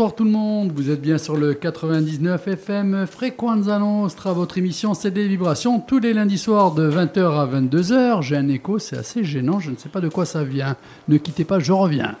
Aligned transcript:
Bonsoir 0.00 0.16
tout 0.16 0.24
le 0.24 0.30
monde, 0.30 0.72
vous 0.74 0.88
êtes 0.88 1.02
bien 1.02 1.18
sur 1.18 1.36
le 1.36 1.52
99 1.52 2.48
FM 2.48 3.06
Frequenza 3.06 3.78
Nostra, 3.78 4.32
votre 4.32 4.56
émission 4.56 4.94
c'est 4.94 5.10
des 5.10 5.28
vibrations 5.28 5.78
tous 5.78 5.98
les 5.98 6.14
lundis 6.14 6.38
soirs 6.38 6.72
de 6.72 6.90
20h 6.90 7.38
à 7.38 7.46
22h. 7.46 8.22
J'ai 8.22 8.38
un 8.38 8.48
écho, 8.48 8.78
c'est 8.78 8.96
assez 8.96 9.24
gênant, 9.24 9.60
je 9.60 9.70
ne 9.70 9.76
sais 9.76 9.90
pas 9.90 10.00
de 10.00 10.08
quoi 10.08 10.24
ça 10.24 10.42
vient. 10.42 10.76
Ne 11.08 11.18
quittez 11.18 11.44
pas, 11.44 11.58
je 11.58 11.72
reviens. 11.72 12.16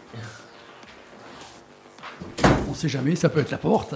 On 2.70 2.74
sait 2.74 2.90
jamais, 2.90 3.16
ça 3.16 3.30
peut 3.30 3.40
être 3.40 3.50
la 3.50 3.56
porte. 3.56 3.94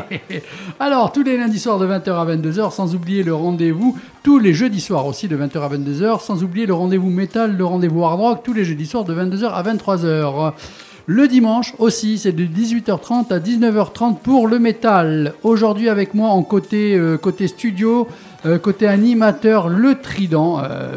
Alors, 0.80 1.12
tous 1.12 1.22
les 1.22 1.36
lundis 1.36 1.58
soirs 1.58 1.78
de 1.78 1.86
20h 1.86 2.10
à 2.12 2.24
22h, 2.24 2.72
sans 2.72 2.94
oublier 2.94 3.22
le 3.22 3.34
rendez-vous, 3.34 3.98
tous 4.22 4.38
les 4.38 4.54
jeudis 4.54 4.80
soirs 4.80 5.04
aussi 5.04 5.28
de 5.28 5.36
20h 5.36 5.60
à 5.60 5.68
22h, 5.68 6.22
sans 6.22 6.42
oublier 6.42 6.64
le 6.64 6.72
rendez-vous 6.72 7.10
métal, 7.10 7.54
le 7.54 7.66
rendez-vous 7.66 8.02
hard 8.02 8.18
rock, 8.18 8.40
tous 8.42 8.54
les 8.54 8.64
jeudis 8.64 8.86
soirs 8.86 9.04
de 9.04 9.14
22h 9.14 9.50
à 9.50 9.62
23h. 9.62 10.54
Le 11.12 11.26
dimanche 11.26 11.74
aussi, 11.80 12.18
c'est 12.18 12.30
de 12.30 12.44
18h30 12.44 13.32
à 13.32 13.40
19h30 13.40 14.18
pour 14.18 14.46
le 14.46 14.60
métal. 14.60 15.34
Aujourd'hui 15.42 15.88
avec 15.88 16.14
moi 16.14 16.28
en 16.28 16.44
côté, 16.44 16.94
euh, 16.96 17.16
côté 17.18 17.48
studio, 17.48 18.06
euh, 18.46 18.58
côté 18.60 18.86
animateur, 18.86 19.68
le 19.68 19.96
trident, 19.96 20.60
euh, 20.62 20.92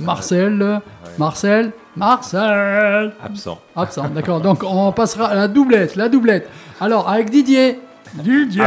Marcel. 0.00 0.80
Marcel 1.18 1.72
Marcel 1.96 3.12
Absent. 3.22 3.58
Absent, 3.76 4.08
d'accord. 4.14 4.40
Donc 4.40 4.64
on 4.66 4.90
passera 4.92 5.26
à 5.26 5.34
la 5.34 5.48
doublette, 5.48 5.96
la 5.96 6.08
doublette. 6.08 6.48
Alors 6.80 7.06
avec 7.10 7.28
Didier. 7.28 7.78
Didier 8.14 8.62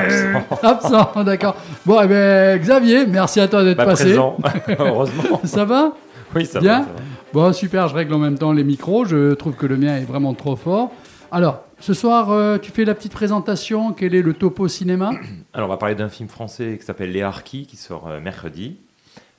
Absent, 0.61 1.09
d'accord. 1.25 1.55
Bon, 1.83 1.99
eh 2.03 2.07
ben, 2.07 2.59
Xavier, 2.59 3.07
merci 3.07 3.39
à 3.39 3.47
toi 3.47 3.63
d'être 3.63 3.77
Pas 3.77 3.85
passé. 3.85 4.03
présent, 4.03 4.37
heureusement. 4.77 5.41
Ça 5.45 5.65
va? 5.65 5.93
Oui, 6.35 6.45
ça 6.45 6.59
Bien? 6.59 6.81
va. 6.81 6.85
ça 6.85 6.91
va. 6.91 7.10
Bon, 7.33 7.53
super, 7.53 7.87
je 7.87 7.95
règle 7.95 8.13
en 8.13 8.17
même 8.19 8.37
temps 8.37 8.51
les 8.51 8.63
micros. 8.63 9.05
Je 9.05 9.33
trouve 9.35 9.55
que 9.55 9.65
le 9.65 9.77
mien 9.77 9.95
est 9.97 10.03
vraiment 10.05 10.33
trop 10.33 10.55
fort. 10.57 10.91
Alors, 11.31 11.63
ce 11.79 11.93
soir, 11.93 12.29
euh, 12.31 12.57
tu 12.57 12.71
fais 12.71 12.83
la 12.83 12.93
petite 12.93 13.13
présentation. 13.13 13.93
Quel 13.93 14.13
est 14.15 14.21
le 14.21 14.33
topo 14.33 14.67
cinéma 14.67 15.11
Alors, 15.53 15.69
on 15.69 15.71
va 15.71 15.77
parler 15.77 15.95
d'un 15.95 16.09
film 16.09 16.27
français 16.27 16.75
qui 16.77 16.85
s'appelle 16.85 17.11
Les 17.11 17.21
Harkis, 17.21 17.65
qui 17.67 17.77
sort 17.77 18.09
euh, 18.09 18.19
mercredi, 18.19 18.75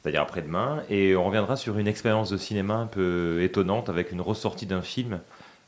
c'est-à-dire 0.02 0.22
après-demain. 0.22 0.82
Et 0.88 1.14
on 1.16 1.24
reviendra 1.24 1.56
sur 1.56 1.76
une 1.76 1.86
expérience 1.86 2.30
de 2.30 2.38
cinéma 2.38 2.76
un 2.76 2.86
peu 2.86 3.42
étonnante 3.42 3.90
avec 3.90 4.10
une 4.10 4.22
ressortie 4.22 4.64
d'un 4.66 4.80
film 4.80 5.20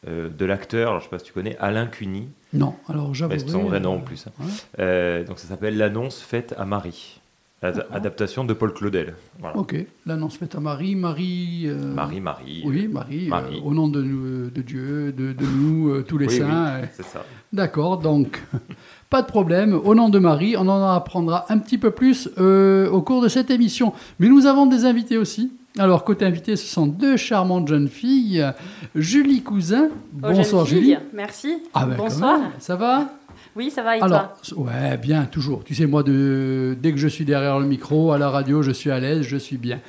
euh, 0.08 0.30
de 0.30 0.44
l'acteur, 0.46 0.88
alors 0.90 1.00
je 1.00 1.06
ne 1.06 1.10
sais 1.10 1.16
pas 1.16 1.18
si 1.18 1.26
tu 1.26 1.32
connais, 1.34 1.58
Alain 1.60 1.86
Cuny. 1.86 2.28
Non, 2.54 2.74
alors 2.88 3.14
j'avoue. 3.14 3.34
C'est 3.38 3.48
son 3.48 3.64
vrai 3.64 3.80
nom 3.80 3.96
en 3.96 4.00
plus. 4.00 4.26
hein. 4.26 4.44
Ouais. 4.78 5.24
Donc 5.24 5.38
ça 5.38 5.46
s'appelle 5.48 5.76
L'annonce 5.76 6.20
faite 6.22 6.54
à 6.56 6.64
Marie. 6.64 7.20
Ad-. 7.62 7.86
Adaptation 7.92 8.44
de 8.44 8.52
Paul 8.52 8.74
Claudel. 8.74 9.14
Voilà. 9.40 9.56
Ok, 9.56 9.74
l'annonce 10.04 10.36
faite 10.36 10.54
à 10.54 10.60
Marie. 10.60 10.94
Marie. 10.94 11.62
euh, 11.66 11.94
Marie, 11.94 12.20
Marie. 12.20 12.62
Oui, 12.66 12.88
Marie. 12.88 13.26
euh, 13.26 13.30
Marie. 13.30 13.62
au 13.64 13.72
nom 13.72 13.88
de, 13.88 14.02
nous- 14.02 14.50
de 14.50 14.60
Dieu, 14.62 15.12
de, 15.12 15.32
de 15.32 15.46
nous, 15.46 15.88
euh, 15.90 16.02
tous 16.06 16.18
les 16.18 16.26
Oui, 16.26 16.36
saints. 16.38 16.66
euh, 16.66 16.84
c'est 16.92 17.04
ça. 17.06 17.24
D'accord, 17.52 17.98
donc 17.98 18.42
pas 19.10 19.22
de 19.22 19.26
problème. 19.26 19.72
Au 19.82 19.94
nom 19.94 20.10
de 20.10 20.18
Marie, 20.18 20.56
on 20.58 20.68
en 20.68 20.82
apprendra 20.94 21.46
un 21.48 21.58
petit 21.58 21.78
peu 21.78 21.90
plus 21.90 22.28
euh, 22.38 22.90
au 22.90 23.00
cours 23.00 23.22
de 23.22 23.28
cette 23.28 23.50
émission. 23.50 23.94
Mais 24.18 24.28
nous 24.28 24.44
avons 24.46 24.66
des 24.66 24.84
invités 24.84 25.16
aussi. 25.16 25.52
Alors, 25.78 26.04
côté 26.04 26.24
invité, 26.24 26.54
ce 26.56 26.66
sont 26.66 26.86
deux 26.86 27.16
charmantes 27.16 27.66
jeunes 27.66 27.88
filles. 27.88 28.44
Julie 28.94 29.42
Cousin. 29.42 29.88
Jeunes 30.22 30.34
Bonsoir, 30.36 30.66
Julie. 30.66 30.96
Merci. 31.12 31.62
Ah 31.72 31.86
ben, 31.86 31.96
Bonsoir. 31.96 32.38
ça 32.60 32.76
va? 32.76 33.08
Oui, 33.56 33.70
ça 33.70 33.82
va 33.82 33.96
et 33.96 34.00
Alors, 34.02 34.34
toi? 34.42 34.64
ouais, 34.64 34.96
bien, 34.96 35.24
toujours. 35.26 35.62
Tu 35.64 35.74
sais, 35.74 35.86
moi, 35.86 36.02
de, 36.02 36.76
dès 36.80 36.92
que 36.92 36.98
je 36.98 37.08
suis 37.08 37.24
derrière 37.24 37.58
le 37.60 37.66
micro, 37.66 38.12
à 38.12 38.18
la 38.18 38.28
radio, 38.30 38.62
je 38.62 38.70
suis 38.72 38.90
à 38.90 38.98
l'aise, 38.98 39.22
je 39.22 39.36
suis 39.36 39.56
bien. 39.56 39.80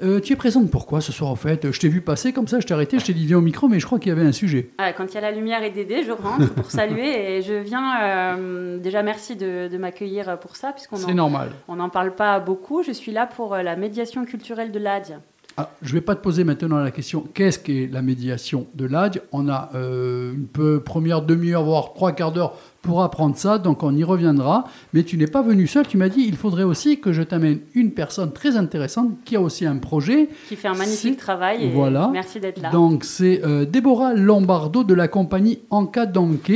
Euh, 0.00 0.20
tu 0.20 0.32
es 0.32 0.36
présente 0.36 0.70
pourquoi 0.70 1.00
ce 1.00 1.10
soir, 1.10 1.32
au 1.32 1.36
fait? 1.36 1.72
Je 1.72 1.80
t'ai 1.80 1.88
vu 1.88 2.00
passer 2.00 2.32
comme 2.32 2.46
ça, 2.46 2.60
je 2.60 2.66
t'ai 2.66 2.72
arrêté, 2.74 3.00
je 3.00 3.06
t'ai 3.06 3.14
dit 3.14 3.26
viens 3.26 3.38
au 3.38 3.40
micro, 3.40 3.66
mais 3.66 3.80
je 3.80 3.86
crois 3.86 3.98
qu'il 3.98 4.10
y 4.10 4.12
avait 4.12 4.24
un 4.26 4.30
sujet. 4.30 4.70
Ah, 4.78 4.92
Quand 4.92 5.06
il 5.06 5.14
y 5.14 5.18
a 5.18 5.20
la 5.22 5.32
lumière 5.32 5.64
et 5.64 5.70
Dédé, 5.70 6.04
je 6.04 6.12
rentre 6.12 6.54
pour 6.54 6.70
saluer 6.70 7.38
et 7.38 7.42
je 7.42 7.54
viens. 7.54 8.00
euh, 8.02 8.78
déjà, 8.78 9.02
merci 9.02 9.34
de, 9.34 9.66
de 9.66 9.76
m'accueillir 9.76 10.38
pour 10.38 10.54
ça, 10.54 10.70
puisqu'on 10.72 10.96
C'est 10.98 11.06
en- 11.10 11.14
normal. 11.14 11.50
on 11.66 11.74
n'en 11.76 11.88
parle 11.88 12.14
pas 12.14 12.38
beaucoup. 12.38 12.84
Je 12.84 12.92
suis 12.92 13.10
là 13.10 13.26
pour 13.26 13.54
euh, 13.54 13.62
la 13.62 13.74
médiation 13.74 14.24
culturelle 14.24 14.70
de 14.70 14.78
l'AD. 14.78 15.18
Ah, 15.60 15.70
je 15.82 15.88
ne 15.88 15.94
vais 15.94 16.00
pas 16.00 16.14
te 16.14 16.20
poser 16.22 16.44
maintenant 16.44 16.78
la 16.78 16.92
question 16.92 17.24
qu'est-ce 17.34 17.58
qu'est 17.58 17.88
la 17.92 18.00
médiation 18.00 18.68
de 18.76 18.86
l'ADE 18.86 19.22
On 19.32 19.48
a 19.48 19.70
euh, 19.74 20.32
une 20.32 20.46
peu, 20.46 20.78
première 20.80 21.20
demi-heure, 21.22 21.64
voire 21.64 21.94
trois 21.94 22.12
quarts 22.12 22.30
d'heure 22.30 22.54
pour 22.80 23.02
apprendre 23.02 23.36
ça, 23.36 23.58
donc 23.58 23.82
on 23.82 23.92
y 23.96 24.04
reviendra. 24.04 24.64
Mais 24.94 25.02
tu 25.02 25.16
n'es 25.18 25.26
pas 25.26 25.42
venu 25.42 25.66
seul, 25.66 25.84
tu 25.86 25.96
m'as 25.96 26.08
dit 26.08 26.24
il 26.28 26.36
faudrait 26.36 26.62
aussi 26.62 27.00
que 27.00 27.12
je 27.12 27.22
t'amène 27.22 27.58
une 27.74 27.90
personne 27.90 28.32
très 28.32 28.56
intéressante 28.56 29.10
qui 29.24 29.34
a 29.34 29.40
aussi 29.40 29.66
un 29.66 29.78
projet. 29.78 30.28
qui 30.48 30.54
fait 30.54 30.68
un 30.68 30.74
magnifique 30.74 31.14
C'est- 31.14 31.16
travail. 31.18 31.64
Et 31.64 31.70
Voilà. 31.70 32.08
Merci 32.12 32.38
d'être 32.38 32.62
là. 32.62 32.70
Donc 32.70 33.02
c'est 33.02 33.44
euh, 33.44 33.64
Déborah 33.64 34.14
Lombardo 34.14 34.84
de 34.84 34.94
la 34.94 35.08
compagnie 35.08 35.58
Anka 35.70 36.06
Danke. 36.06 36.52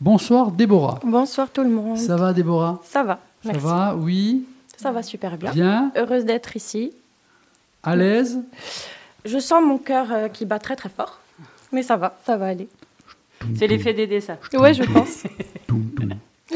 Bonsoir 0.00 0.50
Déborah. 0.50 0.98
Bonsoir 1.04 1.50
tout 1.50 1.62
le 1.62 1.68
monde. 1.70 1.98
Ça 1.98 2.16
va 2.16 2.32
Déborah? 2.32 2.80
Ça 2.84 3.02
va, 3.02 3.20
Ça 3.44 3.52
merci. 3.52 3.64
va 3.66 3.96
Oui? 4.00 4.44
Ça 4.78 4.92
va 4.92 5.02
super 5.02 5.36
bien. 5.36 5.52
Bien 5.52 5.92
Heureuse 5.96 6.24
d'être 6.24 6.56
ici. 6.56 6.92
À 7.86 7.96
l'aise 7.96 8.40
Je 9.24 9.38
sens 9.38 9.62
mon 9.64 9.78
cœur 9.78 10.08
euh, 10.12 10.28
qui 10.28 10.44
bat 10.44 10.58
très 10.58 10.76
très 10.76 10.88
fort. 10.88 11.20
Mais 11.72 11.82
ça 11.82 11.96
va, 11.96 12.18
ça 12.26 12.36
va 12.36 12.46
aller. 12.46 12.68
C'est 13.54 13.66
l'effet 13.66 13.92
Dédé, 13.94 14.20
ça. 14.20 14.38
Ouais, 14.54 14.74
je 14.74 14.82
pense. 14.82 15.24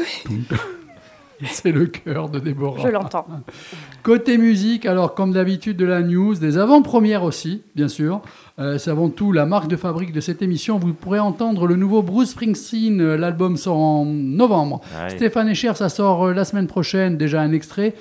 C'est 1.49 1.71
le 1.71 1.87
cœur 1.87 2.29
de 2.29 2.37
Déborah. 2.39 2.81
Je 2.83 2.87
l'entends. 2.89 3.25
Côté 4.03 4.37
musique, 4.37 4.85
alors 4.85 5.15
comme 5.15 5.31
d'habitude 5.33 5.75
de 5.75 5.85
la 5.85 6.01
news, 6.01 6.35
des 6.35 6.57
avant-premières 6.59 7.23
aussi, 7.23 7.63
bien 7.75 7.87
sûr. 7.87 8.21
Euh, 8.59 8.77
c'est 8.77 8.91
avant 8.91 9.09
tout 9.09 9.31
la 9.31 9.47
marque 9.47 9.67
de 9.67 9.75
fabrique 9.75 10.11
de 10.11 10.21
cette 10.21 10.43
émission. 10.43 10.77
Vous 10.77 10.93
pourrez 10.93 11.19
entendre 11.19 11.65
le 11.65 11.75
nouveau 11.75 12.03
Bruce 12.03 12.31
Springsteen. 12.31 13.01
euh, 13.01 13.17
L'album 13.17 13.57
sort 13.57 13.77
en 13.77 14.05
novembre. 14.05 14.81
Ouais. 15.01 15.09
Stéphane 15.09 15.49
Echer, 15.49 15.73
ça 15.75 15.89
sort 15.89 16.31
la 16.31 16.45
semaine 16.45 16.67
prochaine. 16.67 17.17
Déjà 17.17 17.41
un 17.41 17.53
extrait. 17.53 17.95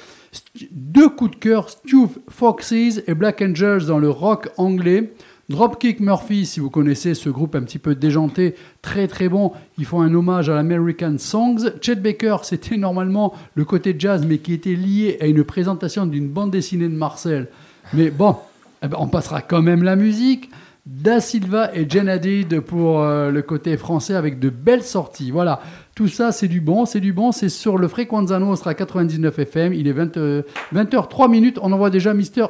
Deux 0.71 1.09
coups 1.09 1.33
de 1.33 1.37
cœur, 1.37 1.69
Stu 1.69 2.07
Foxes 2.29 2.73
et 3.07 3.15
Black 3.15 3.43
Angels 3.43 3.87
dans 3.87 3.99
le 3.99 4.11
rock 4.11 4.51
anglais. 4.57 5.13
Dropkick 5.51 5.99
Murphys, 5.99 6.47
si 6.47 6.61
vous 6.61 6.71
connaissez 6.71 7.15
ce 7.15 7.29
groupe 7.29 7.57
un 7.57 7.63
petit 7.63 7.81
peu 7.81 7.97
déjanté, 7.97 8.55
très 8.83 9.09
très 9.09 9.29
bon, 9.29 9.51
ils 9.79 9.85
font 9.85 10.01
un 10.01 10.15
hommage 10.15 10.49
à 10.49 10.55
l'American 10.55 11.17
Songs. 11.19 11.73
Chet 11.81 11.97
Baker, 11.97 12.37
c'était 12.45 12.77
normalement 12.77 13.35
le 13.57 13.65
côté 13.65 13.97
jazz, 13.99 14.25
mais 14.25 14.39
qui 14.39 14.53
était 14.53 14.77
lié 14.77 15.19
à 15.21 15.27
une 15.27 15.43
présentation 15.43 16.07
d'une 16.07 16.29
bande 16.29 16.53
dessinée 16.53 16.87
de 16.87 16.95
Marcel. 16.95 17.49
Mais 17.93 18.11
bon, 18.11 18.37
eh 18.85 18.87
ben, 18.87 18.97
on 19.01 19.09
passera 19.09 19.43
quand 19.43 19.61
même 19.61 19.83
la 19.83 19.97
musique. 19.97 20.51
Da 20.87 21.21
Silva 21.21 21.75
et 21.75 21.89
Jen 21.89 22.09
Hadid 22.09 22.61
pour 22.61 23.01
euh, 23.01 23.31
le 23.31 23.43
côté 23.43 23.77
français 23.77 24.15
avec 24.15 24.39
de 24.39 24.51
belles 24.51 24.85
sorties. 24.85 25.33
Voilà, 25.33 25.61
tout 25.95 26.09
ça 26.09 26.33
c'est 26.33 26.49
du 26.49 26.61
bon, 26.61 26.87
c'est 26.87 27.01
du 27.01 27.13
bon, 27.13 27.33
c'est 27.33 27.49
sur 27.49 27.79
le 27.79 27.89
Frequenza 27.89 28.39
Nostra 28.39 28.75
99 28.75 29.39
FM. 29.39 29.73
Il 29.73 29.89
est 29.89 29.93
20, 29.93 30.17
euh, 30.17 30.43
20h03 30.75 31.31
minutes, 31.31 31.59
on 31.63 31.73
envoie 31.73 31.91
déjà 31.91 32.15
Mister 32.15 32.47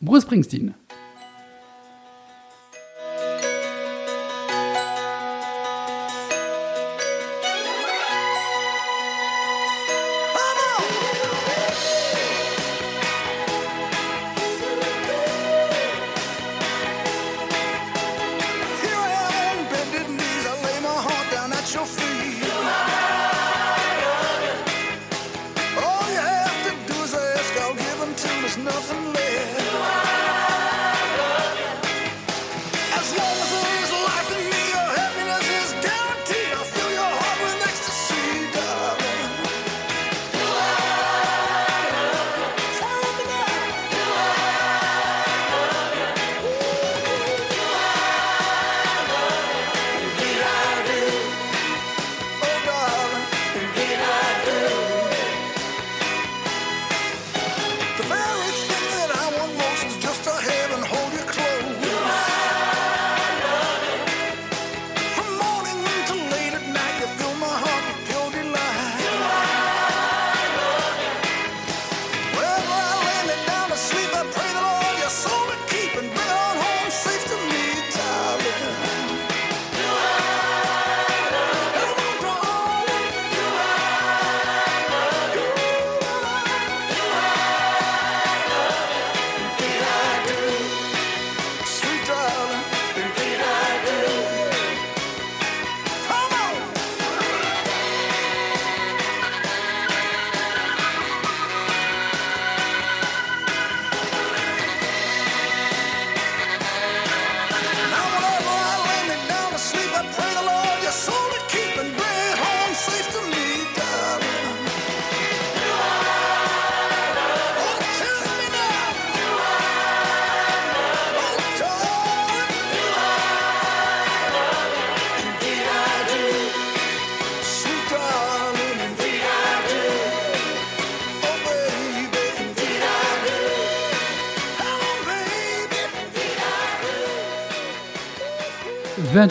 Bruce 0.00 0.22
Springsteen. 0.22 0.72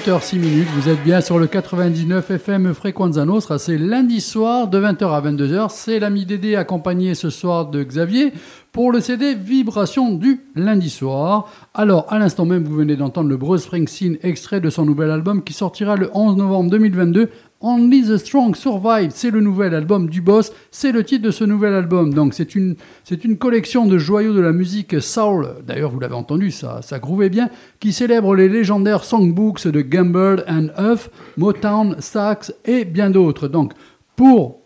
20h06 0.06 0.40
minutes. 0.40 0.68
Vous 0.75 0.88
êtes 0.88 1.04
bien 1.04 1.19
sur 1.19 1.40
le 1.40 1.48
99 1.48 2.31
FM 2.31 2.74
Frequenza 2.74 3.25
Nostra. 3.25 3.57
C'est 3.60 3.78
lundi 3.78 4.22
soir 4.22 4.69
de 4.69 4.80
20h 4.80 5.10
à 5.12 5.22
22h. 5.22 5.69
C'est 5.72 6.00
l'ami 6.00 6.25
Dédé 6.25 6.56
accompagné 6.56 7.16
ce 7.16 7.30
soir 7.30 7.66
de 7.66 7.84
Xavier 7.84 8.31
pour 8.72 8.94
le 8.94 9.01
CD 9.01 9.36
Vibration 9.36 10.13
du 10.13 10.42
lundi 10.56 10.90
soir. 10.90 11.50
Alors, 11.74 12.06
à 12.10 12.18
l'instant 12.18 12.46
même, 12.46 12.63
vous 12.63 12.75
venez 12.75 12.96
d'entendre 12.96 13.28
le 13.28 13.36
Bruce 13.36 13.63
Springsteen 13.63 14.18
extrait 14.24 14.62
de 14.62 14.69
son 14.69 14.86
nouvel 14.86 15.12
album 15.12 15.44
qui 15.44 15.51
sortira 15.51 15.98
le 15.98 16.10
11 16.13 16.38
novembre 16.38 16.69
2022 16.69 17.30
Only 17.62 18.04
the 18.04 18.18
Strong 18.18 18.56
Survive, 18.56 19.12
c'est 19.14 19.32
le 19.32 19.42
nouvel 19.42 19.76
album 19.76 20.08
du 20.10 20.22
boss, 20.22 20.54
c'est 20.72 20.94
le 20.94 21.04
titre 21.04 21.24
de 21.26 21.32
ce 21.32 21.44
nouvel 21.44 21.74
album. 21.74 22.14
Donc 22.14 22.34
c'est 22.34 22.56
une, 22.56 22.76
c'est 23.04 23.26
une 23.26 23.38
collection 23.38 23.86
de 23.86 23.98
joyaux 23.98 24.34
de 24.34 24.40
la 24.40 24.54
musique 24.54 25.02
soul, 25.02 25.50
d'ailleurs 25.68 25.92
vous 25.92 26.00
l'avez 26.00 26.16
entendu, 26.16 26.52
ça, 26.52 26.82
ça 26.82 27.00
grouvait 27.00 27.30
bien, 27.30 27.50
qui 27.82 27.92
célèbre 27.92 28.34
les 28.34 28.48
légendaires 28.48 29.04
songbooks 29.04 29.68
de 29.68 29.82
Gamble 29.82 30.46
and 30.48 30.68
Huff, 30.82 31.10
Motown, 31.36 31.98
Sax 32.00 32.54
et 32.64 32.86
bien 32.86 33.10
d'autres. 33.10 33.50
Donc 33.50 33.74
pour, 34.16 34.60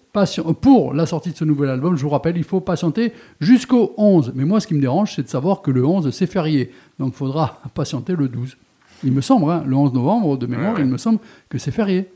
pour 0.62 0.94
la 0.94 1.08
sortie 1.08 1.32
de 1.32 1.36
ce 1.38 1.46
nouvel 1.46 1.70
album, 1.72 1.96
je 1.98 2.04
vous 2.04 2.10
rappelle, 2.10 2.38
il 2.38 2.44
faut 2.44 2.60
patienter 2.62 3.12
jusqu'au 3.40 3.94
11. 3.98 4.34
Mais 4.36 4.46
moi 4.46 4.60
ce 4.60 4.68
qui 4.68 4.76
me 4.76 4.82
dérange, 4.82 5.14
c'est 5.16 5.24
de 5.24 5.30
savoir 5.30 5.64
que 5.64 5.72
le 5.72 5.84
11 5.84 6.12
c'est 6.12 6.28
férié. 6.28 6.70
Donc 7.00 7.14
il 7.16 7.18
faudra 7.18 7.60
patienter 7.74 8.16
le 8.16 8.28
12. 8.28 8.56
Il 9.04 9.12
me 9.14 9.22
semble, 9.22 9.50
hein, 9.52 9.64
le 9.66 9.76
11 9.76 9.94
novembre, 9.94 10.38
de 10.38 10.46
mémoire, 10.46 10.74
Ouais, 10.74 10.80
ouais. 10.82 10.86
il 10.86 10.92
me 10.92 10.98
semble 10.98 11.18
que 11.50 11.58
c'est 11.58 11.72
férié. 11.72 12.08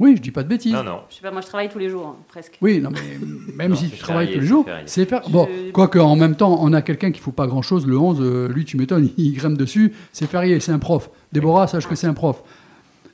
Oui. 0.00 0.16
Je 0.16 0.22
dis 0.22 0.30
pas 0.32 0.42
de 0.42 0.48
bêtises. 0.48 0.72
Non, 0.72 0.82
non. 0.82 1.00
Je 1.08 1.14
sais 1.16 1.20
pas, 1.22 1.30
moi 1.30 1.40
je 1.42 1.46
travaille 1.46 1.68
tous 1.68 1.78
les 1.78 1.88
jours, 1.88 2.06
hein, 2.08 2.16
presque. 2.28 2.58
Oui, 2.60 2.80
non, 2.80 2.90
mais 2.90 3.26
même 3.54 3.70
Non, 3.70 3.76
si 3.76 3.88
tu 3.90 3.98
travailles 3.98 4.32
tous 4.32 4.40
les 4.40 4.46
jours, 4.46 4.66
c'est 4.86 5.04
faire. 5.04 5.22
Je- 5.26 5.30
Bon, 5.30 5.48
quoique 5.72 5.98
en 5.98 6.16
même 6.16 6.34
temps, 6.34 6.58
on 6.60 6.72
a 6.72 6.82
quelqu'un 6.82 7.12
qui 7.12 7.20
fout 7.20 7.34
pas 7.34 7.46
grand 7.46 7.62
chose. 7.62 7.86
Le 7.86 7.96
11, 7.98 8.18
euh, 8.20 8.48
lui, 8.48 8.64
tu 8.64 8.76
m'étonnes, 8.76 9.10
il 9.16 9.32
grimpe 9.34 9.56
dessus. 9.58 9.92
C'est 10.12 10.26
férié, 10.28 10.58
c'est 10.60 10.72
un 10.72 10.78
prof. 10.80 11.10
Déborah, 11.32 11.66
sache 11.68 11.86
que 11.86 11.94
c'est 11.94 12.08
un 12.08 12.14
prof. 12.14 12.42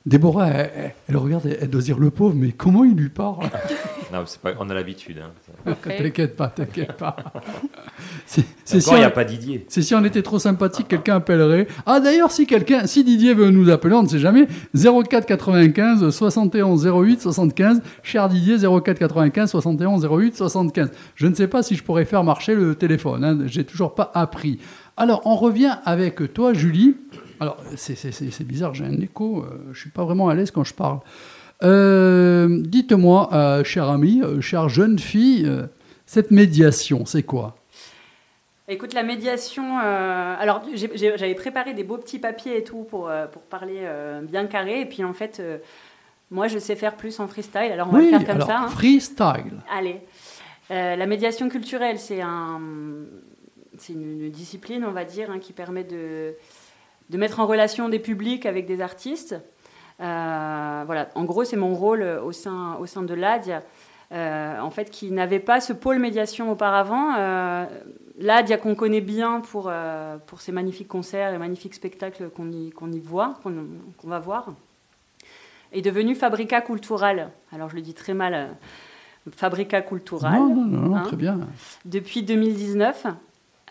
Déborah, 0.07 0.47
elle, 0.47 1.17
regarde, 1.17 1.57
elle, 1.59 1.69
doit 1.69 1.81
se 1.81 1.85
dire 1.87 1.99
le 1.99 2.11
pauvre, 2.11 2.33
mais 2.33 2.53
comment 2.53 2.85
il 2.85 2.95
lui 2.95 3.09
parle? 3.09 3.49
Non, 4.13 4.19
c'est 4.25 4.39
pas... 4.39 4.53
on 4.57 4.69
a 4.69 4.73
l'habitude. 4.73 5.17
Hein. 5.21 5.73
T'inquiète 5.83 6.37
pas, 6.37 6.47
t'inquiète 6.47 6.93
pas. 6.93 7.17
C'est 8.25 8.45
si, 8.79 8.89
il 8.91 8.95
n'y 8.95 9.01
on- 9.01 9.07
a 9.07 9.09
pas 9.09 9.25
Didier. 9.25 9.65
c'est 9.67 9.81
si 9.81 9.93
on 9.95 10.03
était 10.05 10.21
trop 10.21 10.39
sympathique, 10.39 10.87
quelqu'un 10.87 11.17
appellerait. 11.17 11.67
Ah 11.85 11.99
d'ailleurs, 11.99 12.31
si 12.31 12.47
quelqu'un, 12.47 12.87
si 12.87 13.03
Didier 13.03 13.33
veut 13.33 13.49
nous 13.49 13.69
appeler, 13.69 13.95
on 13.95 14.03
ne 14.03 14.07
sait 14.07 14.19
jamais. 14.19 14.47
04 14.73 15.25
95 15.25 16.09
71 16.09 16.85
08 16.87 17.21
75. 17.21 17.81
Cher 18.01 18.29
Didier, 18.29 18.57
04 18.59 18.97
95 18.97 19.49
71 19.51 20.05
08 20.09 20.37
75. 20.37 20.91
Je 21.15 21.27
ne 21.27 21.33
sais 21.35 21.47
pas 21.49 21.61
si 21.61 21.75
je 21.75 21.83
pourrais 21.83 22.05
faire 22.05 22.23
marcher 22.23 22.55
le 22.55 22.75
téléphone. 22.75 23.25
Hein. 23.25 23.39
J'ai 23.45 23.65
toujours 23.65 23.93
pas 23.93 24.09
appris. 24.13 24.59
Alors, 24.95 25.21
on 25.25 25.35
revient 25.35 25.75
avec 25.83 26.33
toi, 26.33 26.53
Julie. 26.53 26.95
Alors, 27.39 27.57
c'est- 27.75 28.43
bizarre, 28.43 28.73
j'ai 28.73 28.85
un 28.85 28.99
écho. 29.01 29.43
euh, 29.43 29.57
je 29.73 29.79
suis 29.79 29.89
pas 29.89 30.03
vraiment 30.03 30.29
à 30.29 30.35
l'aise 30.35 30.51
quand 30.51 30.63
je 30.63 30.73
parle. 30.73 30.99
Euh, 31.63 32.47
Dites-moi, 32.61 33.29
euh, 33.33 33.63
chère 33.63 33.89
amie, 33.89 34.21
chère 34.41 34.69
jeune 34.69 34.99
fille, 34.99 35.49
cette 36.05 36.31
médiation, 36.31 37.05
c'est 37.05 37.23
quoi? 37.23 37.55
Écoute, 38.69 38.93
la 38.93 39.03
médiation. 39.03 39.77
alors, 39.77 40.61
j'avais 40.95 41.35
préparé 41.35 41.73
des 41.73 41.83
beaux 41.83 41.97
petits 41.97 42.19
papiers 42.19 42.57
et 42.57 42.63
tout 42.63 42.83
pour, 42.83 43.09
pour 43.31 43.41
parler 43.43 43.87
bien 44.23 44.45
carré. 44.45 44.81
Et 44.81 44.85
puis, 44.85 45.03
en 45.05 45.13
fait, 45.13 45.41
moi, 46.31 46.47
je 46.49 46.59
sais 46.59 46.75
faire 46.75 46.95
plus 46.97 47.19
en 47.21 47.27
freestyle. 47.27 47.71
Alors, 47.71 47.87
on 47.89 47.93
va 47.93 48.01
le 48.01 48.09
faire 48.09 48.25
comme 48.25 48.35
alors, 48.35 48.47
ça. 48.47 48.59
hein. 48.59 48.67
freestyle. 48.67 49.61
Allez. 49.73 50.01
La 50.69 51.05
médiation 51.05 51.47
culturelle, 51.47 51.97
c'est 51.97 52.21
un, 52.21 52.59
une, 53.89 54.21
une 54.25 54.29
discipline, 54.31 54.83
on 54.85 54.91
va 54.91 55.05
dire, 55.05 55.31
hein, 55.31 55.39
qui 55.39 55.53
permet 55.53 55.85
de, 55.85 56.33
de 57.09 57.17
mettre 57.17 57.39
en 57.39 57.45
relation 57.45 57.89
des 57.89 57.99
publics 57.99 58.45
avec 58.45 58.65
des 58.65 58.81
artistes. 58.81 59.35
Euh, 59.99 60.83
voilà. 60.85 61.09
En 61.15 61.23
gros, 61.23 61.43
c'est 61.43 61.55
mon 61.57 61.73
rôle 61.73 62.03
au 62.03 62.31
sein, 62.31 62.75
au 62.79 62.85
sein 62.85 63.01
de 63.01 63.13
l'ADIA, 63.13 63.63
euh, 64.11 64.59
en 64.59 64.69
fait, 64.69 64.89
qui 64.89 65.11
n'avait 65.11 65.39
pas 65.39 65.59
ce 65.59 65.73
pôle 65.73 65.99
médiation 65.99 66.51
auparavant. 66.51 67.15
Euh, 67.17 67.65
L'ADIA 68.19 68.57
qu'on 68.57 68.73
connaît 68.73 69.01
bien 69.01 69.41
pour, 69.41 69.67
euh, 69.69 70.17
pour 70.25 70.41
ces 70.41 70.51
magnifiques 70.51 70.87
concerts 70.87 71.33
et 71.33 71.37
magnifiques 71.37 71.75
spectacles 71.75 72.29
qu'on 72.29 72.51
y, 72.51 72.71
qu'on 72.71 72.91
y 72.91 72.99
voit, 72.99 73.35
qu'on 73.43 74.07
va 74.07 74.17
voir, 74.17 74.47
est 75.71 75.83
devenu 75.83 76.15
Fabrica 76.15 76.61
Cultural. 76.61 77.29
Alors, 77.51 77.69
je 77.69 77.75
le 77.75 77.81
dis 77.81 77.93
très 77.93 78.15
mal. 78.15 78.33
euh, 78.33 78.47
Fabrica 79.35 79.81
Cultural. 79.81 80.33
Non, 80.39 80.55
non, 80.55 80.65
non, 80.65 80.89
non, 80.89 80.95
hein. 80.95 81.03
très 81.03 81.15
bien. 81.17 81.39
Depuis 81.85 82.23
2019, 82.23 83.05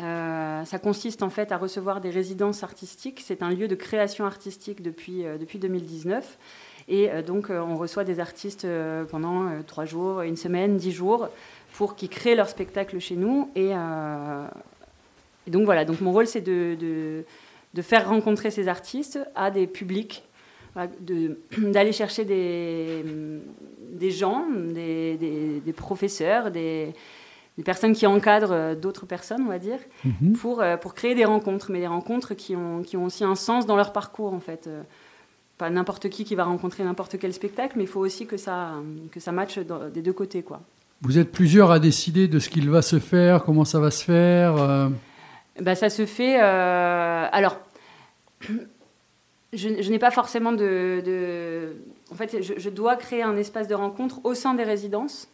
euh, 0.01 0.65
ça 0.65 0.79
consiste 0.79 1.23
en 1.23 1.31
fait 1.31 1.53
à 1.53 1.57
recevoir 1.57 2.01
des 2.01 2.11
résidences 2.11 2.63
artistiques. 2.63 3.23
C'est 3.25 3.43
un 3.43 3.51
lieu 3.51 3.67
de 3.67 3.75
création 3.75 4.27
artistique 4.27 4.83
depuis, 4.83 5.25
euh, 5.25 5.39
depuis 5.39 5.59
2019. 5.59 6.39
Et 6.89 7.11
euh, 7.11 7.23
donc, 7.23 7.49
on 7.51 7.77
reçoit 7.77 8.05
des 8.05 8.21
artistes 8.21 8.67
pendant 9.11 9.63
trois 9.67 9.87
jours, 9.87 10.21
une 10.21 10.37
semaine, 10.37 10.77
dix 10.77 10.93
jours, 10.93 11.29
pour 11.73 11.97
qu'ils 11.97 12.11
créent 12.11 12.35
leur 12.35 12.49
spectacle 12.49 12.99
chez 12.99 13.17
nous. 13.17 13.51
Et, 13.55 13.73
donc, 15.47 15.65
voilà. 15.65 15.85
Donc, 15.85 16.01
mon 16.01 16.13
rôle, 16.13 16.27
c'est 16.27 16.41
de, 16.41 16.77
de, 17.75 17.83
faire 17.83 18.09
rencontrer 18.09 18.51
ces 18.51 18.69
artistes 18.69 19.19
à 19.35 19.51
des 19.51 19.67
publics, 19.67 20.25
d'aller 21.59 21.93
chercher 21.93 22.25
des, 22.25 23.05
des 23.93 24.11
gens, 24.11 24.47
des- 24.51 25.61
des 25.65 25.73
professeurs, 25.73 26.51
des, 26.51 26.93
des 27.59 27.63
personnes 27.65 27.95
qui 27.95 28.07
encadrent 28.07 28.53
euh, 28.53 28.75
d'autres 28.75 29.07
personnes, 29.07 29.43
on 29.43 29.49
va 29.49 29.59
dire, 29.59 29.79
Mhm. 30.05 30.33
pour, 30.35 30.61
euh, 30.61 30.77
pour 30.77 30.95
créer 30.95 31.15
des 31.15 31.25
rencontres, 31.25 31.71
mais 31.71 31.81
des 31.81 31.87
rencontres 31.87 32.35
qui 32.35 32.55
ont, 32.55 32.83
qui 32.83 32.97
ont 32.97 33.05
aussi 33.07 33.25
un 33.25 33.35
sens 33.35 33.65
dans 33.67 33.77
leur 33.77 33.93
parcours, 33.93 34.33
en 34.35 34.41
fait. 34.41 34.67
Euh, 34.67 34.83
Pas 35.59 35.71
n'importe 35.71 36.11
qui 36.11 36.25
qui 36.25 36.35
va 36.35 36.45
rencontrer 36.45 36.85
n'importe 36.85 37.19
quel 37.19 37.33
spectacle, 37.33 37.75
mais 37.79 37.85
il 37.85 37.89
faut 37.89 38.01
aussi 38.01 38.27
que 38.27 38.37
ça, 38.37 38.73
que 39.11 39.21
ça 39.21 39.33
matche 39.33 39.59
dans- 39.59 39.89
des 39.89 40.03
deux 40.03 40.13
côtés, 40.13 40.43
quoi. 40.43 40.61
Vous 41.01 41.17
êtes 41.19 41.33
plusieurs 41.33 41.71
à 41.71 41.79
décider 41.79 42.29
de 42.29 42.39
ce 42.39 42.51
qu'il 42.51 42.69
va 42.69 42.83
se 42.83 42.99
faire, 42.99 43.43
comment 43.43 43.65
ça 43.65 43.81
va 43.81 43.91
se 43.91 44.05
faire. 44.05 44.55
euh, 44.59 44.91
Bah, 45.59 45.75
ça 45.75 45.89
se 45.89 46.05
fait. 46.05 46.39
euh, 46.43 47.27
alors, 47.33 47.57
je, 48.43 49.81
je 49.81 49.91
n'ai 49.91 49.99
pas 49.99 50.11
forcément 50.11 50.53
de. 50.53 51.01
de- 51.05 51.77
en 52.11 52.15
fait, 52.15 52.43
je, 52.43 52.55
je 52.59 52.71
dois 52.71 52.97
créer 52.97 53.23
un 53.23 53.37
espace 53.37 53.67
de 53.69 53.75
rencontre 53.75 54.21
au 54.25 54.35
sein 54.35 54.55
des 54.55 54.63
résidences. 54.65 55.29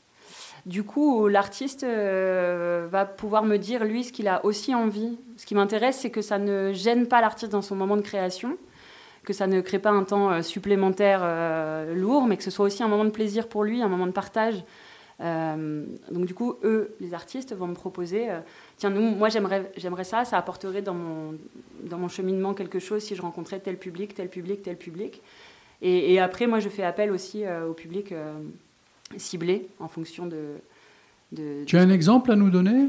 Du 0.65 0.85
coup, 0.85 1.27
l'artiste 1.27 1.83
euh, 1.83 2.87
va 2.89 3.05
pouvoir 3.05 3.43
me 3.43 3.57
dire, 3.57 3.85
lui, 3.85 4.05
ce 4.05 4.13
qu'il 4.13 4.29
a 4.29 4.45
aussi 4.45 4.75
envie. 4.75 5.19
Ce 5.37 5.45
qui 5.45 5.57
m'intéresse, 5.57 5.99
c'est 5.99 6.11
que 6.11 6.23
ça 6.23 6.39
ne 6.39 6.73
gêne 6.73 7.09
pas 7.09 7.21
l'artiste 7.21 7.51
dans 7.51 7.63
son 7.63 7.75
moment 7.75 7.97
de 7.97 8.03
création, 8.03 8.57
que 9.25 9.33
ça 9.33 9.49
ne 9.49 9.61
crée 9.61 9.81
pas 9.81 9.91
un 9.91 10.05
temps 10.05 10.31
euh, 10.31 10.43
supplémentaire 10.43 11.21
euh, 11.25 11.95
lourd, 11.95 12.27
mais 12.27 12.37
que 12.37 12.45
ce 12.45 12.53
soit 12.53 12.65
aussi 12.65 12.83
un 12.85 12.89
moment 12.89 13.05
de 13.05 13.11
plaisir 13.11 13.49
pour 13.49 13.65
lui, 13.65 13.83
un 13.83 13.89
moment 13.89 14.07
de 14.07 14.13
partage. 14.13 14.65
Donc 15.21 16.27
du 16.27 16.35
coup, 16.35 16.57
eux, 16.65 16.97
les 16.99 17.15
artistes, 17.15 17.55
vont 17.55 17.69
me 17.69 17.75
proposer, 17.75 18.27
tiens, 18.77 18.91
moi 18.91 19.29
j'aimerais, 19.29 19.71
ça, 20.03 20.25
ça 20.25 20.37
apporterait 20.37 20.83
dans 20.83 20.95
mon, 20.95 21.39
dans 21.85 21.97
mon 21.97 22.09
cheminement 22.09 22.55
quelque 22.55 22.81
chose 22.81 23.05
si 23.05 23.15
je 23.15 23.23
rencontrais 23.23 23.61
tel 23.61 23.77
public, 23.77 24.15
tel 24.17 24.29
public, 24.29 24.63
tel 24.63 24.77
public. 24.77 25.23
Et, 25.81 26.19
après, 26.19 26.49
moi, 26.49 26.59
je 26.59 26.69
fais 26.69 26.83
appel 26.83 27.13
aussi 27.13 27.45
au 27.69 27.73
public 27.73 28.13
euh, 29.15 29.19
ciblé 29.19 29.69
en 29.81 29.89
fonction 29.89 30.27
de... 30.27 30.39
de- 31.33 31.65
Tu 31.67 31.77
as 31.77 31.81
un 31.83 31.91
exemple 31.91 32.31
à 32.33 32.37
nous 32.37 32.51
donner? 32.51 32.89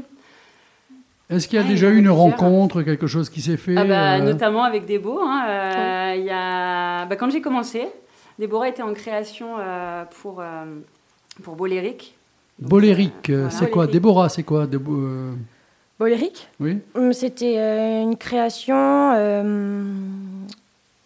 Est-ce 1.30 1.48
qu'il 1.48 1.56
y 1.56 1.62
a 1.62 1.62
Ouais, 1.64 1.70
déjà 1.70 1.88
eu 1.88 1.92
une 1.96 2.04
plusieurs. 2.04 2.16
rencontre, 2.18 2.82
quelque 2.82 3.06
chose 3.06 3.30
qui 3.30 3.40
s'est 3.40 3.56
fait 3.56 3.76
Ah 3.76 3.84
bah, 3.84 4.14
euh, 4.16 4.20
Notamment 4.20 4.62
avec 4.64 4.84
Débo. 4.84 5.20
hein, 5.22 5.44
euh, 5.48 6.14
il 6.18 6.24
y 6.24 6.30
a... 6.30 7.06
bah, 7.06 7.16
quand 7.16 7.30
j'ai 7.30 7.40
commencé, 7.40 7.86
Déborah 8.38 8.68
était 8.68 8.82
en 8.82 8.92
création 8.92 9.54
euh, 9.58 10.04
pour, 10.20 10.40
euh, 10.40 10.64
pour 11.42 11.56
Boléric. 11.56 12.14
Bolérique, 12.58 13.30
euh, 13.30 13.44
Voilà. 13.44 13.50
c'est 13.50 13.70
quoi? 13.70 13.86
Déborah, 13.86 14.28
c'est 14.28 14.42
quoi? 14.42 14.66
Débo- 14.66 15.32
Boléric 15.98 16.48
Oui 16.60 16.78
Hum, 16.94 17.12
C'était 17.12 17.56
euh, 17.58 18.02
une 18.02 18.16
création. 18.16 18.74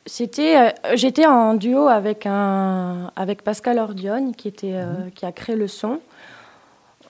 C'était, 0.08 0.56
euh, 0.56 0.70
j'étais 0.94 1.26
en 1.26 1.54
duo 1.54 1.86
avec 1.86 2.24
un, 2.24 3.12
avec 3.14 3.42
Pascal 3.42 3.78
Ordione 3.78 4.34
qui 4.34 4.48
était, 4.48 4.72
euh, 4.74 5.10
qui 5.14 5.26
a 5.26 5.32
créé 5.32 5.54
le 5.54 5.68
son. 5.68 6.00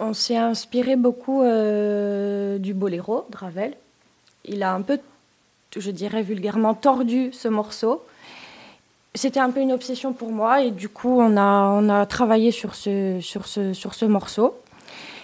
On 0.01 0.13
s'est 0.13 0.37
inspiré 0.37 0.97
beaucoup 0.97 1.43
euh, 1.43 2.59
du 2.59 2.75
boléro 2.75 3.25
de 3.31 3.37
Ravel. 3.37 3.75
Il 4.45 4.63
a 4.63 4.75
un 4.75 4.83
peu, 4.83 4.99
je 5.77 5.91
dirais 5.91 6.23
vulgairement, 6.23 6.75
tordu 6.75 7.31
ce 7.33 7.47
morceau. 7.49 8.05
C'était 9.15 9.41
un 9.41 9.51
peu 9.51 9.61
une 9.61 9.73
obsession 9.73 10.13
pour 10.13 10.31
moi 10.31 10.63
et 10.63 10.71
du 10.71 10.89
coup 10.89 11.21
on 11.21 11.37
a, 11.37 11.69
on 11.69 11.89
a 11.89 12.05
travaillé 12.05 12.51
sur 12.51 12.75
ce, 12.75 13.19
sur 13.21 13.47
ce, 13.47 13.73
sur 13.73 13.95
ce 13.95 14.05
morceau. 14.05 14.55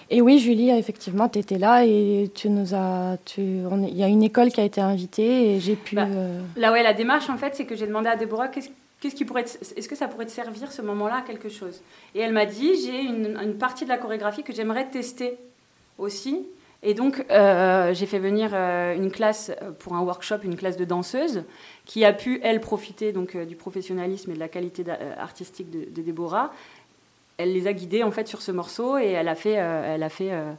Et 0.09 0.21
oui, 0.21 0.39
Julie, 0.39 0.69
effectivement, 0.69 1.29
tu 1.29 1.39
étais 1.39 1.57
là 1.57 1.83
et 1.85 2.29
tu 2.33 2.49
nous 2.49 2.75
as. 2.75 3.17
Il 3.37 3.97
y 3.97 4.03
a 4.03 4.07
une 4.07 4.23
école 4.23 4.49
qui 4.49 4.61
a 4.61 4.63
été 4.63 4.81
invitée 4.81 5.55
et 5.55 5.59
j'ai 5.59 5.75
pu. 5.75 5.95
Bah, 5.95 6.05
euh, 6.09 6.41
Là, 6.57 6.71
ouais, 6.71 6.83
la 6.83 6.93
démarche, 6.93 7.29
en 7.29 7.37
fait, 7.37 7.55
c'est 7.55 7.65
que 7.65 7.75
j'ai 7.75 7.87
demandé 7.87 8.07
à 8.07 8.15
Déborah 8.15 8.47
qu'est-ce 8.47 8.69
qu'est-ce 8.99 9.15
qui 9.15 9.25
pourrait 9.25 9.43
est-ce 9.43 9.89
que 9.89 9.95
ça 9.95 10.07
pourrait 10.07 10.25
te 10.25 10.31
servir 10.31 10.71
ce 10.71 10.81
moment-là 10.81 11.17
à 11.17 11.21
quelque 11.21 11.49
chose? 11.49 11.81
Et 12.13 12.19
elle 12.19 12.33
m'a 12.33 12.45
dit 12.45 12.71
j'ai 12.83 13.01
une, 13.01 13.37
une 13.41 13.57
partie 13.57 13.83
de 13.83 13.89
la 13.89 13.97
chorégraphie 13.97 14.43
que 14.43 14.53
j'aimerais 14.53 14.87
tester 14.89 15.37
aussi 15.97 16.47
Et 16.87 16.93
donc, 16.93 17.25
euh, 17.31 17.95
j'ai 17.95 18.05
fait 18.05 18.19
venir 18.19 18.51
euh, 18.53 18.95
une 18.95 19.09
classe 19.09 19.51
pour 19.79 19.95
un 19.95 20.01
workshop, 20.01 20.37
une 20.43 20.55
classe 20.55 20.77
de 20.77 20.85
danseuses, 20.85 21.43
qui 21.85 22.05
a 22.05 22.13
pu, 22.13 22.39
elle, 22.43 22.61
profiter 22.61 23.11
donc, 23.11 23.35
euh, 23.35 23.43
du 23.45 23.55
professionnalisme 23.55 24.29
et 24.29 24.33
de 24.35 24.39
la 24.39 24.47
qualité 24.47 24.83
artistique 25.17 25.71
de, 25.71 25.89
de 25.89 26.01
Déborah. 26.03 26.51
Elle 27.37 27.53
les 27.53 27.67
a 27.67 27.73
guidées, 27.73 28.03
en 28.03 28.11
fait, 28.11 28.27
sur 28.27 28.41
ce 28.41 28.51
morceau, 28.51 28.97
et 28.97 29.07
elle 29.11 29.27
a 29.27 29.35
fait, 29.35 29.55
euh, 29.57 29.95
elle, 29.95 30.03
a 30.03 30.09
fait 30.09 30.31
euh, 30.31 30.53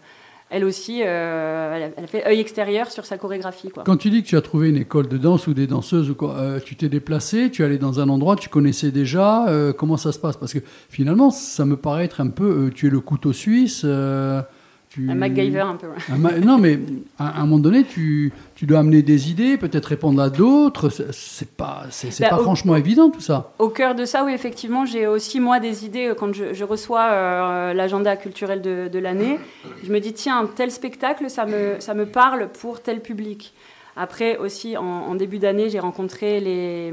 elle 0.48 0.64
aussi, 0.64 1.02
euh, 1.04 1.90
elle, 1.96 2.04
a, 2.04 2.06
fait 2.06 2.24
œil 2.26 2.38
extérieur 2.38 2.90
sur 2.90 3.04
sa 3.04 3.18
chorégraphie. 3.18 3.70
Quoi. 3.70 3.82
Quand 3.84 3.96
tu 3.96 4.10
dis 4.10 4.22
que 4.22 4.28
tu 4.28 4.36
as 4.36 4.40
trouvé 4.42 4.68
une 4.68 4.76
école 4.76 5.08
de 5.08 5.16
danse 5.16 5.46
ou 5.48 5.54
des 5.54 5.66
danseuses 5.66 6.08
ou 6.10 6.14
quoi, 6.14 6.36
euh, 6.36 6.60
tu 6.64 6.76
t'es 6.76 6.88
déplacé, 6.88 7.50
tu 7.50 7.62
es 7.62 7.64
allé 7.64 7.78
dans 7.78 7.98
un 7.98 8.08
endroit, 8.08 8.36
tu 8.36 8.48
connaissais 8.48 8.92
déjà, 8.92 9.48
euh, 9.48 9.72
comment 9.72 9.96
ça 9.96 10.12
se 10.12 10.18
passe? 10.20 10.36
Parce 10.36 10.52
que 10.52 10.60
finalement, 10.88 11.30
ça 11.30 11.64
me 11.64 11.76
paraît 11.76 12.04
être 12.04 12.20
un 12.20 12.28
peu, 12.28 12.70
tu 12.72 12.86
es 12.86 12.90
le 12.90 13.00
couteau 13.00 13.32
suisse. 13.32 13.80
tu... 13.80 15.10
Un 15.10 15.14
MacGyver, 15.16 15.60
un 15.60 15.74
peu. 15.74 15.88
ouais. 15.88 15.94
Un 16.12 16.18
ma- 16.18 16.38
non, 16.38 16.58
mais 16.58 16.78
à, 17.18 17.38
à 17.38 17.40
un 17.40 17.46
moment 17.46 17.58
donné, 17.58 17.82
tu, 17.82 18.32
tu 18.56 18.64
dois 18.66 18.78
amener 18.80 19.02
des 19.02 19.30
idées, 19.30 19.58
peut-être 19.58 19.84
répondre 19.86 20.20
à 20.20 20.30
d'autres. 20.30 20.88
C'est- 20.88 21.46
pas, 21.56 21.82
c'est, 21.90 22.18
Bah, 22.20 22.30
pas 22.30 22.38
au- 22.40 22.42
franchement 22.42 22.74
évident 22.74 23.10
tout 23.10 23.20
ça. 23.20 23.52
Au 23.58 23.68
cœur 23.68 23.94
de 23.94 24.04
ça, 24.06 24.24
oui, 24.24 24.32
effectivement, 24.32 24.84
j'ai 24.86 25.06
aussi, 25.06 25.38
moi, 25.40 25.60
des 25.60 25.84
idées 25.84 26.08
euh, 26.08 26.14
quand 26.14 26.32
je, 26.34 26.54
je 26.54 26.64
reçois 26.64 27.04
euh, 27.10 27.74
l'agenda 27.74 28.16
culturel 28.16 28.62
de, 28.62 28.88
de 28.90 28.98
l'année. 28.98 29.38
Je 29.84 29.92
me 29.92 30.00
dis, 30.00 30.12
tiens, 30.14 30.48
tel 30.56 30.70
spectacle, 30.70 31.28
ça 31.30 31.44
me, 31.46 31.76
ça 31.80 31.92
me 31.94 32.06
parle 32.06 32.48
pour 32.48 32.80
tel 32.80 33.00
public. 33.00 33.52
Après, 33.94 34.36
aussi, 34.38 34.76
en, 34.76 34.82
en 34.84 35.14
début 35.14 35.38
d'année, 35.38 35.68
j'ai 35.70 35.78
rencontré 35.78 36.40
les, 36.40 36.90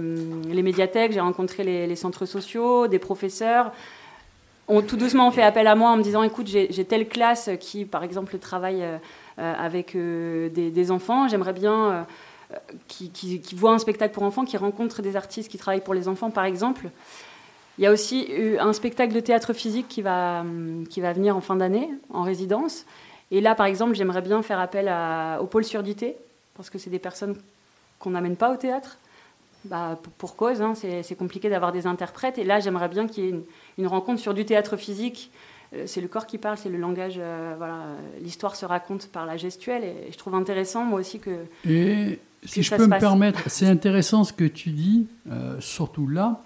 les 0.52 0.62
médiathèques, 0.64 1.12
j'ai 1.14 1.20
rencontré 1.22 1.64
les, 1.64 1.88
les 1.88 1.96
centres 1.96 2.26
sociaux, 2.26 2.88
des 2.88 3.00
professeurs. 3.00 3.72
On, 4.70 4.82
tout 4.82 4.96
doucement, 4.96 5.28
on 5.28 5.32
fait 5.32 5.44
appel 5.44 5.68
à 5.68 5.76
moi 5.76 5.90
en 5.92 5.98
me 5.98 6.04
disant, 6.04 6.24
écoute, 6.24 6.48
j'ai 6.48 6.86
telle 6.86 7.08
classe 7.10 7.50
qui, 7.60 7.84
par 7.86 8.04
exemple, 8.06 8.38
travaille 8.38 8.82
euh, 8.84 8.98
avec 9.38 9.96
euh, 9.96 10.50
des, 10.50 10.92
enfants. 10.92 11.28
J'aimerais 11.28 11.54
bien... 11.54 11.92
euh, 11.92 12.04
euh, 12.54 12.58
qui, 12.88 13.10
qui, 13.10 13.56
voient 13.56 13.74
un 13.74 13.80
spectacle 13.80 14.14
pour 14.14 14.24
enfants, 14.24 14.46
qui 14.46 14.58
rencontrent 14.58 15.02
des 15.02 15.16
artistes 15.16 15.50
qui 15.50 15.58
travaillent 15.58 15.82
pour 15.82 15.94
les 15.94 16.08
enfants, 16.08 16.30
par 16.30 16.46
exemple. 16.46 16.90
Il 17.78 17.84
y 17.84 17.88
a 17.88 17.92
aussi 17.92 18.30
un 18.60 18.74
spectacle 18.74 19.14
de 19.14 19.20
théâtre 19.20 19.54
physique 19.54 19.88
qui 19.88 20.04
va, 20.04 20.42
hum, 20.42 20.86
qui 20.88 21.02
va 21.02 21.14
venir 21.14 21.36
en 21.36 21.42
fin 21.42 21.56
d'année, 21.56 21.90
en 22.12 22.22
résidence. 22.22 22.86
Et 23.32 23.42
là, 23.42 23.56
par 23.56 23.66
exemple, 23.66 23.96
j'aimerais 23.96 24.22
bien 24.22 24.44
faire 24.44 24.60
appel 24.60 24.88
à- 24.88 25.40
au 25.42 25.48
pôle 25.48 25.64
surdité, 25.64 26.16
parce 26.56 26.70
que 26.70 26.78
c'est 26.78 26.92
des 26.92 27.00
personnes 27.00 27.36
qu'on 27.98 28.12
n'amène 28.12 28.36
pas 28.36 28.54
au 28.54 28.58
théâtre. 28.58 29.00
Bah, 29.66 29.98
pour, 30.18 30.36
cause, 30.36 30.62
hein, 30.62 30.74
c'est 30.76 31.16
compliqué 31.16 31.50
d'avoir 31.50 31.72
des 31.72 31.88
interprètes. 31.88 32.38
Et 32.38 32.44
là, 32.44 32.60
j'aimerais 32.60 32.90
bien 32.90 33.08
qu'il 33.08 33.24
y 33.24 33.30
ait 33.30 33.44
une 33.78 33.88
rencontre 33.88 34.20
sur 34.20 34.34
du 34.34 34.46
théâtre 34.46 34.76
physique. 34.76 35.32
Euh, 35.76 35.84
C'est 35.88 36.02
le 36.02 36.08
corps 36.08 36.26
qui 36.28 36.38
parle, 36.38 36.58
c'est 36.58 36.70
le 36.70 36.78
langage. 36.78 37.16
euh, 37.18 37.56
voilà, 37.58 37.80
l'histoire 38.22 38.56
se 38.56 38.66
raconte 38.66 39.08
par 39.08 39.26
la 39.26 39.38
gestuelle. 39.38 39.84
Et 39.84 40.12
je 40.12 40.18
trouve 40.18 40.36
intéressant, 40.36 40.84
moi 40.84 41.00
aussi, 41.00 41.20
que 41.20 41.32
Et 41.68 42.20
si 42.44 42.64
je 42.64 42.76
peux 42.76 42.88
me 42.88 43.00
permettre, 43.00 43.42
c'est 43.48 43.68
intéressant 43.68 44.24
ce 44.24 44.34
que 44.34 44.44
tu 44.46 44.70
dis, 44.72 45.08
euh, 45.32 45.56
surtout 45.60 46.08
là. 46.08 46.42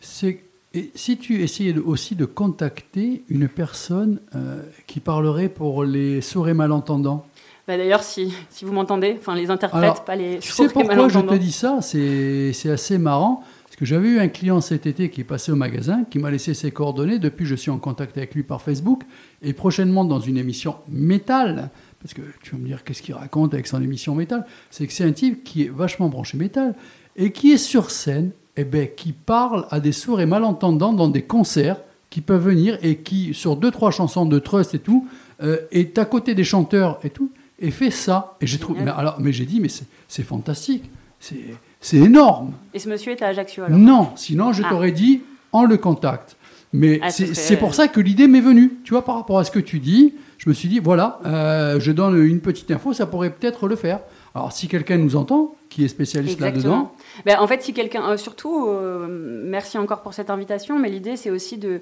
C'est 0.00 0.40
et 0.72 0.92
si 0.94 1.18
tu 1.18 1.42
essayais 1.42 1.76
aussi 1.78 2.14
de 2.14 2.24
contacter 2.26 3.24
une 3.28 3.48
personne 3.48 4.20
euh, 4.36 4.62
qui 4.86 5.00
parlerait 5.00 5.48
pour 5.48 5.82
les 5.82 6.20
sourds 6.20 6.48
et 6.48 6.54
malentendants? 6.54 7.26
Bah, 7.66 7.76
D'ailleurs, 7.76 8.04
si, 8.04 8.32
si 8.50 8.64
vous 8.64 8.72
m'entendez, 8.72 9.16
enfin 9.18 9.34
les 9.34 9.50
interprètes, 9.50 9.82
Alors, 9.82 10.04
pas 10.04 10.14
les 10.14 10.38
Tu 10.38 10.52
sourds 10.52 10.66
sais 10.66 10.70
et 10.70 10.72
pourquoi 10.72 10.94
je 11.08 11.14
te 11.14 11.18
malentendants. 11.18 11.36
dis 11.36 11.50
ça? 11.50 11.78
C'est 11.82 12.52
c'est 12.52 12.70
assez 12.70 12.98
marrant. 12.98 13.42
Que 13.80 13.86
j'avais 13.86 14.08
eu 14.08 14.18
un 14.20 14.28
client 14.28 14.60
cet 14.60 14.84
été 14.84 15.08
qui 15.08 15.22
est 15.22 15.24
passé 15.24 15.50
au 15.50 15.56
magasin, 15.56 16.04
qui 16.04 16.18
m'a 16.18 16.30
laissé 16.30 16.52
ses 16.52 16.70
coordonnées. 16.70 17.18
Depuis, 17.18 17.46
je 17.46 17.54
suis 17.54 17.70
en 17.70 17.78
contact 17.78 18.18
avec 18.18 18.34
lui 18.34 18.42
par 18.42 18.60
Facebook. 18.60 19.04
Et 19.40 19.54
prochainement, 19.54 20.04
dans 20.04 20.20
une 20.20 20.36
émission 20.36 20.76
métal, 20.86 21.70
parce 22.02 22.12
que 22.12 22.20
tu 22.42 22.50
vas 22.50 22.58
me 22.58 22.66
dire 22.66 22.84
qu'est-ce 22.84 23.00
qu'il 23.00 23.14
raconte 23.14 23.54
avec 23.54 23.66
son 23.66 23.82
émission 23.82 24.14
métal, 24.14 24.44
c'est 24.70 24.86
que 24.86 24.92
c'est 24.92 25.04
un 25.04 25.12
type 25.12 25.44
qui 25.44 25.62
est 25.62 25.70
vachement 25.70 26.10
branché 26.10 26.36
métal 26.36 26.74
et 27.16 27.32
qui 27.32 27.52
est 27.52 27.56
sur 27.56 27.90
scène, 27.90 28.32
et 28.58 28.64
ben, 28.64 28.86
qui 28.94 29.12
parle 29.14 29.66
à 29.70 29.80
des 29.80 29.92
sourds 29.92 30.20
et 30.20 30.26
malentendants 30.26 30.92
dans 30.92 31.08
des 31.08 31.22
concerts 31.22 31.78
qui 32.10 32.20
peuvent 32.20 32.44
venir 32.44 32.78
et 32.82 32.96
qui, 32.96 33.32
sur 33.32 33.56
deux, 33.56 33.70
trois 33.70 33.92
chansons 33.92 34.26
de 34.26 34.38
Trust 34.38 34.74
et 34.74 34.80
tout, 34.80 35.08
euh, 35.42 35.56
est 35.70 35.96
à 35.96 36.04
côté 36.04 36.34
des 36.34 36.44
chanteurs 36.44 37.00
et 37.02 37.08
tout, 37.08 37.30
et 37.58 37.70
fait 37.70 37.90
ça. 37.90 38.36
Et 38.42 38.46
j'ai 38.46 38.58
trouvé, 38.58 38.82
mais, 38.82 38.90
alors, 38.90 39.18
mais 39.20 39.32
j'ai 39.32 39.46
dit, 39.46 39.58
mais 39.58 39.70
c'est 39.70 39.86
c'est 40.06 40.22
fantastique, 40.22 40.90
c'est 41.18 41.38
c'est 41.80 41.96
énorme. 41.98 42.52
Et 42.74 42.78
ce 42.78 42.88
monsieur 42.88 43.12
est 43.12 43.22
à 43.22 43.28
Ajaccio 43.28 43.64
alors 43.64 43.78
Non, 43.78 44.10
sinon 44.16 44.52
je 44.52 44.62
Ah. 44.64 44.68
t'aurais 44.70 44.92
dit 44.92 45.22
en 45.52 45.64
le 45.64 45.76
contact. 45.76 46.36
Mais 46.72 47.00
Ah, 47.02 47.10
ce 47.10 47.26
c'est 47.26 47.34
serait- 47.34 47.58
pour 47.58 47.74
ça 47.74 47.88
que 47.88 47.98
l'idée 48.00 48.28
m'est 48.28 48.40
venue. 48.40 48.70
Tu 48.84 48.92
vois, 48.92 49.04
par 49.04 49.16
rapport 49.16 49.38
à 49.40 49.44
ce 49.44 49.50
que 49.50 49.58
tu 49.58 49.80
dis, 49.80 50.14
je 50.38 50.48
me 50.48 50.54
suis 50.54 50.68
dit, 50.68 50.78
voilà, 50.78 51.18
euh, 51.26 51.80
je 51.80 51.90
donne 51.90 52.24
une 52.24 52.40
petite 52.40 52.70
info, 52.70 52.92
ça 52.92 53.06
pourrait 53.06 53.30
peut-être 53.30 53.66
le 53.66 53.74
faire. 53.74 53.98
Alors, 54.36 54.52
si 54.52 54.68
quelqu'un 54.68 54.96
nous 54.96 55.16
entend, 55.16 55.56
qui 55.68 55.84
est 55.84 55.88
spécialiste 55.88 56.38
là-dedans, 56.38 56.92
Ben, 57.26 57.38
en 57.40 57.46
fait, 57.48 57.60
si 57.62 57.72
quelqu'un, 57.72 58.08
euh, 58.10 58.16
surtout, 58.16 58.68
euh, 58.68 59.06
merci 59.44 59.78
encore 59.78 60.02
pour 60.02 60.14
cette 60.14 60.30
invitation, 60.30 60.78
mais 60.78 60.88
l'idée 60.90 61.16
c'est 61.16 61.30
aussi 61.30 61.58
de, 61.58 61.80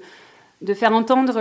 de 0.61 0.73
faire 0.73 0.91
entendre 0.93 1.39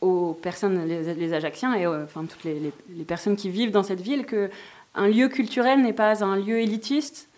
aux 0.00 0.32
personnes, 0.40 0.84
les, 0.86 1.14
les 1.14 1.32
Ajacciens 1.34 1.74
et 1.74 1.86
enfin 1.86 2.24
toutes 2.24 2.44
les, 2.44 2.58
les- 2.58 2.72
les 2.96 3.04
personnes 3.04 3.36
qui 3.36 3.50
vivent 3.50 3.70
dans 3.72 3.82
cette 3.82 4.00
ville, 4.00 4.24
que 4.24 4.48
un 4.94 5.08
lieu 5.08 5.28
culturel 5.28 5.82
n'est 5.82 5.92
pas 5.92 6.24
un 6.24 6.36
lieu 6.36 6.58
élitiste, 6.60 7.28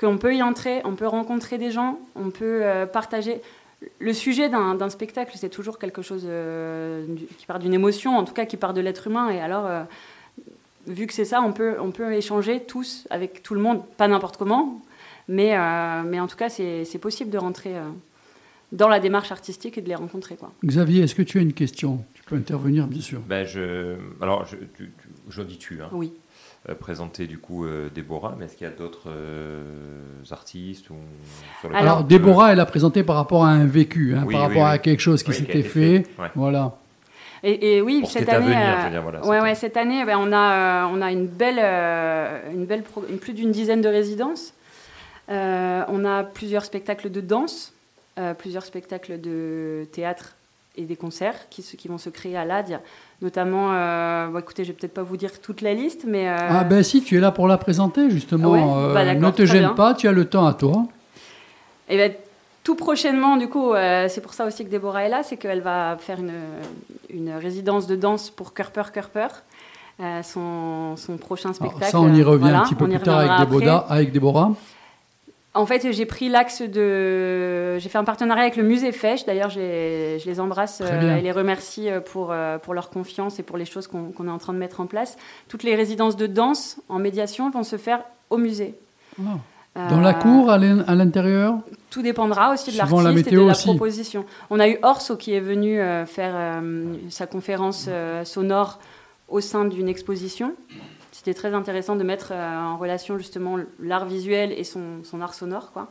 qu'on 0.00 0.16
peut 0.18 0.34
y 0.34 0.42
entrer, 0.42 0.80
on 0.84 0.94
peut 0.94 1.06
rencontrer 1.06 1.58
des 1.58 1.70
gens, 1.70 1.98
on 2.16 2.30
peut 2.30 2.60
euh, 2.64 2.86
partager. 2.86 3.40
Le 3.98 4.12
sujet 4.12 4.48
d'un 4.48 4.88
spectacle, 4.90 5.32
c'est 5.36 5.48
toujours 5.50 5.78
quelque 5.78 6.02
chose 6.02 6.24
euh, 6.26 7.04
du- 7.06 7.26
qui 7.26 7.46
part 7.46 7.58
d'une 7.58 7.74
émotion, 7.74 8.16
en 8.16 8.24
tout 8.24 8.32
cas 8.34 8.46
qui 8.46 8.56
part 8.56 8.72
de 8.74 8.80
l'être 8.80 9.06
humain. 9.06 9.30
Et 9.30 9.40
alors, 9.40 9.66
euh, 9.66 9.82
vu 10.86 11.06
que 11.06 11.12
c'est 11.14 11.24
ça, 11.24 11.40
on 11.42 11.52
peut, 11.52 11.76
on 11.80 11.90
peut 11.90 12.12
échanger 12.14 12.60
tous 12.60 13.06
avec 13.10 13.42
tout 13.42 13.54
le 13.54 13.60
monde, 13.60 13.82
pas 13.96 14.08
n'importe 14.08 14.36
comment, 14.36 14.80
mais, 15.28 15.56
euh, 15.56 16.02
mais 16.04 16.18
en 16.20 16.26
tout 16.26 16.36
cas, 16.36 16.48
c'est 16.48 16.84
c'est 16.84 16.98
possible 16.98 17.30
de 17.30 17.38
rentrer 17.38 17.76
euh, 17.76 17.82
dans 18.72 18.88
la 18.88 19.00
démarche 19.00 19.32
artistique 19.32 19.78
et 19.78 19.80
de 19.82 19.88
les 19.88 19.94
rencontrer. 19.94 20.36
Quoi. 20.36 20.52
Xavier, 20.64 21.02
est-ce 21.04 21.14
que 21.14 21.22
tu 21.22 21.38
as 21.38 21.42
une 21.42 21.52
question? 21.54 22.04
Tu 22.14 22.22
peux 22.22 22.36
intervenir, 22.36 22.86
bien 22.86 23.00
sûr. 23.00 23.20
Ben, 23.20 23.44
je, 23.46 23.96
alors, 24.20 24.44
je, 24.46 24.56
tu, 24.56 24.64
tu- 24.76 24.90
je 25.28 25.42
dis 25.42 25.58
tu, 25.58 25.80
hein, 25.82 25.88
Oui. 25.92 26.12
Euh, 26.68 26.74
présenter 26.74 27.26
du 27.26 27.38
coup 27.38 27.64
euh, 27.64 27.88
Déborah, 27.94 28.34
mais 28.38 28.44
est-ce 28.44 28.56
qu'il 28.56 28.66
y 28.66 28.70
a 28.70 28.72
d'autres 28.74 29.08
euh, 29.08 29.62
artistes 30.30 30.90
ou 30.90 30.94
sur 31.60 31.70
le 31.70 31.76
Alors, 31.76 32.04
Déborah, 32.04 32.52
elle 32.52 32.60
a 32.60 32.66
présenté 32.66 33.02
par 33.02 33.16
rapport 33.16 33.44
à 33.44 33.48
un 33.50 33.66
vécu, 33.66 34.14
hein, 34.14 34.24
Oui, 34.26 34.34
par 34.34 34.42
oui, 34.42 34.48
rapport 34.48 34.64
oui. 34.68 34.74
à 34.74 34.78
quelque 34.78 35.00
chose 35.00 35.22
qui 35.22 35.32
s'était 35.32 35.62
fait. 35.62 36.02
fait, 36.02 36.22
ouais. 36.22 36.28
Voilà. 36.34 36.76
Et, 37.42 37.76
et 37.76 37.80
oui, 37.80 38.04
cette 38.06 38.28
année, 38.28 38.46
venir, 38.48 38.76
je 38.80 38.84
veux 38.84 38.90
dire, 38.90 39.02
voilà, 39.02 39.26
ouais, 39.26 39.40
ouais, 39.40 39.54
cette 39.54 39.78
année, 39.78 40.04
ben, 40.04 40.18
on 40.20 40.30
a, 40.32 40.84
euh, 40.84 40.88
on 40.92 41.00
a 41.00 41.10
une 41.10 41.26
belle, 41.26 41.58
euh, 41.58 42.38
une 42.52 42.66
belle, 42.66 42.82
pro- 42.82 43.00
plus 43.00 43.32
d'une 43.32 43.50
dizaine 43.50 43.80
de 43.80 43.88
résidences. 43.88 44.52
Euh, 45.30 45.82
on 45.88 46.04
a 46.04 46.22
plusieurs 46.24 46.64
spectacles 46.66 47.10
de 47.10 47.22
danse, 47.22 47.72
euh, 48.18 48.34
plusieurs 48.34 48.64
spectacles 48.64 49.18
de 49.20 49.86
théâtre 49.92 50.34
et 50.76 50.84
des 50.84 50.96
concerts 50.96 51.48
qui, 51.50 51.62
qui 51.62 51.88
vont 51.88 51.98
se 51.98 52.08
créer 52.10 52.36
à 52.36 52.44
l'AD. 52.44 52.80
Notamment, 53.22 53.70
euh, 53.72 54.28
bon, 54.28 54.38
écoutez, 54.38 54.64
je 54.64 54.68
vais 54.72 54.76
peut-être 54.78 54.94
pas 54.94 55.02
vous 55.02 55.16
dire 55.16 55.40
toute 55.40 55.60
la 55.60 55.74
liste, 55.74 56.04
mais 56.06 56.28
euh, 56.28 56.36
Ah 56.38 56.64
ben 56.64 56.82
si, 56.82 57.02
tu 57.02 57.16
es 57.16 57.20
là 57.20 57.30
pour 57.32 57.48
la 57.48 57.58
présenter, 57.58 58.08
justement. 58.10 58.50
Ouais, 58.52 58.62
Euh, 58.62 58.94
bah, 58.94 59.04
d'accord, 59.04 59.22
ne 59.22 59.30
te 59.30 59.44
gêne 59.44 59.60
bien. 59.66 59.74
pas, 59.74 59.94
tu 59.94 60.08
as 60.08 60.12
le 60.12 60.24
temps 60.26 60.46
à 60.46 60.54
toi. 60.54 60.84
Et 61.88 61.96
ben, 61.96 62.12
tout 62.62 62.76
prochainement, 62.76 63.36
du 63.36 63.48
coup, 63.48 63.72
euh, 63.74 64.06
c'est 64.08 64.20
pour 64.20 64.32
ça 64.32 64.46
aussi 64.46 64.64
que 64.64 64.70
Déborah 64.70 65.04
est 65.04 65.08
là, 65.08 65.22
c'est 65.22 65.36
qu'elle 65.36 65.60
va 65.60 65.96
faire 65.98 66.18
une, 66.20 66.32
une 67.10 67.32
résidence 67.32 67.86
de 67.86 67.96
danse 67.96 68.30
pour 68.30 68.54
Kerper 68.54 68.84
Kerper, 68.94 69.26
euh, 70.00 70.22
son, 70.22 70.96
son 70.96 71.16
prochain 71.18 71.50
Alors, 71.50 71.72
spectacle. 71.72 71.90
ça, 71.92 72.00
on 72.00 72.14
y 72.14 72.22
revient 72.22 72.42
Voilà, 72.42 72.60
un 72.60 72.62
petit 72.64 72.74
peu 72.74 72.86
plus 72.86 72.98
tard 73.00 73.18
avec. 73.18 73.90
Avec 73.90 74.12
Déborah. 74.12 74.52
En 75.52 75.66
fait, 75.66 75.90
j'ai 75.90 76.06
pris 76.06 76.28
l'axe 76.28 76.62
de. 76.62 77.76
J'ai 77.78 77.88
fait 77.88 77.98
un 77.98 78.04
partenariat 78.04 78.42
avec 78.44 78.56
le 78.56 78.62
musée 78.62 78.92
Fesch. 78.92 79.24
D'ailleurs, 79.26 79.50
je 79.50 79.58
les, 80.24 80.40
embrasse 80.40 80.80
euh, 80.80 81.16
et 81.16 81.20
les 81.20 81.32
remercie 81.32 81.90
euh, 81.90 82.00
pour, 82.00 82.30
euh, 82.30 82.58
pour 82.58 82.72
leur 82.72 82.88
confiance 82.88 83.40
et 83.40 83.42
pour 83.42 83.56
les 83.56 83.64
choses 83.64 83.88
qu'on 83.88 84.12
est 84.26 84.30
en 84.30 84.38
train 84.38 84.52
de 84.52 84.58
mettre 84.58 84.80
en 84.80 84.86
place. 84.86 85.16
Toutes 85.48 85.64
les 85.64 85.74
résidences 85.74 86.16
de 86.16 86.28
danse 86.28 86.78
en 86.88 87.00
médiation 87.00 87.50
vont 87.50 87.64
se 87.64 87.78
faire 87.78 88.04
au 88.30 88.36
musée. 88.36 88.76
Ah. 89.18 89.88
Dans 89.88 90.00
la 90.00 90.14
cour, 90.14 90.50
à 90.50 90.58
l'in- 90.58 90.84
à 90.86 90.94
l'intérieur? 90.94 91.58
Tout 91.90 92.02
dépendra 92.02 92.52
aussi 92.52 92.70
de 92.72 92.76
l'artiste 92.78 93.02
la 93.02 93.10
et 93.10 93.22
de 93.22 93.40
la 93.40 93.52
aussi. 93.52 93.64
proposition. 93.68 94.24
On 94.50 94.60
a 94.60 94.68
eu 94.68 94.78
Orso 94.82 95.16
qui 95.16 95.32
est 95.34 95.40
venu 95.40 95.80
euh, 95.80 96.06
faire 96.06 96.62
sa 97.08 97.26
conférence 97.26 97.88
sonore 98.24 98.78
au 99.28 99.40
sein 99.40 99.64
d'une 99.64 99.88
exposition. 99.88 100.54
C'était 101.22 101.34
très 101.34 101.52
intéressant 101.52 101.96
de 101.96 102.02
mettre 102.02 102.30
euh, 102.32 102.58
en 102.58 102.78
relation 102.78 103.18
justement 103.18 103.58
l'art 103.78 104.06
visuel 104.06 104.52
et 104.56 104.64
son, 104.64 105.04
son 105.04 105.20
art 105.20 105.34
sonore, 105.34 105.70
quoi. 105.70 105.88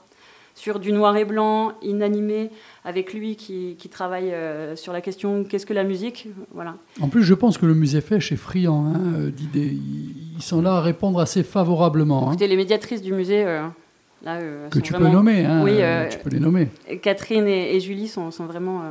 Sur 0.55 0.79
du 0.79 0.91
noir 0.91 1.15
et 1.17 1.23
blanc, 1.23 1.73
inanimé, 1.83 2.49
avec 2.83 3.13
lui 3.13 3.35
qui, 3.35 3.75
qui 3.77 3.89
travaille 3.89 4.31
euh, 4.33 4.75
sur 4.75 4.91
la 4.91 5.01
question 5.01 5.43
qu'est-ce 5.43 5.67
que 5.67 5.73
la 5.75 5.83
musique 5.83 6.27
Voilà. 6.55 6.73
En 6.99 7.09
plus, 7.09 7.21
je 7.21 7.35
pense 7.35 7.59
que 7.59 7.67
le 7.67 7.75
musée 7.75 8.01
Fesch 8.01 8.31
est 8.31 8.35
friand 8.37 8.87
hein, 8.87 8.99
euh, 9.17 9.29
d'idées. 9.29 9.77
Ils, 10.35 10.41
sont 10.41 10.63
là 10.63 10.77
à 10.77 10.81
répondre 10.81 11.19
assez 11.19 11.43
favorablement. 11.43 12.23
hein. 12.23 12.31
Écoutez, 12.31 12.47
les 12.47 12.57
médiatrices 12.57 13.03
du 13.03 13.13
musée, 13.13 13.45
euh, 13.45 13.67
là, 14.23 14.37
euh, 14.37 14.67
que 14.69 14.79
sont 14.79 14.81
tu 14.81 14.93
vraiment- 14.93 15.09
peux 15.09 15.15
nommer. 15.15 15.45
hein, 15.45 15.61
Oui, 15.63 15.73
euh, 15.79 16.09
tu 16.09 16.17
peux 16.17 16.31
les 16.31 16.39
nommer. 16.39 16.69
Catherine 17.03 17.45
et, 17.47 17.75
et 17.75 17.79
Julie 17.79 18.07
sont, 18.07 18.31
sont 18.31 18.45
vraiment, 18.47 18.81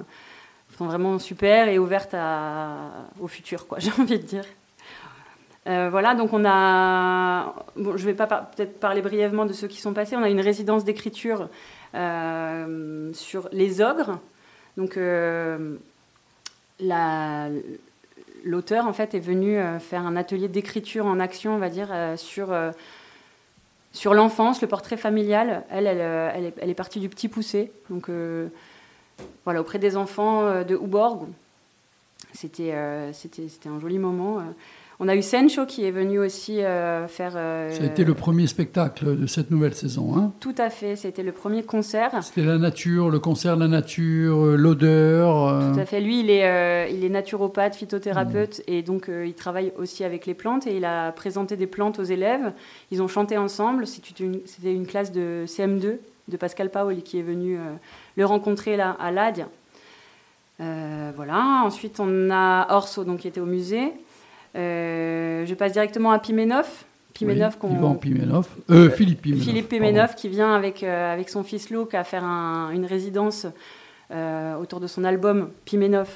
sont 0.78 0.86
vraiment 0.86 1.18
super 1.18 1.66
et 1.68 1.80
ouvertes 1.80 2.14
à, 2.14 2.76
au 3.20 3.26
futur, 3.26 3.66
quoi, 3.66 3.78
j'ai 3.80 3.90
envie 3.98 4.18
de 4.20 4.24
dire. 4.24 4.44
Euh, 5.68 5.88
voilà, 5.90 6.14
donc 6.14 6.32
on 6.32 6.44
a. 6.46 7.54
Bon, 7.76 7.96
je 7.96 8.04
vais 8.06 8.14
pas 8.14 8.26
peut-être 8.26 8.80
parler 8.80 9.02
brièvement 9.02 9.44
de 9.44 9.52
ceux 9.52 9.68
qui 9.68 9.80
sont 9.80 9.92
passés. 9.92 10.16
On 10.16 10.22
a 10.22 10.30
une 10.30 10.40
résidence 10.40 10.84
d'écriture 10.84 11.48
euh, 11.94 13.12
sur 13.12 13.48
les 13.52 13.82
ogres. 13.82 14.18
Donc, 14.78 14.96
euh, 14.96 15.76
la- 16.80 17.50
l'auteur, 18.44 18.86
en 18.86 18.92
fait, 18.94 19.14
est 19.14 19.20
venu 19.20 19.58
faire 19.80 20.06
un 20.06 20.16
atelier 20.16 20.48
d'écriture 20.48 21.04
en 21.04 21.20
action, 21.20 21.54
on 21.54 21.58
va 21.58 21.68
dire, 21.68 21.88
sur, 22.16 22.54
l'enfance, 24.14 24.62
le 24.62 24.68
portrait 24.68 24.96
familial. 24.96 25.64
Elle, 25.70 25.86
elle, 25.86 26.70
est, 26.70 26.74
partie 26.74 27.00
du 27.00 27.08
petit 27.08 27.28
poussé. 27.28 27.72
Voilà, 29.44 29.60
auprès 29.60 29.80
des 29.80 29.96
enfants 29.96 30.62
de 30.62 30.76
Houborg. 30.76 31.26
C'était 32.32 32.72
un 32.72 33.80
joli 33.80 33.98
moment. 33.98 34.40
On 35.00 35.06
a 35.06 35.14
eu 35.14 35.22
Sencho 35.22 35.64
qui 35.64 35.84
est 35.84 35.92
venu 35.92 36.18
aussi 36.18 36.60
euh, 36.60 37.06
faire. 37.06 37.34
euh, 37.36 37.70
Ça 37.70 37.84
a 37.84 37.86
été 37.86 38.02
le 38.04 38.14
premier 38.14 38.48
spectacle 38.48 39.16
de 39.16 39.26
cette 39.28 39.52
nouvelle 39.52 39.74
saison. 39.74 40.16
Hein. 40.16 40.32
Tout 40.40 40.56
à 40.58 40.70
fait, 40.70 40.96
c'était 40.96 41.22
le 41.22 41.30
premier 41.30 41.62
concert. 41.62 42.10
C'était 42.20 42.42
la 42.42 42.58
nature, 42.58 43.08
le 43.08 43.20
concert 43.20 43.54
de 43.56 43.60
la 43.62 43.68
nature, 43.68 44.44
euh, 44.44 44.56
l'odeur. 44.56 45.72
Tout 45.72 45.78
à 45.78 45.84
fait. 45.86 46.00
Lui, 46.00 46.18
il 46.20 46.30
est, 46.30 46.92
il 46.92 47.04
est 47.04 47.08
naturopathe, 47.10 47.76
phytothérapeute, 47.76 48.62
et 48.66 48.82
donc 48.82 49.08
il 49.08 49.34
travaille 49.34 49.72
aussi 49.78 50.02
avec 50.02 50.26
les 50.26 50.34
plantes. 50.34 50.66
Et 50.66 50.76
il 50.76 50.84
a 50.84 51.12
présenté 51.12 51.56
des 51.56 51.68
plantes 51.68 52.00
aux 52.00 52.04
élèves. 52.04 52.52
Ils 52.90 53.00
ont 53.00 53.08
chanté 53.08 53.38
ensemble. 53.38 53.86
C'était 53.86 54.24
une, 54.24 54.40
c'était 54.46 54.74
une 54.74 54.86
classe 54.86 55.12
de 55.12 55.44
CM2 55.46 55.98
de 56.26 56.36
Pascal 56.36 56.70
Paoli 56.70 57.02
qui 57.02 57.20
est 57.20 57.22
venu 57.22 57.56
le 58.16 58.26
rencontrer 58.26 58.76
là 58.76 58.96
à 58.98 59.12
l'AD. 59.12 59.46
Euh, 60.60 61.12
voilà. 61.14 61.62
Ensuite, 61.64 62.00
on 62.00 62.30
a 62.32 62.66
Orso, 62.74 63.04
donc 63.04 63.20
qui 63.20 63.28
était 63.28 63.40
au 63.40 63.46
musée. 63.46 63.92
Euh, 64.56 65.44
je 65.46 65.54
passe 65.54 65.72
directement 65.72 66.10
à 66.10 66.18
Pimenov. 66.18 66.66
Pimenov, 67.14 67.54
oui, 67.54 67.58
qu'on- 67.68 67.74
Yvan 67.76 67.94
Pimenov. 67.94 68.46
Euh, 68.70 68.90
Philippe 68.90 69.22
Pimenov. 69.22 69.44
Philippe. 69.44 69.68
Pimenov 69.68 70.14
qui 70.14 70.28
vient 70.28 70.54
avec, 70.54 70.82
euh, 70.82 71.12
avec 71.12 71.28
son 71.28 71.42
fils 71.42 71.70
Luke 71.70 71.94
à 71.94 72.04
faire 72.04 72.24
un- 72.24 72.70
une 72.70 72.84
résidence 72.86 73.46
euh, 74.10 74.56
autour 74.56 74.80
de 74.80 74.86
son 74.86 75.04
album 75.04 75.50
Pimenov. 75.64 76.08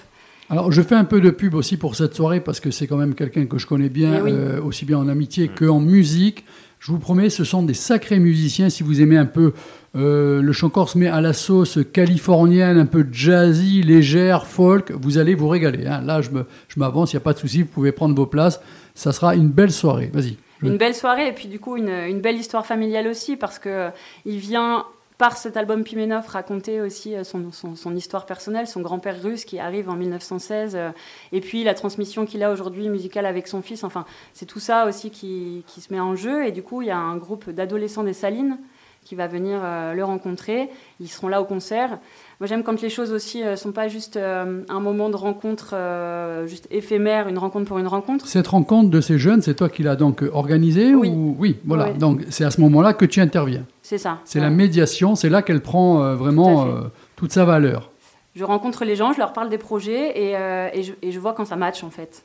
Alors, 0.49 0.71
je 0.73 0.81
fais 0.83 0.95
un 0.95 1.05
peu 1.05 1.21
de 1.21 1.31
pub 1.31 1.55
aussi 1.55 1.77
pour 1.77 1.95
cette 1.95 2.15
soirée 2.15 2.41
parce 2.41 2.59
que 2.61 2.71
c'est 2.71 2.87
quand 2.87 2.97
même 2.97 3.15
quelqu'un 3.15 3.47
que 3.47 3.59
je 3.59 3.67
connais 3.67 3.89
bien, 3.89 4.17
Eh 4.19 4.21
oui. 4.23 4.31
euh, 4.33 4.63
aussi 4.63 4.85
bien 4.85 4.99
en 4.99 5.09
amitié 5.09 5.49
qu'en 5.49 5.81
musique. 5.81 6.45
Je 6.79 6.91
vous 6.91 6.99
promets, 6.99 7.31
ce 7.31 7.45
sont 7.45 7.63
des 7.63 7.75
sacrés 7.75 8.19
musiciens. 8.19 8.69
Si 8.71 8.83
vous 8.83 9.01
aimez 9.01 9.17
un 9.17 9.27
peu 9.27 9.53
euh, 9.95 10.41
le 10.41 10.53
chant 10.53 10.71
corse, 10.71 10.95
mais 10.95 11.09
à 11.09 11.21
la 11.21 11.33
sauce 11.33 11.79
californienne, 11.93 12.79
un 12.79 12.87
peu 12.87 13.07
jazzy, 13.11 13.83
légère, 13.83 14.47
folk, 14.47 14.91
vous 14.93 15.19
allez 15.19 15.35
vous 15.35 15.49
régaler. 15.49 15.87
hein. 15.87 16.01
Là, 16.03 16.21
je 16.23 16.31
me- 16.31 16.47
je 16.69 16.79
m'avance, 16.81 17.13
il 17.13 17.17
n'y 17.17 17.23
a 17.23 17.25
pas 17.25 17.33
de 17.35 17.39
souci, 17.39 17.63
vous 17.63 17.69
pouvez 17.69 17.93
prendre 17.93 18.15
vos 18.15 18.27
places. 18.27 18.61
Ça 18.95 19.13
sera 19.13 19.35
une 19.35 19.49
belle 19.49 19.73
soirée. 19.73 20.11
Vas-y. 20.13 20.37
Je- 20.63 20.67
Une 20.69 20.77
belle 20.77 20.95
soirée 20.95 21.29
et 21.29 21.33
puis 21.33 21.49
du 21.49 21.59
coup 21.59 21.77
une, 21.77 21.89
une 21.91 22.21
belle 22.21 22.37
histoire 22.37 22.65
familiale 22.67 23.07
aussi 23.09 23.37
parce 23.37 23.59
que 23.59 23.69
euh, 23.69 23.89
il 24.25 24.39
vient 24.39 24.85
par 25.19 25.37
cet 25.37 25.57
album 25.57 25.83
Pimenov 25.83 26.27
raconter 26.29 26.81
aussi 26.81 27.15
euh, 27.17 27.25
son, 27.25 27.51
son- 27.53 27.75
son 27.75 27.97
histoire 27.97 28.27
personnelle, 28.27 28.67
son 28.69 28.81
grand-père 28.81 29.21
russe 29.23 29.45
qui 29.45 29.59
arrive 29.59 29.89
en 29.89 29.97
1916 29.97 30.75
euh, 30.77 30.91
et 31.33 31.41
puis 31.41 31.65
la 31.65 31.75
transmission 31.75 32.27
qu'il 32.27 32.43
a 32.45 32.53
aujourd'hui 32.53 32.89
musicale 32.89 33.27
avec 33.27 33.49
son 33.49 33.61
fils. 33.61 33.83
Enfin, 33.83 34.05
c'est 34.35 34.47
tout 34.47 34.61
ça 34.61 34.87
aussi 34.87 35.11
qui, 35.11 35.65
qui 35.67 35.81
se 35.81 35.93
met 35.93 36.01
en 36.01 36.15
jeu 36.17 36.47
et 36.47 36.53
du 36.53 36.63
coup 36.63 36.81
il 36.83 36.89
y 36.89 36.91
a 36.93 36.99
un 36.99 37.17
groupe 37.17 37.51
d'adolescents 37.51 38.05
des 38.05 38.13
Salines 38.15 38.57
qui 39.05 39.15
va 39.15 39.27
venir 39.27 39.61
euh, 39.63 39.95
le 39.95 40.05
rencontrer. 40.05 40.69
Ils 41.01 41.09
seront 41.09 41.29
là 41.29 41.41
au 41.41 41.45
concert. 41.45 41.99
Moi, 42.41 42.47
j'aime 42.47 42.63
quand 42.63 42.81
les 42.81 42.89
choses 42.91 43.13
aussi 43.13 43.43
ne 43.43 43.57
sont 43.57 43.73
pas 43.73 43.89
juste 43.89 44.17
euh, 44.17 44.63
un 44.69 44.81
moment 44.81 45.11
de 45.11 45.17
rencontre 45.17 45.71
euh, 45.75 46.47
juste 46.47 46.67
éphémère, 46.71 47.29
une 47.29 47.39
rencontre 47.39 47.67
pour 47.67 47.79
une 47.79 47.87
rencontre. 47.87 48.27
Cette 48.27 48.47
rencontre 48.49 48.91
de 48.91 49.01
ces 49.01 49.19
jeunes, 49.19 49.43
c'est 49.43 49.55
toi 49.55 49.69
qui 49.69 49.83
l'as 49.83 49.97
donc 49.97 50.25
organisée 50.33 50.95
Oui. 50.95 51.09
ou 51.11 51.37
oui, 51.39 51.59
voilà. 51.65 51.89
Oui. 51.93 51.99
Donc 51.99 52.23
c'est 52.31 52.45
à 52.45 52.51
ce 52.51 52.61
moment-là 52.61 52.95
que 52.95 53.05
tu 53.05 53.21
interviens. 53.21 53.65
C'est 53.83 53.99
ça. 53.99 54.19
C'est 54.25 54.39
Ouais. 54.39 54.45
la 54.47 54.51
médiation, 54.51 55.15
c'est 55.15 55.29
là 55.29 55.43
qu'elle 55.43 55.63
prend 55.63 56.03
euh, 56.03 56.15
vraiment 56.17 56.65
Tout 56.65 56.71
euh, 56.71 56.83
toute 57.17 57.33
sa 57.33 57.45
valeur. 57.45 57.91
Je 58.35 58.45
rencontre 58.45 58.85
les 58.85 58.97
gens, 58.97 59.13
je 59.13 59.19
leur 59.19 59.33
parle 59.33 59.49
des 59.51 59.59
projets 59.59 60.19
et, 60.31 60.37
euh, 60.37 60.69
et, 60.73 60.83
je, 60.85 60.93
et 61.03 61.13
je 61.13 61.21
vois 61.21 61.35
quand 61.35 61.45
ça 61.45 61.57
match 61.57 61.85
en 61.85 61.91
fait. 61.91 62.25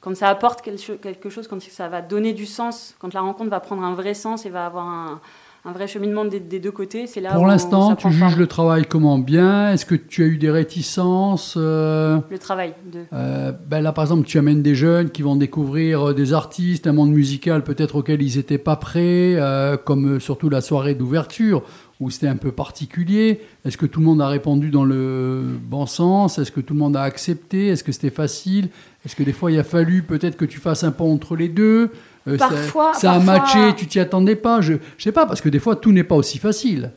Quand 0.00 0.16
ça 0.16 0.28
apporte 0.28 0.62
quel- 0.62 0.78
quelque 0.78 1.28
chose, 1.28 1.48
quand 1.48 1.60
ça 1.60 1.88
va 1.88 2.00
donner 2.00 2.32
du 2.32 2.46
sens, 2.46 2.94
quand 3.00 3.12
la 3.12 3.20
rencontre 3.20 3.50
va 3.50 3.58
prendre 3.58 3.82
un 3.82 3.94
vrai 3.94 4.14
sens 4.14 4.46
et 4.46 4.50
va 4.50 4.64
avoir 4.66 4.86
un, 4.86 5.20
un 5.64 5.72
vrai 5.72 5.86
cheminement 5.86 6.24
des, 6.24 6.40
des 6.40 6.60
deux 6.60 6.70
côtés, 6.70 7.06
c'est 7.06 7.20
là 7.20 7.34
Pour 7.34 7.46
l'instant, 7.46 7.94
tu 7.96 8.10
juges 8.10 8.20
forme. 8.20 8.38
le 8.38 8.46
travail 8.46 8.84
comment 8.88 9.18
bien? 9.18 9.72
Est-ce 9.72 9.84
que 9.84 9.94
tu 9.96 10.22
as 10.22 10.26
eu 10.26 10.38
des 10.38 10.50
réticences 10.50 11.54
euh, 11.56 12.18
le 12.30 12.38
travail. 12.38 12.74
De... 12.90 13.00
euh, 13.12 13.52
ben 13.68 13.80
Là, 13.82 13.92
par 13.92 14.04
exemple, 14.04 14.26
tu 14.26 14.38
amènes 14.38 14.62
des 14.62 14.74
jeunes 14.74 15.10
qui 15.10 15.22
vont 15.22 15.36
découvrir 15.36 16.08
euh, 16.10 16.14
des 16.14 16.32
artistes, 16.32 16.86
un 16.86 16.92
monde 16.92 17.10
musical 17.10 17.64
peut-être 17.64 17.96
auquel 17.96 18.22
ils 18.22 18.36
n'étaient 18.36 18.56
pas 18.58 18.76
prêts, 18.76 19.34
euh, 19.36 19.76
comme 19.76 20.20
surtout 20.20 20.48
la 20.48 20.60
soirée 20.60 20.94
d'ouverture 20.94 21.62
où 22.00 22.10
c'était 22.10 22.28
un 22.28 22.36
peu 22.36 22.52
particulier. 22.52 23.40
Est-ce 23.64 23.76
que 23.76 23.84
tout 23.86 23.98
le 23.98 24.06
monde 24.06 24.22
a 24.22 24.28
répondu 24.28 24.70
dans 24.70 24.84
le 24.84 25.42
bon 25.60 25.84
sens? 25.86 26.38
Est-ce 26.38 26.52
que 26.52 26.60
tout 26.60 26.74
le 26.74 26.78
monde 26.78 26.96
a 26.96 27.02
accepté? 27.02 27.66
Est-ce 27.68 27.82
que 27.82 27.90
c'était 27.90 28.10
facile? 28.10 28.68
Est-ce 29.04 29.16
que 29.16 29.24
des 29.24 29.32
fois 29.32 29.50
il 29.50 29.58
a 29.58 29.64
fallu 29.64 30.02
peut-être 30.04 30.36
que 30.36 30.44
tu 30.44 30.60
fasses 30.60 30.84
un 30.84 30.92
pont 30.92 31.12
entre 31.12 31.34
les 31.34 31.48
deux? 31.48 31.90
Euh, 32.28 32.38
ça- 32.38 32.48
Parfois- 32.48 32.94
ça, 32.94 33.12
a 33.12 33.18
matché, 33.18 33.74
tu 33.76 33.86
t'y 33.86 33.98
attendais 34.00 34.36
pas. 34.36 34.60
Je, 34.60 34.74
je 34.96 35.02
sais 35.02 35.12
pas 35.12 35.26
parce 35.26 35.40
que 35.40 35.48
des 35.48 35.58
fois 35.58 35.76
tout 35.76 35.92
n'est 35.92 36.04
pas 36.04 36.14
aussi 36.16 36.38
facile. 36.38 36.92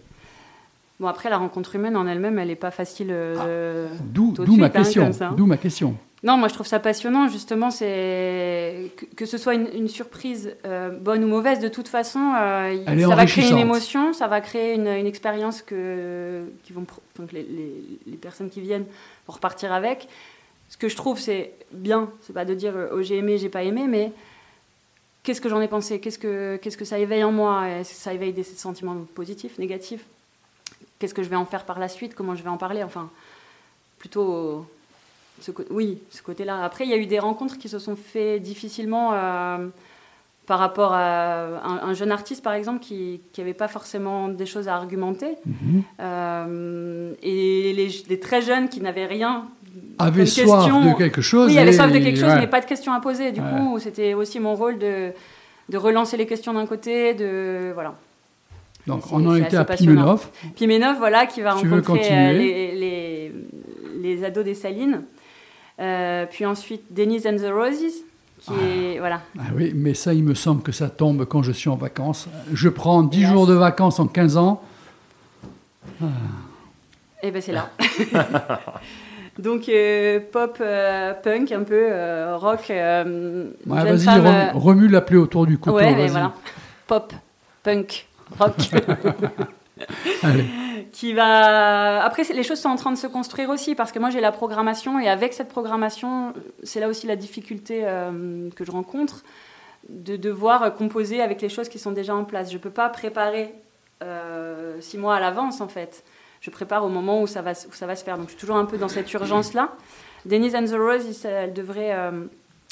Bon 1.00 1.08
après 1.08 1.30
la 1.30 1.38
rencontre 1.38 1.76
humaine 1.76 1.98
en 1.98 2.06
elle-même, 2.06 2.38
elle 2.38 2.50
n'est 2.50 2.56
pas 2.56 2.72
facile. 2.72 3.08
euh, 3.12 3.88
D'où 4.14 4.34
ma 4.56 4.66
hein, 4.66 4.70
question. 4.70 5.04
comme 5.04 5.14
ça, 5.14 5.28
hein. 5.30 5.34
D'où 5.36 5.46
ma 5.46 5.58
question. 5.58 5.96
Non, 6.24 6.38
moi 6.38 6.48
je 6.50 6.54
trouve 6.54 6.68
ça 6.68 6.78
passionnant, 6.80 7.28
justement, 7.28 7.72
c'est 7.72 8.92
que, 8.96 9.06
que 9.16 9.26
ce 9.26 9.40
soit 9.40 9.56
une, 9.56 9.68
une 9.74 9.88
surprise 9.88 10.56
euh, 10.68 10.92
bonne 10.92 11.24
ou 11.24 11.28
mauvaise, 11.28 11.60
de 11.60 11.68
toute 11.68 11.88
façon, 11.88 12.20
euh, 12.40 12.78
ça 12.86 13.16
va 13.16 13.26
créer 13.26 13.50
une 13.50 13.58
émotion, 13.58 14.14
ça 14.14 14.28
va 14.28 14.40
créer 14.40 14.76
une, 14.76 14.86
une 14.88 15.08
expérience 15.08 15.64
que, 15.64 16.44
qui 16.64 16.74
vont, 16.74 16.86
que 16.86 17.22
les, 17.34 17.42
les- 17.42 17.84
les 18.06 18.18
personnes 18.18 18.52
qui 18.52 18.62
viennent 18.62 18.86
vont 19.28 19.34
repartir 19.34 19.74
avec. 19.74 20.08
Ce 20.70 20.78
que 20.78 20.88
je 20.88 20.96
trouve, 20.96 21.20
c'est 21.20 21.54
bien, 21.74 22.08
c'est 22.22 22.34
pas 22.34 22.46
de 22.46 22.54
dire 22.54 22.74
oh 22.94 23.02
j'ai 23.02 23.18
aimé, 23.18 23.40
j'ai 23.40 23.50
pas 23.50 23.64
aimé, 23.64 23.86
mais 23.90 24.12
qu'est-ce 25.24 25.42
que 25.42 25.50
j'en 25.50 25.62
ai 25.62 25.68
pensé? 25.68 26.00
Qu'est-ce 26.00 26.20
que 26.20 26.58
qu'est-ce 26.58 26.78
que 26.78 26.86
ça 26.86 27.00
éveille 27.00 27.24
en 27.24 27.32
moi? 27.32 27.68
Est-ce 27.68 27.92
que 27.94 28.00
ça 28.00 28.14
éveille 28.14 28.34
des 28.34 28.44
sentiments 28.44 28.98
positifs, 29.16 29.58
négatifs 29.58 30.06
Qu'est-ce 31.00 31.14
que 31.14 31.24
je 31.24 31.30
vais 31.30 31.36
en 31.36 31.46
faire 31.46 31.66
par 31.66 31.80
la 31.80 31.88
suite? 31.88 32.14
Comment 32.14 32.36
je 32.36 32.44
vais 32.44 32.50
en 32.50 32.58
parler? 32.58 32.84
Enfin, 32.84 33.10
plutôt 33.98 34.66
ce 35.42 35.52
oui, 35.72 35.98
ce 36.12 36.22
côté-là. 36.22 36.64
Après, 36.64 36.86
il 36.86 36.92
y 36.92 36.94
a 36.94 36.98
eu 36.98 37.08
des 37.08 37.20
rencontres 37.20 37.58
qui 37.58 37.70
se 37.70 37.80
sont 37.80 37.96
faites 37.96 38.42
difficilement 38.42 39.12
euh, 39.14 39.68
par 40.46 40.60
rapport 40.60 40.94
à 40.94 41.42
un, 41.64 41.90
un 41.90 41.94
jeune 41.94 42.12
artiste, 42.12 42.44
par 42.44 42.54
exemple, 42.54 42.80
qui 42.80 43.20
n'avait 43.38 43.54
pas 43.54 43.68
forcément 43.68 44.28
des 44.28 44.46
choses 44.46 44.68
à 44.68 44.76
argumenter. 44.76 45.38
Mhm. 45.46 45.84
Euh, 46.00 47.14
et 47.24 47.74
les, 47.74 47.90
les 48.08 48.20
très 48.20 48.42
jeunes 48.42 48.70
qui 48.70 48.82
n'avaient 48.82 49.08
rien. 49.08 49.48
Avait 50.00 50.26
soif 50.26 50.46
question. 50.48 50.92
de 50.92 50.98
quelque 50.98 51.22
chose. 51.22 51.48
Oui, 51.48 51.54
il 51.54 51.60
avait 51.60 51.74
soif 51.74 51.92
de 51.92 52.00
quelque 52.00 52.20
chose, 52.20 52.30
ouais. 52.30 52.40
mais 52.40 52.48
pas 52.48 52.60
de 52.62 52.66
questions 52.66 52.92
à 52.94 53.00
poser. 53.00 53.32
Du 53.32 53.40
Ouais. 53.40 53.48
coup, 53.58 53.80
c'était 53.80 54.14
aussi 54.14 54.40
mon 54.40 54.56
rôle 54.56 54.78
de, 54.80 55.12
de 55.70 55.78
relancer 55.78 56.18
les 56.18 56.26
questions 56.26 56.54
d'un 56.54 56.66
côté, 56.66 57.14
de 57.14 57.72
voilà. 57.74 57.94
Donc 58.88 59.04
on 59.12 59.24
en 59.28 59.36
était 59.36 59.58
à. 59.58 59.64
Pimenov. 59.66 60.28
Pimenov, 60.56 60.98
voilà, 60.98 61.28
qui 61.28 61.42
va 61.42 61.56
Tu 61.60 61.70
rencontrer 61.70 62.10
euh, 62.12 62.34
les, 62.34 62.72
les, 62.76 63.32
les 64.02 64.24
ados 64.24 64.44
des 64.44 64.56
Salines. 64.56 65.04
Euh, 65.80 66.26
puis 66.30 66.46
ensuite, 66.48 66.84
Denise 66.92 67.28
and 67.28 67.38
the 67.38 67.52
Roses, 67.54 67.94
qui 68.42 68.54
est. 68.54 68.98
Voilà. 69.00 69.22
Ah 69.38 69.44
oui, 69.56 69.72
mais 69.76 69.94
ça, 69.94 70.14
il 70.16 70.24
me 70.24 70.34
semble 70.34 70.64
que 70.64 70.72
ça 70.72 70.90
tombe 70.90 71.26
quand 71.26 71.44
je 71.44 71.52
suis 71.52 71.70
en 71.70 71.76
vacances. 71.76 72.28
Je 72.54 72.70
prends 72.70 73.04
10 73.04 73.20
Hélas. 73.20 73.32
jours 73.32 73.46
de 73.46 73.54
vacances 73.54 74.00
en 74.00 74.08
15 74.08 74.38
ans. 74.38 74.64
Et 77.24 77.30
ben 77.30 77.40
c'est 77.42 77.52
là. 77.52 77.70
Donc, 79.42 79.68
euh, 79.70 80.20
pop, 80.32 80.58
euh, 80.62 81.14
punk, 81.16 81.52
un 81.52 81.64
peu, 81.64 81.88
euh, 81.90 82.38
rock. 82.38 82.66
Ouais, 82.70 83.04
vas-y, 83.66 84.04
femme, 84.04 84.52
remue 84.54 84.88
la 84.88 85.02
plaie 85.02 85.18
autour 85.18 85.48
du 85.48 85.58
couteau. 85.58 85.78
ouais, 85.78 85.96
mais 85.96 86.08
voilà. 86.08 86.34
Pop, 86.86 87.12
punk, 87.64 88.08
rock. 88.38 88.54
Allez. 90.24 90.46
qui 90.92 91.14
va. 91.14 92.04
Après, 92.04 92.24
les 92.24 92.44
choses 92.44 92.60
sont 92.60 92.70
en 92.70 92.76
train 92.76 92.92
de 92.92 92.98
se 92.98 93.08
construire 93.08 93.50
aussi 93.50 93.74
parce 93.74 93.92
que 93.92 93.98
moi 93.98 94.12
j'ai 94.12 94.22
la 94.22 94.32
programmation 94.32 95.00
et 95.00 95.10
avec 95.10 95.34
cette 95.34 95.50
programmation, 95.50 96.34
c'est 96.62 96.80
là 96.80 96.88
aussi 96.88 97.08
la 97.08 97.16
difficulté 97.16 97.84
que 98.56 98.64
je 98.64 98.72
rencontre 98.72 99.24
de 99.90 100.18
devoir 100.18 100.76
composer 100.76 101.20
avec 101.20 101.42
les 101.42 101.50
choses 101.50 101.68
qui 101.68 101.80
sont 101.80 101.92
déjà 101.92 102.14
en 102.16 102.26
place. 102.26 102.52
Je 102.52 102.60
peux 102.60 102.70
pas 102.70 102.90
préparer 102.90 103.56
six 104.82 105.00
mois 105.00 105.16
à 105.16 105.20
l'avance 105.20 105.62
en 105.62 105.68
fait. 105.68 106.04
Je 106.42 106.50
prépare 106.50 106.84
au 106.84 106.90
moment 106.90 107.22
où 107.22 107.28
ça 107.28 107.42
va, 107.42 107.52
où 107.52 107.74
ça 107.74 107.86
va 107.88 107.96
se 107.96 108.04
faire. 108.04 108.18
Donc 108.18 108.26
je 108.28 108.32
suis 108.32 108.40
toujours 108.40 108.58
un 108.58 108.66
peu 108.66 108.78
dans 108.78 108.90
cette 108.90 109.12
urgence 109.14 109.54
là. 109.54 109.70
Denise 110.26 110.56
and 110.56 110.66
the 110.66 110.76
Roses, 110.78 111.24
elle 111.26 111.54
devrait 111.54 111.94
euh, 111.94 112.26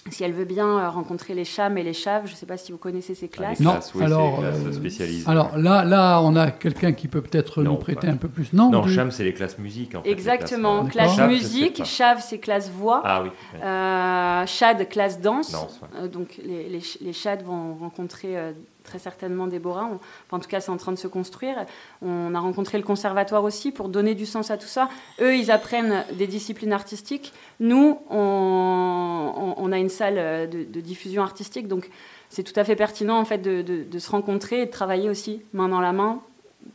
si 0.10 0.24
elle 0.24 0.34
veut 0.34 0.46
bien 0.46 0.68
euh, 0.80 0.90
rencontrer 0.90 1.34
les 1.36 1.46
chams 1.46 1.78
et 1.78 1.84
les 1.84 1.94
chaves. 1.94 2.24
Je 2.26 2.32
ne 2.32 2.36
sais 2.36 2.46
pas 2.48 2.58
si 2.58 2.72
vous 2.72 2.78
connaissez 2.80 3.14
ces 3.16 3.30
Ah, 3.34 3.36
classes. 3.38 3.60
Non, 3.60 3.72
classes, 3.74 3.92
oui, 3.96 4.04
alors, 4.06 4.40
classes 4.40 5.02
euh. 5.02 5.30
Alors 5.32 5.58
là, 5.58 5.84
là, 5.86 6.20
on 6.22 6.36
a 6.36 6.50
quelqu'un 6.52 6.94
qui 6.94 7.08
peut 7.08 7.22
peut-être 7.22 7.62
nous 7.64 7.76
prêter 7.76 8.08
pas. 8.08 8.14
un 8.14 8.18
peu 8.18 8.28
plus. 8.28 8.54
Non, 8.54 8.72
non, 8.72 8.82
tu- 8.82 8.90
cham, 8.94 9.12
c'est 9.12 9.24
les 9.24 9.34
classes 9.34 9.58
musique. 9.60 9.94
En 9.96 10.02
fait, 10.04 10.10
Exactement. 10.12 10.86
classes, 10.86 11.16
Classe 11.16 11.28
musique, 11.30 11.84
chave 11.86 12.24
c'est 12.28 12.40
classe 12.40 12.70
voix. 12.72 13.02
Ah 13.04 13.22
oui. 13.24 13.30
ouais. 13.54 13.64
Euh, 13.64 14.46
Chad, 14.48 14.88
classe 14.90 15.20
danse. 15.22 15.52
Danse, 15.52 15.80
ouais. 15.82 15.88
Euh, 16.04 16.08
donc 16.08 16.40
les, 16.44 16.70
les, 16.70 16.80
ch- 16.82 16.98
les 17.02 17.14
Chads 17.14 17.44
vont 17.46 17.76
rencontrer 17.76 18.36
euh, 18.38 18.52
très 18.90 19.00
certainement 19.00 19.48
Déborah. 19.48 19.90
En 20.32 20.40
tout 20.40 20.50
cas, 20.50 20.60
c'est 20.60 20.72
en 20.72 20.78
train 20.78 20.92
de 20.92 20.98
se 20.98 21.08
construire. 21.08 21.66
On 22.02 22.34
a 22.34 22.40
rencontré 22.40 22.78
le 22.78 22.84
conservatoire 22.84 23.44
aussi 23.44 23.72
pour 23.72 23.88
donner 23.88 24.16
du 24.16 24.26
sens 24.26 24.50
à 24.52 24.58
tout 24.58 24.68
ça. 24.68 24.90
Eux, 25.22 25.38
ils 25.38 25.52
apprennent 25.52 26.04
des 26.14 26.28
disciplines 26.28 26.74
artistiques. 26.74 27.34
Nous, 27.60 28.00
on, 28.10 29.70
a 29.72 29.78
une 29.78 29.90
salle 29.90 30.50
de, 30.50 30.82
diffusion 30.82 31.22
artistique. 31.22 31.68
Donc 31.68 31.90
c'est 32.30 32.44
tout 32.44 32.60
à 32.60 32.64
fait 32.64 32.76
pertinent 32.76 33.20
en 33.20 33.26
fait 33.26 33.38
de, 33.38 34.00
se 34.00 34.10
rencontrer 34.10 34.62
et 34.62 34.66
de 34.66 34.72
travailler 34.72 35.10
aussi 35.10 35.42
main 35.54 35.70
dans 35.70 35.82
la 35.82 35.94
main 35.94 36.22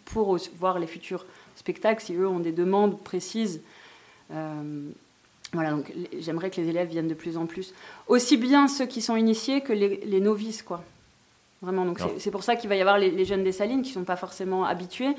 pour 0.05 0.39
voir 0.59 0.79
les 0.79 0.87
futurs 0.87 1.27
spectacles 1.57 2.03
si 2.05 2.15
eux 2.15 2.29
ont 2.29 2.39
des 2.39 2.53
demandes 2.53 3.03
précises. 3.03 3.61
Euh, 4.31 4.91
voilà, 5.53 5.71
donc 5.71 5.93
j'aimerais 6.19 6.51
que 6.51 6.61
les 6.61 6.69
élèves 6.69 6.89
viennent 6.89 7.09
de 7.09 7.15
plus 7.15 7.37
en 7.37 7.47
plus. 7.47 7.75
Aussi 8.07 8.37
bien 8.37 8.69
ceux 8.69 8.87
qui 8.87 9.01
sont 9.01 9.17
initiés 9.17 9.61
que 9.61 9.73
les, 9.73 10.01
les 10.05 10.21
novices, 10.21 10.63
quoi. 10.63 10.83
Vraiment, 11.65 11.85
donc 11.85 12.01
Non. 12.01 12.11
c'est- 12.19 12.31
pour 12.31 12.43
ça 12.45 12.57
qu'il 12.57 12.69
va 12.69 12.77
y 12.77 12.81
avoir 12.81 12.99
les, 12.99 13.11
les 13.11 13.25
jeunes 13.25 13.43
des 13.43 13.53
Salines 13.53 13.83
qui 13.83 13.91
ne 13.91 13.95
sont 13.95 14.05
pas 14.05 14.17
forcément 14.17 14.65
habitués, 14.65 15.15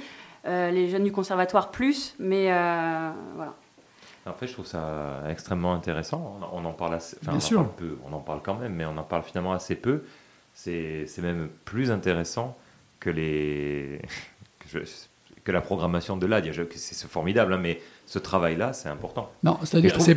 euh, 0.47 0.69
les 0.71 0.89
jeunes 0.89 1.03
du 1.03 1.11
conservatoire 1.11 1.71
plus, 1.71 2.15
mais 2.19 2.51
euh, 2.51 3.09
voilà. 3.35 3.53
En 4.27 4.33
fait, 4.33 4.47
je 4.47 4.53
trouve 4.53 4.65
ça 4.65 5.21
extrêmement 5.29 5.73
intéressant. 5.73 6.39
On, 6.53 6.61
on 6.61 6.65
en 6.65 6.71
parle 6.73 6.95
assez, 6.95 7.15
enfin, 7.21 7.31
Bien 7.31 7.39
on 7.39 7.43
en 7.43 7.47
sûr. 7.47 7.57
parle 7.63 7.75
peu, 7.75 7.97
on 8.09 8.13
en 8.13 8.19
parle 8.19 8.39
quand 8.43 8.55
même, 8.55 8.73
mais 8.73 8.85
on 8.85 8.97
en 8.97 9.03
parle 9.03 9.23
finalement 9.23 9.53
assez 9.53 9.75
peu. 9.75 10.03
C'est 10.53 11.05
c'est 11.07 11.21
même 11.21 11.49
plus 11.65 11.91
intéressant 11.91 12.57
que 12.99 13.09
les 13.09 14.01
que, 14.59 14.65
je- 14.79 14.79
que 15.43 15.51
la 15.51 15.61
programmation 15.61 16.17
de 16.17 16.25
l'AD. 16.25 16.51
C'est 16.75 17.07
formidable, 17.07 17.53
hein, 17.53 17.59
mais 17.61 17.79
ce 18.07 18.17
travail-là, 18.17 18.73
c'est 18.73 18.89
important. 18.89 19.31
Non, 19.43 19.59
c'est-à-dire 19.63 19.91
c'est 20.01 20.15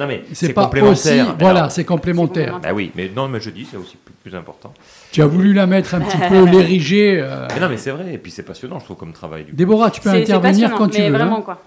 complémentaire. 0.54 0.90
aussi. 0.90 1.20
Voilà, 1.38 1.68
c'est 1.68 1.84
complémentaire. 1.84 2.44
complémentaire. 2.46 2.60
Bah 2.60 2.74
oui, 2.74 2.92
mais 2.94 3.10
non, 3.14 3.28
mais 3.28 3.40
je 3.40 3.50
dis, 3.50 3.66
c'est 3.66 3.76
aussi 3.76 3.96
plus, 4.28 4.36
important. 4.36 4.72
Tu 5.12 5.22
as 5.22 5.26
voulu 5.26 5.52
la 5.52 5.66
mettre 5.66 5.94
un 5.94 6.00
petit 6.00 6.16
peu, 6.28 6.44
l'ériger. 6.50 7.20
euh, 7.20 7.46
Mais 7.54 7.60
non, 7.60 7.68
mais 7.68 7.76
c'est 7.76 7.90
vrai, 7.90 8.12
et 8.14 8.18
puis 8.18 8.30
c'est 8.30 8.42
passionnant, 8.42 8.78
je 8.78 8.84
trouve, 8.84 8.96
comme 8.96 9.12
travail. 9.12 9.44
Du 9.44 9.50
coup. 9.50 9.56
Déborah, 9.56 9.90
tu 9.90 10.00
peux 10.00 10.10
intervenir 10.10 10.72
quand 10.74 10.88
tu 10.88 10.98
mais 11.00 11.08
veux. 11.08 11.14
hein. 11.14 11.18
vraiment, 11.18 11.42
quoi. 11.42 11.60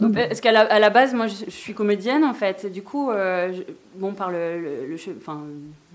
Donc, 0.00 0.14
Parce 0.14 0.40
qu'à 0.40 0.50
la, 0.50 0.62
à 0.62 0.78
la 0.80 0.90
base, 0.90 1.14
moi, 1.14 1.28
je, 1.28 1.44
je 1.46 1.50
suis 1.50 1.72
comédienne, 1.72 2.24
en 2.24 2.34
fait. 2.34 2.70
Du 2.72 2.82
coup, 2.82 3.10
euh, 3.10 3.52
je- 3.52 3.62
bon, 3.96 4.12
par 4.12 4.30
le, 4.32 4.60
le, 4.60 4.86
le 4.88 4.96
che- 4.96 5.14
enfin, 5.16 5.40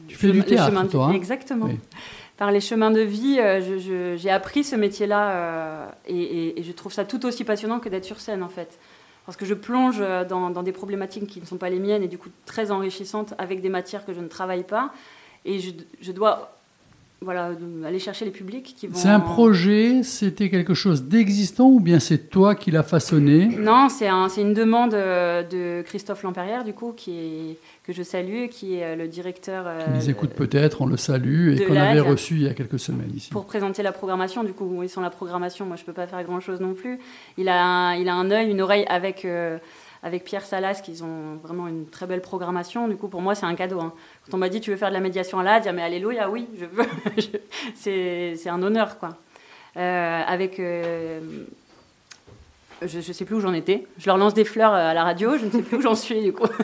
Tu 0.08 0.16
fais 0.16 0.32
du 0.32 0.42
théâtre, 0.44 0.70
chemin 0.70 0.84
de- 0.86 0.90
toi, 0.90 1.08
hein 1.08 1.14
Exactement. 1.14 1.66
Oui. 1.66 1.78
Par 2.38 2.52
les 2.54 2.62
chemins 2.62 2.92
de 2.92 3.02
vie, 3.02 3.38
euh, 3.42 4.16
j'ai 4.18 4.30
appris 4.30 4.64
ce 4.64 4.78
métier-là 4.78 5.30
euh, 5.32 5.86
et, 6.08 6.16
et- 6.22 6.60
et 6.62 6.64
je 6.64 6.72
trouve 6.72 6.94
ça 6.94 7.04
tout 7.04 7.26
aussi 7.26 7.44
passionnant 7.44 7.80
que 7.80 7.90
d'être 7.90 8.06
sur 8.06 8.22
scène, 8.22 8.42
en 8.42 8.48
fait. 8.48 8.80
Parce 9.26 9.36
que 9.36 9.46
je 9.46 9.54
plonge 9.54 9.98
euh, 10.00 10.24
dans, 10.24 10.50
dans 10.50 10.64
des 10.64 10.72
problématiques 10.72 11.28
qui 11.28 11.42
ne 11.42 11.46
sont 11.46 11.58
pas 11.58 11.70
les 11.70 11.78
miennes 11.80 12.02
et 12.02 12.08
du 12.08 12.18
coup 12.18 12.30
très 12.46 12.72
enrichissantes 12.72 13.34
avec 13.38 13.62
des 13.62 13.68
matières 13.70 14.06
que 14.06 14.14
je 14.14 14.22
ne 14.22 14.28
travaille 14.30 14.64
pas. 14.64 14.92
Et 15.46 15.60
je, 15.60 15.72
je 16.02 16.12
dois 16.12 16.52
voilà, 17.22 17.52
aller 17.86 18.00
chercher 18.00 18.24
les 18.24 18.32
publics 18.32 18.76
qui 18.78 18.88
vont... 18.88 18.96
C'est 18.96 19.10
un 19.10 19.20
projet, 19.20 20.04
c'était 20.04 20.50
quelque 20.50 20.74
chose 20.74 21.04
d'existant 21.04 21.68
ou 21.68 21.82
bien 21.82 22.00
c'est 22.00 22.30
toi 22.30 22.56
qui 22.56 22.72
l'as 22.72 22.84
façonné 22.84 23.48
Non, 23.60 23.90
c'est 23.90 24.08
un, 24.08 24.30
c'est 24.30 24.42
une 24.42 24.54
demande 24.54 24.94
euh, 24.94 25.44
de 25.44 25.82
Christophe 25.86 26.24
Lampérière, 26.24 26.64
du 26.64 26.72
coup, 26.72 26.94
qui 26.96 27.12
est, 27.12 27.58
que 27.84 27.92
je 27.92 28.04
salue, 28.04 28.48
qui 28.50 28.76
est 28.76 28.86
euh, 28.86 28.96
le 28.96 29.10
directeur. 29.10 29.66
euh, 29.68 29.84
Qui 29.84 29.92
nous 29.92 30.10
écoute 30.10 30.30
peut-être, 30.30 30.82
on 30.82 30.86
le 30.86 30.96
salue, 30.96 31.56
et 31.60 31.66
qu'on 31.66 31.76
avait 31.76 32.00
reçu 32.00 32.36
il 32.36 32.44
y 32.44 32.48
a 32.48 32.54
quelques 32.54 32.80
semaines 32.80 33.12
ici. 33.14 33.32
Pour 33.32 33.46
présenter 33.46 33.84
la 33.84 33.92
programmation, 33.92 34.46
du 34.46 34.54
coup, 34.54 34.82
sans 34.88 35.02
la 35.02 35.10
programmation, 35.10 35.66
moi, 35.66 35.76
je 35.76 35.84
peux 35.84 35.92
pas 35.94 36.08
faire 36.08 36.24
grand-chose 36.24 36.62
non 36.62 36.74
plus. 36.74 37.00
Il 37.38 37.50
a 37.50 37.62
un, 37.66 37.96
il 37.96 38.08
a 38.08 38.14
un 38.16 38.32
œil, 38.32 38.50
une 38.50 38.62
oreille 38.62 38.86
avec, 38.88 39.26
euh, 39.26 39.58
avec 40.04 40.24
Pierre 40.24 40.46
Salas, 40.46 40.82
qui 40.84 41.02
ont 41.04 41.36
vraiment 41.44 41.68
une 41.68 41.86
très 41.88 42.06
belle 42.08 42.22
programmation. 42.22 42.88
Du 42.88 42.96
coup, 42.96 43.08
pour 43.10 43.22
moi, 43.22 43.36
c'est 43.36 43.46
un 43.46 43.56
cadeau. 43.56 43.80
hein. 43.82 43.94
Quand 44.26 44.36
on 44.38 44.40
m'a 44.40 44.50
dit, 44.50 44.62
tu 44.62 44.72
veux 44.72 44.78
faire 44.78 44.90
de 44.90 44.94
la 44.94 45.00
médiation 45.02 45.40
à 45.40 45.44
l'AD, 45.44 45.64
j'ai 45.64 45.70
dit, 45.70 45.76
mais 45.76 45.82
alléluia, 45.84 46.30
oui, 46.30 46.48
je 46.60 46.66
veux. 46.66 46.86
C'est, 47.76 48.50
un 48.50 48.62
honneur, 48.64 48.98
quoi. 49.00 49.10
Euh, 49.78 50.22
avec... 50.28 50.60
euh, 50.60 51.20
je 52.86 52.98
ne 52.98 53.02
sais 53.02 53.26
plus 53.26 53.36
où 53.36 53.42
j'en 53.42 53.54
étais. 53.54 53.86
Je 53.98 54.06
leur 54.08 54.18
lance 54.18 54.34
des 54.34 54.46
fleurs 54.46 54.74
à 54.74 54.94
la 54.94 55.04
radio, 55.04 55.38
je 55.38 55.46
ne 55.46 55.52
sais 55.52 55.62
plus 55.62 55.78
où 55.78 55.82
j'en 55.82 55.96
suis, 55.96 56.22
du 56.24 56.34
coup. 56.34 56.48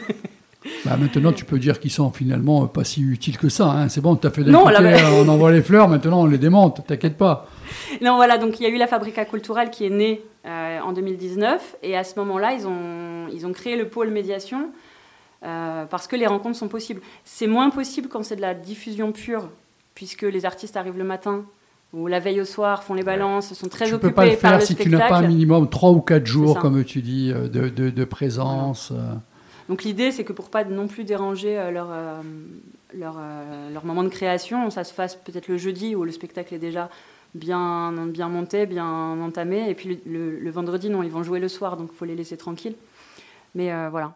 Bah, 0.83 0.97
maintenant, 0.97 1.31
tu 1.31 1.45
peux 1.45 1.59
dire 1.59 1.79
qu'ils 1.79 1.91
sont 1.91 2.11
finalement 2.11 2.63
euh, 2.63 2.65
pas 2.65 2.83
si 2.83 3.03
utiles 3.03 3.37
que 3.37 3.49
ça. 3.49 3.65
hein. 3.69 3.87
C'est 3.87 4.01
bon, 4.01 4.15
tu 4.15 4.25
as 4.25 4.31
fait 4.31 4.43
d'un 4.43 4.51
Non, 4.51 4.67
là, 4.67 4.81
mais- 4.81 4.95
euh, 4.99 5.23
on 5.23 5.27
envoie 5.27 5.51
les 5.51 5.61
fleurs, 5.61 5.87
maintenant 5.87 6.21
on 6.23 6.25
les 6.25 6.39
démonte, 6.39 6.87
t'inquiète 6.87 7.17
pas. 7.17 7.47
Non, 8.01 8.15
voilà, 8.15 8.37
donc 8.37 8.59
il 8.59 8.63
y 8.63 8.65
a 8.65 8.69
eu 8.69 8.77
la 8.77 8.87
Fabrica 8.87 9.25
Culturale 9.25 9.69
qui 9.69 9.85
est 9.85 9.89
née 9.89 10.21
euh, 10.45 10.79
en 10.81 10.93
2019. 10.93 11.77
Et 11.83 11.95
à 11.97 12.03
ce 12.03 12.17
moment-là, 12.19 12.53
ils 12.53 12.67
ont, 12.67 13.27
ils 13.33 13.45
ont 13.45 13.51
créé 13.53 13.75
le 13.75 13.87
pôle 13.87 14.09
médiation 14.09 14.69
euh, 15.43 15.85
parce 15.85 16.07
que 16.07 16.15
les 16.15 16.27
rencontres 16.27 16.57
sont 16.57 16.67
possibles. 16.67 17.01
C'est 17.23 17.47
moins 17.47 17.69
possible 17.69 18.07
quand 18.09 18.23
c'est 18.23 18.35
de 18.35 18.41
la 18.41 18.53
diffusion 18.53 19.11
pure, 19.11 19.49
puisque 19.93 20.23
les 20.23 20.45
artistes 20.45 20.77
arrivent 20.77 20.97
le 20.97 21.03
matin 21.03 21.45
ou 21.93 22.07
la 22.07 22.19
veille 22.19 22.41
au 22.41 22.45
soir, 22.45 22.83
font 22.83 22.93
les 22.93 23.03
balances, 23.03 23.53
sont 23.53 23.67
très 23.69 23.85
tu 23.85 23.93
occupés 23.93 24.09
peux 24.09 24.13
pas 24.13 24.25
le 24.25 24.31
par 24.31 24.39
faire 24.51 24.59
le 24.59 24.65
si 24.65 24.73
spectacle. 24.73 24.89
tu 24.89 24.97
n'as 24.97 25.07
pas 25.07 25.17
un 25.19 25.27
minimum 25.27 25.69
3 25.69 25.91
ou 25.91 26.01
4 26.01 26.25
jours, 26.25 26.59
comme 26.59 26.83
tu 26.83 27.01
dis, 27.01 27.31
euh, 27.33 27.47
de, 27.47 27.69
de- 27.69 27.89
de 27.89 28.03
présence. 28.05 28.91
Donc 29.69 29.83
l'idée, 29.83 30.11
c'est 30.11 30.23
que 30.25 30.33
pour 30.33 30.49
pas 30.49 30.63
non 30.65 30.87
plus 30.87 31.05
déranger 31.05 31.55
leur, 31.71 31.87
leur, 32.93 33.15
leur 33.73 33.85
moment 33.85 34.03
de 34.03 34.09
création, 34.09 34.69
ça 34.69 34.83
se 34.83 34.93
fasse 34.93 35.15
peut-être 35.15 35.47
le 35.47 35.57
jeudi 35.57 35.95
où 35.95 36.03
le 36.03 36.11
spectacle 36.11 36.53
est 36.53 36.59
déjà 36.59 36.89
bien, 37.35 37.93
bien 38.07 38.29
monté, 38.29 38.65
bien 38.65 39.19
entamé. 39.21 39.69
Et 39.69 39.75
puis 39.75 39.99
le, 40.05 40.49
vendredi, 40.49 40.89
non, 40.89 41.03
ils 41.03 41.11
vont 41.11 41.23
jouer 41.23 41.39
le 41.39 41.47
soir, 41.47 41.77
donc 41.77 41.89
il 41.93 41.95
faut 41.95 42.05
les 42.05 42.15
laisser 42.15 42.37
tranquilles. 42.37 42.75
Mais 43.53 43.71
euh, 43.71 43.89
voilà. 43.89 44.15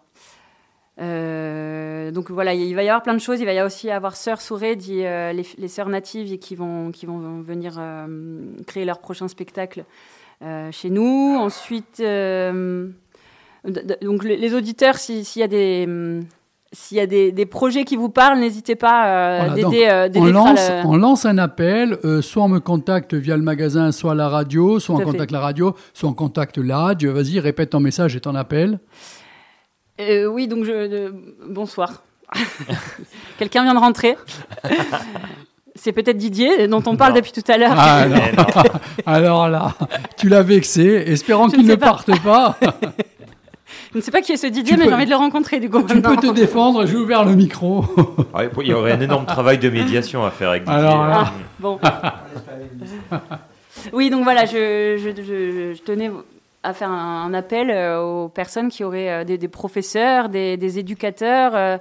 Euh, 0.99 2.11
donc 2.11 2.31
voilà, 2.31 2.53
il 2.53 2.75
va 2.75 2.83
y 2.83 2.89
avoir 2.89 3.03
plein 3.03 3.13
de 3.13 3.19
choses. 3.19 3.39
Il 3.39 3.45
va 3.45 3.53
y 3.53 3.61
aussi 3.61 3.89
avoir 3.89 4.15
Sœurs 4.15 4.41
Souré, 4.41 4.75
dit 4.75 5.05
euh, 5.05 5.33
les, 5.33 5.67
sœurs 5.67 5.89
natives 5.89 6.37
qui 6.39 6.55
vont, 6.55 6.91
qui 6.91 7.05
vont 7.05 7.41
venir 7.41 7.75
euh, 7.77 8.07
créer 8.67 8.85
leur 8.85 8.99
prochain 8.99 9.27
spectacle 9.27 9.83
chez 10.71 10.89
nous. 10.89 11.35
Ensuite, 11.37 12.01
donc 12.01 12.93
les, 14.23 14.53
auditeurs, 14.53 14.97
si- 14.97 15.25
s'il 15.25 15.41
y 15.41 15.43
a 15.43 15.49
des 15.49 15.85
s'il 16.71 16.97
y 16.97 16.99
a 16.99 17.07
des, 17.07 17.31
des 17.31 17.45
projets 17.47 17.83
qui 17.83 17.95
vous 17.95 18.09
parlent, 18.09 18.39
n'hésitez 18.39 18.75
pas 18.75 19.07
euh, 19.07 19.45
Voilà, 19.45 19.61
donc, 19.61 19.71
d'aider 19.71 19.87
euh, 19.89 20.09
On 20.15 20.25
lance, 20.25 20.67
euh, 20.69 20.81
on 20.85 20.97
lance 20.97 21.25
un 21.25 21.37
appel, 21.39 21.97
euh, 22.05 22.21
soit 22.21 22.43
on 22.43 22.47
me 22.47 22.59
contacte 22.59 23.15
via 23.15 23.35
le 23.37 23.41
magasin, 23.43 23.91
soit 23.91 24.13
la 24.13 24.29
radio, 24.29 24.79
soit 24.79 24.93
Tout 24.95 25.01
on 25.01 25.05
fait. 25.05 25.11
contacte 25.11 25.31
la 25.31 25.39
radio, 25.39 25.75
soit 25.93 26.09
on 26.09 26.13
contacte 26.13 26.57
l'AD. 26.59 27.05
Vas-y, 27.05 27.39
répète 27.39 27.71
ton 27.71 27.79
message 27.79 28.15
et 28.15 28.19
ton 28.19 28.35
appel. 28.35 28.79
Euh, 29.99 30.27
oui, 30.27 30.47
donc 30.47 30.63
je. 30.63 31.11
Bonsoir. 31.49 32.03
Quelqu'un 33.39 33.63
vient 33.63 33.73
de 33.73 33.79
rentrer. 33.79 34.15
C'est 35.75 35.93
peut-être 35.93 36.17
Didier, 36.17 36.67
dont 36.67 36.83
on 36.87 36.97
parle 36.97 37.13
Non. 37.13 37.19
depuis 37.19 37.31
tout 37.31 37.49
à 37.49 37.57
l'heure. 37.57 37.73
Ah, 37.75 38.05
alors, 39.05 39.47
là, 39.47 39.73
tu 40.17 40.27
l'as 40.27 40.43
vexé, 40.43 40.83
espérant 41.07 41.47
Je 41.47 41.55
qu'il 41.55 41.65
ne 41.65 41.75
parte 41.75 42.11
pas. 42.21 42.57
Je 43.91 43.97
ne 43.97 44.01
sais 44.03 44.11
pas 44.11 44.21
qui 44.21 44.31
est 44.33 44.37
ce 44.37 44.45
Didier, 44.47 44.73
Tu 44.75 44.79
mais 44.79 44.87
j'ai 44.87 44.93
envie 44.93 45.05
de 45.05 45.09
le 45.09 45.15
rencontrer 45.15 45.59
du 45.59 45.69
coup. 45.69 45.81
tu 45.81 45.99
peux 46.01 46.15
te 46.17 46.31
défendre, 46.31 46.85
j'ai 46.85 46.95
ouvert 46.95 47.25
le 47.25 47.35
micro. 47.35 47.83
Ah 48.33 48.43
Il 48.61 48.67
y 48.67 48.73
aurait 48.73 48.91
un 48.91 49.01
énorme 49.01 49.25
travail 49.25 49.57
de 49.57 49.69
médiation 49.69 50.23
à 50.23 50.29
faire 50.31 50.49
avec 50.51 50.63
Didier. 50.63 50.77
Alors 50.79 51.07
là. 51.07 51.23
Mm. 51.23 51.31
Bon. 51.59 51.79
oui, 53.93 54.09
donc 54.09 54.23
voilà, 54.23 54.45
je, 54.45 54.97
je- 54.97 55.21
je- 55.21 55.73
je 55.75 55.81
tenais 55.81 56.11
à 56.63 56.73
faire 56.73 56.89
un, 56.91 57.23
un 57.25 57.33
appel 57.33 57.71
euh, 57.71 58.01
aux 58.01 58.29
personnes 58.29 58.69
qui 58.69 58.83
auraient 58.83 59.09
euh, 59.09 59.23
des, 59.23 59.37
des 59.37 59.47
professeurs, 59.47 60.29
des, 60.29 60.57
des 60.57 60.77
éducateurs, 60.77 61.55
euh, 61.55 61.77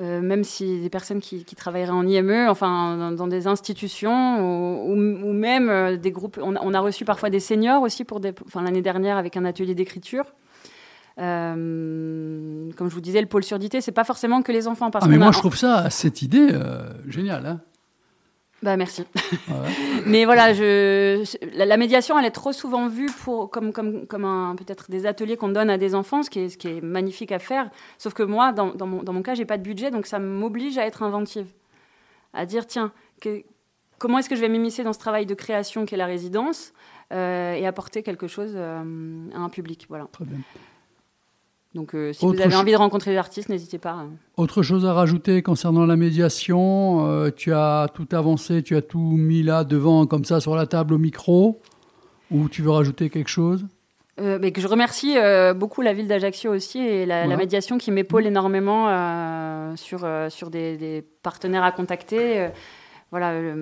euh, 0.00 0.20
même 0.20 0.42
si 0.42 0.80
des 0.80 0.90
personnes 0.90 1.20
qui, 1.20 1.44
qui 1.44 1.54
travailleraient 1.54 1.90
en 1.92 2.06
IME, 2.06 2.48
enfin 2.48 2.96
dans, 2.96 3.12
dans 3.12 3.26
des 3.26 3.46
institutions, 3.46 4.40
ou, 4.40 4.92
ou- 4.92 5.28
ou 5.28 5.32
même 5.32 5.96
des 5.98 6.10
groupes. 6.10 6.38
On 6.42 6.56
a, 6.56 6.60
on 6.62 6.74
a 6.74 6.80
reçu 6.80 7.04
parfois 7.04 7.30
des 7.30 7.40
seniors 7.40 7.82
aussi 7.82 8.04
pour 8.04 8.20
des, 8.20 8.32
enfin 8.46 8.62
l'année 8.62 8.82
dernière 8.82 9.16
avec 9.18 9.36
un 9.36 9.44
atelier 9.44 9.74
d'écriture. 9.74 10.24
Euh, 11.18 12.70
comme 12.76 12.88
je 12.90 12.94
vous 12.94 13.00
disais, 13.00 13.20
le 13.20 13.26
pôle 13.26 13.44
surdité, 13.44 13.80
c'est 13.80 13.92
pas 13.92 14.04
forcément 14.04 14.42
que 14.42 14.52
les 14.52 14.68
enfants. 14.68 14.90
Parce 14.90 15.04
Ah, 15.04 15.08
mais 15.08 15.18
moi, 15.18 15.28
a- 15.28 15.32
je 15.32 15.38
trouve 15.38 15.56
ça, 15.56 15.88
cette 15.90 16.22
idée, 16.22 16.48
euh, 16.52 16.88
géniale. 17.08 17.46
Hein 17.46 17.60
Bah 18.62 18.76
merci. 18.76 19.04
Ouais. 19.48 19.54
Mais 20.06 20.24
voilà, 20.24 20.52
je, 20.54 21.22
la, 21.56 21.66
la 21.66 21.76
médiation, 21.76 22.18
elle 22.18 22.24
est 22.24 22.30
trop 22.30 22.52
souvent 22.52 22.88
vue 22.88 23.10
pour, 23.24 23.50
comme, 23.50 23.72
comme, 23.72 24.06
peut-être 24.56 24.90
des 24.90 25.04
ateliers 25.06 25.36
qu'on 25.36 25.48
donne 25.50 25.68
à 25.70 25.78
des 25.78 25.94
enfants, 25.94 26.22
ce 26.22 26.30
qui 26.30 26.40
est, 26.40 26.48
ce 26.48 26.56
qui 26.58 26.68
est 26.68 26.80
magnifique 26.80 27.32
à 27.32 27.38
faire. 27.38 27.70
Sauf 27.98 28.14
que 28.14 28.22
moi, 28.22 28.52
dans, 28.52 28.74
dans 28.74 28.86
mon, 28.86 29.02
dans 29.02 29.12
mon 29.12 29.22
cas, 29.22 29.34
j'ai 29.34 29.44
pas 29.44 29.58
de 29.58 29.62
budget, 29.62 29.90
donc 29.90 30.06
ça 30.06 30.18
m'oblige 30.18 30.78
à 30.78 30.86
être 30.86 31.02
inventive. 31.02 31.46
À 32.32 32.46
dire, 32.46 32.66
tiens, 32.66 32.92
que- 33.20 33.42
comment 33.98 34.18
est-ce 34.18 34.28
que 34.28 34.36
je 34.36 34.40
vais 34.42 34.48
m'immiscer 34.48 34.84
dans 34.84 34.92
ce 34.92 34.98
travail 34.98 35.26
de 35.26 35.34
création 35.34 35.84
qu'est 35.86 35.96
la 35.96 36.06
résidence 36.06 36.72
euh, 37.12 37.52
et 37.54 37.66
apporter 37.66 38.02
quelque 38.02 38.26
chose 38.26 38.52
euh, 38.54 38.80
à 39.34 39.38
un 39.38 39.48
public. 39.48 39.86
Voilà. 39.88 40.06
Très 40.12 40.24
bien. 40.24 40.38
Donc 41.76 41.94
euh, 41.94 42.12
si 42.12 42.24
Autre 42.24 42.36
vous 42.38 42.42
avez 42.42 42.56
envie 42.56 42.72
de 42.72 42.76
rencontrer 42.76 43.12
des 43.12 43.16
artistes, 43.18 43.48
n'hésitez 43.48 43.78
pas. 43.78 43.92
hein. 43.92 44.08
Autre 44.36 44.62
chose 44.62 44.84
à 44.86 44.92
rajouter 44.92 45.42
concernant 45.42 45.86
la 45.86 45.94
médiation 45.96 47.06
euh, 47.06 47.30
Tu 47.30 47.52
as 47.52 47.88
tout 47.94 48.08
avancé, 48.12 48.62
tu 48.62 48.74
as 48.76 48.82
tout 48.82 48.98
mis 48.98 49.42
là 49.44 49.62
devant, 49.62 50.06
comme 50.06 50.24
ça, 50.24 50.40
sur 50.40 50.56
la 50.56 50.66
table 50.66 50.94
au 50.94 50.98
micro 50.98 51.60
Ou 52.30 52.48
tu 52.48 52.62
veux 52.62 52.70
rajouter 52.70 53.10
quelque 53.10 53.28
chose? 53.30 53.66
Euh, 54.18 54.38
mais 54.40 54.50
que 54.50 54.62
je 54.62 54.66
remercie 54.66 55.18
euh, 55.18 55.52
beaucoup 55.52 55.82
la 55.82 55.92
ville 55.92 56.06
d'Ajaccio 56.08 56.50
aussi 56.50 56.78
et 56.78 57.04
la, 57.04 57.20
la 57.20 57.24
Voilà. 57.26 57.36
médiation 57.36 57.76
qui 57.76 57.90
m'épaule 57.90 58.26
énormément 58.26 58.86
euh, 58.88 59.76
sur, 59.76 60.00
euh, 60.04 60.30
sur 60.30 60.48
des, 60.48 60.78
des 60.78 61.04
partenaires 61.22 61.62
à 61.64 61.70
contacter. 61.72 62.48
Voilà, 63.10 63.32
euh, 63.32 63.54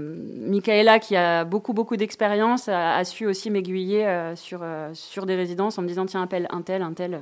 Michaela, 0.48 1.00
qui 1.00 1.16
a 1.16 1.44
beaucoup, 1.44 1.72
beaucoup 1.74 1.96
d'expérience, 1.96 2.68
a, 2.68 2.94
a 2.96 3.05
su 3.05 3.27
aussi 3.27 3.50
m'aiguiller 3.50 4.07
euh, 4.07 4.37
sur, 4.37 4.61
euh, 4.62 4.90
sur 4.94 5.27
des 5.27 5.35
résidences 5.35 5.77
en 5.79 5.83
me 5.83 5.88
disant 5.88 6.07
tiens, 6.07 6.22
appelle 6.22 6.46
un 6.50 6.62
tel, 6.62 6.83
un 6.83 6.92
tel. 6.92 7.20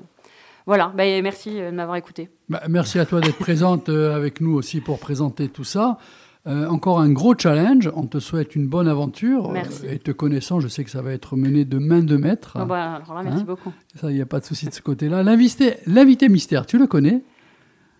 Voilà, 0.66 0.92
bah, 0.96 1.04
et 1.04 1.20
merci 1.22 1.60
euh, 1.60 1.70
de 1.70 1.76
m'avoir 1.76 1.96
écouté. 1.96 2.30
Bah, 2.48 2.62
Merci 2.68 2.98
à 2.98 3.06
toi 3.06 3.20
d'être 3.20 3.38
présente 3.38 3.88
euh, 3.88 4.14
avec 4.16 4.40
nous 4.40 4.54
aussi 4.54 4.80
pour 4.80 4.98
présenter 4.98 5.48
tout 5.48 5.64
ça. 5.64 5.98
Euh, 6.46 6.66
encore 6.68 7.00
un 7.00 7.10
gros 7.10 7.34
challenge. 7.38 7.90
On 7.94 8.06
te 8.06 8.18
souhaite 8.18 8.56
une 8.56 8.66
bonne 8.66 8.88
aventure. 8.88 9.50
Merci. 9.52 9.86
Euh, 9.86 9.92
et 9.92 9.98
te 9.98 10.10
connaissant, 10.10 10.58
je 10.60 10.68
sais 10.68 10.82
que 10.84 10.90
ça 10.90 11.00
va 11.02 11.12
être 11.12 11.36
mené 11.36 11.64
de 11.64 11.78
main 11.78 12.00
de 12.02 12.16
maître. 12.16 12.58
Bon, 12.58 12.66
bah, 12.66 12.94
alors 13.04 13.14
là, 13.14 13.22
merci 13.22 13.40
Hein 13.42 13.44
beaucoup. 13.46 13.72
Ça, 14.00 14.10
il 14.10 14.14
n'y 14.16 14.20
a 14.22 14.26
pas 14.26 14.40
de 14.40 14.44
souci 14.44 14.66
de 14.66 14.72
ce 14.74 14.82
côté-là. 14.82 15.22
L'invité, 15.22 15.76
l'invité 15.86 16.28
mystère, 16.28 16.66
tu 16.66 16.78
le 16.78 16.86
connais? 16.86 17.22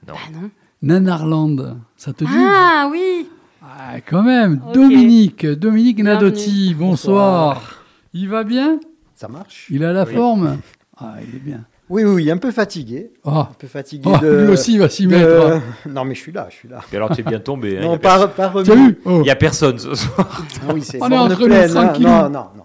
Non. 0.09 0.14
Ah 0.16 0.31
non. 0.33 0.51
Nanarland, 0.83 1.79
ça 1.96 2.12
te 2.12 2.25
dit? 2.25 2.31
Ah 2.35 2.88
oui 2.90 3.29
Ah, 3.62 4.01
quand 4.01 4.25
même. 4.25 4.61
Dominique, 4.75 5.46
Dominique 5.46 5.96
Bienvenue. 6.03 6.25
Nadotti, 6.25 6.75
bonsoir. 6.75 7.85
Il 8.12 8.29
va 8.29 8.42
bien? 8.42 8.81
Ça 9.14 9.29
marche 9.29 9.68
Il 9.70 9.85
a 9.85 9.92
la 9.92 10.05
Oui. 10.05 10.12
forme? 10.14 10.59
Ah, 10.98 11.14
il 11.27 11.37
est 11.37 11.38
bien. 11.38 11.64
Oui, 11.92 12.05
oui, 12.05 12.31
un 12.31 12.38
peu 12.38 12.50
fatigué. 12.50 13.11
Ah, 13.24 13.48
Un 13.50 13.55
peu 13.59 13.66
fatigué 13.66 14.11
ah, 14.14 14.18
de... 14.18 14.44
lui 14.44 14.48
aussi 14.52 14.72
il 14.72 14.78
va 14.78 14.88
s'y 14.88 15.07
de- 15.07 15.11
mettre. 15.11 15.61
Non, 15.88 16.05
mais 16.07 16.14
je 16.14 16.20
suis 16.20 16.33
là, 16.33 16.46
je 16.50 16.55
suis 16.57 16.68
là. 16.68 16.81
Et 16.90 16.96
alors 16.96 17.14
tu 17.14 17.20
es 17.20 17.24
bien 17.24 17.38
tombé. 17.38 17.76
hein, 17.78 17.83
non, 17.83 17.98
pas, 17.98 18.28
pas 18.28 18.48
remis. 18.48 18.94
Oh. 19.05 19.18
Il 19.18 19.22
n'y 19.24 19.31
a 19.31 19.37
personne 19.37 19.78
ce 19.78 19.94
soir. 19.94 20.42
Ah 20.68 20.72
oui, 20.72 20.83
c'est 20.83 21.02
On 21.02 21.11
est 21.11 21.18
entre 21.18 21.46
nous, 21.46 21.55
hein. 21.55 21.92
Non, 22.00 22.31
non, 22.31 22.46
non. 22.57 22.64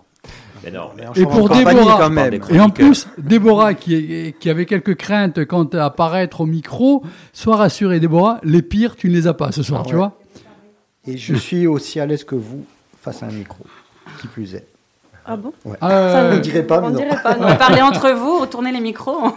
Mais 0.64 0.72
non, 0.72 0.90
mais- 0.96 1.04
On 1.04 1.06
est 1.06 1.08
en 1.08 1.14
Et 1.14 1.24
pour 1.26 1.50
Déborah. 1.50 1.98
quand 2.00 2.10
même. 2.10 2.40
Et 2.50 2.60
en 2.62 2.70
plus, 2.70 3.08
Déborah, 3.18 3.74
qui, 3.74 3.96
est- 3.96 4.40
qui 4.40 4.50
avait 4.50 4.66
quelques 4.66 4.96
craintes 4.96 5.44
quant 5.46 5.66
à 5.66 5.84
apparaître 5.84 6.40
au 6.42 6.46
micro, 6.46 7.04
sois 7.34 7.58
rassurée, 7.58 8.00
Déborah, 8.00 8.40
les 8.44 8.62
pires, 8.62 8.96
tu 8.96 9.10
ne 9.10 9.14
les 9.14 9.28
as 9.28 9.34
pas 9.34 9.52
ce 9.52 9.62
soir, 9.62 9.82
Ah 9.84 9.88
tu 9.90 9.94
ouais. 9.96 9.98
vois? 10.00 10.20
Et 11.06 11.18
je 11.18 11.36
suis 11.36 11.68
aussi 11.68 12.00
à 12.00 12.06
l'aise 12.06 12.24
que 12.24 12.36
vous 12.36 12.66
face 13.02 13.24
à 13.24 13.28
un 13.28 13.32
micro, 13.32 13.66
qui 14.22 14.28
plus 14.28 14.56
est. 14.56 14.66
Ah 15.30 15.36
bon 15.36 15.52
Euh, 15.84 16.32
Ça, 16.32 16.36
On 16.36 16.40
dirait 16.40 16.64
pas, 16.64 16.80
mais 16.80 16.88
On 16.88 16.90
non. 16.92 16.96
dirait 17.00 17.22
pas, 17.22 17.36
non. 17.36 17.56
parler 17.60 17.82
entre 17.82 18.12
vous, 18.12 18.40
retournez 18.40 18.72
les 18.72 18.80
micros. 18.80 19.18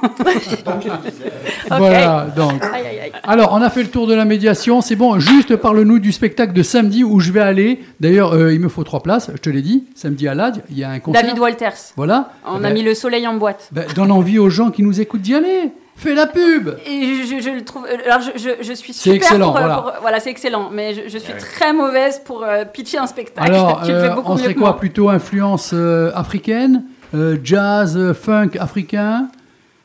Voilà, 1.69 2.27
donc. 2.35 2.63
Aïe, 2.65 2.87
aïe, 2.87 3.01
aïe. 3.01 3.13
Alors, 3.25 3.53
on 3.53 3.63
a 3.63 3.71
fait 3.71 3.83
le 3.83 3.89
tour 3.89 4.07
de 4.07 4.15
la 4.15 4.25
médiation. 4.25 4.81
C'est 4.81 4.97
bon, 4.97 5.19
juste 5.19 5.57
parle-nous 5.57 5.99
du 5.99 6.13
spectacle 6.13 6.53
de 6.53 6.63
samedi 6.63 7.05
où 7.05 7.21
je 7.21 7.33
vais 7.33 7.41
aller. 7.41 7.81
D'ailleurs, 8.01 8.33
euh, 8.35 8.53
il 8.53 8.61
me 8.61 8.69
faut 8.69 8.85
trois 8.85 9.03
places, 9.03 9.31
je 9.33 9.39
te 9.39 9.51
l'ai 9.51 9.63
dit. 9.63 9.85
Samedi 9.95 10.29
à 10.29 10.35
l'AD, 10.35 10.63
il 10.71 10.79
y 10.79 10.85
a 10.85 10.91
un 10.91 10.99
concert. 10.99 11.23
David 11.23 11.39
Walters. 11.39 11.93
Voilà. 11.97 12.31
On 12.47 12.57
a 12.57 12.61
ben, 12.61 12.75
mis 12.75 12.83
le 12.83 12.95
soleil 12.95 13.27
en 13.27 13.35
boîte. 13.35 13.69
ben, 13.73 13.85
donne 13.95 14.11
envie 14.11 14.39
aux 14.39 14.51
gens 14.51 14.71
qui 14.71 14.83
nous 14.83 15.01
écoutent 15.01 15.23
d'y 15.23 15.35
aller. 15.35 15.71
Fais 16.01 16.15
la 16.15 16.27
pub. 16.27 16.71
Et 16.87 17.25
je, 17.25 17.37
je- 17.37 17.43
je 17.43 17.51
le 17.51 17.63
trouve. 17.63 17.85
euh, 17.87 17.97
Alors, 18.11 18.21
je, 18.23 18.39
je- 18.39 18.63
je 18.63 18.73
suis 18.73 18.93
C'est 18.95 19.11
super. 19.13 19.17
excellent, 19.17 19.49
pour, 19.49 19.57
euh, 19.59 19.61
voilà. 19.61 19.77
pour- 19.83 19.93
voilà, 20.01 20.19
c'est 20.21 20.31
excellent. 20.31 20.71
Mais 20.73 20.95
je, 20.95 21.09
je 21.09 21.19
suis 21.19 21.35
très 21.35 21.73
mauvaise 21.75 22.21
pour 22.25 22.43
euh, 22.43 22.65
pitcher 22.65 22.97
un 22.99 23.07
spectacle. 23.07 23.51
Alors, 23.53 23.83
tu 23.85 23.91
le 23.91 23.97
euh, 23.97 24.09
fais 24.09 24.15
beaucoup 24.15 24.33
on 24.33 24.35
mieux 24.37 24.43
serait 24.43 24.55
que 24.55 24.59
quoi 24.59 24.71
moi. 24.71 24.79
Plutôt 24.79 25.09
influence 25.11 25.73
euh, 25.75 26.11
africaine, 26.15 26.85
euh, 27.15 27.37
jazz, 27.45 27.97
euh, 27.99 28.15
funk 28.15 28.53
africain? 28.59 29.29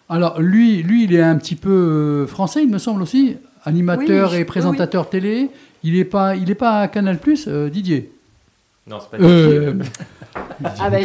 Alors, 0.08 0.40
lui, 0.40 0.84
lui, 0.84 1.04
il 1.04 1.14
est 1.16 1.22
un 1.22 1.36
petit 1.38 1.56
peu 1.56 1.70
euh, 1.70 2.28
français, 2.28 2.64
il 2.64 2.70
me 2.70 2.78
semble 2.78 3.02
aussi, 3.02 3.36
animateur 3.66 4.30
Oui, 4.30 4.36
et 4.36 4.40
oui, 4.40 4.46
présentateur 4.46 5.10
télé. 5.10 5.50
Il 5.84 5.96
n'est 5.98 6.06
pas, 6.06 6.36
il 6.36 6.50
est 6.50 6.56
pas 6.56 6.80
à 6.80 6.88
Canal 6.88 7.20
euh, 7.48 7.70
Didier? 7.70 8.12
non, 8.88 9.00
c'est 9.02 9.18
pas 9.18 9.24
Euh, 9.24 9.74
Ah 10.80 10.90
bah. 10.90 10.98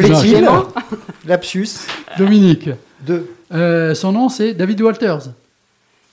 Lapsus 1.27 1.69
Dominique. 2.17 2.71
2. 3.07 3.29
Euh, 3.53 3.95
son 3.95 4.13
nom, 4.13 4.29
c'est 4.29 4.55
David 4.55 4.81
Walters. 4.83 5.31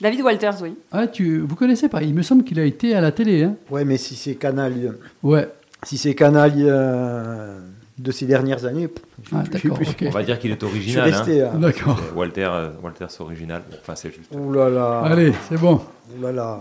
David 0.00 0.22
Walters, 0.22 0.54
oui. 0.62 0.74
Ah, 0.92 1.06
tu, 1.06 1.38
vous 1.40 1.54
connaissez 1.56 1.88
pas 1.88 2.02
Il 2.02 2.14
me 2.14 2.22
semble 2.22 2.44
qu'il 2.44 2.58
a 2.60 2.64
été 2.64 2.94
à 2.94 3.00
la 3.00 3.10
télé. 3.12 3.44
Hein 3.44 3.54
Ouais, 3.70 3.84
mais 3.84 3.96
si 3.96 4.14
c'est 4.16 4.34
Canal, 4.36 4.72
ouais. 5.22 5.48
si 5.82 5.98
c'est 5.98 6.14
Canal 6.14 6.52
euh, 6.56 7.58
de 7.98 8.10
ces 8.12 8.26
dernières 8.26 8.64
années, 8.64 8.88
Ah, 9.34 9.42
plus-. 9.50 9.72
On 10.06 10.10
va 10.10 10.22
dire 10.22 10.38
qu'il 10.38 10.52
est 10.52 10.60
je 10.60 10.66
suis 10.66 10.76
original. 10.76 11.12
hein. 11.12 11.16
resté. 11.18 11.42
hein. 11.42 11.50
D'accord. 11.56 12.00
Walter, 12.14 12.48
euh, 12.50 12.68
Walter 12.82 13.06
c'est 13.08 13.20
original. 13.22 13.62
Enfin, 13.80 13.94
c'est 13.96 14.10
juste. 14.14 14.30
Ouh 14.32 14.52
là 14.52 14.68
là. 14.70 15.00
Allez, 15.04 15.32
c'est 15.48 15.58
bon. 15.58 15.80
Ouh 16.16 16.22
là 16.22 16.32
là. 16.32 16.60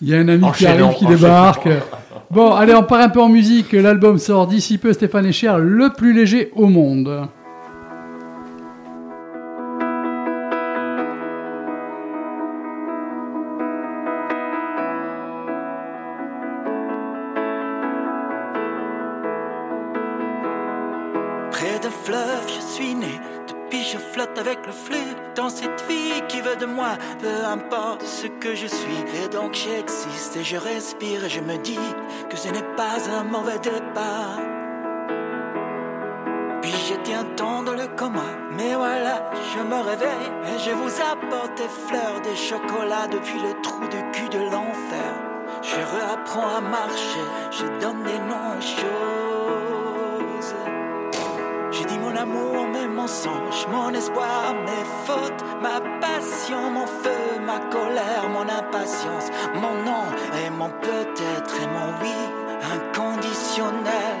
Il 0.00 0.08
y 0.10 0.14
a 0.14 0.18
un 0.18 0.28
ami 0.28 0.44
qui 0.56 0.64
arrive, 0.66 0.94
qui 0.96 1.06
débarque. 1.06 1.68
Bon, 2.30 2.52
allez, 2.52 2.74
on 2.74 2.84
part 2.84 3.00
un 3.00 3.08
peu 3.08 3.20
en 3.20 3.28
musique. 3.28 3.72
L'album 3.72 4.18
sort 4.18 4.46
d'ici 4.46 4.78
peu, 4.78 4.92
Stéphane 4.92 5.26
Echer, 5.26 5.54
le 5.58 5.90
plus 5.90 6.12
léger 6.12 6.52
au 6.54 6.66
monde. 6.66 7.26
Peu 27.28 27.44
importe 27.44 28.02
ce 28.02 28.26
que 28.26 28.54
je 28.54 28.66
suis. 28.66 29.00
Et 29.22 29.28
donc, 29.28 29.54
j'existe 29.54 30.36
et 30.36 30.44
je 30.44 30.56
respire. 30.56 31.24
Et 31.24 31.30
je 31.30 31.40
me 31.40 31.56
dis 31.58 31.88
que 32.30 32.36
ce 32.36 32.48
n'est 32.48 32.70
pas 32.76 32.98
un 33.18 33.24
mauvais 33.24 33.58
départ. 33.58 34.38
Puis 36.62 36.74
j'étais 36.86 37.14
un 37.14 37.24
temps 37.36 37.62
dans 37.62 37.74
le 37.74 37.86
coma, 37.96 38.30
mais 38.56 38.74
voilà, 38.74 39.30
je 39.52 39.60
me 39.62 39.80
réveille 39.90 40.28
et 40.50 40.58
je 40.58 40.72
vous 40.72 40.94
apporte 41.12 41.56
des 41.56 41.70
fleurs, 41.86 42.20
des 42.22 42.36
chocolats 42.36 43.08
depuis 43.10 43.40
le 43.40 43.52
trou 43.62 43.84
de 43.86 44.00
cul 44.12 44.28
de 44.28 44.42
l'enfer. 44.52 45.12
Je 45.62 45.76
réapprends 45.76 46.56
à 46.56 46.60
marcher, 46.60 47.26
je 47.52 47.64
donne 47.80 48.02
des 48.02 48.18
noms 48.28 48.58
aux 48.58 48.60
choses. 48.60 49.17
Amour, 52.18 52.66
mes 52.72 52.88
mensonges, 52.88 53.66
mon 53.70 53.90
espoir, 53.94 54.54
mes 54.66 54.84
fautes, 55.06 55.44
ma 55.62 55.80
passion, 56.00 56.70
mon 56.70 56.86
feu, 56.86 57.40
ma 57.44 57.58
colère, 57.70 58.28
mon 58.32 58.48
impatience, 58.48 59.28
mon 59.54 59.74
non 59.84 60.06
et 60.44 60.50
mon 60.50 60.70
peut-être 60.70 61.54
et 61.62 61.66
mon 61.66 61.90
oui 62.02 62.38
inconditionnel. 62.76 64.16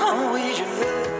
Oh 0.00 0.30
oui, 0.32 0.42
je 0.56 0.64
veux. 0.64 1.13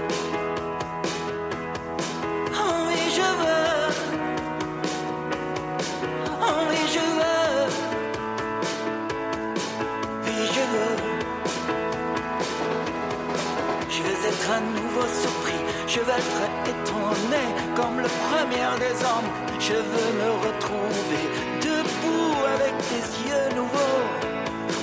Je 15.94 16.00
veux 16.00 16.10
être 16.10 16.42
étonné 16.66 17.44
comme 17.76 18.00
le 18.00 18.08
premier 18.26 18.66
des 18.84 18.96
hommes. 19.04 19.30
Je 19.60 19.74
veux 19.74 20.10
me 20.22 20.30
retrouver 20.44 21.24
debout 21.60 22.34
avec 22.56 22.74
des 22.90 23.04
yeux 23.28 23.48
nouveaux 23.54 24.02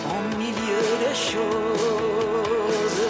au 0.08 0.38
milieu 0.38 0.84
des 1.04 1.13
choses 1.13 3.02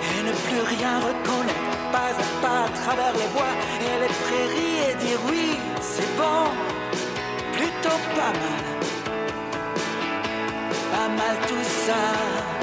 et 0.00 0.22
ne 0.22 0.32
plus 0.46 0.62
rien 0.76 1.00
reconnaître, 1.00 1.76
pas 1.90 2.10
à 2.10 2.40
pas 2.40 2.60
à 2.66 2.68
travers 2.68 3.14
les 3.14 3.28
bois 3.34 3.54
et 3.80 3.96
les 4.02 4.12
prairies 4.22 4.78
et 4.88 4.94
dire 5.04 5.18
oui, 5.28 5.58
c'est 5.80 6.16
bon, 6.16 6.44
plutôt 7.52 8.00
pas 8.14 8.32
mal, 8.42 8.64
pas 10.92 11.08
mal 11.08 11.36
tout 11.48 11.68
ça. 11.84 12.55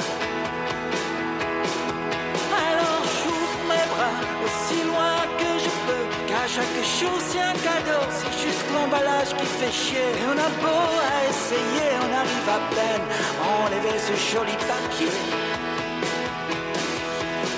Chaque 6.55 6.77
jour 6.99 7.17
c'est 7.29 7.39
un 7.39 7.57
cadeau, 7.65 8.03
c'est 8.17 8.35
juste 8.45 8.65
l'emballage 8.73 9.31
qui 9.37 9.45
fait 9.57 9.71
chier. 9.71 10.09
Et 10.19 10.25
on 10.33 10.37
a 10.37 10.49
beau 10.61 10.85
à 11.13 11.17
essayer, 11.31 11.89
on 12.05 12.11
arrive 12.21 12.49
à 12.57 12.61
peine 12.75 13.05
à 13.41 13.45
enlever 13.63 13.97
ce 14.07 14.13
joli 14.31 14.55
papier. 14.71 15.15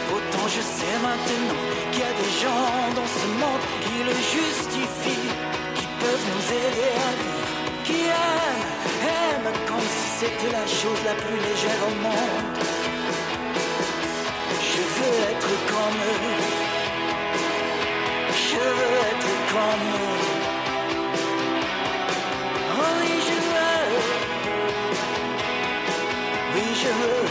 Pourtant 0.10 0.48
je 0.56 0.62
sais 0.76 0.98
maintenant 1.08 1.60
qu'il 1.92 2.04
y 2.06 2.10
a 2.12 2.16
des 2.24 2.34
gens 2.44 2.76
dans 3.00 3.10
ce 3.20 3.28
monde 3.42 3.66
qui 3.84 3.98
le 4.10 4.16
justifient, 4.36 5.34
qui 5.78 5.88
peuvent 6.02 6.28
nous 6.34 6.46
aider 6.64 6.92
à 7.08 7.12
vivre, 7.20 7.52
qui 7.88 8.00
aiment, 8.24 8.66
aiment 9.20 9.54
comme 9.68 9.88
si 9.98 10.08
c'était 10.20 10.52
la 10.60 10.66
chose 10.80 11.02
la 11.04 11.16
plus 11.24 11.40
légère 11.48 11.82
au 11.90 11.96
monde. 12.06 12.48
Je 14.72 14.82
veux 14.96 15.18
être 15.32 15.54
comme 15.72 16.00
eux, 16.14 16.65
je 18.56 18.60
veux 18.60 18.98
être 19.12 19.54
l'amour. 19.56 20.18
Oh 22.78 22.92
oui, 23.02 23.14
je 23.28 23.38
veux. 23.52 23.86
Oui, 26.54 26.66
je 26.82 26.92
veux. 27.00 27.26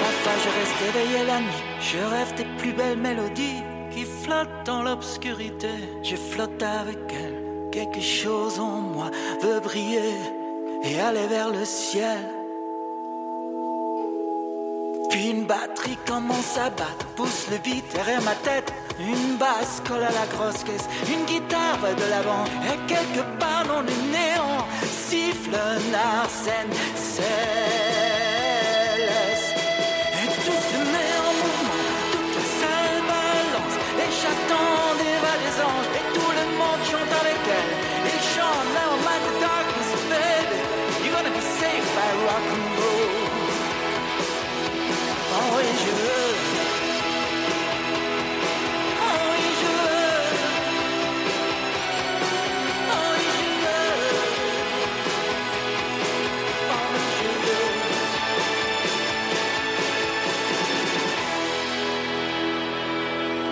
Parfois 0.00 0.36
je 0.44 0.50
reste 0.58 0.80
éveillé 0.88 1.24
la 1.26 1.38
nuit, 1.40 1.62
je 1.80 1.98
rêve 1.98 2.32
plus 2.60 2.72
belles 2.72 2.98
mélodies 2.98 3.62
qui 3.90 4.04
flottent 4.04 4.66
dans 4.66 4.82
l'obscurité. 4.82 5.70
Je 6.02 6.16
flotte 6.16 6.62
avec 6.62 6.98
elle, 7.10 7.70
quelque 7.72 8.00
chose 8.00 8.58
en 8.58 8.80
moi 8.80 9.10
veut 9.42 9.60
briller 9.60 10.14
et 10.84 11.00
aller 11.00 11.26
vers 11.26 11.50
le 11.50 11.64
ciel. 11.64 12.20
Puis 15.08 15.30
une 15.30 15.44
batterie 15.44 15.98
commence 16.06 16.56
à 16.56 16.70
battre, 16.70 17.06
pousse 17.16 17.46
le 17.50 17.58
beat 17.58 17.84
derrière 17.92 18.22
ma 18.22 18.34
tête. 18.36 18.72
Une 19.00 19.36
basse 19.36 19.82
colle 19.88 20.04
à 20.04 20.12
la 20.12 20.26
grosse 20.26 20.62
caisse, 20.62 20.88
une 21.08 21.24
guitare 21.24 21.78
va 21.80 21.94
de 21.94 22.10
l'avant. 22.10 22.44
Et 22.70 22.78
quelque 22.86 23.24
part 23.38 23.64
dans 23.66 23.80
le 23.80 23.94
néant, 24.12 24.66
siffle 24.82 25.54
un 25.54 26.20
arsène 26.22 26.72
céleste. 26.94 28.09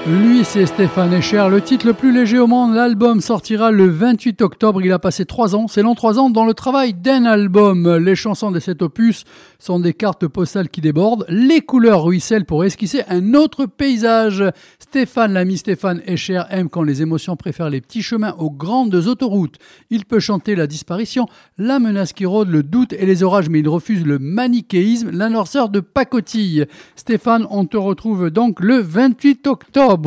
Lui, 0.09 0.42
c'est 0.42 0.64
Stéphane 0.64 1.12
Escher. 1.12 1.49
Le 1.51 1.61
titre 1.61 1.87
le 1.87 1.92
plus 1.92 2.14
léger 2.14 2.38
au 2.38 2.47
monde, 2.47 2.75
l'album 2.75 3.21
sortira 3.21 3.71
le 3.71 3.88
28 3.88 4.40
octobre. 4.40 4.81
Il 4.81 4.90
a 4.90 4.99
passé 4.99 5.27
trois 5.27 5.55
ans, 5.55 5.68
c'est 5.68 5.83
long 5.83 5.94
trois 5.94 6.18
ans, 6.18 6.31
dans 6.31 6.47
le 6.47 6.55
travail 6.55 6.94
d'un 6.94 7.27
album. 7.27 7.97
Les 7.97 8.16
chansons 8.16 8.51
de 8.51 8.59
cet 8.59 8.81
opus 8.81 9.25
sont 9.59 9.81
des 9.81 9.92
cartes 9.92 10.27
postales 10.27 10.71
qui 10.71 10.81
débordent. 10.81 11.27
Les 11.29 11.61
couleurs 11.61 12.05
ruissellent 12.05 12.47
pour 12.47 12.64
esquisser 12.64 13.03
un 13.11 13.35
autre 13.35 13.66
paysage. 13.66 14.42
Stéphane, 14.79 15.35
l'ami 15.35 15.59
Stéphane 15.59 16.01
Escher, 16.07 16.44
aime 16.49 16.71
quand 16.71 16.85
les 16.85 17.03
émotions 17.03 17.37
préfèrent 17.37 17.68
les 17.68 17.83
petits 17.83 18.03
chemins 18.03 18.35
aux 18.38 18.51
grandes 18.51 18.94
autoroutes. 18.94 19.59
Il 19.90 20.07
peut 20.07 20.21
chanter 20.21 20.55
la 20.55 20.66
disparition, 20.66 21.27
la 21.59 21.81
menace 21.81 22.14
qui 22.14 22.25
rôde, 22.25 22.49
le 22.49 22.62
doute 22.62 22.94
et 22.94 23.05
les 23.05 23.23
orages, 23.23 23.51
mais 23.51 23.61
il 23.61 23.68
refuse 23.68 24.07
le 24.07 24.18
manichéisme, 24.18 25.11
la 25.11 25.29
noirceur 25.29 25.68
de 25.68 25.81
pacotille. 25.81 26.64
Stéphane, 26.97 27.47
on 27.51 27.66
te 27.66 27.77
retrouve 27.77 28.31
donc 28.31 28.61
le 28.61 28.79
28 28.79 29.47
octobre. 29.49 29.98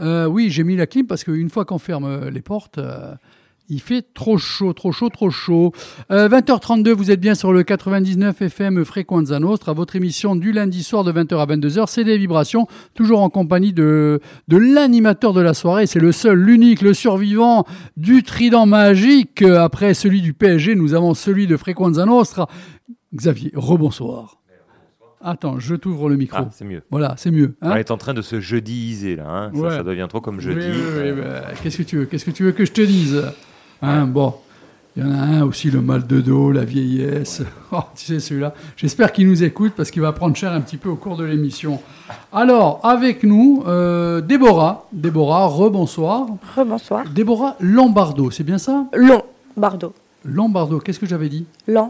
Euh, 0.00 0.26
oui, 0.26 0.50
j'ai 0.50 0.64
mis 0.64 0.76
la 0.76 0.86
clim 0.86 1.06
parce 1.06 1.24
qu'une 1.24 1.50
fois 1.50 1.64
qu'on 1.64 1.78
ferme 1.78 2.04
euh, 2.04 2.30
les 2.30 2.42
portes, 2.42 2.78
euh, 2.78 3.14
il 3.68 3.80
fait 3.80 4.02
trop 4.12 4.36
chaud, 4.36 4.72
trop 4.72 4.92
chaud, 4.92 5.08
trop 5.08 5.30
chaud. 5.30 5.72
Euh, 6.10 6.28
20h32, 6.28 6.90
vous 6.90 7.10
êtes 7.10 7.20
bien 7.20 7.34
sur 7.34 7.52
le 7.52 7.62
99 7.62 8.42
FM 8.42 8.84
Frequenza 8.84 9.38
Nostra, 9.38 9.72
votre 9.72 9.96
émission 9.96 10.36
du 10.36 10.52
lundi 10.52 10.82
soir 10.82 11.04
de 11.04 11.12
20h 11.12 11.36
à 11.38 11.46
22h. 11.46 11.86
C'est 11.86 12.04
des 12.04 12.18
vibrations, 12.18 12.66
toujours 12.94 13.22
en 13.22 13.30
compagnie 13.30 13.72
de, 13.72 14.20
de 14.48 14.56
l'animateur 14.56 15.32
de 15.32 15.40
la 15.40 15.54
soirée. 15.54 15.86
C'est 15.86 16.00
le 16.00 16.12
seul, 16.12 16.38
l'unique, 16.38 16.82
le 16.82 16.92
survivant 16.92 17.64
du 17.96 18.22
trident 18.22 18.66
magique. 18.66 19.40
Après 19.42 19.94
celui 19.94 20.20
du 20.20 20.34
PSG, 20.34 20.74
nous 20.74 20.92
avons 20.92 21.14
celui 21.14 21.46
de 21.46 21.56
Frequenza 21.56 22.04
Nostra. 22.04 22.48
Xavier, 23.14 23.52
rebonsoir. 23.54 24.43
Attends, 25.26 25.58
je 25.58 25.74
t'ouvre 25.74 26.08
le 26.10 26.16
micro. 26.16 26.38
Ah, 26.42 26.48
c'est 26.52 26.64
mieux. 26.66 26.82
Voilà, 26.90 27.14
c'est 27.16 27.30
mieux. 27.30 27.54
hein. 27.62 27.70
On 27.72 27.76
est 27.76 27.90
en 27.90 27.96
train 27.96 28.12
de 28.12 28.20
se 28.22 28.40
jeudyiser 28.40 29.16
là. 29.16 29.24
hein. 29.26 29.50
Ça, 29.54 29.60
Ouais. 29.60 29.70
ça 29.70 29.82
devient 29.82 30.06
trop 30.08 30.20
comme 30.20 30.38
jeudi. 30.38 30.66
Oui, 30.70 30.72
oui, 30.76 31.02
oui, 31.16 31.22
bah, 31.22 31.40
Qu'est-ce 31.62 31.78
que 31.78 31.82
tu 31.82 31.96
veux 31.96 32.04
Qu'est-ce 32.04 32.24
que 32.26 32.30
tu 32.30 32.44
veux 32.44 32.52
que 32.52 32.64
je 32.66 32.72
te 32.72 32.82
dise 32.82 33.24
Hein, 33.80 34.04
Bon, 34.06 34.34
il 34.96 35.02
y 35.02 35.06
en 35.06 35.12
a 35.12 35.16
un 35.16 35.42
aussi, 35.44 35.70
le 35.70 35.80
mal 35.80 36.06
de 36.06 36.20
dos, 36.20 36.52
la 36.52 36.64
vieillesse. 36.64 37.42
Oh, 37.72 37.80
tu 37.96 38.04
sais, 38.04 38.20
celui-là. 38.20 38.54
J'espère 38.76 39.12
qu'il 39.12 39.26
nous 39.28 39.42
écoute 39.42 39.72
parce 39.76 39.90
qu'il 39.90 40.02
va 40.02 40.12
prendre 40.12 40.36
cher 40.36 40.52
un 40.52 40.60
petit 40.60 40.76
peu 40.76 40.88
au 40.90 40.96
cours 40.96 41.16
de 41.16 41.24
l'émission. 41.24 41.80
Alors, 42.32 42.80
avec 42.84 43.24
nous, 43.24 43.64
euh, 43.66 44.20
Déborah. 44.20 44.86
Déborah, 44.92 45.46
rebonsoir. 45.46 46.26
Rebonsoir. 46.54 47.04
Déborah 47.08 47.56
Lombardo, 47.60 48.30
c'est 48.30 48.44
bien 48.44 48.58
ça? 48.58 48.84
Long, 48.94 49.22
Bardo. 49.56 49.92
Lombardo, 50.24 50.78
qu'est-ce 50.80 51.00
que 51.00 51.06
j'avais 51.06 51.28
dit? 51.30 51.46
Lent. 51.66 51.88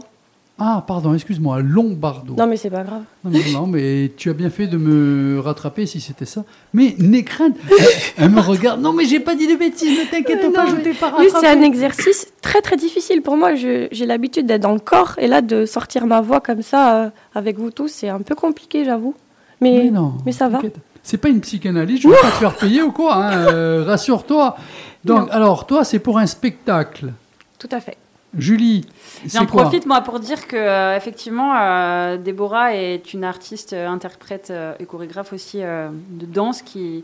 Ah, 0.57 0.85
pardon, 0.87 1.13
excuse-moi, 1.13 1.59
Lombardo. 1.61 2.33
Non, 2.37 2.47
mais 2.47 2.55
c'est 2.55 2.69
pas 2.69 2.83
grave. 2.83 3.01
Non, 3.25 3.31
non, 3.31 3.39
non, 3.61 3.67
mais 3.67 4.13
tu 4.15 4.29
as 4.29 4.33
bien 4.33 4.49
fait 4.49 4.67
de 4.67 4.77
me 4.77 5.37
rattraper 5.41 5.85
si 5.85 5.99
c'était 5.99 6.23
ça. 6.23 6.45
Mais 6.73 6.95
n'aie 6.97 7.23
crainte, 7.25 7.57
elle, 7.77 7.85
elle 8.17 8.29
me 8.29 8.39
regarde. 8.39 8.79
Non, 8.81 8.93
mais 8.93 9.03
j'ai 9.03 9.19
pas 9.19 9.35
dit 9.35 9.47
de 9.47 9.55
bêtises, 9.55 9.99
ne 9.99 10.05
t'inquiète 10.09 10.53
pas, 10.53 10.65
je 10.67 10.75
mais- 10.75 10.81
t'ai 10.81 10.93
pas 10.93 11.13
Oui, 11.19 11.25
rattrapé. 11.25 11.45
c'est 11.45 11.47
un 11.51 11.61
exercice 11.61 12.31
très 12.41 12.61
très 12.61 12.77
difficile 12.77 13.21
pour 13.21 13.35
moi. 13.35 13.53
J'ai 13.55 13.89
l'habitude 14.05 14.45
d'être 14.45 14.61
dans 14.61 14.71
le 14.71 14.79
corps 14.79 15.15
et 15.17 15.27
là 15.27 15.41
de 15.41 15.65
sortir 15.65 16.05
ma 16.05 16.21
voix 16.21 16.39
comme 16.39 16.61
ça 16.61 16.95
euh, 17.03 17.09
avec 17.33 17.59
vous 17.59 17.71
tous, 17.71 17.89
c'est 17.89 18.07
un 18.07 18.21
peu 18.21 18.33
compliqué, 18.35 18.85
j'avoue. 18.85 19.13
Mais, 19.59 19.83
Mais 19.85 19.91
non, 19.91 20.13
mais 20.25 20.31
ça 20.31 20.47
va. 20.47 20.61
C'est 21.03 21.17
pas 21.17 21.27
une 21.29 21.41
psychanalyse, 21.41 21.99
je 22.01 22.07
vais 22.07 22.15
pas 22.15 22.29
te 22.31 22.35
faire 22.35 22.55
payer 22.55 22.81
ou 22.81 22.93
quoi, 22.93 23.15
hein, 23.15 23.47
euh, 23.53 23.83
rassure-toi. 23.85 24.55
Donc, 25.03 25.27
Non. 25.27 25.31
alors, 25.31 25.67
toi, 25.67 25.83
c'est 25.83 25.99
pour 25.99 26.17
un 26.17 26.25
spectacle. 26.25 27.11
Tout 27.59 27.69
à 27.71 27.79
fait. 27.81 27.97
Julie, 28.37 28.85
J'en 29.25 29.45
profite 29.45 29.85
moi 29.85 30.01
pour 30.01 30.19
dire 30.19 30.47
que 30.47 30.55
euh, 30.55 30.95
effectivement 30.97 31.53
euh, 31.57 32.17
Déborah 32.17 32.75
est 32.75 33.13
une 33.13 33.23
artiste, 33.23 33.73
euh, 33.73 33.87
interprète 33.87 34.51
et 34.79 34.85
chorégraphe 34.85 35.33
aussi 35.33 35.59
de 35.59 36.25
danse 36.25 36.61
qui 36.61 37.03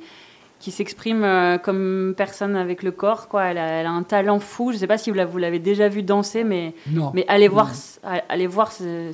qui 0.59 0.69
s'exprime 0.69 1.25
comme 1.63 2.13
personne 2.15 2.55
avec 2.55 2.83
le 2.83 2.91
corps 2.91 3.27
quoi. 3.27 3.45
Elle 3.45 3.57
a, 3.57 3.65
elle 3.79 3.87
a 3.87 3.91
un 3.91 4.03
talent 4.03 4.39
fou. 4.39 4.71
Je 4.71 4.77
sais 4.77 4.85
pas 4.85 4.99
si 4.99 5.09
vous 5.09 5.15
la- 5.15 5.25
vous 5.25 5.39
l'avez 5.39 5.57
déjà 5.57 5.89
vu 5.89 6.03
danser, 6.03 6.43
mais 6.43 6.75
Non. 6.91 7.11
mais 7.15 7.25
allez 7.27 7.47
voir, 7.47 7.71
allez 8.29 8.45
voir, 8.45 8.71
c'est- 8.71 9.11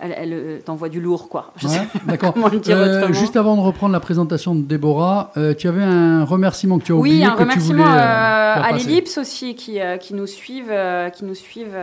elle, 0.00 0.14
elle 0.16 0.32
euh, 0.32 0.58
t'envoie 0.64 0.88
du 0.88 1.00
lourd 1.00 1.28
quoi. 1.28 1.52
Je 1.56 1.66
Ouais, 1.66 1.74
sais 1.74 1.86
D'accord. 2.06 2.32
comment 2.34 2.48
le 2.48 2.58
dire 2.60 2.76
Euh, 2.76 2.98
autrement. 2.98 3.12
juste 3.14 3.36
avant 3.36 3.56
de 3.56 3.60
reprendre 3.62 3.92
la 3.92 4.00
présentation 4.00 4.54
de 4.54 4.62
Déborah, 4.62 5.32
euh, 5.36 5.54
tu 5.54 5.66
avais 5.68 5.82
un 5.82 6.24
remerciement 6.24 6.78
que 6.78 6.84
tu 6.84 6.92
as 6.92 6.94
Oui, 6.94 7.10
oublié 7.10 7.24
un 7.24 7.30
que 7.32 7.36
tu 7.36 7.42
remerciement 7.42 7.84
voulais 7.84 7.96
euh, 7.98 8.02
euh, 8.02 8.54
faire 8.54 8.64
à 8.64 8.72
l'Ellipse 8.72 9.18
aussi 9.18 9.54
qui, 9.54 9.78
qui 10.00 10.14
nous 10.14 10.26
suivent, 10.26 10.72
qui 11.14 11.24
nous 11.24 11.34
suivent 11.34 11.76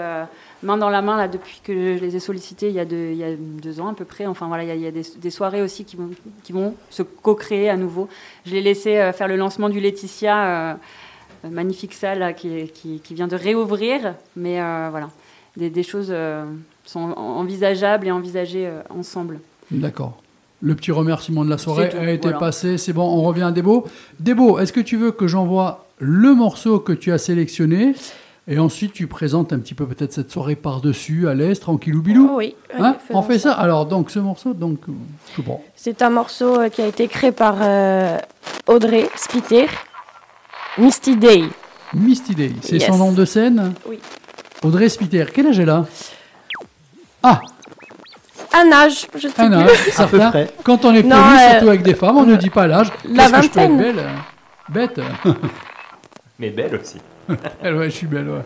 main 0.64 0.78
dans 0.78 0.90
la 0.90 1.02
main 1.02 1.18
là 1.18 1.28
depuis 1.28 1.60
que 1.64 1.74
je 1.98 2.02
les 2.02 2.16
ai 2.16 2.20
sollicités 2.20 2.70
il 2.70 2.76
y 2.76 2.80
a 2.80 2.86
deux, 2.86 3.10
il 3.12 3.18
y 3.18 3.24
a 3.24 3.36
deux 3.38 3.80
ans 3.82 3.90
à 3.90 3.94
peu 3.94 4.06
près. 4.06 4.26
Enfin 4.26 4.48
voilà, 4.48 4.64
il 4.64 4.68
y 4.70 4.72
a, 4.72 4.76
il 4.76 4.82
y 4.82 4.88
a 4.88 4.92
des, 4.92 5.04
des 5.18 5.30
soirées 5.30 5.62
aussi 5.62 5.86
qui 5.86 5.96
vont, 5.96 6.10
qui 6.44 6.54
vont 6.54 6.74
se 6.90 7.04
co-créer 7.04 7.70
à 7.70 7.78
nouveau. 7.78 8.08
Je 8.46 8.52
l'ai 8.52 8.62
laissé 8.62 9.12
faire 9.14 9.28
le 9.28 9.36
lancement 9.36 9.70
du 9.70 9.80
Laetitia, 9.80 10.78
magnifique 11.50 11.94
salle 11.94 12.20
là, 12.20 12.34
qui, 12.34 12.68
qui, 12.74 13.00
qui 13.00 13.14
vient 13.14 13.28
de 13.28 13.36
réouvrir, 13.36 14.16
mais 14.36 14.56
voilà, 14.90 15.10
des, 15.58 15.70
des 15.70 15.84
choses 15.84 16.12
sont 16.86 17.12
envisageables 17.18 18.08
et 18.08 18.12
envisagées 18.12 18.68
euh, 18.68 18.82
ensemble. 18.90 19.40
D'accord. 19.72 20.18
Le 20.62 20.76
petit 20.76 20.92
remerciement 20.92 21.44
de 21.44 21.50
la 21.50 21.58
soirée 21.58 21.90
tout, 21.90 21.98
a 21.98 22.10
été 22.10 22.24
voilà. 22.24 22.38
passé. 22.40 22.78
C'est 22.78 22.94
bon, 22.94 23.04
on 23.04 23.22
revient 23.24 23.44
à 23.44 23.52
Débo. 23.52 23.86
Débo, 24.20 24.60
est-ce 24.60 24.72
que 24.74 24.80
tu 24.80 24.96
veux 24.98 25.12
que 25.12 25.28
j'envoie 25.28 25.86
le 26.00 26.34
morceau 26.34 26.80
que 26.80 26.94
tu 26.94 27.12
as 27.12 27.18
sélectionné 27.18 27.94
et 28.48 28.60
ensuite 28.60 28.94
tu 28.94 29.08
présentes 29.08 29.54
un 29.54 29.60
petit 29.60 29.74
peu 29.74 29.86
peut-être 29.86 30.14
cette 30.14 30.32
soirée 30.32 30.56
par-dessus, 30.56 31.28
à 31.28 31.34
l'aise, 31.34 31.60
tranquillou 31.60 32.02
bilou? 32.02 32.30
Oh 32.32 32.38
oui. 32.38 32.56
Hein? 32.78 32.96
on 33.10 33.22
fait 33.22 33.40
ça. 33.40 33.54
Alors, 33.54 33.86
donc, 33.86 34.12
ce 34.12 34.20
morceau, 34.20 34.54
donc, 34.54 34.80
je 35.36 35.42
pas. 35.42 35.60
C'est 35.76 36.02
un 36.02 36.10
morceau 36.12 36.60
euh, 36.60 36.70
qui 36.70 36.82
a 36.82 36.88
été 36.88 37.08
créé 37.08 37.32
par 37.32 37.58
euh, 37.62 38.18
Audrey 38.68 39.10
Spiter, 39.16 39.66
Misty 40.78 41.16
Day. 41.18 41.44
Misty 41.94 42.36
Day, 42.36 42.52
c'est 42.62 42.78
Yes. 42.78 42.88
son 42.88 42.98
nom 42.98 43.12
de 43.12 43.26
scène? 43.26 43.74
Oui. 43.88 44.00
Audrey 44.64 44.90
Spiter, 44.90 45.26
quel 45.34 45.48
âge 45.48 45.60
elle 45.60 45.70
a? 45.70 45.86
Ah, 47.28 47.42
Un 48.54 48.72
âge, 48.72 49.08
je 49.16 49.28
sais 49.28 49.42
un 49.42 49.48
plus. 49.50 49.56
âge, 49.56 49.84
peu 49.86 49.92
certain. 49.92 50.30
près. 50.30 50.50
Quand 50.64 50.86
on 50.86 50.94
est 50.94 51.02
Non, 51.04 51.16
poli, 51.16 51.36
euh, 51.44 51.50
surtout 51.52 51.68
avec 51.70 51.82
des 51.82 51.96
femmes, 51.96 52.18
on 52.18 52.26
ne 52.26 52.36
dit 52.36 52.50
pas 52.52 52.68
l'âge. 52.68 52.92
la 53.10 53.24
Qu'est-ce 53.24 53.34
que 53.34 53.42
je 53.42 53.50
peux 53.50 53.60
être 53.60 53.70
vingtaine. 53.72 53.78
belle 53.78 54.00
hein 54.00 54.22
Bête 54.70 55.00
Mais 56.40 56.50
belle 56.52 56.76
aussi. 56.82 56.98
Elle, 57.64 57.76
ouais, 57.78 57.86
je 57.90 57.96
suis 57.96 58.08
belle, 58.08 58.30
ouais. 58.30 58.42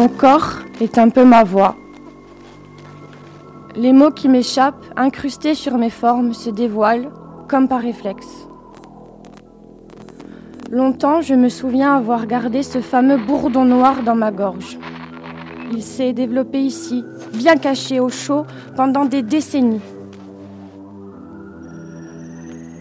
Mon 0.00 0.08
corps 0.08 0.60
est 0.80 0.96
un 0.96 1.10
peu 1.10 1.26
ma 1.26 1.44
voix. 1.44 1.76
Les 3.76 3.92
mots 3.92 4.10
qui 4.10 4.30
m'échappent, 4.30 4.86
incrustés 4.96 5.54
sur 5.54 5.76
mes 5.76 5.90
formes, 5.90 6.32
se 6.32 6.48
dévoilent 6.48 7.10
comme 7.48 7.68
par 7.68 7.82
réflexe. 7.82 8.48
Longtemps, 10.70 11.20
je 11.20 11.34
me 11.34 11.50
souviens 11.50 11.94
avoir 11.94 12.26
gardé 12.26 12.62
ce 12.62 12.80
fameux 12.80 13.18
bourdon 13.18 13.66
noir 13.66 14.02
dans 14.02 14.14
ma 14.14 14.30
gorge. 14.30 14.78
Il 15.70 15.82
s'est 15.82 16.14
développé 16.14 16.62
ici, 16.62 17.04
bien 17.34 17.56
caché 17.56 18.00
au 18.00 18.08
chaud, 18.08 18.46
pendant 18.76 19.04
des 19.04 19.20
décennies. 19.20 19.82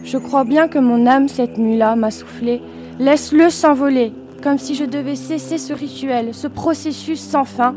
Je 0.06 0.18
crois 0.18 0.46
bien 0.46 0.70
que 0.70 0.80
mon 0.80 1.06
âme, 1.06 1.28
cette 1.28 1.58
nuit-là, 1.58 1.98
m'a 1.98 2.12
soufflé 2.12 2.62
Laisse-le 2.98 3.50
s'envoler, 3.50 4.14
comme 4.42 4.58
si 4.58 4.76
je 4.76 4.86
devais 4.86 5.16
cesser 5.16 5.58
ce 5.58 5.74
rituel, 5.74 6.34
ce 6.34 6.48
processus 6.48 7.20
sans 7.20 7.46
fin. 7.46 7.76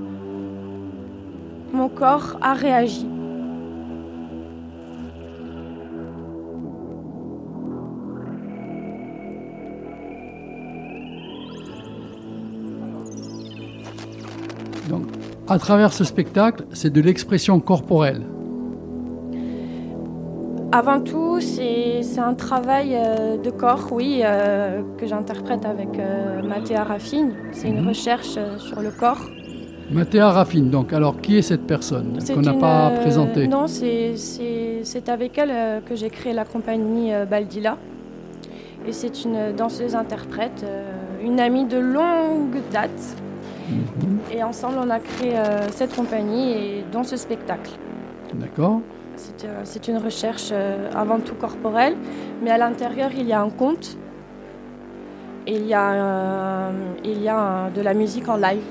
Mon 1.72 1.88
corps 1.88 2.36
a 2.40 2.54
réagi. 2.54 3.06
Donc, 14.88 15.06
à 15.48 15.58
travers 15.58 15.92
ce 15.92 16.04
spectacle, 16.04 16.64
c'est 16.72 16.92
de 16.92 17.00
l'expression 17.00 17.58
corporelle. 17.60 18.22
Avant 20.74 21.00
tout, 21.00 21.38
c'est 21.40 22.00
un 22.18 22.32
travail 22.32 22.94
euh, 22.96 23.36
de 23.36 23.50
corps, 23.50 23.88
oui, 23.92 24.22
euh, 24.24 24.80
que 24.96 25.06
j'interprète 25.06 25.66
avec 25.66 25.98
euh, 25.98 26.40
Mathéa 26.42 26.82
Raffine. 26.84 27.32
C'est 27.52 27.68
une 27.68 27.82
Mhm. 27.82 27.88
recherche 27.88 28.38
sur 28.58 28.80
le 28.80 28.90
corps. 28.90 29.20
Mathéa 29.90 30.30
Raffine, 30.30 30.70
donc, 30.70 30.94
alors 30.94 31.20
qui 31.20 31.36
est 31.36 31.42
cette 31.42 31.66
personne 31.66 32.18
qu'on 32.32 32.40
n'a 32.40 32.54
pas 32.54 32.90
présentée? 33.02 33.46
Non, 33.48 33.66
c'est- 33.66 34.14
avec 35.08 35.36
elle 35.36 35.82
que 35.86 35.94
j'ai 35.94 36.08
créé 36.08 36.32
la 36.32 36.44
compagnie 36.46 37.10
Baldila. 37.30 37.76
Et 38.88 38.92
c'est 38.92 39.24
une 39.24 39.52
danseuse-interprète, 39.54 40.64
une 41.22 41.38
amie 41.38 41.66
de 41.66 41.78
longue 41.78 42.56
date. 42.72 43.02
Mhm. 43.70 44.18
Et 44.34 44.42
ensemble, 44.42 44.76
on 44.86 44.88
a 44.90 44.98
créé 45.00 45.34
cette 45.72 45.94
compagnie 45.94 46.52
et 46.52 46.84
dans 46.90 47.04
ce 47.04 47.16
spectacle. 47.16 47.72
D'accord 48.34 48.80
C'est 49.16 49.44
euh, 49.44 49.60
c'est 49.64 49.88
une 49.88 49.98
recherche 49.98 50.50
euh, 50.52 50.90
avant 50.94 51.20
tout 51.20 51.34
corporelle, 51.34 51.96
mais 52.42 52.50
à 52.50 52.58
l'intérieur, 52.58 53.10
il 53.16 53.26
y 53.26 53.32
a 53.32 53.40
un 53.40 53.50
conte. 53.50 53.96
Et 55.46 55.56
il 55.56 55.66
y 55.66 55.74
a, 55.74 55.92
euh, 55.92 56.70
il 57.04 57.20
y 57.20 57.28
a 57.28 57.68
de 57.70 57.80
la 57.80 57.94
musique 57.94 58.28
en 58.28 58.36
live 58.36 58.62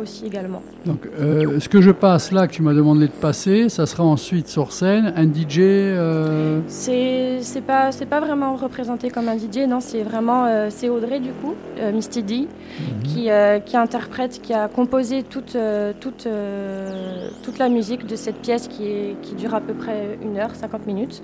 aussi 0.00 0.26
également. 0.26 0.62
Donc, 0.86 1.08
euh, 1.20 1.60
ce 1.60 1.68
que 1.68 1.80
je 1.80 1.90
passe 1.90 2.32
là, 2.32 2.46
que 2.46 2.52
tu 2.52 2.62
m'as 2.62 2.74
demandé 2.74 3.06
de 3.06 3.12
passer, 3.12 3.68
ça 3.68 3.86
sera 3.86 4.04
ensuite 4.04 4.48
sur 4.48 4.72
scène, 4.72 5.12
un 5.16 5.24
DJ. 5.24 5.58
euh, 5.60 6.60
C'est 6.68 7.60
pas 7.66 7.90
pas 8.08 8.20
vraiment 8.20 8.56
représenté 8.56 9.10
comme 9.10 9.28
un 9.28 9.36
DJ, 9.36 9.66
non, 9.68 9.80
c'est 9.80 10.02
vraiment 10.02 10.46
euh, 10.46 10.68
c'est 10.70 10.88
Audrey 10.88 11.20
du 11.20 11.30
coup, 11.32 11.54
euh, 11.78 11.92
Misty 11.92 12.22
D, 12.22 12.48
qui 13.04 13.30
euh, 13.30 13.58
qui 13.60 13.76
interprète, 13.76 14.40
qui 14.42 14.54
a 14.54 14.68
composé 14.68 15.22
toute 15.22 15.56
toute 16.00 16.26
toute 17.42 17.58
la 17.58 17.68
musique 17.68 18.06
de 18.06 18.16
cette 18.16 18.36
pièce 18.36 18.68
qui 18.68 18.84
est 18.86 19.16
qui 19.22 19.34
dure 19.34 19.54
à 19.54 19.60
peu 19.60 19.74
près 19.74 20.18
une 20.22 20.36
heure 20.38 20.54
50 20.54 20.86
minutes. 20.86 21.22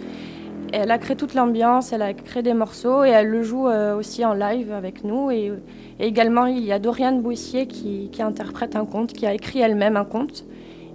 Elle 0.76 0.90
a 0.90 0.98
créé 0.98 1.14
toute 1.14 1.34
l'ambiance, 1.34 1.92
elle 1.92 2.02
a 2.02 2.12
créé 2.12 2.42
des 2.42 2.52
morceaux 2.52 3.04
et 3.04 3.10
elle 3.10 3.28
le 3.28 3.44
joue 3.44 3.68
euh, 3.68 3.96
aussi 3.96 4.24
en 4.24 4.34
live 4.34 4.72
avec 4.72 5.04
nous. 5.04 5.30
Et, 5.30 5.52
et 6.00 6.06
également, 6.06 6.46
il 6.46 6.64
y 6.64 6.72
a 6.72 6.80
Doriane 6.80 7.22
Bouissier 7.22 7.68
qui, 7.68 8.08
qui 8.10 8.22
interprète 8.22 8.74
un 8.74 8.84
conte, 8.84 9.12
qui 9.12 9.24
a 9.24 9.32
écrit 9.32 9.60
elle-même 9.60 9.96
un 9.96 10.04
conte 10.04 10.44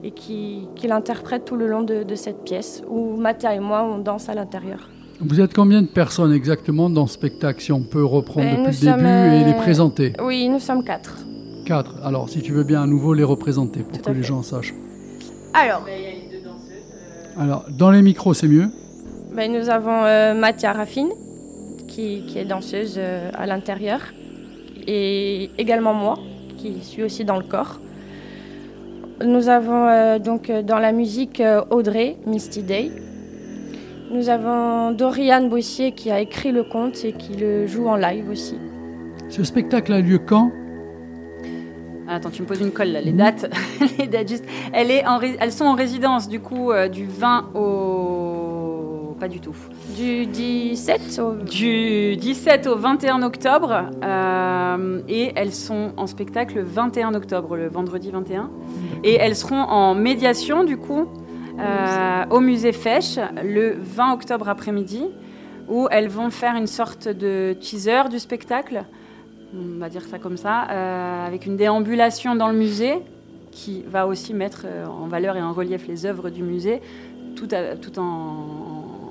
et 0.04 0.12
qui, 0.12 0.68
qui 0.76 0.88
l'interprète 0.88 1.46
tout 1.46 1.56
le 1.56 1.68
long 1.68 1.84
de, 1.84 2.04
de 2.04 2.16
cette 2.16 2.44
pièce 2.44 2.84
où 2.90 3.16
Mathéa 3.16 3.56
et 3.56 3.62
moi, 3.62 3.84
on 3.84 4.00
danse 4.00 4.28
à 4.28 4.34
l'intérieur. 4.34 4.90
Vous 5.22 5.40
êtes 5.40 5.54
combien 5.54 5.82
de 5.82 5.88
personnes 5.88 6.34
exactement 6.34 6.90
dans 6.90 7.08
ce 7.08 7.14
spectacle, 7.14 7.62
si 7.62 7.72
on 7.72 7.84
peut 7.84 8.04
reprendre 8.04 8.48
Ben, 8.48 8.64
depuis 8.66 8.86
le 8.86 8.92
début 8.92 9.42
et 9.42 9.46
les 9.46 9.58
euh, 9.58 9.62
présenter? 9.62 10.14
Oui, 10.22 10.50
nous 10.50 10.60
sommes 10.60 10.84
quatre. 10.84 11.20
Quatre. 11.66 11.96
Alors, 12.04 12.28
si 12.28 12.42
tu 12.42 12.52
veux 12.52 12.66
bien 12.66 12.82
à 12.84 12.86
nouveau 12.86 13.14
les 13.14 13.24
représenter 13.24 13.82
pour 13.82 13.98
Tout 14.02 14.10
que 14.12 14.16
les 14.16 14.24
gens 14.24 14.44
sachent. 14.44 14.74
Alors, 15.54 15.86
Alors, 17.38 17.66
dans 17.70 17.92
les 17.92 18.02
micros, 18.02 18.34
c'est 18.34 18.50
mieux. 18.50 18.70
Ben, 19.32 19.52
nous 19.52 19.70
avons 19.70 20.04
euh, 20.06 20.34
Mathéa 20.34 20.74
Raffine 20.74 21.10
qui, 21.88 22.24
qui 22.28 22.40
est 22.40 22.46
danseuse 22.46 22.96
euh, 22.98 23.30
à 23.34 23.46
l'intérieur 23.46 24.00
et 24.88 25.50
également 25.58 25.94
moi 25.94 26.18
qui 26.58 26.82
suis 26.82 27.04
aussi 27.04 27.26
dans 27.26 27.38
le 27.38 27.44
corps. 27.44 27.80
Nous 29.24 29.50
avons 29.50 29.88
euh, 29.88 30.20
donc 30.20 30.50
euh, 30.50 30.62
dans 30.62 30.80
la 30.80 30.92
musique 30.92 31.42
Audrey, 31.70 32.18
Misty 32.26 32.64
Day. 32.64 32.92
Nous 34.12 34.30
avons 34.30 34.92
Doriane 34.92 35.50
Boissier 35.50 35.92
qui 35.92 36.10
a 36.10 36.20
écrit 36.20 36.52
le 36.52 36.64
conte 36.64 37.04
et 37.06 37.14
qui 37.14 37.34
le 37.36 37.68
joue 37.68 37.88
en 37.88 37.96
live 37.96 38.30
aussi. 38.30 38.56
Ce 39.30 39.44
spectacle 39.44 39.94
a 39.94 40.02
lieu 40.02 40.18
quand? 40.18 40.52
Attends, 42.08 42.32
tu 42.32 42.42
me 42.42 42.48
poses 42.48 42.62
une 42.62 42.72
colle 42.72 42.88
là, 42.88 43.02
les 43.02 43.12
dates. 43.12 43.48
les 44.00 44.08
dates 44.08 44.28
juste. 44.28 44.46
Elle 44.74 44.90
est 44.90 45.06
en 45.06 45.20
ré- 45.20 45.38
Elles 45.40 45.52
sont 45.52 45.66
en 45.66 45.76
résidence 45.76 46.28
du 46.28 46.40
coup 46.40 46.72
euh, 46.72 46.88
du 46.88 47.06
20 47.06 47.52
au. 47.54 48.39
Pas 49.20 49.28
du 49.28 49.40
tout. 49.42 49.56
Du 49.98 50.26
17 50.28 51.20
au... 51.20 51.34
Du 51.44 52.16
17 52.16 52.68
au 52.68 52.76
21 52.78 53.22
octobre. 53.24 53.90
euh, 54.04 55.02
et 55.10 55.32
elles 55.36 55.54
sont 55.54 55.92
en 55.98 56.08
spectacle 56.08 56.56
le 56.56 56.64
21 56.64 57.14
octobre, 57.16 57.58
le 57.58 57.68
vendredi 57.68 58.12
21. 58.12 58.50
Et 59.04 59.16
elles 59.16 59.36
seront 59.36 59.62
en 59.62 59.94
médiation 59.96 60.64
du 60.64 60.78
coup 60.78 61.08
euh, 61.60 62.24
au 62.30 62.40
musée 62.40 62.72
Fèche 62.72 63.20
le 63.44 63.76
20 63.80 64.14
octobre 64.14 64.48
après-midi. 64.48 65.04
Où 65.68 65.88
elles 65.92 66.08
vont 66.08 66.30
faire 66.32 66.56
une 66.56 66.66
sorte 66.66 67.08
de 67.08 67.54
teaser 67.60 68.10
du 68.10 68.18
spectacle 68.20 68.86
on 69.56 69.80
va 69.80 69.90
dire 69.90 70.04
ça 70.04 70.20
comme 70.20 70.38
ça, 70.38 70.68
euh, 70.70 71.26
avec 71.28 71.46
une 71.48 71.58
déambulation 71.58 72.36
dans 72.36 72.50
le 72.50 72.54
musée 72.58 73.00
qui 73.52 73.84
va 73.90 74.06
aussi 74.06 74.34
mettre 74.36 74.64
euh, 74.66 74.86
en 74.86 75.08
valeur 75.08 75.36
et 75.38 75.42
en 75.42 75.54
relief 75.54 75.88
les 75.88 76.06
œuvres 76.06 76.30
du 76.30 76.44
musée, 76.44 76.82
tout, 77.36 77.48
à- 77.52 77.76
tout 77.76 77.98
en, 77.98 78.69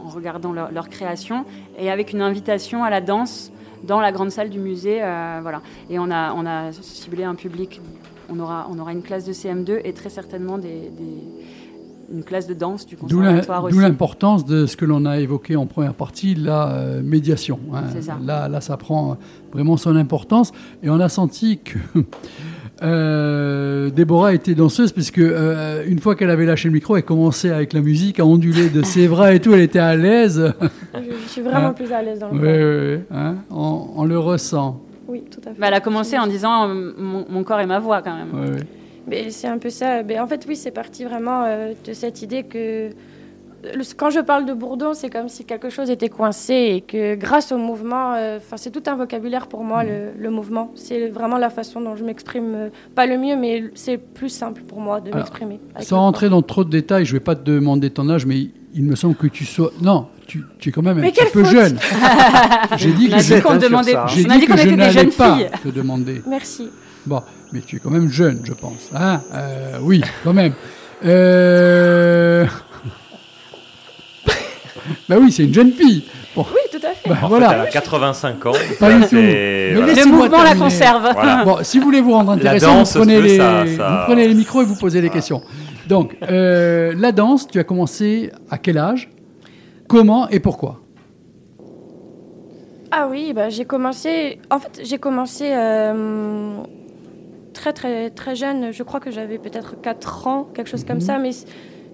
en 0.08 0.14
regardant 0.14 0.52
leur, 0.52 0.72
leur 0.72 0.88
création, 0.88 1.44
et 1.78 1.90
avec 1.90 2.12
une 2.12 2.22
invitation 2.22 2.82
à 2.84 2.90
la 2.90 3.00
danse 3.00 3.52
dans 3.84 4.00
la 4.00 4.10
grande 4.10 4.30
salle 4.30 4.48
du 4.50 4.58
musée. 4.58 4.98
euh, 5.02 5.38
voilà. 5.42 5.60
Et 5.90 5.98
on 5.98 6.10
a, 6.10 6.32
on 6.34 6.46
a 6.46 6.72
ciblé 6.72 7.24
un 7.24 7.34
public, 7.34 7.80
on 8.32 8.40
aura, 8.40 8.66
on 8.70 8.78
aura 8.78 8.92
une 8.92 9.02
classe 9.02 9.24
de 9.24 9.32
CM2 9.32 9.80
et 9.84 9.92
très 9.92 10.10
certainement 10.10 10.58
des, 10.58 10.68
des- 10.98 11.46
une 12.10 12.24
classe 12.24 12.46
de 12.46 12.54
danse 12.54 12.86
du 12.86 12.96
conservatoire 12.96 13.64
aussi. 13.64 13.74
d'où 13.74 13.80
l'importance 13.82 14.46
de 14.46 14.64
ce 14.64 14.78
que 14.78 14.86
l'on 14.86 15.04
a 15.04 15.18
évoqué 15.18 15.56
en 15.56 15.66
première 15.66 15.92
partie, 15.92 16.34
la 16.34 16.70
euh, 16.70 17.02
médiation. 17.02 17.60
hein. 17.74 17.82
Ça. 18.00 18.16
Là, 18.24 18.48
là, 18.48 18.62
ça 18.62 18.78
prend 18.78 19.18
vraiment 19.52 19.76
son 19.76 19.94
importance. 19.94 20.52
Et 20.82 20.88
on 20.88 21.00
a 21.00 21.10
senti 21.10 21.58
que 21.58 21.78
euh, 22.82 23.90
Déborah 23.90 24.34
était 24.34 24.54
danseuse, 24.54 24.92
puisque 24.92 25.18
euh, 25.18 25.84
une 25.86 25.98
fois 25.98 26.14
qu'elle 26.14 26.30
avait 26.30 26.46
lâché 26.46 26.68
le 26.68 26.74
micro, 26.74 26.96
elle 26.96 27.02
commençait 27.04 27.50
avec 27.50 27.72
la 27.72 27.80
musique 27.80 28.20
à 28.20 28.24
onduler 28.24 28.68
de 28.68 28.82
ses 28.82 29.08
bras 29.08 29.32
et 29.34 29.40
tout. 29.40 29.52
Elle 29.54 29.60
était 29.62 29.78
à 29.78 29.96
l'aise. 29.96 30.52
Je, 30.94 30.98
je 31.24 31.28
suis 31.28 31.40
vraiment 31.42 31.68
Hein 31.68 31.72
plus 31.72 31.92
à 31.92 32.02
l'aise 32.02 32.20
dans 32.20 32.30
le 32.30 32.38
oui, 32.38 32.98
oui, 32.98 33.02
hein. 33.10 33.36
on, 33.50 33.88
on 33.96 34.04
le 34.04 34.18
ressent. 34.18 34.80
Oui, 35.08 35.22
tout 35.30 35.40
à 35.48 35.52
fait. 35.54 35.60
Bah, 35.60 35.68
elle 35.68 35.74
a 35.74 35.80
commencé 35.80 36.18
en 36.18 36.26
disant 36.26 36.68
euh, 36.68 36.92
mon, 36.98 37.24
mon 37.28 37.42
corps 37.42 37.60
et 37.60 37.66
ma 37.66 37.78
voix 37.78 38.02
quand 38.02 38.14
même. 38.16 38.28
Oui, 38.32 38.48
oui. 38.54 38.62
Mais 39.06 39.30
c'est 39.30 39.48
un 39.48 39.58
peu 39.58 39.70
ça. 39.70 40.02
Mais 40.02 40.18
en 40.20 40.26
fait, 40.26 40.44
oui, 40.46 40.54
c'est 40.54 40.70
parti 40.70 41.04
vraiment 41.04 41.44
euh, 41.46 41.72
de 41.86 41.92
cette 41.94 42.20
idée 42.22 42.42
que 42.42 42.90
quand 43.96 44.10
je 44.10 44.20
parle 44.20 44.46
de 44.46 44.52
Bourdon, 44.52 44.94
c'est 44.94 45.10
comme 45.10 45.28
si 45.28 45.44
quelque 45.44 45.70
chose 45.70 45.90
était 45.90 46.08
coincé 46.08 46.54
et 46.54 46.80
que 46.80 47.16
grâce 47.16 47.50
au 47.52 47.58
mouvement, 47.58 48.14
euh, 48.14 48.38
enfin, 48.38 48.56
c'est 48.56 48.70
tout 48.70 48.82
un 48.86 48.96
vocabulaire 48.96 49.48
pour 49.48 49.64
moi, 49.64 49.82
le, 49.84 50.12
le 50.16 50.30
mouvement. 50.30 50.70
C'est 50.74 51.08
vraiment 51.08 51.38
la 51.38 51.50
façon 51.50 51.80
dont 51.80 51.96
je 51.96 52.04
m'exprime, 52.04 52.54
euh, 52.54 52.68
pas 52.94 53.06
le 53.06 53.18
mieux, 53.18 53.36
mais 53.36 53.64
c'est 53.74 53.98
plus 53.98 54.28
simple 54.28 54.62
pour 54.62 54.80
moi 54.80 55.00
de 55.00 55.12
m'exprimer. 55.14 55.60
Sans 55.80 56.12
corps. 56.12 56.30
dans 56.30 56.42
trop 56.42 56.64
de 56.64 56.70
détails, 56.70 57.04
je 57.04 57.14
ne 57.14 57.18
vais 57.18 57.24
pas 57.24 57.34
te 57.34 57.42
demander 57.42 57.90
ton 57.90 58.08
âge, 58.08 58.26
mais 58.26 58.48
il, 58.74 58.84
me 58.84 58.94
semble 58.94 59.16
que 59.16 59.26
tu 59.26 59.44
sois. 59.44 59.72
Non, 59.82 60.06
tu, 60.26 60.44
tu 60.58 60.68
es 60.68 60.72
quand 60.72 60.82
même 60.82 60.98
un 60.98 61.10
petit 61.10 61.24
peu 61.32 61.44
jeune. 61.44 61.78
J'ai 62.76 62.92
dit 62.92 63.10
je, 63.10 63.40
qu'on 63.40 63.50
Sur 63.50 63.58
demandait, 63.58 63.96
hein. 63.96 64.06
j'ai 64.06 64.24
dit 64.24 64.46
que 64.46 64.56
je 64.56 64.62
était 64.62 64.70
des 64.70 64.76
n'allais 64.76 64.92
jeunes 64.92 65.10
pas 65.10 65.36
filles. 65.36 65.50
te 65.64 65.68
demander. 65.68 66.22
Merci. 66.28 66.68
Bon, 67.06 67.22
mais 67.52 67.60
tu 67.60 67.76
es 67.76 67.78
quand 67.78 67.90
même 67.90 68.08
jeune, 68.10 68.40
je 68.44 68.52
pense. 68.52 68.90
Hein 68.94 69.20
Euh, 69.34 69.78
oui, 69.82 70.02
quand 70.22 70.32
même. 70.34 70.52
Euh... 71.04 72.46
bah 75.08 75.16
oui, 75.20 75.30
c'est 75.32 75.44
une 75.44 75.54
jeune 75.54 75.72
fille. 75.72 76.04
Bon, 76.36 76.44
Oui, 76.52 76.60
tout 76.70 76.86
à 76.86 76.90
fait. 76.90 77.08
bah, 77.08 77.16
En 77.16 77.22
fait, 77.22 77.28
voilà. 77.28 77.52
elle 77.54 77.60
a 77.60 77.66
85 77.66 78.46
ans. 78.46 78.52
Pas 78.78 78.92
du 78.92 79.00
tout. 79.06 79.14
Mais 79.16 79.74
voilà. 79.74 79.94
Le 79.94 80.10
mouvement 80.10 80.42
la 80.42 80.54
conserve. 80.54 81.08
Voilà. 81.14 81.44
Bon, 81.44 81.58
si 81.62 81.78
vous 81.78 81.84
voulez 81.84 82.00
vous 82.00 82.12
rendre 82.12 82.32
intéressant, 82.32 82.82
vous, 82.82 82.98
prenez 82.98 83.20
les, 83.20 83.36
ça- 83.36 83.64
ça- 83.76 83.88
vous 84.00 84.04
prenez 84.06 84.28
les 84.28 84.34
micros 84.34 84.62
et 84.62 84.64
vous 84.64 84.76
posez 84.76 85.00
les 85.00 85.10
questions. 85.10 85.42
Donc, 85.88 86.16
euh, 86.30 86.92
la 86.96 87.12
danse, 87.12 87.46
tu 87.48 87.58
as 87.58 87.64
commencé 87.64 88.30
à 88.50 88.58
quel 88.58 88.78
âge? 88.78 89.08
Comment 89.88 90.28
et 90.28 90.38
pourquoi? 90.40 90.80
Ah 92.90 93.06
oui, 93.10 93.32
bah, 93.34 93.50
j'ai 93.50 93.64
commencé. 93.64 94.38
En 94.50 94.58
fait, 94.58 94.80
j'ai 94.82 94.98
commencé 94.98 95.44
euh, 95.52 96.54
très 97.52 97.72
très 97.72 98.10
très 98.10 98.34
jeune. 98.34 98.72
Je 98.72 98.82
crois 98.82 98.98
que 99.00 99.10
j'avais 99.10 99.38
peut-être 99.38 99.80
4 99.80 100.26
ans, 100.26 100.48
quelque 100.54 100.68
chose 100.70 100.82
Mhm. 100.82 100.88
comme 100.88 101.00
ça. 101.00 101.18
Mais 101.18 101.30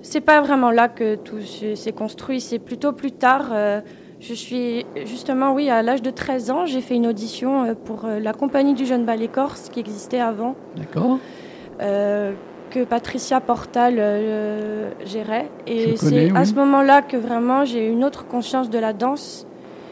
c'est 0.05 0.21
pas 0.21 0.41
vraiment 0.41 0.71
là 0.71 0.89
que 0.89 1.17
tout 1.17 1.41
se- 1.41 1.75
s'est 1.75 1.93
construit. 1.93 2.41
C'est 2.41 2.59
plutôt 2.59 2.93
plus 2.93 3.11
tard. 3.13 3.49
euh, 3.53 3.81
je 4.21 4.33
suis 4.35 4.87
justement, 5.05 5.53
oui, 5.55 5.69
à 5.69 5.83
l'âge 5.83 6.01
de 6.03 6.11
13 6.11 6.51
ans, 6.51 6.65
j'ai 6.67 6.81
fait 6.81 6.95
une 6.95 7.07
audition 7.07 7.65
euh, 7.65 7.75
pour 7.75 8.05
euh, 8.05 8.21
la 8.21 8.33
compagnie 8.33 8.75
du 8.75 8.87
Jeune 8.87 9.05
Ballet 9.05 9.29
Corse 9.29 9.69
qui 9.71 9.81
existait 9.81 10.21
avant. 10.21 10.55
D'accord. 10.77 11.19
euh, 11.81 12.33
que 12.71 12.85
Patricia 12.85 13.41
Portal 13.41 13.97
euh, 13.99 14.91
gérait. 15.05 15.51
Et 15.67 15.97
c'est 15.97 16.29
à 16.37 16.45
ce 16.45 16.55
moment-là 16.55 17.03
que 17.03 17.17
vraiment 17.17 17.65
j'ai 17.65 17.87
une 17.87 18.05
autre 18.05 18.27
conscience 18.27 18.69
de 18.71 18.79
la 18.79 18.93
danse. 18.93 19.47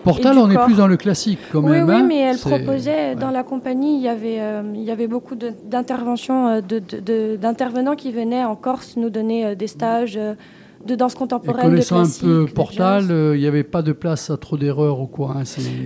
Portal, 0.04 0.38
on 0.38 0.50
est 0.50 0.54
corps. 0.54 0.64
plus 0.66 0.76
dans 0.76 0.86
le 0.86 0.96
classique 0.96 1.38
quand 1.52 1.62
oui, 1.62 1.70
même. 1.72 1.88
oui, 1.88 1.94
hein. 1.94 2.04
mais 2.08 2.18
elle 2.18 2.38
proposait, 2.38 3.10
ouais. 3.10 3.14
dans 3.14 3.30
la 3.30 3.42
compagnie, 3.42 3.96
il 3.96 4.02
y 4.02 4.08
avait, 4.08 4.40
euh, 4.40 4.62
il 4.74 4.82
y 4.82 4.90
avait 4.90 5.06
beaucoup 5.06 5.34
de- 5.34 5.52
d'interventions, 5.64 6.48
euh, 6.48 6.60
de- 6.60 6.78
de- 6.80 6.98
de- 7.00 7.36
d'intervenants 7.36 7.94
qui 7.96 8.10
venaient 8.12 8.44
en 8.44 8.56
Corse 8.56 8.96
nous 8.96 9.10
donner 9.10 9.44
euh, 9.46 9.54
des 9.54 9.66
stages 9.68 10.18
de 10.84 10.94
danse 10.96 11.14
Et 11.14 11.16
contemporaine, 11.18 11.64
de 11.66 11.70
connaissant 11.70 11.96
un 12.00 12.02
classique, 12.02 12.22
peu 12.24 12.46
de 12.46 12.50
Portal, 12.52 13.06
euh, 13.10 13.36
il 13.36 13.40
n'y 13.40 13.46
avait 13.46 13.62
pas 13.62 13.82
de 13.82 13.92
place 13.92 14.30
à 14.30 14.36
trop 14.36 14.56
d'erreurs 14.56 14.98
ou 15.00 15.06
quoi. 15.06 15.36
hein, 15.38 15.42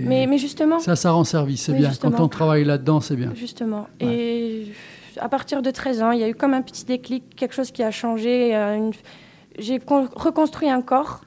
Mais, 0.06 0.26
mais 0.26 0.38
justement, 0.38 0.78
Ça, 0.78 0.96
ça 0.96 1.10
rend 1.10 1.24
service, 1.24 1.64
c'est 1.64 1.72
Oui, 1.72 1.80
bien. 1.80 1.90
justement. 1.90 2.16
Quand 2.16 2.24
on 2.24 2.28
travaille 2.28 2.64
là-dedans, 2.64 3.00
c'est 3.00 3.16
bien. 3.16 3.32
Justement. 3.34 3.86
Et 4.00 4.68
à 5.20 5.28
partir 5.28 5.60
de 5.60 5.70
13 5.70 6.00
ans, 6.02 6.12
il 6.12 6.20
y 6.20 6.24
a 6.24 6.28
eu 6.28 6.34
comme 6.34 6.54
un 6.54 6.62
petit 6.62 6.84
déclic, 6.86 7.36
quelque 7.36 7.54
chose 7.54 7.70
qui 7.70 7.82
a 7.82 7.90
changé. 7.90 8.56
euh, 8.56 8.76
une- 8.76 8.92
J'ai 9.58 9.78
con- 9.78 10.08
reconstruit 10.14 10.68
un 10.68 10.82
corps 10.82 11.22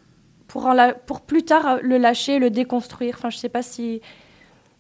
pour, 0.50 0.66
en 0.66 0.74
la- 0.74 0.94
pour 0.94 1.22
plus 1.22 1.44
tard 1.44 1.66
euh, 1.68 1.78
le 1.82 1.98
lâcher, 1.98 2.38
le 2.40 2.50
déconstruire. 2.50 3.16
Enfin, 3.18 3.30
je 3.30 3.38
sais 3.38 3.48
pas 3.50 3.62
si. 3.62 4.02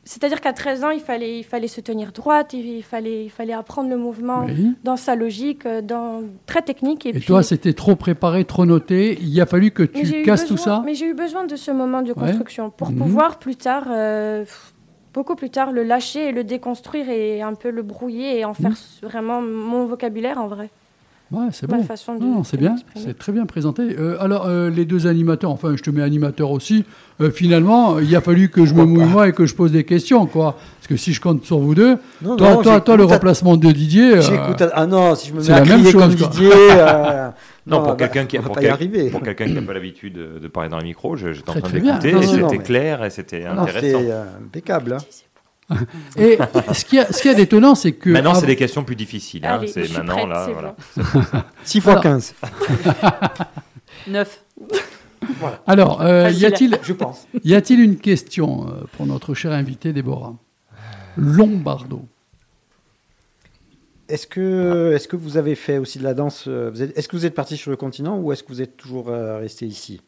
C'est-à-dire 0.05 0.41
qu'à 0.41 0.53
13 0.53 0.84
ans, 0.86 0.89
il 0.89 1.01
fallait, 1.01 1.38
il 1.39 1.43
fallait 1.43 1.67
se 1.67 1.82
tenir 1.82 2.11
droite, 2.11 2.53
il 2.53 2.82
fallait, 2.82 3.26
il 3.26 3.30
fallait 3.30 3.53
apprendre 3.53 3.89
le 3.89 3.97
mouvement 3.97 4.45
Oui. 4.45 4.74
dans 4.84 4.95
sa 4.97 5.15
logique, 5.15 5.65
euh, 5.67 5.82
dans... 5.82 6.24
très 6.47 6.63
technique. 6.63 7.05
Et, 7.05 7.09
Et 7.09 7.13
puis... 7.13 7.26
toi, 7.26 7.43
c'était 7.43 7.74
trop 7.74 7.95
préparé, 7.95 8.43
trop 8.45 8.65
noté. 8.65 9.20
Il 9.22 9.39
a 9.39 9.45
fallu 9.45 9.70
que 9.72 9.84
tu 9.84 10.24
casses 10.24 10.45
tout 10.47 10.57
ça. 10.57 10.82
Mais 10.86 10.95
j'ai 10.95 11.05
eu 11.05 11.13
besoin 11.13 11.45
de 11.45 11.55
ce 11.55 11.70
moment 11.70 12.01
de 12.01 12.09
Ouais. 12.13 12.15
construction 12.28 12.72
pour 12.72 12.89
Mhm. 12.91 12.97
pouvoir 12.97 13.38
plus 13.38 13.55
tard, 13.55 13.86
euh, 13.91 14.45
beaucoup 15.13 15.36
plus 15.36 15.51
tard, 15.51 15.72
le 15.72 15.84
lâcher 15.84 16.30
et 16.30 16.32
le 16.32 16.43
déconstruire 16.43 17.07
et 17.09 17.41
un 17.43 17.53
peu 17.53 17.70
le 17.70 17.84
brouiller 17.84 18.39
et 18.39 18.45
en 18.45 18.55
faire 18.55 18.72
s- 18.72 18.99
vraiment 19.03 19.41
mon 19.41 19.86
vocabulaire 19.86 20.39
en 20.39 20.47
vrai. 20.47 20.72
Ouais, 21.32 21.45
c'est 21.51 21.67
bon. 21.67 21.84
façon 21.84 22.15
de- 22.15 22.23
Non, 22.25 22.43
c'est 22.43 22.57
bien. 22.57 22.75
C'est 22.95 23.17
très 23.17 23.32
bien 23.32 23.45
présenté. 23.45 23.84
Euh, 23.99 24.17
alors, 24.19 24.47
euh, 24.47 24.71
les 24.71 24.86
deux 24.86 25.05
animateurs, 25.05 25.51
enfin, 25.51 25.75
je 25.75 25.84
te 25.84 25.89
mets 25.91 26.01
animateur 26.01 26.49
aussi. 26.51 26.86
euh, 27.21 27.30
finalement, 27.30 27.99
il 27.99 28.15
a 28.15 28.21
fallu 28.21 28.49
que 28.49 28.65
je 28.65 28.73
me 28.73 28.84
mouille 28.86 29.03
moi 29.05 29.27
et 29.27 29.34
que 29.34 29.45
je 29.45 29.53
pose 29.53 29.71
des 29.71 29.84
questions, 29.84 30.25
quoi. 30.25 30.53
Parce 30.80 30.88
que 30.88 30.95
si 30.97 31.13
je 31.13 31.19
compte 31.21 31.43
sur 31.45 31.59
vous 31.59 31.75
deux, 31.75 31.97
Non, 32.21 32.36
toi, 32.38 32.53
non, 32.55 32.61
toi, 32.63 32.80
toi, 32.82 32.97
le 32.97 33.03
remplacement 33.03 33.57
de 33.57 33.71
Didier. 33.71 34.15
euh, 34.17 34.21
J'écoute. 34.21 34.61
à- 34.61 34.71
Ah 34.73 34.88
non, 34.88 35.13
si 35.15 35.30
je 35.30 35.34
me 35.34 35.41
c'est 35.41 35.51
mets 35.51 35.57
à 35.57 35.59
la 35.59 35.65
même 35.65 35.77
crier 35.80 35.91
chose, 35.91 36.01
comme 36.01 36.15
quoi. 36.17 36.27
Didier. 36.30 36.49
euh, 36.53 37.30
Non, 37.67 37.80
pour 37.84 37.88
bah, 37.89 37.95
quelqu'un 37.97 38.25
qui 38.25 38.38
pas 38.39 38.49
quel- 38.59 38.77
quelqu'un 39.21 39.47
n'a 39.47 39.61
pas 39.61 39.73
l'habitude 39.73 40.13
de, 40.13 40.39
de 40.39 40.47
parler 40.47 40.69
dans 40.69 40.77
le 40.80 40.84
micro, 40.86 41.15
je- 41.15 41.34
j'étais 41.34 41.49
en 41.51 41.53
train 41.59 41.69
d'écouter 41.69 42.09
et 42.17 42.23
c'était 42.23 42.57
clair 42.57 43.03
et 43.03 43.09
c'était 43.11 43.45
intéressant. 43.45 43.99
euh, 44.01 44.23
impeccable. 44.43 44.93
hein. 44.93 44.97
Et 46.17 46.38
ce 46.74 46.84
qui 46.86 46.99
a, 46.99 47.11
ce 47.11 47.22
qui 47.22 47.30
a 47.30 47.34
d'étonnant, 47.34 47.76
c'est 47.76 47.91
que. 47.91 48.09
Maintenant, 48.09 48.34
c'est 48.36 48.45
des 48.47 48.55
questions 48.55 48.84
plus 48.84 48.95
difficiles. 48.95 49.45
hein. 49.45 49.55
Allez, 49.59 49.67
je 49.67 49.74
C'est 49.74 49.86
suis 49.86 49.97
maintenant 49.97 50.15
prête, 50.17 50.28
là, 50.30 50.45
c'est 50.45 50.53
voilà. 50.53 51.45
6 51.63 51.82
fois 51.82 51.91
Alors. 51.93 52.03
15, 52.03 52.34
9. 54.07 54.43
Alors, 55.67 56.01
euh, 56.01 56.30
y 56.30 56.41
Facile. 56.41 56.45
a-t-il 56.45 56.80
je 56.84 56.93
pense. 56.93 57.28
y 57.43 57.53
a-t-il 57.53 57.80
une 57.82 57.97
question 57.97 58.67
euh, 58.67 58.86
pour 58.97 59.05
notre 59.05 59.34
cher 59.34 59.51
invité 59.51 59.93
Déborah? 59.93 60.36
Lombardo. 61.17 62.05
Est-ce 64.07 64.26
que, 64.26 64.93
est-ce 64.95 65.07
que 65.07 65.15
vous 65.15 65.38
avez 65.38 65.53
fait 65.55 65.78
aussi 65.78 65.99
de 65.99 66.03
la 66.03 66.13
danse 66.15 66.45
euh, 66.47 66.74
Est-ce 66.95 67.07
que 67.07 67.15
vous 67.15 67.26
êtes 67.28 67.36
parti 67.36 67.57
sur 67.57 67.70
le 67.70 67.78
continent 67.78 68.17
ou 68.17 68.32
est-ce 68.32 68.41
que 68.43 68.47
vous 68.49 68.61
êtes 68.61 68.76
toujours 68.76 69.07
resté 69.07 69.65
ici? 69.67 70.01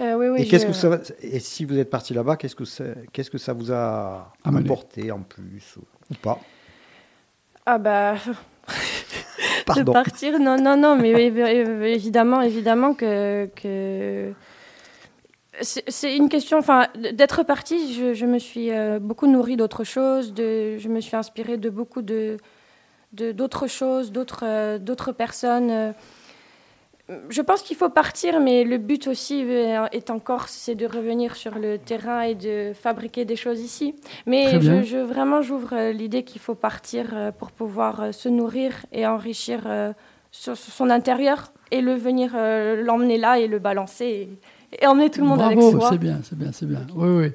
Euh, 0.00 0.14
oui, 0.14 0.28
oui, 0.28 0.42
Et 0.42 0.48
qu'est-ce 0.48 0.66
que 0.66 0.72
ça, 0.72 1.00
et 1.22 1.38
si 1.38 1.64
vous 1.64 1.78
êtes 1.78 1.90
parti 1.90 2.14
là-bas, 2.14 2.36
qu'est-ce 2.36 2.56
que 2.56 2.64
ça, 2.64 2.84
qu'est-ce 3.12 3.30
que 3.30 3.38
ça 3.38 3.52
vous 3.52 3.70
a 3.72 4.32
Amené. 4.44 4.64
apporté 4.64 5.12
en 5.12 5.20
plus 5.20 5.76
ou, 5.76 5.82
ou 6.10 6.14
pas? 6.16 6.38
Ah 7.66 7.78
bah. 7.78 8.14
de 8.68 9.64
Pardon. 9.66 9.92
partir, 9.92 10.38
non, 10.40 10.56
non, 10.60 10.76
non, 10.76 10.96
mais 10.96 11.12
évi- 11.12 11.42
évi- 11.44 11.84
évidemment, 11.94 12.40
évidemment 12.42 12.94
que. 12.94 13.46
que... 13.54 14.32
C'est 15.60 15.84
c'est 15.88 16.16
une 16.16 16.30
question, 16.30 16.56
enfin, 16.58 16.86
d'être 17.12 17.42
partie, 17.42 17.92
je, 17.92 18.14
je 18.14 18.24
me 18.26 18.38
suis 18.38 18.70
euh, 18.72 18.98
beaucoup 18.98 19.26
nourrie 19.26 19.56
d'autres 19.58 19.84
choses, 19.84 20.32
de, 20.32 20.78
je 20.78 20.88
me 20.88 21.00
suis 21.00 21.14
inspirée 21.16 21.58
de 21.58 21.68
beaucoup 21.68 22.00
de 22.02 22.38
de- 23.12 23.32
d'autres 23.32 23.66
choses, 23.66 24.10
d'autres 24.10 24.44
euh, 24.46 24.78
d'autres 24.78 25.12
personnes. 25.12 25.92
Je 27.28 27.42
pense 27.42 27.62
qu'il 27.62 27.76
faut 27.76 27.88
partir, 27.90 28.40
mais 28.40 28.64
le 28.64 28.78
but 28.78 29.06
aussi 29.08 29.44
euh, 29.44 29.86
est 29.92 30.08
encore, 30.08 30.48
c'est 30.48 30.74
de 30.76 30.86
revenir 30.86 31.34
sur 31.36 31.56
le 31.58 31.76
terrain 31.78 32.22
et 32.22 32.34
de 32.34 32.72
fabriquer 32.74 33.24
des 33.24 33.36
choses 33.36 33.60
ici. 33.60 33.94
Mais 34.24 34.58
bien. 34.58 34.82
je, 34.82 34.88
je- 34.88 34.96
vraiment, 34.98 35.42
j'ouvre 35.42 35.70
euh, 35.74 35.92
l'idée 35.92 36.22
qu'il 36.22 36.40
faut 36.40 36.54
partir 36.54 37.10
euh, 37.12 37.30
pour 37.32 37.50
pouvoir 37.50 38.14
se 38.14 38.28
nourrir 38.28 38.72
et 38.92 39.06
enrichir 39.06 39.60
sur- 40.30 40.56
sur 40.56 40.72
son 40.72 40.88
intérieur 40.90 41.52
et 41.70 41.80
le 41.82 41.94
venir 41.94 42.32
l'emmener 42.34 43.18
là 43.18 43.38
et 43.38 43.48
le 43.48 43.58
balancer 43.58 44.04
et, 44.06 44.28
et 44.80 44.86
emmener 44.86 45.10
tout 45.10 45.20
le 45.20 45.26
monde 45.26 45.42
avec 45.42 45.58
Bravo, 45.58 45.78
soi. 45.80 45.88
c'est 45.90 45.98
bien, 45.98 46.20
c'est 46.22 46.38
bien, 46.38 46.52
c'est 46.52 46.66
bien. 46.66 46.86
Oui, 46.94 47.08
oui. 47.08 47.32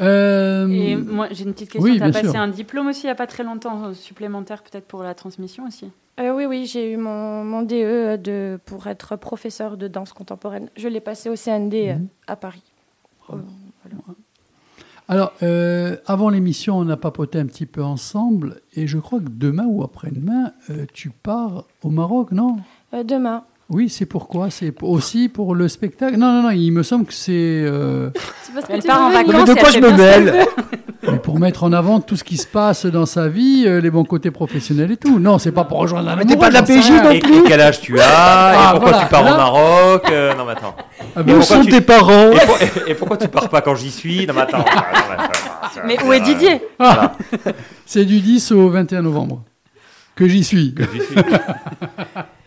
Euh, 0.00 0.68
Et 0.68 0.94
moi, 0.96 1.26
j'ai 1.32 1.42
une 1.44 1.54
petite 1.54 1.70
question. 1.70 1.90
oui, 1.92 1.98
tu 1.98 2.04
as 2.04 2.10
passé 2.12 2.28
sûr. 2.30 2.40
un 2.40 2.46
diplôme 2.48 2.86
aussi 2.88 3.02
il 3.02 3.06
n'y 3.06 3.10
a 3.10 3.16
pas 3.16 3.26
très 3.26 3.42
longtemps, 3.42 3.92
supplémentaire 3.94 4.62
peut-être 4.62 4.86
pour 4.86 5.02
la 5.02 5.14
transmission 5.14 5.66
aussi? 5.66 5.90
Euh, 6.18 6.34
oui, 6.34 6.46
oui, 6.46 6.66
j'ai 6.66 6.92
eu 6.92 6.96
mon, 6.96 7.44
mon 7.44 7.62
DE 7.62 8.16
de, 8.16 8.58
pour 8.66 8.86
être 8.88 9.14
professeur 9.16 9.76
de 9.76 9.86
danse 9.86 10.12
contemporaine. 10.12 10.68
Je 10.76 10.88
l'ai 10.88 11.00
passé 11.00 11.28
au 11.30 11.36
CND 11.36 11.74
euh, 11.90 11.94
Mhm. 11.94 12.08
à 12.26 12.36
Paris. 12.36 12.62
Euh, 13.30 13.36
Alors, 15.06 15.32
euh, 15.42 15.96
avant 16.06 16.28
l'émission, 16.28 16.76
on 16.76 16.88
a 16.88 16.96
papoté 16.96 17.38
un 17.38 17.46
petit 17.46 17.66
peu 17.66 17.82
ensemble, 17.82 18.60
et 18.74 18.86
je 18.86 18.98
crois 18.98 19.20
que 19.20 19.28
demain 19.30 19.64
ou 19.66 19.82
après-demain, 19.82 20.52
euh, 20.70 20.84
tu 20.92 21.10
pars 21.10 21.64
au 21.82 21.88
Maroc, 21.90 22.32
non? 22.32 22.56
Euh, 22.94 23.04
demain. 23.04 23.44
Oui, 23.70 23.90
c'est 23.90 24.06
pourquoi 24.06 24.48
C'est 24.50 24.72
aussi 24.82 25.28
pour 25.28 25.54
le 25.54 25.68
spectacle? 25.68 26.16
Non, 26.16 26.32
non, 26.32 26.42
non, 26.44 26.50
il 26.50 26.70
me 26.70 26.82
semble 26.82 27.04
que 27.04 27.12
c'est 27.12 27.32
euh, 27.34 28.08
C'est 28.42 28.54
parce 28.54 28.66
que 28.66 28.72
Elle 28.72 28.80
tu 28.80 28.86
part 28.88 29.02
en 29.02 29.08
veux 29.08 29.14
vacances. 29.14 29.34
Mais 29.46 29.54
de 29.54 29.60
quoi 29.60 29.70
je 29.70 29.78
me 29.78 29.90
mêle? 29.92 30.46
mais 31.10 31.18
pour 31.18 31.38
mettre 31.38 31.64
en 31.64 31.72
avant 31.72 32.00
tout 32.00 32.16
ce 32.16 32.24
qui 32.24 32.38
se 32.38 32.46
passe 32.46 32.86
dans 32.86 33.04
sa 33.06 33.28
vie, 33.28 33.64
euh, 33.66 33.80
les 33.82 33.90
bons 33.90 34.04
côtés 34.04 34.30
professionnels 34.30 34.90
et 34.92 34.96
tout. 34.96 35.18
Non, 35.18 35.38
c'est 35.38 35.52
pas 35.52 35.64
pour 35.64 35.78
rejoindre 35.80 36.08
un 36.08 36.16
Mais 36.16 36.24
t'es 36.24 36.36
pas 36.36 36.48
de 36.48 36.54
la 36.54 36.62
PJ, 36.62 36.90
non 36.90 37.10
Et, 37.10 37.16
et 37.18 37.20
quel 37.46 37.60
âge 37.60 37.80
tu 37.82 38.00
as? 38.00 38.04
Ah, 38.08 38.52
Et 38.52 38.70
pourquoi 38.72 38.90
voilà, 38.90 39.04
tu 39.04 39.10
pars 39.10 39.22
là. 39.24 39.34
au 39.34 39.36
Maroc? 39.36 40.10
Euh, 40.10 40.34
Non, 40.34 40.44
mais 40.46 40.52
attends. 40.52 40.74
Ah, 41.14 41.20
Et 41.20 41.22
bon, 41.24 41.32
Où 41.34 41.38
pourquoi 41.38 41.56
sont 41.56 41.64
tu- 41.64 41.70
tes 41.70 41.80
parents? 41.82 42.30
Et, 42.32 42.38
pour- 42.46 42.58
et- 42.62 42.90
et 42.90 42.94
pourquoi 42.94 43.16
tu 43.18 43.28
pars 43.28 43.48
pas 43.50 43.60
quand 43.60 43.74
j'y 43.74 43.90
suis? 43.90 44.26
Non, 44.26 44.32
mais 44.34 44.40
attends. 44.42 44.64
Ah, 45.60 45.70
mais 45.84 45.96
Mais 45.98 46.04
où 46.08 46.12
est 46.14 46.20
Didier? 46.20 46.62
Ah, 46.78 47.12
c'est 47.84 48.04
du 48.06 48.20
10 48.20 48.52
au 48.52 48.70
21 48.70 49.02
novembre. 49.02 49.42
Que 50.16 50.26
j'y 50.26 50.42
suis. 50.42 50.72
que 50.74 50.84
j'y 50.84 51.00
suis 51.04 51.14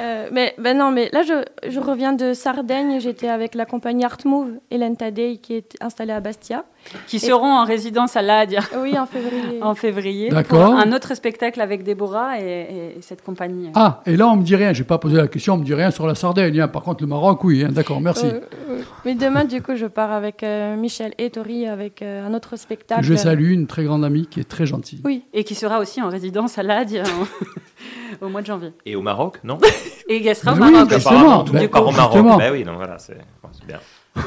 Euh, 0.00 0.28
mais 0.32 0.54
ben 0.58 0.76
non, 0.76 0.90
mais 0.90 1.08
là, 1.12 1.22
je, 1.22 1.80
reviens 1.80 2.12
de 2.12 2.32
Sardaigne. 2.32 3.00
J'étais 3.00 3.28
avec 3.28 3.54
la 3.54 3.66
compagnie 3.66 4.04
Art 4.04 4.18
Move, 4.24 4.52
Hélène 4.70 4.96
Tadei, 4.96 5.38
qui 5.38 5.54
est 5.54 5.76
installée 5.80 6.12
à 6.12 6.20
Bastia. 6.20 6.64
Qui 7.06 7.18
seront 7.20 7.52
en 7.52 7.64
résidence 7.64 8.16
à 8.16 8.22
l'ADIA 8.22 8.60
Oui, 8.78 8.98
en 8.98 9.06
février. 9.06 9.62
en 9.62 9.74
février. 9.74 10.28
D'accord. 10.30 10.70
Pour 10.70 10.78
un 10.78 10.92
autre 10.92 11.14
spectacle 11.14 11.60
avec 11.60 11.82
Déborah 11.82 12.40
et, 12.40 12.94
et 12.96 13.02
cette 13.02 13.22
compagnie. 13.22 13.70
Ah, 13.74 14.00
et 14.06 14.16
là, 14.16 14.26
on 14.28 14.36
me 14.36 14.42
dit 14.42 14.56
rien. 14.56 14.72
J'ai 14.72 14.84
pas 14.84 14.98
posé 14.98 15.16
la 15.16 15.28
question, 15.28 15.54
on 15.54 15.58
me 15.58 15.64
dit 15.64 15.74
rien 15.74 15.90
sur 15.90 16.06
la 16.06 16.14
Sardaigne. 16.14 16.60
hein. 16.60 16.68
Par 16.68 16.82
contre, 16.82 17.02
le 17.02 17.08
Maroc, 17.08 17.44
oui. 17.44 17.64
hein. 17.64 17.68
D'accord, 17.70 18.00
merci. 18.00 18.26
Euh, 18.26 18.40
euh, 18.70 18.82
mais 19.04 19.14
demain, 19.14 19.44
du 19.44 19.60
coup, 19.62 19.74
je 19.76 19.86
pars 19.86 20.12
avec 20.12 20.42
euh, 20.42 20.76
Michel 20.76 21.12
et 21.18 21.30
Tori 21.30 21.66
avec 21.66 22.02
euh, 22.02 22.26
un 22.26 22.32
autre 22.34 22.56
spectacle. 22.56 23.02
Je 23.02 23.14
salue 23.14 23.50
une 23.52 23.66
très 23.66 23.84
grande 23.84 24.04
amie 24.04 24.26
qui 24.26 24.40
est 24.40 24.48
très 24.48 24.66
gentille. 24.66 25.00
Oui. 25.04 25.24
Et 25.34 25.44
qui 25.44 25.54
sera 25.54 25.78
aussi 25.80 26.00
en 26.02 26.08
résidence 26.08 26.58
à 26.58 26.62
l'ADIA 26.62 27.02
en- 27.02 28.24
au 28.26 28.28
mois 28.28 28.40
de 28.40 28.46
janvier. 28.46 28.72
Et 28.86 28.96
au 28.96 29.02
Maroc, 29.02 29.40
non 29.44 29.58
Et 30.08 30.26
elle 30.26 30.34
sera 30.36 30.52
au 30.52 30.56
Mais 30.56 30.64
oui, 30.66 30.72
Maroc. 30.72 30.90
justement. 30.92 31.16
Apparemment, 31.18 31.44
tout 31.44 31.52
Ben, 31.52 31.68
part 31.68 31.86
au 31.86 31.92
Maroc. 31.92 32.38
Ben 32.38 32.52
oui, 32.52 32.64
non, 32.64 32.76
voilà, 32.76 32.98
c'est 32.98 33.18
bon, 33.42 33.48
c'est 33.52 33.66
bien. 33.66 33.78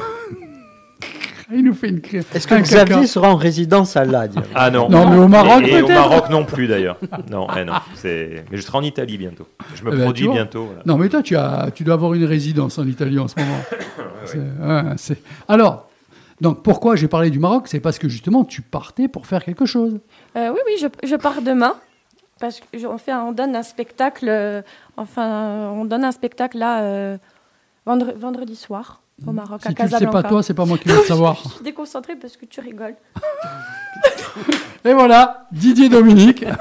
Il 1.54 1.64
nous 1.64 1.74
fait 1.74 1.88
une 1.88 2.00
cri- 2.00 2.18
Est-ce 2.34 2.46
que 2.46 2.54
un 2.54 2.62
caca. 2.62 2.84
Xavier 2.84 3.06
sera 3.06 3.28
en 3.30 3.36
résidence 3.36 3.96
à 3.96 4.04
Lade 4.04 4.34
Ah 4.54 4.70
non. 4.70 4.88
Non, 4.88 5.08
mais 5.10 5.16
au 5.18 5.28
Maroc, 5.28 5.62
Et, 5.66 5.72
et 5.72 5.82
au. 5.82 5.88
Maroc 5.88 6.30
non 6.30 6.44
plus 6.44 6.66
d'ailleurs. 6.66 6.98
Non, 7.30 7.46
eh 7.58 7.64
non. 7.64 7.74
C'est. 7.94 8.44
Mais 8.50 8.56
je 8.56 8.62
serai 8.62 8.78
en 8.78 8.82
Italie 8.82 9.18
bientôt. 9.18 9.46
Je 9.74 9.84
me 9.84 9.92
Eh 9.92 9.96
ben, 9.96 10.04
produis 10.04 10.28
bientôt. 10.28 10.64
voilà. 10.66 10.82
Non, 10.86 10.96
mais 10.96 11.08
toi, 11.08 11.22
tu, 11.22 11.36
as, 11.36 11.68
tu 11.74 11.84
dois 11.84 11.94
avoir 11.94 12.14
une 12.14 12.24
résidence 12.24 12.78
en 12.78 12.86
Italie 12.86 13.18
en 13.18 13.28
ce 13.28 13.34
moment. 13.38 13.58
Ouais, 14.34 14.82
c'est- 14.96 15.20
Alors, 15.48 15.88
donc 16.40 16.62
pourquoi 16.62 16.96
j'ai 16.96 17.08
parlé 17.08 17.28
du 17.30 17.38
Maroc? 17.38 17.64
C'est 17.66 17.80
parce 17.80 17.98
que 17.98 18.08
justement, 18.08 18.44
tu 18.44 18.62
partais 18.62 19.08
pour 19.08 19.26
faire 19.26 19.44
quelque 19.44 19.66
chose. 19.66 19.98
Euh, 20.36 20.50
oui, 20.52 20.58
oui, 20.66 20.72
je, 20.80 20.86
je 21.08 21.16
pars 21.16 21.42
demain. 21.42 21.74
Parce 22.40 22.60
qu'on 22.60 22.98
fait, 22.98 23.12
un- 23.12 23.22
on 23.24 23.32
donne 23.32 23.54
un 23.54 23.62
spectacle, 23.62 24.26
euh, 24.28 24.62
enfin, 24.96 25.70
on 25.76 25.84
donne 25.84 26.04
un 26.04 26.10
spectacle 26.12 26.58
là, 26.58 26.80
euh, 26.82 27.16
vendre- 27.86 28.14
vendredi 28.18 28.56
soir, 28.56 29.01
au 29.26 29.32
Maroc, 29.32 29.62
si 29.62 29.68
à 29.68 29.72
Casablanca. 29.72 29.98
Si 29.98 30.04
sais 30.04 30.10
pas 30.10 30.22
toi, 30.28 30.42
c'est 30.42 30.54
pas 30.54 30.64
moi 30.64 30.78
qui 30.78 30.88
vais 30.88 30.94
le 30.94 31.02
savoir. 31.02 31.40
je 31.44 31.48
suis 31.50 31.64
déconcentrée 31.64 32.16
parce 32.16 32.36
que 32.36 32.46
tu 32.46 32.60
rigoles. 32.60 32.96
Et 34.84 34.92
voilà, 34.92 35.46
Didier 35.52 35.88
Dominique. 35.88 36.44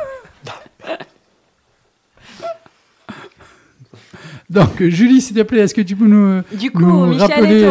Donc, 4.49 4.83
Julie, 4.83 5.21
s'il 5.21 5.35
te 5.37 5.43
plaît, 5.43 5.59
est-ce 5.59 5.73
que 5.73 5.81
tu 5.81 5.95
peux 5.95 6.07
nous. 6.07 6.41
Du 6.51 6.71
coup, 6.71 7.05
Michel 7.05 7.31
rappeler... 7.31 7.63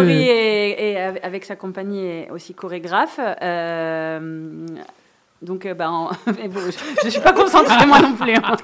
Euh, 1.00 1.14
avec 1.22 1.44
sa 1.44 1.56
compagnie, 1.56 2.06
est 2.06 2.30
aussi 2.30 2.54
chorégraphe. 2.54 3.20
Euh, 3.20 4.66
donc, 5.42 5.66
euh, 5.66 5.74
ben, 5.74 5.88
en- 5.90 6.08
bon, 6.26 6.60
je 7.00 7.04
ne 7.06 7.10
suis 7.10 7.20
pas 7.20 7.32
concentrée 7.32 7.86
moi 7.86 8.00
non 8.00 8.12
plus. 8.14 8.34
hein. 8.34 8.56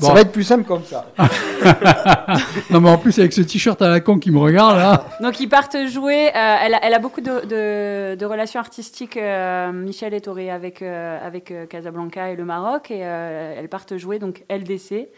Bon. 0.00 0.06
Ça 0.08 0.14
va 0.14 0.20
être 0.20 0.32
plus 0.32 0.44
simple 0.44 0.64
comme 0.64 0.84
ça. 0.84 1.06
Non, 2.70 2.80
mais 2.80 2.88
en 2.90 2.98
plus, 2.98 3.18
avec 3.18 3.32
ce 3.32 3.42
t-shirt 3.42 3.80
à 3.82 3.88
la 3.88 4.00
con 4.00 4.18
qui 4.18 4.30
me 4.30 4.38
regarde, 4.38 4.76
là. 4.78 5.04
Donc 5.20 5.38
ils 5.40 5.48
partent 5.48 5.76
jouer. 5.88 6.28
euh, 6.28 6.56
elle, 6.62 6.74
a, 6.74 6.80
elle 6.84 6.94
a 6.94 6.98
beaucoup 6.98 7.20
de, 7.20 7.44
de- 7.46 8.14
de 8.16 8.26
relations 8.26 8.58
artistiques, 8.60 9.16
euh, 9.16 9.70
Michel 9.72 10.14
Ettori, 10.14 10.48
avec, 10.50 10.80
euh, 10.82 11.18
avec 11.24 11.50
euh, 11.50 11.66
Casablanca 11.66 12.30
et 12.30 12.36
le 12.36 12.44
Maroc. 12.44 12.90
Et 12.90 13.00
euh, 13.02 13.54
elles 13.58 13.68
partent 13.68 13.96
jouer 13.98 14.18
donc 14.18 14.42
LDC, 14.50 15.08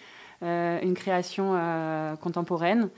euh, 0.43 0.79
une 0.83 0.95
création 0.95 1.53
euh, 1.55 2.17
contemporaine 2.17 2.89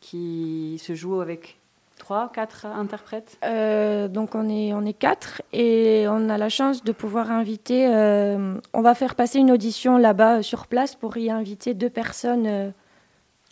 qui 0.00 0.80
se 0.84 0.94
joue 0.94 1.20
avec 1.20 1.59
trois, 2.00 2.32
quatre 2.34 2.66
interprètes? 2.66 3.38
Euh, 3.44 4.08
donc 4.08 4.34
on 4.34 4.48
est, 4.48 4.72
on 4.74 4.84
est 4.84 4.92
quatre 4.92 5.42
et 5.52 6.06
on 6.08 6.28
a 6.28 6.36
la 6.36 6.48
chance 6.48 6.82
de 6.82 6.90
pouvoir 6.92 7.30
inviter. 7.30 7.86
euh, 7.88 8.56
on 8.72 8.80
va 8.82 8.94
faire 8.96 9.14
passer 9.14 9.38
une 9.38 9.52
audition 9.52 9.96
là-bas 9.98 10.38
euh, 10.38 10.42
sur 10.42 10.66
place 10.66 10.96
pour 10.96 11.16
y 11.16 11.30
inviter 11.30 11.74
deux 11.74 11.90
personnes 11.90 12.46
euh, 12.46 12.70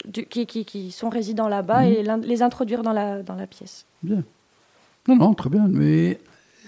du- 0.06 0.26
qui, 0.26 0.46
qui, 0.46 0.64
qui 0.64 0.90
sont 0.90 1.08
résidents 1.10 1.48
là-bas 1.48 1.82
Mhm. 1.82 1.92
et 2.22 2.26
les 2.26 2.42
introduire 2.42 2.82
dans 2.82 2.92
la, 2.92 3.22
dans 3.22 3.34
la 3.36 3.46
pièce. 3.46 3.86
Bien. 4.02 4.22
Non, 5.06 5.16
non, 5.16 5.34
très 5.34 5.48
bien. 5.50 5.66
Mais 5.68 6.18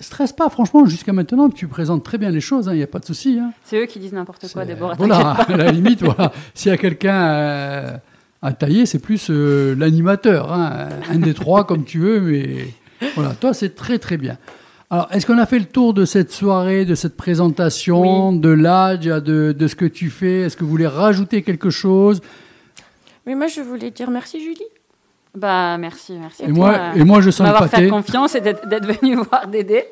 stresse 0.01 0.33
pas, 0.33 0.49
franchement, 0.49 0.85
jusqu'à 0.87 1.13
maintenant, 1.13 1.51
tu 1.51 1.67
présentes 1.69 2.03
très 2.05 2.17
bien 2.19 2.31
les 2.31 2.41
choses, 2.41 2.69
il 2.73 2.77
n'y 2.77 2.83
a 2.83 2.87
pas 2.87 3.01
de 3.01 3.05
souci. 3.05 3.39
hein. 3.39 3.53
C'est 3.65 3.79
eux 3.83 3.87
qui 3.87 3.99
disent 3.99 4.13
n'importe 4.15 4.51
quoi, 4.53 4.65
Déborah. 4.65 4.95
Voilà, 4.97 5.31
à 5.49 5.57
la 5.57 5.71
limite, 5.71 6.03
voilà. 6.03 6.33
S'il 6.55 6.71
y 6.71 6.75
a 6.75 6.79
quelqu'un 6.79 7.23
euh, 7.29 7.97
à 8.43 8.53
tailler, 8.53 8.87
c'est 8.87 8.99
plus 8.99 9.29
euh, 9.31 9.75
l'animateur. 9.77 10.53
hein. 10.53 10.89
Un 11.11 11.19
des 11.19 11.35
trois, 11.35 11.65
comme 11.65 11.85
tu 11.85 11.99
veux, 11.99 12.21
mais 12.21 12.69
voilà, 13.15 13.31
toi, 13.35 13.53
c'est 13.55 13.75
très, 13.75 13.99
très 13.99 14.17
bien. 14.17 14.39
Alors, 14.93 15.07
est-ce 15.13 15.25
qu'on 15.27 15.39
a 15.39 15.47
fait 15.47 15.59
le 15.59 15.67
tour 15.67 15.95
de 15.95 16.05
cette 16.05 16.33
soirée, 16.33 16.85
de 16.85 16.95
cette 16.97 17.17
présentation, 17.17 18.33
de 18.33 18.49
l'âge, 18.49 19.01
de, 19.01 19.53
de 19.53 19.67
ce 19.69 19.77
que 19.77 19.85
tu 19.85 20.11
fais? 20.11 20.41
Est-ce 20.41 20.57
que 20.57 20.65
vous 20.65 20.71
voulez 20.71 20.87
rajouter 20.87 21.43
quelque 21.43 21.71
chose? 21.71 22.21
Mais 23.27 23.35
moi, 23.35 23.47
je 23.47 23.61
voulais 23.61 23.91
dire 23.91 24.11
merci, 24.11 24.41
Julie. 24.43 24.65
Bah 25.37 25.79
merci, 25.79 26.15
merci. 26.19 26.43
et 26.43 26.47
toi, 26.47 26.55
moi, 26.55 26.71
euh, 26.73 26.93
et 26.97 27.05
moi, 27.05 27.21
je 27.21 27.31
sens 27.31 27.47
le 27.47 27.53
m'avoir 27.53 27.71
fait 27.71 27.77
pâté. 27.77 27.89
confiance 27.89 28.35
et 28.35 28.41
d'être 28.41 28.67
d'être 28.69 28.87
venu 29.01 29.15
voir 29.31 29.47
Dédé. 29.47 29.85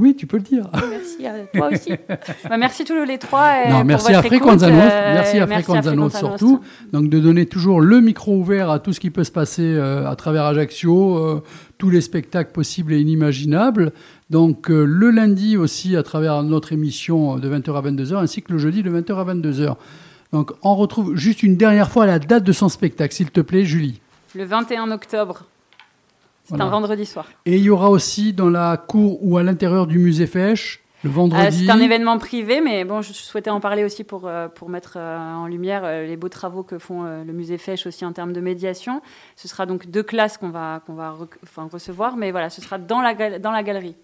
Oui, 0.00 0.14
tu 0.14 0.28
peux 0.28 0.36
le 0.36 0.44
dire. 0.44 0.68
Merci 0.90 1.26
à 1.26 1.32
toi 1.52 1.70
aussi. 1.72 1.92
Bah, 2.48 2.56
merci 2.56 2.84
tous 2.84 3.04
les 3.04 3.18
trois. 3.18 3.64
et 3.64 3.70
Non, 3.70 3.84
merci 3.84 4.14
à 4.14 4.24
écoute, 4.24 4.62
euh, 4.62 4.70
merci 4.70 5.38
à 5.38 5.46
merci 5.46 5.64
Frequenzanos. 5.64 6.16
surtout, 6.16 6.60
donc 6.92 7.08
de 7.08 7.18
donner 7.18 7.46
toujours 7.46 7.80
le 7.80 8.00
micro 8.00 8.36
ouvert 8.36 8.70
à 8.70 8.78
tout 8.78 8.92
ce 8.92 9.00
qui 9.00 9.10
peut 9.10 9.24
se 9.24 9.32
passer 9.32 9.62
euh, 9.64 10.08
à 10.08 10.14
travers 10.14 10.44
Ajaccio, 10.44 11.18
euh, 11.18 11.42
tous 11.78 11.90
les 11.90 12.00
spectacles 12.00 12.52
possibles 12.52 12.92
et 12.92 13.00
inimaginables. 13.00 13.92
Donc 14.30 14.70
euh, 14.70 14.84
le 14.84 15.10
lundi 15.10 15.56
aussi 15.56 15.96
à 15.96 16.02
travers 16.02 16.42
notre 16.42 16.72
émission 16.72 17.36
de 17.36 17.48
20h 17.48 17.76
à 17.76 17.90
22h, 17.90 18.16
ainsi 18.16 18.42
que 18.42 18.52
le 18.52 18.58
jeudi 18.58 18.82
de 18.82 18.90
20h 18.90 19.16
à 19.16 19.34
22h. 19.34 19.74
Donc 20.32 20.52
on 20.62 20.76
retrouve 20.76 21.16
juste 21.16 21.42
une 21.42 21.56
dernière 21.56 21.90
fois 21.90 22.06
la 22.06 22.18
date 22.18 22.44
de 22.44 22.52
son 22.52 22.68
spectacle, 22.68 23.14
s'il 23.14 23.30
te 23.30 23.40
plaît, 23.40 23.64
Julie. 23.64 24.00
Le 24.34 24.44
21 24.44 24.90
octobre. 24.92 25.44
C'est 26.48 26.56
Voilà. 26.56 26.64
un 26.64 26.70
vendredi 26.70 27.04
soir. 27.04 27.26
Et 27.44 27.56
il 27.56 27.62
y 27.62 27.68
aura 27.68 27.90
aussi 27.90 28.32
dans 28.32 28.48
la 28.48 28.78
cour 28.78 29.18
ou 29.22 29.36
à 29.36 29.42
l'intérieur 29.42 29.86
du 29.86 29.98
musée 29.98 30.26
Fèche, 30.26 30.80
le 31.04 31.10
Euh, 31.10 31.12
vendredi. 31.12 31.66
c'est 31.66 31.70
un 31.70 31.78
événement 31.78 32.16
privé, 32.16 32.62
mais 32.62 32.86
bon, 32.86 33.02
je 33.02 33.12
souhaitais 33.12 33.50
en 33.50 33.60
parler 33.60 33.84
aussi 33.84 34.02
pour, 34.02 34.26
euh, 34.26 34.48
pour 34.48 34.70
mettre 34.70 34.94
euh, 34.96 35.18
en 35.34 35.46
lumière 35.46 35.82
euh, 35.84 36.06
les 36.06 36.16
beaux 36.16 36.30
travaux 36.30 36.62
que 36.62 36.78
font 36.78 37.04
euh, 37.04 37.22
le 37.22 37.32
musée 37.34 37.58
Fèche 37.58 37.86
aussi 37.86 38.02
en 38.06 38.12
termes 38.14 38.32
de 38.32 38.40
médiation. 38.40 39.02
Ce 39.36 39.46
sera 39.46 39.66
donc 39.66 39.88
deux 39.90 40.02
classes 40.02 40.38
qu'on 40.38 40.48
va, 40.48 40.80
qu'on 40.86 40.94
va 40.94 41.14
enfin, 41.42 41.68
recevoir, 41.70 42.16
mais 42.16 42.30
voilà, 42.30 42.48
ce 42.48 42.62
sera 42.62 42.78
dans 42.78 43.02
la, 43.02 43.38
dans 43.38 43.52
la 43.52 43.62
galerie, 43.62 43.94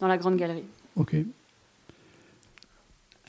dans 0.00 0.06
la 0.08 0.18
grande 0.18 0.36
galerie. 0.36 0.64
Ok. 0.96 1.16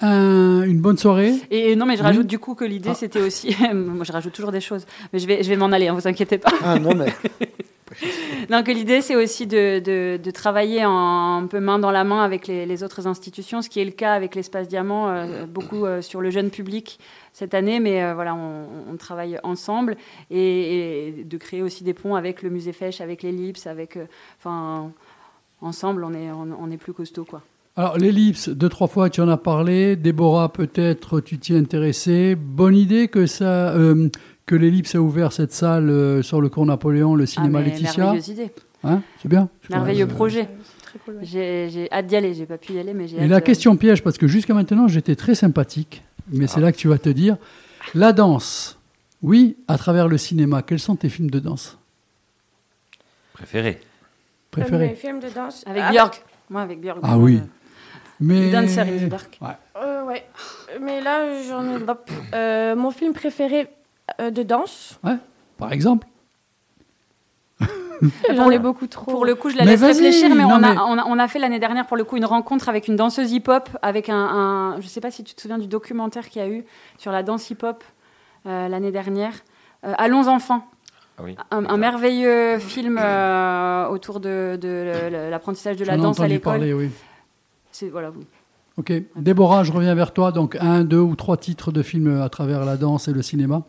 Un- 0.02 0.64
une 0.64 0.82
bonne 0.82 0.98
soirée? 0.98 1.36
Et 1.52 1.76
non, 1.76 1.86
mais 1.86 1.96
je 1.96 2.02
Oui. 2.02 2.08
rajoute 2.08 2.28
du 2.28 2.40
coup 2.40 2.56
que 2.56 2.66
l'idée 2.66 2.90
Ah. 2.92 2.96
c'était 2.96 3.22
aussi, 3.22 3.56
moi 3.74 4.04
je 4.04 4.12
rajoute 4.12 4.34
toujours 4.34 4.52
des 4.52 4.60
choses, 4.62 4.86
mais 5.14 5.20
je 5.20 5.28
vais, 5.28 5.42
je 5.44 5.48
vais 5.50 5.56
m'en 5.56 5.72
aller, 5.72 5.88
ne 5.88 5.92
vous 5.94 6.08
inquiétez 6.08 6.38
pas. 6.40 6.52
Ah 6.64 6.80
non, 6.80 6.96
mais 6.96 7.14
Que 8.02 8.72
l'idée, 8.72 9.02
c'est 9.02 9.16
aussi 9.16 9.48
de, 9.48 9.80
de- 9.80 10.32
travailler 10.32 10.82
un 10.84 11.48
peu 11.50 11.60
main 11.60 11.80
dans 11.80 11.90
la 11.90 12.04
main 12.04 12.22
avec 12.24 12.48
les, 12.48 12.84
autres 12.84 13.08
institutions, 13.08 13.62
ce 13.62 13.70
qui 13.70 13.80
est 13.80 13.86
le 13.86 13.92
cas 13.92 14.14
avec 14.14 14.36
l'Espace 14.36 14.68
Diamant, 14.68 15.10
euh, 15.10 15.46
beaucoup 15.46 15.86
euh, 15.86 16.02
sur 16.02 16.22
le 16.22 16.30
jeune 16.30 16.50
public 16.50 17.00
cette 17.34 17.54
année, 17.54 17.80
mais 17.80 18.04
euh, 18.04 18.14
voilà, 18.14 18.36
on, 18.36 18.96
travaille 18.98 19.40
ensemble 19.44 19.98
et, 20.30 21.26
de 21.26 21.38
créer 21.38 21.64
aussi 21.64 21.84
des 21.84 21.94
ponts 21.94 22.16
avec 22.16 22.44
le 22.44 22.50
musée 22.50 22.74
Fèche, 22.74 23.02
avec 23.02 23.24
l'Ellipse, 23.24 23.66
avec, 23.68 23.98
enfin, 24.38 24.92
ensemble, 25.62 26.04
on 26.04 26.14
est, 26.14 26.30
on, 26.32 26.70
est 26.70 26.78
plus 26.78 26.94
costaud, 26.94 27.26
quoi. 27.26 27.42
Alors, 27.78 27.98
l'ellipse, 27.98 28.50
deux, 28.50 28.70
trois 28.70 28.88
fois, 28.88 29.10
tu 29.10 29.22
en 29.22 29.30
as 29.30 29.38
parlé. 29.38 29.96
Déborah, 29.96 30.52
peut-être, 30.52 31.22
tu 31.22 31.40
t'y 31.40 31.54
es 31.54 31.58
intéressée. 31.58 32.36
Bonne 32.36 32.76
idée 32.76 33.08
que, 33.08 33.26
ça, 33.26 33.74
que 34.52 34.56
l'ellipse 34.58 34.96
a 34.96 35.00
ouvert 35.02 35.32
cette 35.32 35.54
salle 35.54 35.90
euh, 35.90 36.22
sur 36.22 36.42
le 36.42 36.50
cours 36.50 36.66
Napoléon, 36.66 37.16
le 37.16 37.26
cinéma 37.26 37.60
Ah, 37.60 37.62
Laetitia. 37.62 38.04
Merveilleuse 38.04 38.28
idée, 38.28 38.52
Hein, 38.84 39.02
c'est 39.22 39.30
bien. 39.30 39.48
merveilleux 39.70 40.08
projet. 40.08 40.50
Cool. 41.06 41.16
ouais. 41.16 41.24
J'ai 41.24 41.88
hâte 41.90 42.08
d'y 42.08 42.18
aller, 42.18 42.34
j'ai 42.34 42.46
pas 42.46 42.58
pu 42.58 42.74
y 42.74 42.80
aller, 42.80 42.94
mais 42.94 43.08
j'ai 43.08 43.16
Et 43.16 43.22
hâte. 43.22 43.30
la 43.30 43.38
euh, 43.38 43.40
question 43.40 43.78
piège, 43.78 44.04
parce 44.04 44.18
que 44.18 44.28
jusqu'à 44.28 44.54
maintenant, 44.54 44.90
j'étais 44.90 45.16
très 45.16 45.36
sympathique, 45.36 46.04
mais 46.34 46.48
c'est 46.48 46.58
Ah. 46.58 46.64
là 46.64 46.72
que 46.74 46.78
tu 46.78 46.90
vas 46.90 46.98
te 46.98 47.08
dire. 47.08 47.38
La 47.96 48.12
danse, 48.12 48.78
oui, 49.22 49.56
à 49.70 49.78
travers 49.78 50.10
le 50.10 50.18
cinéma, 50.18 50.64
quels 50.64 50.80
sont 50.80 50.98
tes 50.98 51.08
films 51.08 51.30
de 51.32 51.40
danse? 51.40 51.78
Préféré. 53.32 53.80
Comme 54.52 54.64
préférés 54.64 54.90
les 54.90 54.96
films 54.96 55.22
de 55.22 55.30
danse. 55.30 55.64
Avec 55.66 55.84
Ah, 55.86 55.92
Björk, 55.92 56.24
moi 56.50 56.62
avec 56.64 56.82
Björk. 56.82 57.00
Ah 57.04 57.18
oui. 57.18 57.38
euh, 57.38 57.46
Mais... 58.20 58.52
Dancer 58.52 58.82
in 58.82 58.98
the 58.98 59.10
Dark. 59.10 59.38
Ouais. 59.42 59.48
Euh, 59.82 60.04
ouais. 60.06 60.26
Mais 60.82 61.00
là, 61.00 61.42
j'en 61.48 61.64
ai. 61.64 61.80
euh, 62.34 62.76
mon 62.76 62.92
film 62.92 63.14
préféré 63.14 63.70
euh, 64.20 64.32
de 64.32 64.44
danse. 64.44 65.00
Par 65.58 65.72
exemple 65.74 66.08
J'en 68.36 68.50
ai 68.50 68.58
beaucoup 68.58 68.88
trop. 68.88 69.12
Pour 69.12 69.26
le 69.26 69.36
coup, 69.36 69.52
je 69.52 69.58
la 69.58 69.64
Mais 69.66 69.72
laisse 69.72 69.84
réfléchir, 69.84 70.30
mais, 70.30 70.42
non, 70.42 70.50
on, 70.56 70.64
a, 70.64 70.74
on, 70.86 70.98
a, 70.98 71.06
on 71.06 71.20
a 71.20 71.28
fait 71.28 71.38
l'année 71.38 71.60
dernière, 71.60 71.86
pour 71.86 71.98
le 71.98 72.04
coup, 72.04 72.18
une 72.18 72.26
rencontre 72.26 72.68
avec 72.68 72.88
une 72.88 72.96
danseuse 72.96 73.32
hip-hop, 73.32 73.70
avec 73.84 74.10
un, 74.10 74.16
un- 74.16 74.82
Je 74.82 74.88
sais 74.88 75.02
pas 75.02 75.12
si 75.12 75.24
tu 75.24 75.36
te 75.36 75.42
souviens 75.42 75.60
du 75.60 75.68
documentaire 75.68 76.28
qu'il 76.30 76.42
y 76.42 76.46
a 76.46 76.50
eu 76.50 76.66
sur 76.98 77.12
la 77.12 77.22
danse 77.22 77.50
hip-hop 77.52 77.84
euh, 78.48 78.68
l'année 78.68 78.92
dernière. 78.92 79.34
Euh, 79.86 79.94
Allons 80.00 80.28
enfants, 80.28 80.66
Ah 81.20 81.22
oui. 81.24 81.36
un, 81.52 81.66
un 81.66 81.78
merveilleux 81.78 82.58
film 82.58 82.98
euh, 83.00 83.88
autour 83.90 84.20
de, 84.20 84.58
de 84.60 85.30
l'apprentissage 85.30 85.78
de 85.78 85.86
la 85.86 85.96
danse 85.98 86.20
à 86.20 86.28
l'école. 86.28 86.54
parler, 86.54 86.74
oui. 86.74 86.90
C'est 87.72 87.90
voilà. 87.90 88.10
vous- 88.10 88.24
Ok. 88.78 88.92
Déborah, 89.16 89.64
je 89.64 89.72
reviens 89.72 89.94
vers 89.94 90.12
toi. 90.12 90.32
Donc, 90.32 90.56
un, 90.60 90.84
deux 90.84 90.98
ou 91.00 91.16
trois 91.16 91.38
titres 91.38 91.72
de 91.72 91.84
films 91.84 92.20
à 92.22 92.30
travers 92.30 92.66
la 92.66 92.78
danse 92.78 93.08
et 93.10 93.14
le 93.14 93.22
cinéma. 93.22 93.62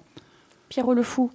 Pierrot 0.73 0.95
le 0.95 1.03
Fou. 1.03 1.31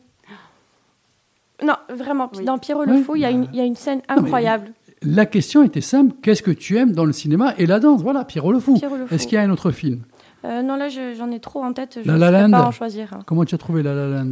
Non, 1.64 1.76
vraiment. 1.90 2.32
Oui. 2.36 2.44
Dans 2.44 2.58
Pierrot 2.58 2.86
le 2.86 2.94
Oui. 2.94 3.04
Fou, 3.04 3.16
il 3.16 3.22
y, 3.22 3.26
a 3.26 3.30
une- 3.30 3.48
il 3.54 3.56
y 3.58 3.62
a 3.62 3.66
une 3.66 3.76
scène 3.76 4.02
mais- 4.10 4.16
incroyable. 4.16 4.72
La 5.04 5.28
question 5.28 5.62
était 5.64 5.82
simple. 5.82 6.16
Qu'est-ce 6.24 6.42
que 6.42 6.50
tu 6.50 6.76
aimes 6.78 6.94
dans 6.94 7.06
le 7.06 7.14
cinéma 7.14 7.54
et 7.60 7.68
la 7.68 7.80
danse? 7.80 8.02
Voilà, 8.02 8.26
Pierrot 8.26 8.52
le 8.52 8.60
Fou. 8.60 8.78
Pierrot 8.80 8.98
le 8.98 9.06
Fou. 9.06 9.14
Est-ce 9.14 9.28
qu'il 9.28 9.36
y 9.36 9.38
a 9.40 9.44
un 9.44 9.50
autre 9.52 9.70
film? 9.70 10.02
Euh, 10.44 10.64
non, 10.64 10.76
là, 10.76 10.90
je- 10.90 11.14
j'en 11.16 11.30
ai 11.30 11.40
trop 11.40 11.64
en 11.64 11.72
tête. 11.74 12.00
Je 12.04 12.08
La 12.08 12.16
ne 12.16 12.20
La 12.20 12.28
saurais 12.28 12.42
Land. 12.44 12.52
pas 12.52 12.66
en 12.68 12.72
choisir. 12.72 13.14
un. 13.14 13.20
Comment 13.22 13.46
tu 13.46 13.54
as 13.54 13.60
trouvé 13.60 13.84
La 13.84 13.94
La 13.94 14.08
Land? 14.08 14.32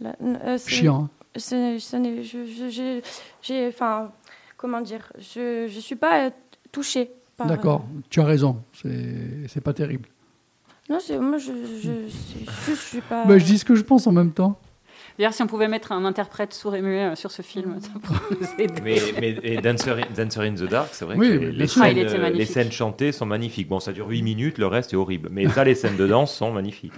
La- 0.00 0.14
euh, 0.22 0.56
Chiant. 0.58 1.08
hein 1.08 1.10
j'ai-. 3.40 3.68
Enfin, 3.68 4.10
comment 4.56 4.80
dire? 4.80 5.12
Je 5.18 5.64
ne 5.64 5.80
suis 5.80 5.96
pas 5.96 6.26
euh, 6.26 6.30
touchée. 6.70 7.10
par- 7.36 7.46
D'accord, 7.48 7.84
tu 8.10 8.20
as 8.20 8.24
raison. 8.24 8.58
C'est 8.80 9.48
c'est 9.48 9.60
pas 9.60 9.72
terrible. 9.72 10.08
Non, 10.90 10.98
c'est- 11.00 11.18
moi, 11.18 11.38
je, 11.38 11.52
je, 11.82 11.90
je 12.68 12.74
suis 12.74 13.00
pas. 13.00 13.24
Bah, 13.24 13.38
je 13.38 13.44
dis 13.44 13.58
ce 13.58 13.64
que 13.64 13.74
je 13.74 13.82
pense 13.82 14.06
en 14.06 14.12
même 14.12 14.32
temps. 14.32 14.58
D'ailleurs, 15.18 15.32
si 15.32 15.42
on 15.42 15.46
pouvait 15.46 15.68
mettre 15.68 15.92
un 15.92 16.04
interprète 16.04 16.52
sourd 16.52 16.74
et 16.74 16.82
muet 16.82 17.14
sur 17.14 17.30
ce 17.30 17.42
film, 17.42 17.76
ça 17.80 17.88
pourrait 18.02 18.18
nous 18.40 18.46
aider. 18.64 18.80
Mais, 18.82 18.98
mais 19.20 19.36
et 19.44 19.56
Dancer, 19.58 19.90
in, 19.96 20.24
Dancer 20.24 20.40
in 20.40 20.54
the 20.54 20.68
Dark, 20.68 20.88
c'est 20.92 21.04
vrai 21.04 21.14
Oui, 21.16 21.28
que 21.30 21.34
les. 21.44 21.64
Ah, 21.64 21.66
scènes, 21.68 21.98
euh, 21.98 22.30
les 22.30 22.44
scènes 22.46 22.72
chantées 22.72 23.12
sont 23.12 23.24
magnifiques. 23.24 23.68
Bon, 23.68 23.78
ça 23.78 23.92
dure 23.92 24.08
8 24.08 24.22
minutes, 24.22 24.58
le 24.58 24.66
reste 24.66 24.92
est 24.92 24.96
horrible. 24.96 25.28
Mais 25.30 25.48
ça, 25.48 25.62
les 25.62 25.76
scènes 25.76 25.96
de 25.96 26.06
danse 26.08 26.34
sont 26.34 26.50
magnifiques. 26.52 26.92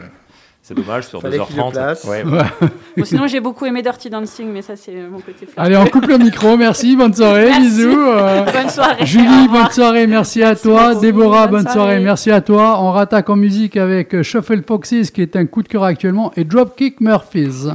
C'est 0.69 0.75
dommage, 0.75 1.07
sur 1.07 1.21
Fallait 1.23 1.39
qu'il 1.39 1.55
le 1.57 1.63
2h30. 1.63 1.71
place. 1.73 2.05
Ouais, 2.05 2.25
Bon, 2.25 3.05
sinon, 3.05 3.29
j'ai 3.29 3.39
beaucoup 3.39 3.67
aimé 3.67 3.83
Dirty 3.83 4.11
Dancing, 4.11 4.49
mais 4.53 4.63
ça, 4.63 4.75
c'est 4.75 4.95
mon 5.09 5.21
côté. 5.21 5.47
Allez, 5.57 5.77
on 5.77 5.87
coupe 5.87 6.07
le 6.09 6.19
micro. 6.19 6.57
Merci, 6.57 6.97
bonne 6.97 7.15
soirée, 7.15 7.45
Merci. 7.51 7.61
bisous. 7.61 7.97
euh, 8.01 8.45
Bonne 8.53 8.69
soirée. 8.69 9.07
Julie, 9.07 9.47
bonne 9.49 9.71
soirée, 9.71 10.09
merci 10.09 10.43
à 10.43 10.57
toi. 10.57 10.89
beaucoup. 10.89 11.01
Déborah, 11.03 11.47
bonne, 11.47 11.63
Bonne 11.63 11.73
soirée. 11.73 11.91
soirée. 11.93 12.01
merci 12.01 12.33
à 12.33 12.41
toi. 12.41 12.83
On 12.83 12.91
rattaque 12.91 13.31
en 13.31 13.37
musique 13.37 13.77
avec 13.77 14.13
euh, 14.13 14.25
Shuffle 14.25 14.63
Foxes, 14.67 15.13
qui 15.13 15.23
est 15.23 15.37
un 15.37 15.47
coup 15.47 15.63
de 15.63 15.69
cœur 15.69 15.85
actuellement, 15.85 16.33
et 16.37 16.43
Dropkick 16.43 17.01
Murphys. 17.01 17.69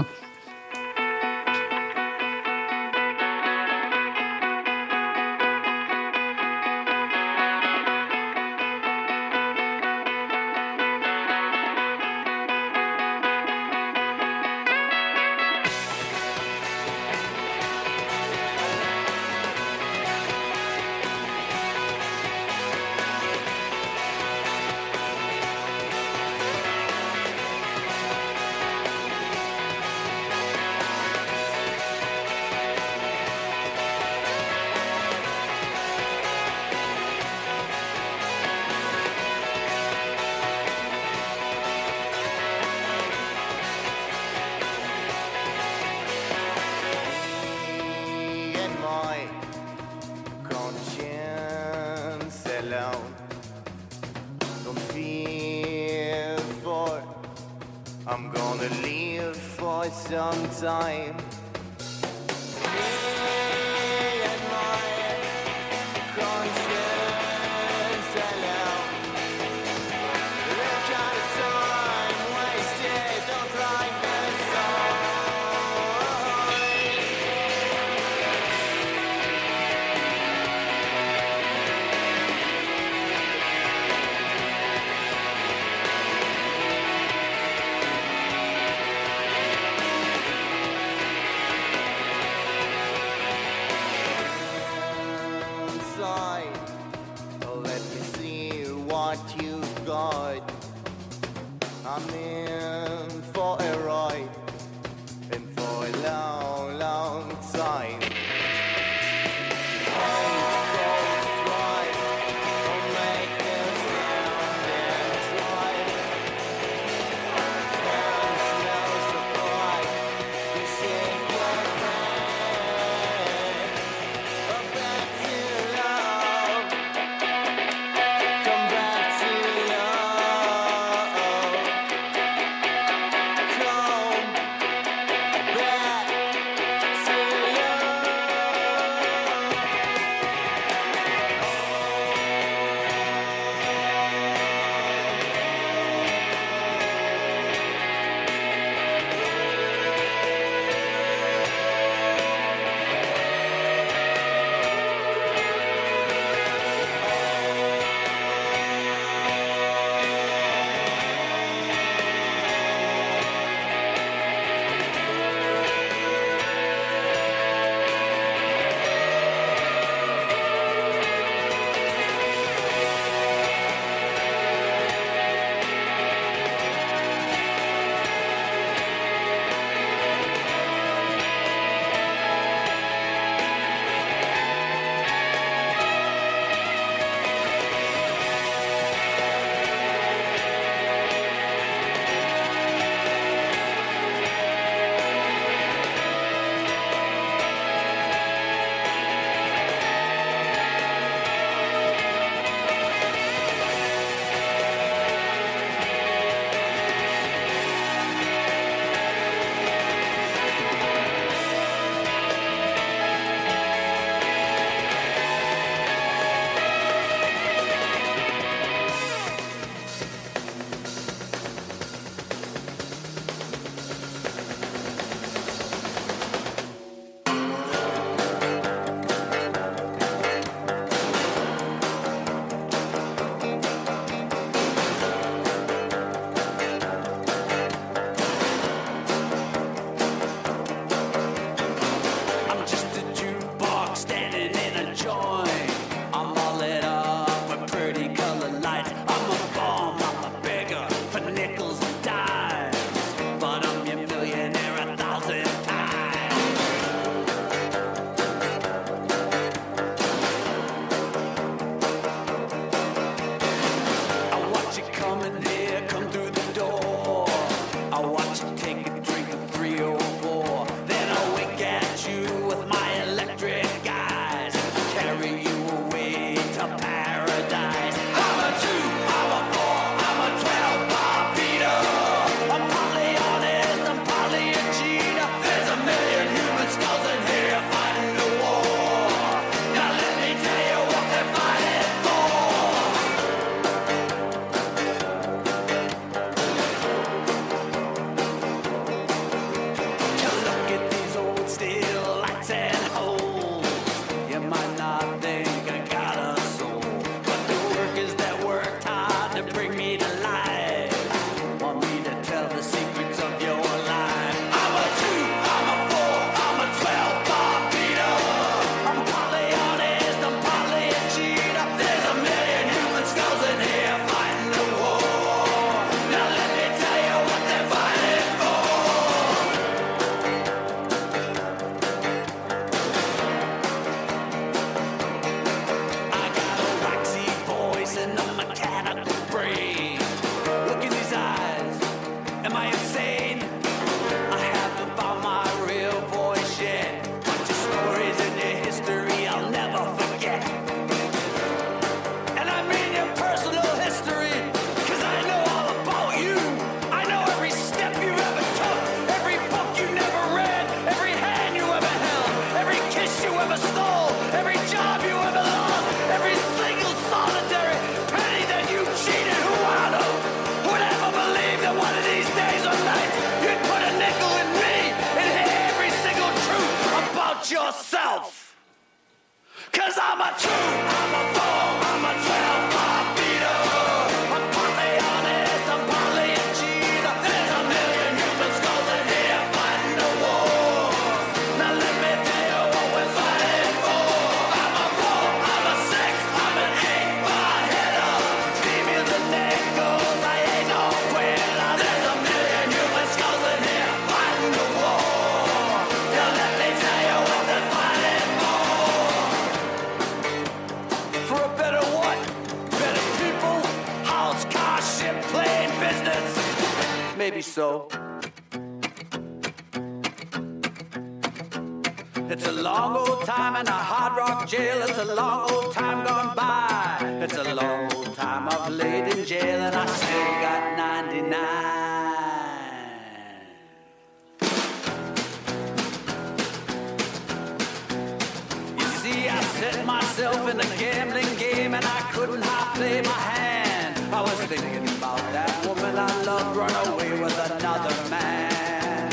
set 439.61 439.85
myself 439.85 440.49
in 440.49 440.59
a 440.59 440.69
gambling 440.79 441.35
game 441.37 441.75
and 441.75 441.85
I 441.85 441.99
couldn't 442.13 442.41
high 442.41 442.75
play 442.75 442.99
my 443.01 443.21
hand. 443.33 443.93
I 444.11 444.21
was 444.21 444.39
thinking 444.49 444.87
about 444.97 445.21
that 445.37 445.53
woman 445.67 445.95
I 445.99 446.23
loved 446.23 446.57
run 446.57 446.75
away 446.87 447.11
with 447.21 447.37
another 447.51 447.95
man. 448.09 449.11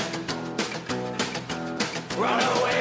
Run 2.17 2.41
away. 2.57 2.78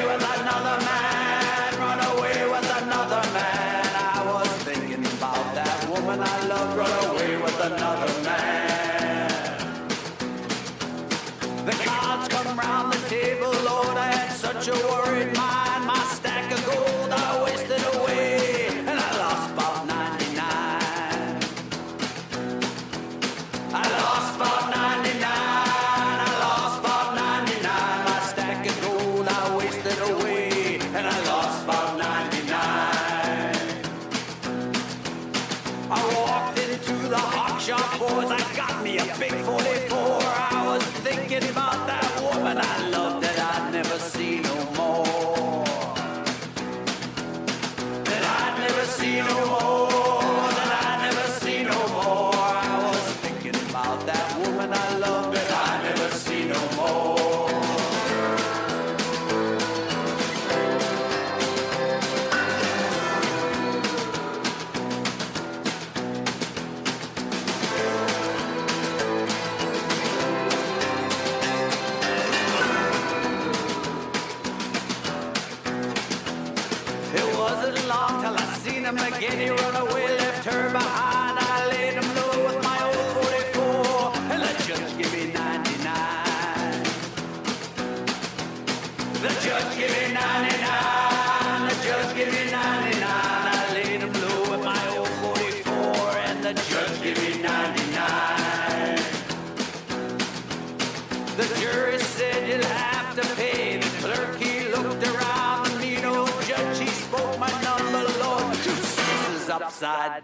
outside 109.83 110.16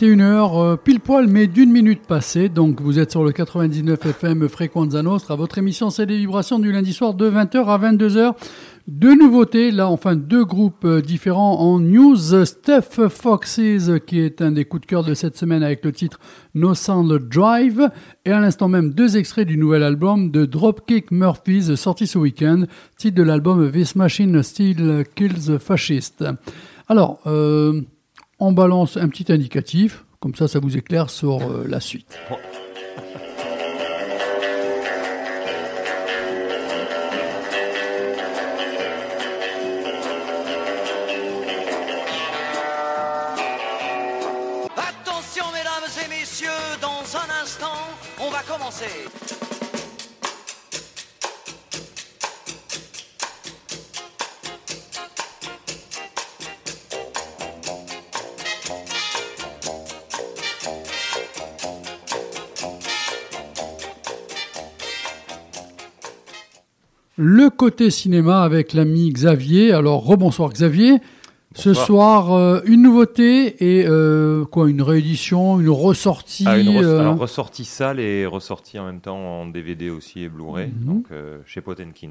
21h 0.00 0.50
euh, 0.54 0.76
pile 0.76 0.98
poil, 0.98 1.26
mais 1.26 1.46
d'une 1.46 1.70
minute 1.70 2.06
passée. 2.06 2.48
Donc 2.48 2.80
vous 2.80 2.98
êtes 2.98 3.10
sur 3.10 3.22
le 3.22 3.32
99 3.32 4.06
FM 4.06 4.48
Fréquenza 4.48 5.02
Nostra. 5.02 5.36
Votre 5.36 5.58
émission, 5.58 5.90
c'est 5.90 6.06
les 6.06 6.16
vibrations 6.16 6.58
du 6.58 6.72
lundi 6.72 6.94
soir 6.94 7.12
de 7.12 7.30
20h 7.30 7.66
à 7.66 7.76
22h. 7.76 8.32
Deux 8.88 9.14
nouveautés, 9.14 9.70
là 9.70 9.88
enfin 9.88 10.16
deux 10.16 10.46
groupes 10.46 10.86
euh, 10.86 11.02
différents 11.02 11.60
en 11.60 11.78
news. 11.80 12.16
Steph 12.46 13.08
Foxes, 13.10 13.90
qui 14.06 14.20
est 14.20 14.40
un 14.40 14.52
des 14.52 14.64
coups 14.64 14.80
de 14.80 14.86
cœur 14.86 15.04
de 15.04 15.12
cette 15.12 15.36
semaine 15.36 15.62
avec 15.62 15.84
le 15.84 15.92
titre 15.92 16.18
No 16.54 16.74
Sound 16.74 17.12
Drive, 17.28 17.90
et 18.24 18.32
à 18.32 18.40
l'instant 18.40 18.68
même 18.68 18.94
deux 18.94 19.18
extraits 19.18 19.46
du 19.46 19.58
nouvel 19.58 19.82
album 19.82 20.30
de 20.30 20.46
Dropkick 20.46 21.10
Murphys 21.10 21.76
sorti 21.76 22.06
ce 22.06 22.16
week-end, 22.16 22.64
titre 22.96 23.18
de 23.18 23.22
l'album 23.22 23.70
This 23.70 23.96
Machine 23.96 24.42
Still 24.42 25.04
Kills 25.14 25.58
Fascist. 25.58 26.24
Alors, 26.88 27.20
euh, 27.26 27.82
on 28.40 28.52
balance 28.52 28.96
un 28.96 29.08
petit 29.08 29.32
indicatif, 29.32 30.04
comme 30.18 30.34
ça 30.34 30.48
ça 30.48 30.58
vous 30.58 30.76
éclaire 30.76 31.10
sur 31.10 31.40
euh, 31.42 31.64
la 31.68 31.80
suite. 31.80 32.18
Le 67.22 67.50
côté 67.50 67.90
cinéma 67.90 68.42
avec 68.42 68.72
l'ami 68.72 69.10
Xavier. 69.10 69.72
Alors, 69.72 70.04
rebonsoir 70.04 70.50
Xavier. 70.54 70.94
Ce 71.54 71.74
soir, 71.74 72.32
euh, 72.32 72.60
une 72.64 72.80
nouveauté 72.82 73.56
et 73.80 73.84
euh, 73.86 74.44
quoi, 74.46 74.70
une 74.70 74.80
réédition, 74.80 75.60
une 75.60 75.68
ressortie. 75.68 76.44
Ah, 76.46 76.56
une 76.58 76.68
re- 76.68 76.82
euh, 76.84 77.00
alors, 77.00 77.18
ressortie 77.18 77.64
salle 77.66 77.98
et 78.00 78.24
ressortie 78.24 78.78
en 78.78 78.86
même 78.86 79.00
temps 79.00 79.18
en 79.18 79.46
DVD 79.46 79.90
aussi 79.90 80.20
et 80.22 80.28
Blu-ray, 80.28 80.68
Mhm. 80.68 80.86
donc 80.86 81.06
euh, 81.12 81.38
chez 81.46 81.60
Potenkin. 81.60 82.10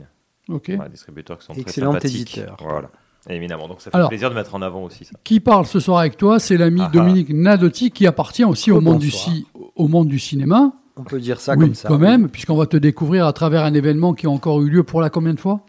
Ok. 0.49 0.71
Voilà, 0.75 0.89
distributeurs 0.89 1.39
qui 1.39 1.45
sont 1.45 1.53
Excellent 1.53 1.91
très 1.93 2.01
sympathiques. 2.09 2.37
éditeur. 2.37 2.57
Voilà, 2.61 2.89
évidemment. 3.29 3.67
Donc 3.69 3.79
ça 3.81 3.89
fait 3.91 3.95
Alors- 3.97 4.09
plaisir 4.09 4.29
de 4.29 4.35
mettre 4.35 4.53
en 4.55 4.61
avant 4.61 4.83
aussi 4.83 5.05
ça. 5.05 5.11
Qui 5.23 5.39
parle 5.39 5.65
ce 5.65 5.79
soir 5.79 5.99
avec 5.99 6.17
toi 6.17 6.37
C'est 6.39 6.57
l'ami 6.57 6.81
Ah 6.83 6.87
ah. 6.89 6.93
Dominique 6.93 7.29
Nadotti 7.33 7.91
qui 7.91 8.05
appartient 8.07 8.43
aussi 8.43 8.71
au 8.71 8.81
monde, 8.81 8.99
du 8.99 9.07
Rebonsoir. 9.07 9.35
ci- 9.35 9.47
au 9.75 9.87
monde 9.87 10.07
du 10.09 10.19
cinéma. 10.19 10.73
On 10.99 11.03
peut 11.03 11.19
dire 11.19 11.39
ça 11.39 11.53
oui, 11.55 11.65
comme 11.65 11.73
ça. 11.73 11.87
quand 11.87 11.97
même, 11.97 12.27
puisqu'on 12.29 12.57
va 12.57 12.65
te 12.65 12.77
découvrir 12.77 13.25
à 13.25 13.33
travers 13.33 13.63
un 13.63 13.73
événement 13.73 14.13
qui 14.13 14.27
a 14.27 14.29
encore 14.29 14.61
eu 14.61 14.69
lieu 14.69 14.83
pour 14.83 15.01
la 15.01 15.09
combien 15.09 15.33
de 15.33 15.39
fois 15.39 15.61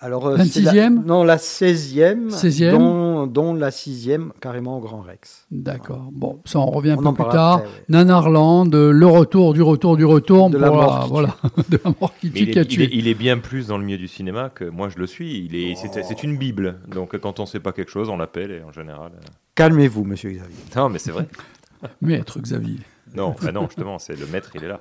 Alors, 0.00 0.26
euh, 0.26 0.36
c'est 0.44 0.60
26e? 0.60 0.74
la- 0.74 0.90
Non, 0.90 1.24
la 1.24 1.38
16e. 1.38 2.28
16e? 2.28 2.72
Dont, 2.72 3.26
dont 3.26 3.54
la 3.54 3.70
6e, 3.70 4.32
carrément 4.38 4.76
au 4.76 4.80
Grand 4.80 5.00
Rex. 5.00 5.46
D'accord. 5.50 6.10
Bon, 6.12 6.40
ça 6.44 6.58
on 6.58 6.66
revient 6.66 6.90
un 6.90 6.96
peu 6.98 7.12
plus 7.14 7.24
tard. 7.30 7.54
après, 7.58 7.68
ouais. 7.68 7.84
Nanarland, 7.88 8.70
euh, 8.74 8.90
le 8.90 9.06
retour 9.06 9.54
du 9.54 9.62
retour 9.62 9.96
du 9.96 10.04
retour 10.04 10.50
De 10.50 10.58
pour 10.58 10.66
la 10.66 10.70
mort 10.72 10.98
qui 10.98 11.04
tue. 11.06 11.10
voilà, 11.10 11.36
de 11.70 11.80
la 11.82 11.90
mort 12.00 12.12
qui 12.20 12.26
Mais 12.26 12.32
tue, 12.34 12.42
il, 12.42 12.50
qui 12.52 12.58
a 12.58 12.62
est, 12.62 12.64
il, 12.74 12.82
est, 12.82 12.86
tué. 12.88 12.96
il 12.98 13.08
est 13.08 13.14
bien 13.14 13.38
plus 13.38 13.68
dans 13.68 13.78
le 13.78 13.84
milieu 13.84 13.96
du 13.96 14.08
cinéma 14.08 14.50
que 14.54 14.64
moi 14.64 14.90
je 14.90 14.98
le 14.98 15.06
suis. 15.06 15.38
Il 15.42 15.54
est, 15.54 15.74
c'est, 15.76 16.02
c'est 16.02 16.22
une 16.22 16.36
bible. 16.36 16.80
Donc 16.88 17.16
quand 17.18 17.40
on 17.40 17.46
sait 17.46 17.60
pas 17.60 17.72
quelque 17.72 17.90
chose, 17.90 18.10
on 18.10 18.18
l'appelle 18.18 18.50
et 18.50 18.62
en 18.62 18.72
général. 18.72 19.12
euh, 19.14 19.20
Calmez-vous, 19.54 20.04
monsieur 20.04 20.30
Xavier. 20.32 20.56
Non, 20.76 20.90
mais 20.90 20.98
c'est 20.98 21.12
vrai. 21.12 21.26
Maître 22.02 22.40
Xavier. 22.40 22.76
Non, 23.14 23.36
bah 23.40 23.52
non, 23.52 23.66
justement, 23.66 23.98
c'est 24.00 24.18
le 24.18 24.26
maître, 24.26 24.50
il 24.54 24.64
est 24.64 24.68
là. 24.68 24.80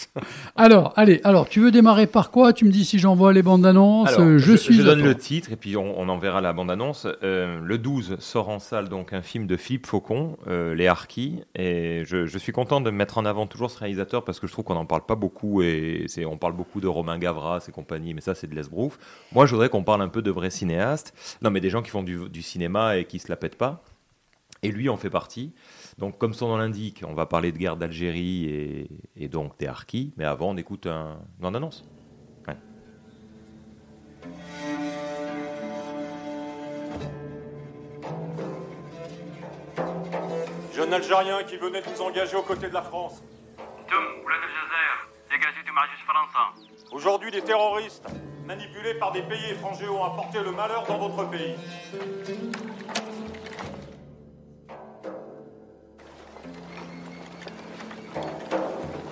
Alors, 0.56 0.92
allez, 0.96 1.20
alors 1.22 1.48
tu 1.48 1.60
veux 1.60 1.70
démarrer 1.70 2.06
par 2.08 2.30
quoi? 2.30 2.52
Tu 2.52 2.64
me 2.64 2.70
dis 2.70 2.84
si 2.84 2.98
j'envoie 2.98 3.32
les 3.32 3.42
bandes 3.42 3.64
annonces. 3.64 4.08
Alors, 4.08 4.22
euh, 4.22 4.38
je, 4.38 4.52
je, 4.52 4.56
suis. 4.56 4.74
je 4.74 4.82
donne 4.82 5.02
le 5.02 5.14
titre 5.14 5.52
et 5.52 5.56
puis 5.56 5.76
on, 5.76 5.98
on 5.98 6.08
enverra 6.08 6.40
la 6.40 6.52
bande-annonce. 6.52 7.06
Euh, 7.22 7.60
le 7.62 7.78
12 7.78 8.16
sort 8.18 8.48
en 8.48 8.58
salle 8.58 8.88
donc 8.88 9.12
un 9.12 9.22
film 9.22 9.46
de 9.46 9.56
Philippe 9.56 9.86
Faucon, 9.86 10.36
euh, 10.48 10.74
Les 10.74 10.88
Harkis. 10.88 11.42
Et 11.54 12.02
je, 12.04 12.26
je 12.26 12.38
suis 12.38 12.52
content 12.52 12.80
de 12.80 12.90
mettre 12.90 13.18
en 13.18 13.24
avant 13.24 13.46
toujours 13.46 13.70
ce 13.70 13.78
réalisateur 13.78 14.24
parce 14.24 14.40
que 14.40 14.46
je 14.46 14.52
trouve 14.52 14.64
qu'on 14.64 14.74
n'en 14.74 14.86
parle 14.86 15.06
pas 15.06 15.16
beaucoup. 15.16 15.62
Et 15.62 16.04
c'est, 16.08 16.24
on 16.24 16.36
parle 16.36 16.54
beaucoup 16.54 16.80
de 16.80 16.88
Romain 16.88 17.18
Gavras 17.18 17.64
et 17.68 17.72
compagnie, 17.72 18.12
mais 18.12 18.20
ça 18.20 18.34
c'est 18.34 18.48
de 18.48 18.54
l'esbrouf. 18.54 18.98
Moi 19.32 19.46
je 19.46 19.52
voudrais 19.52 19.68
qu'on 19.68 19.84
parle 19.84 20.02
un 20.02 20.08
peu 20.08 20.22
de 20.22 20.30
vrais 20.30 20.50
cinéastes. 20.50 21.14
Non, 21.42 21.50
mais 21.50 21.60
des 21.60 21.70
gens 21.70 21.82
qui 21.82 21.90
font 21.90 22.02
du, 22.02 22.28
du 22.28 22.42
cinéma 22.42 22.96
et 22.96 23.04
qui 23.04 23.20
se 23.20 23.28
la 23.28 23.36
pètent 23.36 23.58
pas. 23.58 23.82
Et 24.64 24.72
lui 24.72 24.88
en 24.88 24.96
fait 24.96 25.10
partie. 25.10 25.52
Donc, 25.98 26.16
comme 26.16 26.32
son 26.32 26.48
nom 26.48 26.56
l'indique, 26.56 27.02
on 27.06 27.14
va 27.14 27.26
parler 27.26 27.50
de 27.50 27.58
guerre 27.58 27.76
d'Algérie 27.76 28.44
et, 28.46 28.88
et 29.16 29.28
donc 29.28 29.58
des 29.58 29.66
Harkis. 29.66 30.12
Mais 30.16 30.24
avant, 30.24 30.50
on 30.50 30.56
écoute 30.56 30.86
un, 30.86 31.18
une. 31.42 31.56
Ouais. 32.46 32.56
Jeune 40.72 40.94
Algérien 40.94 41.42
qui 41.42 41.56
venait 41.56 41.82
de 41.82 41.86
vous 41.88 42.00
engager 42.00 42.36
aux 42.36 42.42
côtés 42.42 42.68
de 42.68 42.74
la 42.74 42.82
France. 42.82 43.20
Aujourd'hui, 46.92 47.30
des 47.32 47.42
terroristes, 47.42 48.06
manipulés 48.46 48.94
par 48.94 49.10
des 49.12 49.22
pays 49.22 49.50
étrangers, 49.50 49.88
ont 49.88 50.04
apporté 50.04 50.38
le 50.42 50.52
malheur 50.52 50.84
dans 50.86 50.98
votre 50.98 51.28
pays. 51.28 51.54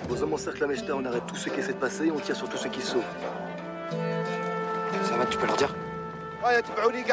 Vos 0.09 0.23
hommes 0.23 0.33
encerclent 0.33 0.61
la 0.61 0.67
Meshta, 0.67 0.95
on 0.95 1.05
arrête 1.05 1.25
tout 1.27 1.35
ce 1.35 1.49
qui 1.49 1.59
essaie 1.59 1.73
de 1.73 1.77
passer, 1.77 2.07
et 2.07 2.11
on 2.11 2.19
tire 2.19 2.35
sur 2.35 2.47
tous 2.49 2.57
ceux 2.57 2.69
qui 2.69 2.81
sauvent. 2.81 3.01
Ça 5.03 5.17
va, 5.17 5.25
tu 5.25 5.37
peux 5.37 5.47
leur 5.47 5.57
dire 5.57 5.73
Ouais, 6.45 6.61
tu 6.61 6.71
peux 6.71 6.81
leur 6.81 6.91
dire, 6.91 7.05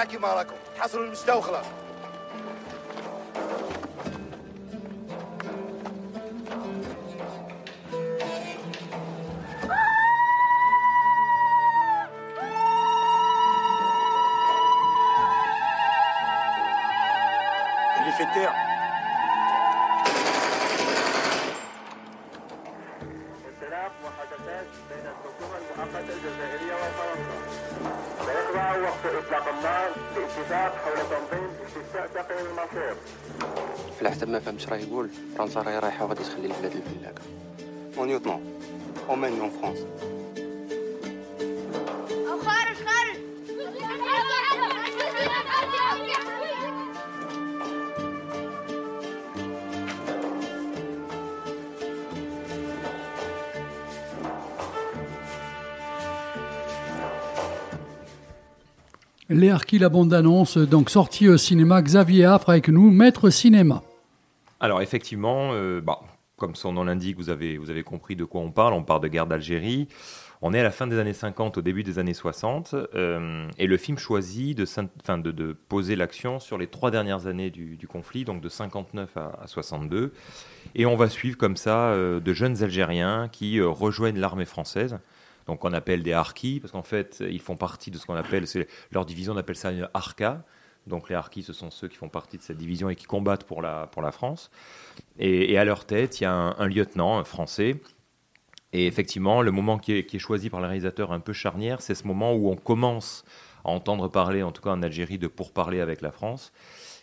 الحساب 34.54 34.54
ما 34.54 34.54
فهمش 34.54 34.70
راه 34.70 34.78
يقول 34.78 35.10
فرنسا 35.38 35.62
راهي 35.62 35.80
رايحه 35.80 36.06
وغادي 36.06 36.24
تخلي 36.24 36.46
البلاد 36.46 36.72
الفلاكه 36.76 37.22
مون 37.98 38.10
يوتنون 38.10 38.42
اوماني 39.10 39.42
اون 39.42 39.50
فرانس 39.50 39.78
خارج 42.46 42.76
خارج 42.76 43.20
Les 59.32 59.52
Harkis, 59.52 59.78
la 59.78 59.90
bande 59.90 60.12
annonce, 60.12 60.58
donc 60.58 60.90
sortie 60.90 61.30
au 61.30 61.38
cinéma. 61.38 61.84
Xavier 61.84 62.26
Affre 62.26 62.50
avec 62.50 62.68
nous, 62.68 62.90
maître 62.90 63.30
cinéma. 63.30 63.84
Alors 64.65 64.81
effectivement, 64.81 65.51
euh, 65.53 65.83
bah, 65.83 66.01
comme 66.39 66.55
son 66.55 66.73
nom 66.73 66.85
l'indique, 66.85 67.19
vous 67.19 67.29
avez, 67.29 67.83
compris 67.83 68.17
de 68.17 68.25
quoi 68.25 68.41
on 68.41 68.51
parle. 68.51 68.73
On 68.73 68.83
parle 68.83 69.03
de 69.03 69.09
guerre 69.09 69.27
d'Algérie. 69.27 69.89
On 70.41 70.55
est 70.55 70.61
à 70.61 70.63
la 70.63 70.71
fin 70.71 70.87
des 70.87 70.99
années 70.99 71.13
50, 71.13 71.59
au 71.59 71.61
début 71.61 71.83
des 71.83 71.99
années 71.99 72.15
60, 72.15 72.75
euh, 72.95 73.47
et 73.59 73.67
le 73.67 73.77
film 73.77 73.99
choisit 73.99 74.57
de, 74.57 75.31
de, 75.31 75.53
poser 75.53 75.97
l'action 75.97 76.41
sur 76.41 76.57
les 76.57 76.67
trois 76.67 76.91
dernières 76.91 77.27
années 77.27 77.51
du, 77.51 77.87
conflit, 77.87 78.25
donc 78.25 78.41
de 78.41 78.49
59 78.49 79.15
à, 79.19 79.39
à 79.43 79.47
62. 79.47 80.15
Et 80.75 80.87
on 80.87 80.97
va 80.97 81.11
suivre 81.11 81.37
comme 81.37 81.59
ça 81.59 81.89
euh, 81.91 82.19
de 82.19 82.33
jeunes 82.33 82.63
Algériens 82.63 83.29
qui 83.31 83.61
rejoignent 83.61 84.19
l'armée 84.19 84.47
française. 84.47 84.99
Donc 85.47 85.63
on 85.67 85.75
appelle 85.75 86.03
des 86.03 86.15
Harkis, 86.15 86.61
parce 86.61 86.73
qu'en 86.73 86.83
fait, 86.83 87.23
ils 87.29 87.41
font 87.41 87.57
partie 87.57 87.91
de 87.91 87.99
ce 87.99 88.07
qu'on 88.07 88.15
appelle, 88.15 88.47
leur 88.93 89.05
division, 89.05 89.35
on 89.35 89.37
appelle 89.37 89.57
ça 89.57 89.73
une 89.73 89.91
Arca. 89.93 90.43
Donc 90.87 91.09
les 91.09 91.15
Harkis, 91.15 91.43
ce 91.43 91.53
sont 91.53 91.71
ceux 91.71 91.89
qui 91.89 91.97
font 91.97 92.09
partie 92.09 92.37
de 92.37 92.43
cette 92.43 92.59
division 92.59 92.91
et 92.91 92.97
qui 92.97 93.07
combattent 93.07 93.45
pour 93.45 93.63
la, 93.63 93.89
France. 94.13 94.51
Et, 95.19 95.57
à 95.57 95.65
leur 95.65 95.87
tête, 95.87 96.21
il 96.21 96.25
y 96.25 96.27
a 96.27 96.33
un, 96.33 96.67
lieutenant 96.67 97.19
un 97.19 97.25
français. 97.25 97.81
Et 98.73 98.87
effectivement, 98.87 99.41
le 99.41 99.51
moment 99.51 99.79
qui 99.79 99.93
est, 99.93 100.19
choisi 100.19 100.51
par 100.51 100.61
le 100.61 100.67
réalisateur 100.67 101.13
un 101.13 101.21
peu 101.21 101.33
charnière, 101.33 101.81
c'est 101.81 101.95
ce 101.95 102.07
moment 102.07 102.35
où 102.35 102.51
on 102.51 102.57
commence 102.57 103.25
à 103.65 103.71
entendre 103.71 104.09
parler, 104.09 104.43
en 104.43 104.53
tout 104.53 104.63
cas 104.63 104.71
en 104.71 104.83
Algérie, 104.83 105.19
de 105.19 105.29
pourparler 105.29 105.81
avec 105.81 106.03
la 106.03 106.11
France. 106.11 106.53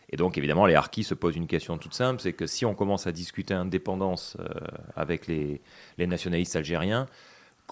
Et 0.09 0.17
donc, 0.17 0.37
évidemment, 0.37 0.65
les 0.65 0.75
Harkis 0.75 1.05
se 1.05 1.13
posent 1.13 1.37
une 1.37 1.47
question 1.47 1.77
toute 1.77 1.93
simple, 1.93 2.21
c'est 2.21 2.33
que 2.33 2.45
si 2.45 2.65
on 2.65 2.75
commence 2.75 3.07
à 3.07 3.13
discuter 3.13 3.53
indépendance 3.53 4.35
euh, 4.39 4.49
avec 4.95 5.25
les 5.25 5.61
nationalistes 5.97 6.57
algériens, 6.57 7.07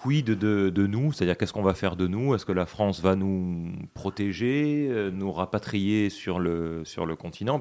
quid 0.02 0.26
de, 0.26 0.70
de 0.70 0.86
nous? 0.86 1.12
C'est-à-dire, 1.12 1.36
qu'est-ce 1.36 1.52
qu'on 1.52 1.62
va 1.62 1.74
faire 1.74 1.96
de 1.96 2.06
nous? 2.06 2.34
Est-ce 2.34 2.46
que 2.46 2.52
la 2.52 2.66
France 2.66 3.00
va 3.00 3.16
nous 3.16 3.72
protéger, 3.94 4.88
euh, 4.90 5.10
nous 5.10 5.30
rapatrier 5.32 6.10
sur 6.10 6.38
le, 6.38 6.82
sur 6.84 7.06
le 7.06 7.16
continent? 7.16 7.60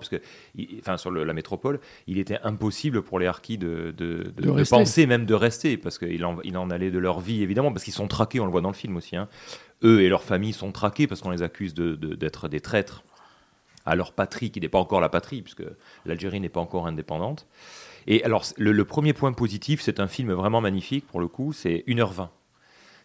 Il- 0.55 0.77
enfin, 0.79 0.97
sur 0.97 1.11
le- 1.11 1.23
la 1.23 1.33
métropole, 1.33 1.79
il 2.07 2.17
était 2.17 2.39
impossible 2.43 3.01
pour 3.01 3.19
les 3.19 3.25
Harkis 3.27 3.57
de, 3.57 3.93
de, 3.97 4.31
penser 4.79 5.05
même 5.07 5.25
de 5.25 5.33
rester, 5.33 5.77
parce 5.77 5.97
qu'il 5.97 6.23
en, 6.25 6.37
il 6.43 6.57
en 6.57 6.69
allait 6.69 6.91
de 6.91 6.99
leur 6.99 7.19
vie, 7.19 7.43
évidemment, 7.43 7.71
parce 7.71 7.83
qu'ils 7.83 7.93
sont 7.93 8.07
traqués, 8.07 8.39
on 8.39 8.45
le 8.45 8.51
voit 8.51 8.61
dans 8.61 8.69
le 8.69 8.75
film 8.75 8.95
aussi. 8.97 9.15
hein. 9.15 9.27
Eux 9.83 10.01
et 10.01 10.09
leurs 10.09 10.23
familles 10.23 10.53
sont 10.53 10.71
traqués 10.71 11.07
parce 11.07 11.21
qu'on 11.21 11.31
les 11.31 11.41
accuse 11.41 11.73
d'être 11.73 12.47
des 12.49 12.59
traîtres 12.59 13.03
à 13.85 13.95
leur 13.95 14.11
patrie, 14.11 14.51
qui 14.51 14.59
n'est 14.59 14.67
pas 14.69 14.77
encore 14.79 14.99
la 15.01 15.09
patrie, 15.09 15.41
puisque 15.41 15.63
l'Algérie 16.05 16.39
n'est 16.41 16.49
pas 16.49 16.59
encore 16.59 16.85
indépendante. 16.85 17.47
Et 18.07 18.23
alors, 18.23 18.45
le, 18.57 18.85
premier 18.85 19.13
point 19.13 19.33
positif, 19.33 19.81
c'est 19.81 19.99
un 19.99 20.07
film 20.07 20.31
vraiment 20.33 20.61
magnifique, 20.61 21.05
pour 21.07 21.19
le 21.19 21.27
coup, 21.27 21.53
c'est 21.53 21.83
1h20. 21.87 22.29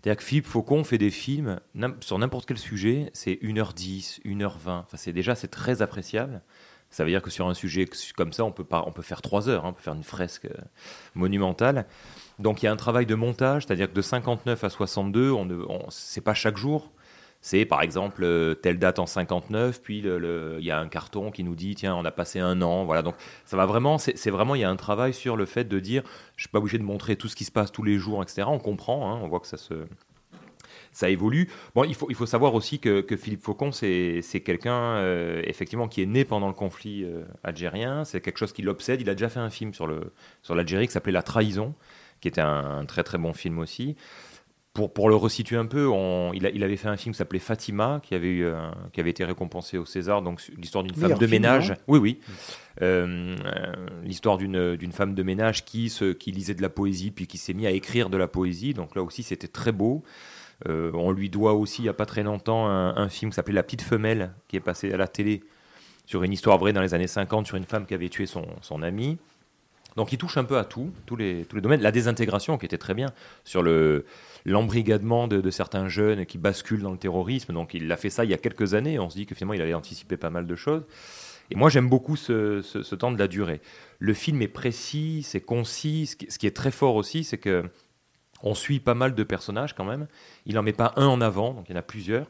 C'est-à-dire 0.03 0.18
que 0.18 0.24
Philippe 0.24 0.47
Faucon 0.47 0.84
fait 0.84 0.99
des 0.99 1.11
films 1.11 1.61
sur 2.01 2.18
n'importe 2.18 2.47
quel 2.47 2.59
sujet, 2.59 3.11
c'est 3.14 3.38
1h10, 3.42 4.20
1h20. 4.24 4.51
Enfin, 4.66 4.97
c'est 4.97 5.12
déjà, 5.12 5.34
c'est 5.34 5.49
très 5.49 5.80
appréciable. 5.80 6.42
Ça 6.90 7.03
veut 7.05 7.11
dire 7.11 7.22
que 7.22 7.30
sur 7.30 7.49
un 7.49 7.55
sujet 7.55 7.88
comme 8.16 8.32
ça, 8.32 8.45
on 8.45 8.53
peut, 8.53 8.64
pas, 8.64 8.84
on 8.86 8.92
peut 8.92 9.03
faire 9.03 9.20
3 9.20 9.49
heures, 9.49 9.64
hein, 9.64 9.70
on 9.70 9.72
peut 9.72 9.82
faire 9.82 9.95
une 9.95 10.05
fresque 10.05 10.45
euh, 10.45 10.55
monumentale. 11.14 11.86
Donc 12.38 12.62
il 12.62 12.66
y 12.66 12.68
a 12.68 12.72
un 12.72 12.76
travail 12.76 13.07
de 13.07 13.16
montage, 13.16 13.64
c'est-à-dire 13.66 13.88
que 13.88 13.95
de 13.95 14.03
59 14.03 14.62
à 14.62 14.70
62, 14.70 15.32
on 15.32 15.45
ne, 15.45 15.57
on- 15.68 15.86
c'est 15.90 16.20
pas 16.20 16.34
chaque 16.34 16.57
jour. 16.57 16.92
C'est 17.47 17.66
par 17.66 17.82
exemple 17.82 18.24
euh, 18.24 18.55
telle 18.55 18.78
date 18.78 18.99
en 18.99 19.05
59, 19.05 19.82
puis 19.82 19.99
il 19.99 20.64
y 20.64 20.70
a 20.70 20.80
un 20.80 20.88
carton 20.88 21.30
qui 21.30 21.45
nous 21.45 21.55
dit 21.55 21.74
tiens 21.74 21.95
on 21.95 22.07
a 22.07 22.11
passé 22.11 22.40
un 22.40 22.62
an, 22.62 22.86
voilà 22.86 23.03
donc 23.03 23.16
ça 23.45 23.59
va 23.59 23.66
vraiment, 23.66 23.99
c'est 23.99 24.30
vraiment 24.30 24.55
il 24.55 24.62
y 24.62 24.64
a 24.64 24.70
un 24.70 24.76
travail 24.76 25.12
sur 25.12 25.36
le 25.36 25.45
fait 25.45 25.64
de 25.64 25.78
dire 25.78 26.03
je 26.36 26.45
suis 26.45 26.49
pas 26.49 26.59
obligé 26.59 26.78
de 26.78 26.82
montrer 26.82 27.16
tout 27.16 27.28
ce 27.28 27.36
qui 27.36 27.45
se 27.45 27.53
passe 27.53 27.70
tous 27.70 27.82
les 27.82 27.99
jours, 27.99 28.22
etc. 28.22 28.45
On 28.47 28.59
comprend, 28.59 29.12
hein, 29.12 29.20
on 29.22 29.28
voit 29.28 29.40
que 29.40 29.47
ça 29.47 29.59
se 29.59 29.74
ça 30.92 31.11
évolue. 31.11 31.51
Bon, 31.74 31.84
il 31.84 31.95
faut, 31.95 32.07
il 32.09 32.14
faut 32.14 32.24
savoir 32.24 32.55
aussi 32.55 32.78
que, 32.78 33.03
que 33.03 33.14
Philippe 33.14 33.42
Faucon, 33.42 33.72
c'est 33.72 34.22
quelqu'un, 34.42 34.97
euh, 34.97 35.42
effectivement, 35.45 35.88
qui 35.88 36.01
est 36.03 36.07
né 36.07 36.24
pendant 36.24 36.49
le 36.49 36.55
conflit 36.55 37.05
euh, 37.05 37.24
algérien. 37.42 38.07
C'est 38.07 38.22
quelque 38.22 38.38
chose 38.38 38.55
qui 38.55 38.62
l'obsède. 38.62 39.03
Il 39.03 39.11
a 39.11 39.14
déjà 39.14 39.28
fait 39.28 39.40
un 39.40 39.51
film 39.51 39.74
sur 39.74 39.86
le 39.86 40.12
sur 40.42 40.55
l'Algérie 40.55 40.86
qui 40.86 40.92
s'appelait 40.92 41.12
La 41.12 41.22
Trahison, 41.22 41.74
qui 42.22 42.28
était 42.28 42.40
un 42.40 42.86
très 42.86 43.03
très 43.03 43.18
bon 43.18 43.34
film 43.34 43.59
aussi. 43.59 43.97
Pour, 44.74 44.92
pour 44.92 45.08
le 45.08 45.14
resituer 45.14 45.56
un 45.56 45.66
peu, 45.66 45.86
on- 45.86 46.32
il, 46.32 46.44
a- 46.46 46.50
il 46.50 46.62
avait 46.64 46.76
fait 46.76 46.88
un 46.88 46.96
film 46.96 47.12
qui 47.14 47.18
s'appelait 47.18 47.38
Fatima, 47.38 48.00
qui 48.02 48.14
avait, 48.16 48.28
eu 48.28 48.46
un- 48.48 48.74
qui 48.92 49.00
avait 49.00 49.10
été 49.10 49.24
récompensé 49.24 49.78
au 49.78 49.84
César, 49.86 50.20
donc 50.20 50.42
l'histoire 50.58 50.82
d'une 50.82 50.94
femme 50.96 51.10
de 51.20 51.26
film, 51.26 51.30
ménage. 51.42 51.74
Oui, 51.86 51.98
oui. 52.00 52.18
Euh, 52.82 53.36
euh, 53.44 53.72
l'histoire 54.02 54.36
d'une 54.36 54.90
femme 54.92 55.14
de 55.14 55.22
ménage 55.22 55.64
qui, 55.64 55.88
se, 55.90 56.12
qui 56.12 56.32
lisait 56.32 56.55
de 56.55 56.62
la 56.62 56.70
poésie, 56.70 57.12
puis 57.12 57.28
qui 57.28 57.38
s'est 57.38 57.55
mis 57.55 57.68
à 57.68 57.70
écrire 57.70 58.10
de 58.10 58.16
la 58.16 58.26
poésie. 58.26 58.74
Donc 58.74 58.96
là 58.96 59.02
aussi, 59.02 59.22
c'était 59.22 59.46
très 59.46 59.70
beau. 59.70 60.02
Euh, 60.68 60.90
on 60.94 61.12
lui 61.12 61.30
doit 61.30 61.52
aussi, 61.55 61.82
il 61.82 61.84
n'y 61.84 61.88
a 61.88 61.94
pas 61.94 62.06
très 62.06 62.24
longtemps, 62.24 62.66
un, 62.66 62.96
un 62.96 63.09
film 63.09 63.30
qui 63.30 63.36
s'appelait 63.36 63.55
La 63.55 63.62
Petite 63.62 63.82
Femelle, 63.82 64.32
qui 64.48 64.56
est 64.56 64.60
passé 64.60 64.92
à 64.92 64.96
la 64.96 65.06
télé 65.06 65.44
sur 66.06 66.24
une 66.24 66.32
histoire 66.32 66.59
vraie 66.59 66.72
dans 66.72 66.82
les 66.82 66.94
années 66.94 67.06
50, 67.06 67.46
sur 67.46 67.56
une 67.56 67.64
femme 67.64 67.86
qui 67.86 67.94
avait 67.94 68.09
tué 68.09 68.26
son, 68.26 68.44
son 68.60 68.82
ami. 68.82 69.18
Donc 69.96 70.12
il 70.12 70.18
touche 70.18 70.36
un 70.36 70.42
peu 70.44 70.59
à 70.59 70.64
tout, 70.64 70.90
tous 71.06 71.14
les, 71.14 71.44
tous 71.44 71.55
les 71.55 71.62
domaines. 71.62 71.80
La 71.80 71.92
désintégration, 71.92 72.59
qui 72.59 72.66
était 72.66 72.78
très 72.78 72.94
bien, 72.94 73.10
sur 73.44 73.62
le 73.62 74.05
l'embrigadement 74.44 75.26
de, 75.26 75.50
certains 75.50 75.88
jeunes 75.88 76.26
qui 76.26 76.38
basculent 76.38 76.82
dans 76.82 76.92
le 76.92 76.98
terrorisme. 76.98 77.52
Donc 77.52 77.74
il 77.74 77.90
a 77.90 77.96
fait 77.96 78.10
ça 78.10 78.24
il 78.24 78.30
y 78.30 78.34
a 78.34 78.38
quelques 78.38 78.74
années. 78.74 78.98
On 78.98 79.10
se 79.10 79.16
dit 79.16 79.26
que 79.26 79.34
finalement 79.34 79.54
il 79.54 79.62
avait 79.62 79.74
anticipé 79.74 80.16
pas 80.16 80.30
mal 80.30 80.46
de 80.46 80.54
choses. 80.54 80.84
Et 81.50 81.56
moi 81.56 81.70
j'aime 81.70 81.88
beaucoup 81.88 82.16
ce, 82.16 82.94
temps 82.94 83.12
de 83.12 83.18
la 83.18 83.28
durée. 83.28 83.60
Le 83.98 84.14
film 84.14 84.42
est 84.42 84.48
précis, 84.48 85.22
c'est 85.22 85.40
concis. 85.40 86.06
Ce 86.06 86.38
qui, 86.38 86.46
est 86.46 86.56
très 86.56 86.70
fort 86.70 86.94
aussi, 86.96 87.24
c'est 87.24 87.38
que 87.38 87.64
on 88.42 88.54
suit 88.54 88.80
pas 88.80 88.94
mal 88.94 89.14
de 89.14 89.22
personnages 89.22 89.74
quand 89.74 89.84
même. 89.84 90.06
Il 90.46 90.54
n'en 90.56 90.62
met 90.62 90.72
pas 90.72 90.92
un 90.96 91.06
en 91.06 91.20
avant, 91.20 91.54
donc 91.54 91.66
il 91.68 91.72
y 91.72 91.74
en 91.74 91.78
a 91.78 91.82
plusieurs. 91.82 92.26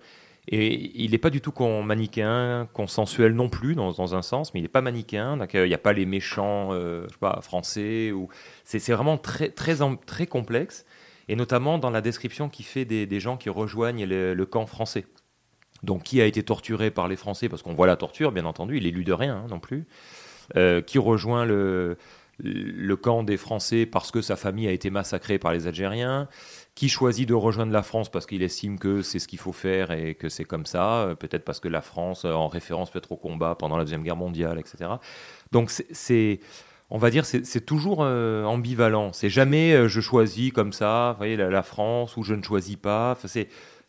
Et 0.47 1.03
il 1.03 1.13
n'est 1.13 1.19
pas 1.19 1.31
du 1.31 1.41
tout 1.41 1.53
con- 1.53 1.83
manichéen, 1.83 2.69
consensuel 2.73 3.35
non 3.35 3.49
plus, 3.49 3.75
dans, 3.75 4.15
un 4.15 4.21
sens, 4.23 4.53
mais 4.53 4.61
il 4.61 4.63
n'est 4.63 4.69
pas 4.69 4.83
manichéen. 4.83 5.41
Euh, 5.41 5.65
il 5.65 5.69
n'y 5.69 5.75
a 5.75 5.79
pas 5.79 5.95
les 5.95 6.05
méchants 6.05 6.69
euh, 6.73 7.07
français. 7.41 8.13
C'est 8.65 8.93
vraiment 8.93 9.17
très, 9.17 9.49
très 9.49 10.27
complexe, 10.27 10.85
et 11.29 11.37
notamment 11.37 11.79
dans 11.79 11.91
la 11.91 12.01
description 12.01 12.49
qu'il 12.49 12.65
fait 12.65 12.85
des, 12.85 13.21
gens 13.21 13.37
qui 13.37 13.49
rejoignent 13.49 14.07
le, 14.07 14.45
camp 14.45 14.67
français. 14.67 15.07
Donc, 15.83 16.05
qui 16.05 16.21
a 16.21 16.27
été 16.27 16.43
torturé 16.43 16.91
par 16.91 17.09
les 17.09 17.17
Français, 17.17 17.49
parce 17.49 17.63
qu'on 17.63 17.75
voit 17.75 17.87
la 17.87 17.97
torture, 17.97 18.33
bien 18.33 18.47
entendu, 18.47 18.79
il 18.79 18.87
est 18.87 18.91
lu 18.91 19.05
de 19.05 19.13
rien 19.13 19.37
hein, 19.37 19.47
non 19.51 19.61
plus. 19.61 19.87
Euh, 20.57 20.81
qui 20.81 20.99
rejoint 20.99 21.45
le, 21.45 21.97
le 22.39 22.97
camp 22.97 23.23
des 23.23 23.37
Français 23.37 23.87
parce 23.87 24.11
que 24.11 24.21
sa 24.21 24.37
famille 24.37 24.67
a 24.67 24.73
été 24.73 24.91
massacrée 24.91 25.39
par 25.39 25.53
les 25.53 25.67
Algériens, 25.67 26.29
qui 26.75 26.89
choisit 26.89 27.29
de 27.29 27.35
rejoindre 27.35 27.73
la 27.73 27.83
France 27.83 28.11
parce 28.11 28.27
qu'il 28.27 28.43
estime 28.43 28.79
que 28.79 29.03
c'est 29.03 29.19
ce 29.19 29.29
qu'il 29.29 29.39
faut 29.39 29.53
faire 29.53 29.93
et 29.93 30.15
que 30.15 30.29
c'est 30.29 30.45
comme 30.45 30.67
ça, 30.67 31.03
euh, 31.03 31.15
peut-être 31.15 31.45
parce 31.45 31.61
que 31.61 31.69
la 31.69 31.83
France, 31.83 32.25
euh, 32.25 32.33
en 32.33 32.49
référence 32.49 32.91
peut-être 32.91 33.13
au 33.13 33.17
combat 33.17 33.55
pendant 33.55 33.77
la 33.77 33.85
Deuxième 33.85 34.03
Guerre 34.03 34.17
mondiale, 34.17 34.59
etc. 34.59 34.91
Donc 35.53 35.71
c'est, 35.71 36.41
on 36.91 36.99
va 36.99 37.11
dire, 37.11 37.25
c'est 37.25 37.65
toujours 37.65 38.03
euh, 38.03 38.45
ambivalent. 38.45 39.13
C'est 39.13 39.31
jamais 39.31 39.73
euh, 39.73 39.89
je 39.89 40.01
choisis 40.01 40.53
comme 40.53 40.73
ça, 40.73 41.13
vous 41.13 41.19
voyez, 41.19 41.37
la, 41.37 41.63
France, 41.63 42.17
ou 42.17 42.23
je 42.23 42.35
ne 42.35 42.43
choisis 42.43 42.77
pas. 42.77 43.17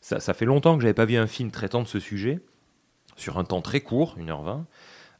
Ça, 0.01 0.33
fait 0.33 0.45
longtemps 0.45 0.75
que 0.75 0.81
j'avais 0.81 0.93
pas 0.93 1.05
vu 1.05 1.17
un 1.17 1.27
film 1.27 1.51
traitant 1.51 1.81
de 1.81 1.87
ce 1.87 1.99
sujet, 1.99 2.39
sur 3.15 3.37
un 3.37 3.43
temps 3.43 3.61
très 3.61 3.81
court, 3.81 4.17
1h20 4.19 4.65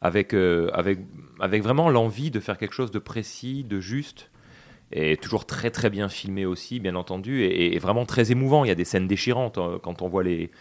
avec, 0.06 0.34
euh, 0.34 0.70
avec, 0.74 1.64
vraiment 1.64 1.90
l'envie 1.90 2.30
de 2.30 2.40
faire 2.40 2.58
quelque 2.58 2.74
chose 2.74 2.92
de 2.92 3.00
précis, 3.00 3.64
de 3.64 3.80
juste, 3.80 4.30
et 4.92 5.18
toujours 5.18 5.46
très 5.46 5.72
très 5.72 5.90
bien 5.90 6.10
filmé 6.10 6.46
aussi, 6.46 6.80
bien 6.80 6.96
entendu, 6.96 7.44
et, 7.44 7.78
vraiment 7.80 8.06
très 8.06 8.32
émouvant. 8.32 8.64
Il 8.64 8.68
y 8.68 8.72
a 8.72 8.76
des 8.76 8.86
scènes 8.86 9.08
déchirantes 9.08 9.58
euh, 9.58 9.80
quand 9.80 10.04
on 10.04 10.08
voit 10.08 10.24
les, 10.24 10.52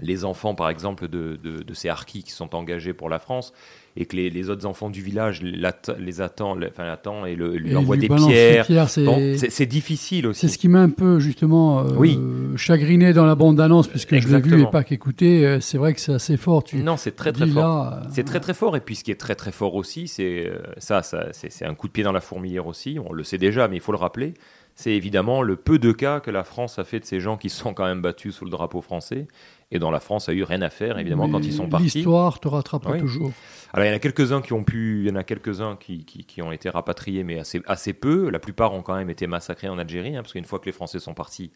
les 0.00 0.24
enfants, 0.24 0.54
par 0.54 0.70
exemple, 0.70 1.06
de, 1.08 1.36
de, 1.36 1.62
de 1.62 1.74
ces 1.74 1.90
harkis 1.90 2.22
qui 2.22 2.32
sont 2.32 2.54
engagés 2.54 2.94
pour 2.94 3.10
la 3.10 3.18
France, 3.18 3.52
et 3.96 4.04
que 4.06 4.14
les, 4.16 4.28
les 4.30 4.50
autres 4.50 4.66
enfants 4.66 4.90
du 4.90 5.00
village 5.02 5.42
les 5.42 6.20
attendent, 6.20 6.68
enfin, 6.70 6.96
et, 7.26 7.34
le, 7.34 7.56
lui 7.56 7.72
Et 7.72 7.76
envoient 7.76 7.96
lui 7.96 8.08
des 8.08 8.14
pierres. 8.14 8.66
pierres, 8.66 8.90
c'est- 8.90 9.66
difficile 9.66 10.26
aussi. 10.26 10.40
C'est 10.40 10.48
ce 10.48 10.58
qui 10.58 10.68
m'a 10.68 10.80
un 10.80 10.90
peu 10.90 11.18
justement 11.18 11.80
euh, 11.80 11.94
Oui. 11.96 12.18
chagriné 12.56 13.12
dans 13.12 13.26
la 13.26 13.34
bande-annonce, 13.34 13.88
puisque 13.88 14.16
je 14.18 14.28
l'ai 14.28 14.40
vu 14.40 14.62
et 14.62 14.66
pas 14.66 14.84
qu'écouté. 14.84 15.46
Euh, 15.46 15.60
C'est 15.60 15.78
vrai 15.78 15.94
que 15.94 16.00
c'est 16.00 16.12
assez 16.14 16.36
fort. 16.36 16.62
Tu 16.64 16.76
Non, 16.76 16.96
c'est 16.96 17.16
très 17.16 17.32
très 17.32 17.46
fort. 17.46 17.84
là, 17.84 18.00
euh, 18.04 18.08
c'est 18.12 18.24
très 18.24 18.40
très 18.40 18.54
fort. 18.54 18.76
Et 18.76 18.80
puis 18.80 18.96
ce 18.96 19.04
qui 19.04 19.10
est 19.10 19.14
très 19.20 19.34
très 19.34 19.52
fort 19.52 19.74
aussi, 19.74 20.08
c'est 20.08 20.50
ça, 20.78 21.02
c'est 21.02 21.64
un 21.64 21.74
coup 21.74 21.88
de 21.88 21.92
pied 21.92 22.04
dans 22.04 22.12
la 22.12 22.20
fourmilière 22.20 22.66
aussi. 22.66 22.98
On 23.04 23.12
le 23.12 23.24
sait 23.24 23.38
déjà, 23.38 23.66
mais 23.68 23.76
il 23.76 23.80
faut 23.80 23.92
le 23.92 23.98
rappeler. 23.98 24.34
C'est 24.78 24.92
évidemment 24.92 25.40
le 25.40 25.56
peu 25.56 25.78
de 25.78 25.90
cas 25.90 26.20
que 26.20 26.30
la 26.30 26.44
France 26.44 26.78
a 26.78 26.84
fait 26.84 27.00
de 27.00 27.06
ces 27.06 27.18
gens 27.18 27.38
qui 27.38 27.48
se 27.48 27.58
sont 27.58 27.72
quand 27.72 27.86
même 27.86 28.02
battus 28.02 28.34
sous 28.34 28.44
le 28.44 28.50
drapeau 28.50 28.82
français 28.82 29.26
et 29.70 29.78
dont 29.78 29.90
la 29.90 30.00
France 30.00 30.28
a 30.28 30.34
eu 30.34 30.42
rien 30.42 30.60
à 30.60 30.68
faire, 30.68 30.98
évidemment, 30.98 31.30
quand 31.30 31.40
ils 31.46 31.52
sont 31.54 31.66
partis. 31.66 31.84
L'histoire 31.86 32.38
te 32.40 32.46
rattrapera 32.46 32.92
Oui. 32.92 33.00
toujours. 33.00 33.32
Alors 33.72 33.86
il 33.86 33.88
y 33.88 33.92
en 33.92 33.96
a 33.96 33.98
quelques-uns 33.98 34.42
qui 34.42 34.52
ont 34.52 34.64
pu, 34.64 35.00
il 35.00 35.08
y 35.08 35.10
en 35.10 35.16
a 35.16 35.24
quelques-uns 35.24 35.76
qui, 35.76 36.04
qui, 36.04 36.24
qui 36.24 36.42
ont 36.42 36.52
été 36.52 36.68
rapatriés, 36.68 37.24
mais 37.24 37.38
assez, 37.38 37.62
assez 37.66 37.94
peu. 37.94 38.28
La 38.28 38.38
plupart 38.38 38.74
ont 38.74 38.82
quand 38.82 38.94
même 38.94 39.08
été 39.08 39.26
massacrés 39.26 39.68
en 39.70 39.78
Algérie, 39.78 40.14
hein, 40.14 40.20
parce 40.22 40.32
qu'une 40.34 40.44
fois 40.44 40.58
que 40.58 40.66
les 40.66 40.72
Français 40.72 40.98
sont 41.00 41.14
partis, 41.14 41.50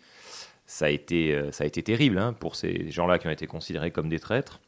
ça 0.64 0.86
a 0.86 0.88
été, 0.88 1.34
euh, 1.34 1.52
ça 1.52 1.64
a 1.64 1.66
été 1.66 1.82
terrible 1.82 2.16
hein, 2.18 2.32
pour 2.32 2.56
ces 2.56 2.90
gens-là 2.90 3.18
qui 3.18 3.26
ont 3.26 3.30
été 3.30 3.46
considérés 3.46 3.90
comme 3.90 4.08
des 4.08 4.18
traîtres. 4.18 4.60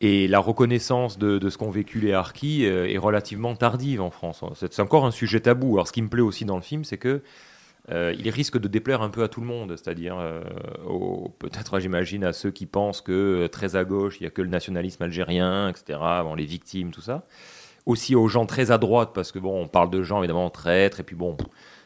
Et 0.00 0.28
la 0.28 0.38
reconnaissance 0.40 1.18
de, 1.18 1.38
de 1.38 1.48
ce 1.50 1.56
qu'ont 1.56 1.70
vécu 1.70 2.00
les 2.00 2.12
harkis 2.12 2.66
euh, 2.66 2.88
est 2.88 2.98
relativement 2.98 3.54
tardive 3.54 4.00
en 4.02 4.10
France. 4.10 4.44
C'est 4.54 4.80
encore 4.82 5.06
un 5.06 5.10
sujet 5.12 5.40
tabou. 5.40 5.74
Alors 5.74 5.86
ce 5.88 5.92
qui 5.92 6.02
me 6.02 6.08
plaît 6.08 6.20
aussi 6.20 6.44
dans 6.44 6.56
le 6.56 6.62
film, 6.62 6.84
c'est 6.84 6.98
que 6.98 7.22
euh, 7.90 8.14
il 8.18 8.28
risque 8.30 8.58
de 8.58 8.66
déplaire 8.66 9.02
un 9.02 9.08
peu 9.10 9.22
à 9.22 9.28
tout 9.28 9.40
le 9.40 9.46
monde, 9.46 9.76
c'est-à-dire 9.76 10.16
euh, 10.18 10.40
peut-être, 11.38 11.78
j'imagine, 11.80 12.24
à 12.24 12.32
ceux 12.32 12.50
qui 12.50 12.66
pensent 12.66 13.00
que 13.00 13.46
très 13.46 13.76
à 13.76 13.84
gauche, 13.84 14.16
il 14.20 14.22
n'y 14.22 14.26
a 14.26 14.30
que 14.30 14.42
le 14.42 14.48
nationalisme 14.48 15.02
algérien, 15.02 15.68
etc., 15.68 15.98
bon, 16.22 16.34
les 16.34 16.46
victimes, 16.46 16.90
tout 16.90 17.02
ça. 17.02 17.24
Aussi 17.86 18.14
aux 18.14 18.28
gens 18.28 18.46
très 18.46 18.70
à 18.70 18.78
droite, 18.78 19.10
parce 19.14 19.32
que 19.32 19.38
bon, 19.38 19.62
on 19.62 19.68
parle 19.68 19.90
de 19.90 20.02
gens 20.02 20.18
évidemment 20.20 20.48
traîtres, 20.50 21.00
et 21.00 21.02
puis 21.02 21.16
bon, 21.16 21.36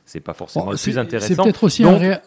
c'est 0.05 0.21
pas 0.21 0.35
forcément 0.35 0.67
Bon, 0.67 0.71
le 0.73 0.77
plus 0.79 0.99
intéressant. 0.99 1.35
c'est 1.35 1.43
peut-être 1.43 1.65
aussi 1.65 1.83
un 1.85 1.99
ré- 1.99 2.19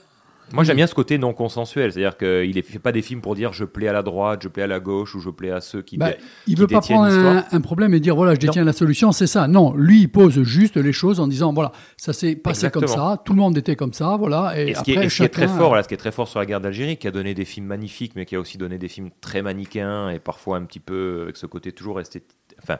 Moi, 0.53 0.63
j'aime 0.63 0.75
bien 0.75 0.87
ce 0.87 0.95
côté 0.95 1.17
non 1.17 1.33
consensuel, 1.33 1.91
c'est-à-dire 1.91 2.17
qu'il 2.17 2.55
ne 2.55 2.61
fait 2.61 2.79
pas 2.79 2.91
des 2.91 3.01
films 3.01 3.21
pour 3.21 3.35
dire 3.35 3.53
je 3.53 3.65
plais 3.65 3.87
à 3.87 3.93
la 3.93 4.03
droite, 4.03 4.41
je 4.43 4.47
plais 4.47 4.63
à 4.63 4.67
la 4.67 4.79
gauche, 4.79 5.15
ou 5.15 5.19
je 5.19 5.29
plais 5.29 5.51
à 5.51 5.61
ceux 5.61 5.81
qui, 5.81 5.97
Bah, 5.97 6.11
il 6.47 6.55
qui 6.55 6.61
veut 6.61 6.67
pas 6.67 6.81
prendre 6.81 7.05
un, 7.05 7.45
un 7.51 7.61
problème 7.61 7.93
et 7.93 7.99
dire 7.99 8.15
voilà, 8.15 8.33
je 8.33 8.39
détiens 8.39 8.63
la 8.63 8.73
solution, 8.73 9.11
c'est 9.11 9.27
ça. 9.27 9.47
Non, 9.47 9.73
lui, 9.75 10.01
il 10.01 10.07
pose 10.09 10.41
juste 10.43 10.77
les 10.77 10.93
choses 10.93 11.19
en 11.19 11.27
disant 11.27 11.53
voilà, 11.53 11.71
ça 11.97 12.13
s'est 12.13 12.35
passé 12.35 12.69
comme 12.69 12.87
ça, 12.87 13.21
tout 13.23 13.33
le 13.33 13.39
monde 13.39 13.57
était 13.57 13.75
comme 13.75 13.93
ça, 13.93 14.15
voilà. 14.17 14.53
Et, 14.57 14.69
Et, 14.69 14.75
ce, 14.75 14.83
qui 14.83 14.91
après, 14.91 15.03
est, 15.03 15.05
et 15.05 15.09
ce 15.09 15.15
qui 15.17 15.23
est 15.23 15.29
très 15.29 15.47
fort, 15.47 15.75
là, 15.75 15.83
ce 15.83 15.87
qui 15.87 15.93
est 15.93 15.97
très 15.97 16.11
fort 16.11 16.27
sur 16.27 16.39
la 16.39 16.45
guerre 16.45 16.61
d'Algérie, 16.61 16.97
qui 16.97 17.07
a 17.07 17.11
donné 17.11 17.33
des 17.33 17.45
films 17.45 17.67
magnifiques, 17.67 18.13
mais 18.15 18.25
qui 18.25 18.35
a 18.35 18.39
aussi 18.39 18.57
donné 18.57 18.77
des 18.77 18.87
films 18.87 19.09
très 19.21 19.41
manichéens 19.41 20.09
et 20.09 20.19
parfois 20.19 20.57
un 20.57 20.63
petit 20.63 20.79
peu 20.79 21.21
avec 21.23 21.37
ce 21.37 21.45
côté 21.45 21.71
toujours 21.71 21.99
esthétique, 21.99 22.37
enfin, 22.61 22.77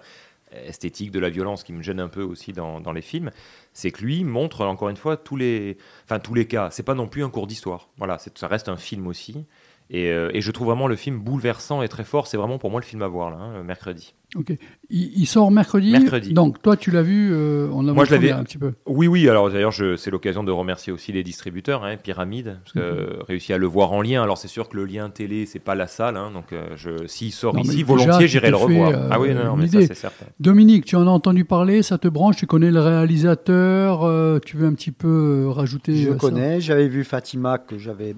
esthétique 0.51 1.11
de 1.11 1.19
la 1.19 1.29
violence 1.29 1.63
qui 1.63 1.73
me 1.73 1.81
gêne 1.81 1.99
un 1.99 2.07
peu 2.07 2.21
aussi 2.21 2.53
dans, 2.53 2.91
les 2.91 3.01
films, 3.01 3.31
c'est 3.73 3.91
que 3.91 4.01
lui 4.01 4.23
montre 4.23 4.65
encore 4.65 4.89
une 4.89 4.97
fois 4.97 5.17
tous 5.17 5.35
les, 5.35 5.77
enfin 6.03 6.19
tous 6.19 6.33
les 6.33 6.45
cas. 6.45 6.69
C'est 6.71 6.83
pas 6.83 6.95
non 6.95 7.07
plus 7.07 7.23
un 7.23 7.29
cours 7.29 7.47
d'histoire. 7.47 7.89
Voilà, 7.97 8.17
ça 8.17 8.47
reste 8.47 8.69
un 8.69 8.77
film 8.77 9.07
aussi. 9.07 9.45
Et, 9.93 10.09
euh, 10.09 10.29
et 10.33 10.39
je 10.39 10.49
trouve 10.51 10.67
vraiment 10.67 10.87
le 10.87 10.95
film 10.95 11.19
bouleversant 11.19 11.81
et 11.81 11.89
très 11.89 12.05
fort. 12.05 12.25
C'est 12.25 12.37
vraiment 12.37 12.57
pour 12.57 12.71
moi 12.71 12.79
le 12.79 12.85
film 12.85 13.01
à 13.01 13.09
voir 13.09 13.29
là, 13.29 13.35
hein, 13.37 13.61
mercredi. 13.63 14.13
Ok. 14.37 14.53
Il, 14.89 15.11
il 15.19 15.25
sort 15.25 15.51
mercredi. 15.51 15.91
Mercredi. 15.91 16.31
Donc 16.31 16.61
toi, 16.61 16.77
tu 16.77 16.91
l'as 16.91 17.01
vu, 17.01 17.31
euh, 17.33 17.67
Moi, 17.67 18.05
je 18.05 18.11
l'avais 18.11 18.31
un 18.31 18.45
petit 18.45 18.57
peu. 18.57 18.71
Oui, 18.85 19.07
oui. 19.07 19.27
Alors 19.27 19.51
d'ailleurs, 19.51 19.73
je- 19.73 19.97
c'est 19.97 20.09
l'occasion 20.09 20.45
de 20.45 20.51
remercier 20.51 20.93
aussi 20.93 21.11
les 21.11 21.23
distributeurs, 21.23 21.83
hein, 21.83 21.97
Pyramide, 21.97 22.57
parce 22.63 22.71
que 22.71 22.79
euh, 22.79 23.17
réussi 23.27 23.51
à 23.51 23.57
le 23.57 23.67
voir 23.67 23.91
en 23.91 24.01
lien. 24.01 24.23
Alors 24.23 24.37
c'est 24.37 24.47
sûr 24.47 24.69
que 24.69 24.77
le 24.77 24.85
lien 24.85 25.09
télé, 25.09 25.45
c'est 25.45 25.59
pas 25.59 25.75
la 25.75 25.87
salle, 25.87 26.15
hein, 26.15 26.31
donc 26.33 26.53
euh, 26.53 26.67
je, 26.77 27.05
s'il 27.07 27.33
sort 27.33 27.53
Non, 27.55 27.61
ici, 27.63 27.83
déjà, 27.83 27.85
volontiers, 27.87 28.27
j'irai 28.29 28.49
le 28.51 28.55
revoir. 28.55 28.91
euh, 28.91 29.09
ah 29.11 29.19
oui, 29.19 29.33
non, 29.33 29.43
non, 29.43 29.57
mais 29.57 29.67
ça 29.67 29.81
c'est 29.85 29.93
certain. 29.93 30.25
Dominique, 30.39 30.85
tu 30.85 30.95
en 30.95 31.05
as 31.05 31.11
entendu 31.11 31.43
parler, 31.43 31.81
ça 31.83 31.97
te 31.97 32.07
branche, 32.07 32.37
tu 32.37 32.47
connais 32.47 32.71
le 32.71 32.79
réalisateur, 32.79 34.03
euh, 34.03 34.39
tu 34.39 34.55
veux 34.55 34.67
un 34.67 34.73
petit 34.73 34.91
peu 34.91 35.47
rajouter 35.49 35.95
Je 35.97 36.11
connais, 36.11 36.61
j'avais 36.61 36.87
vu 36.87 37.03
Fatima 37.03 37.57
que 37.57 37.77
j'avais 37.77 38.15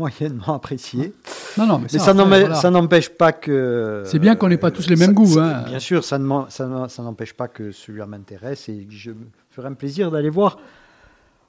moyennement 0.00 0.54
apprécié. 0.54 1.12
Non, 1.58 1.66
non, 1.66 1.78
mais 1.78 1.88
ça, 1.88 1.98
ça 1.98 2.10
après, 2.10 2.22
n'empêche- 2.24 2.40
voilà. 2.40 2.54
ça 2.56 2.70
n'empêche 2.70 3.08
pas 3.10 3.32
que. 3.32 4.02
C'est 4.06 4.18
bien 4.18 4.34
qu'on 4.36 4.48
n'ait 4.48 4.56
pas 4.56 4.70
tous 4.70 4.88
les 4.88 4.96
mêmes 4.96 5.08
ça- 5.08 5.12
goûts, 5.12 5.38
hein. 5.38 5.62
Bien 5.66 5.78
sûr, 5.78 6.02
ça 6.04 6.18
ne 6.18 7.02
n'empêche 7.02 7.34
pas 7.34 7.48
que 7.48 7.70
celui-là 7.72 8.06
m'intéresse 8.06 8.68
et 8.68 8.86
que 8.86 8.92
je 8.94 9.10
me 9.10 9.26
ferai 9.50 9.68
un 9.68 9.74
plaisir 9.74 10.10
d'aller 10.10 10.30
voir 10.30 10.58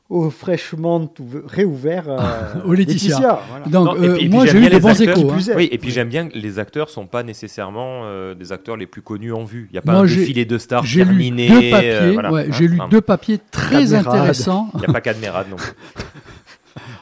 au 0.10 0.30
fraîchement 0.30 1.00
ouve- 1.20 1.44
réouvert 1.48 2.04
euh, 2.10 2.18
Au 2.66 2.74
Laetitia. 2.74 3.40
voilà. 3.50 3.66
Donc, 3.68 3.86
Non, 3.86 3.96
et 3.96 4.08
euh, 4.10 4.14
puis- 4.16 4.26
et 4.26 4.28
puis 4.28 4.30
moi, 4.36 4.46
j'aime 4.46 4.52
j'ai 4.52 4.58
eu 4.58 4.62
bien 4.62 4.70
des 4.70 4.76
les 4.76 4.82
bons 4.82 4.90
acteurs. 5.02 5.18
échos. 5.18 5.32
hein. 5.32 5.54
Oui, 5.56 5.70
et 5.72 5.78
puis 5.78 5.90
j'aime 5.92 6.10
bien 6.10 6.28
que 6.28 6.38
les 6.38 6.60
acteurs 6.60 6.90
sont 6.90 7.06
pas 7.08 7.24
nécessairement 7.24 8.02
euh, 8.04 8.34
des 8.36 8.52
acteurs 8.52 8.76
les 8.76 8.88
plus 8.88 9.02
connus 9.02 9.32
en 9.32 9.46
vue. 9.46 9.68
Il 9.70 9.74
n'y 9.74 9.80
a 9.80 9.82
pas 9.82 9.94
Moi, 9.94 10.02
un 10.02 10.06
défilé 10.06 10.44
de 10.44 10.58
stars 10.58 10.84
J'ai 10.86 11.06
lu 11.06 11.12
terminé. 11.12 11.48
deux 11.48 11.70
papiers, 11.72 11.92
euh, 11.94 12.12
voilà, 12.14 12.32
ouais, 12.34 12.42
hein, 12.50 12.52
j'ai 12.52 12.68
lu 12.68 12.78
hein. 12.82 12.88
deux 12.92 13.00
papiers 13.00 13.40
très 13.52 13.84
Cadmerade. 13.84 14.08
intéressants. 14.08 14.70
Il 14.74 14.80
n'y 14.80 14.86
a 14.88 14.92
pas 14.92 15.00
Cadmerade 15.02 15.48
non 15.50 15.56
plus. 15.56 15.72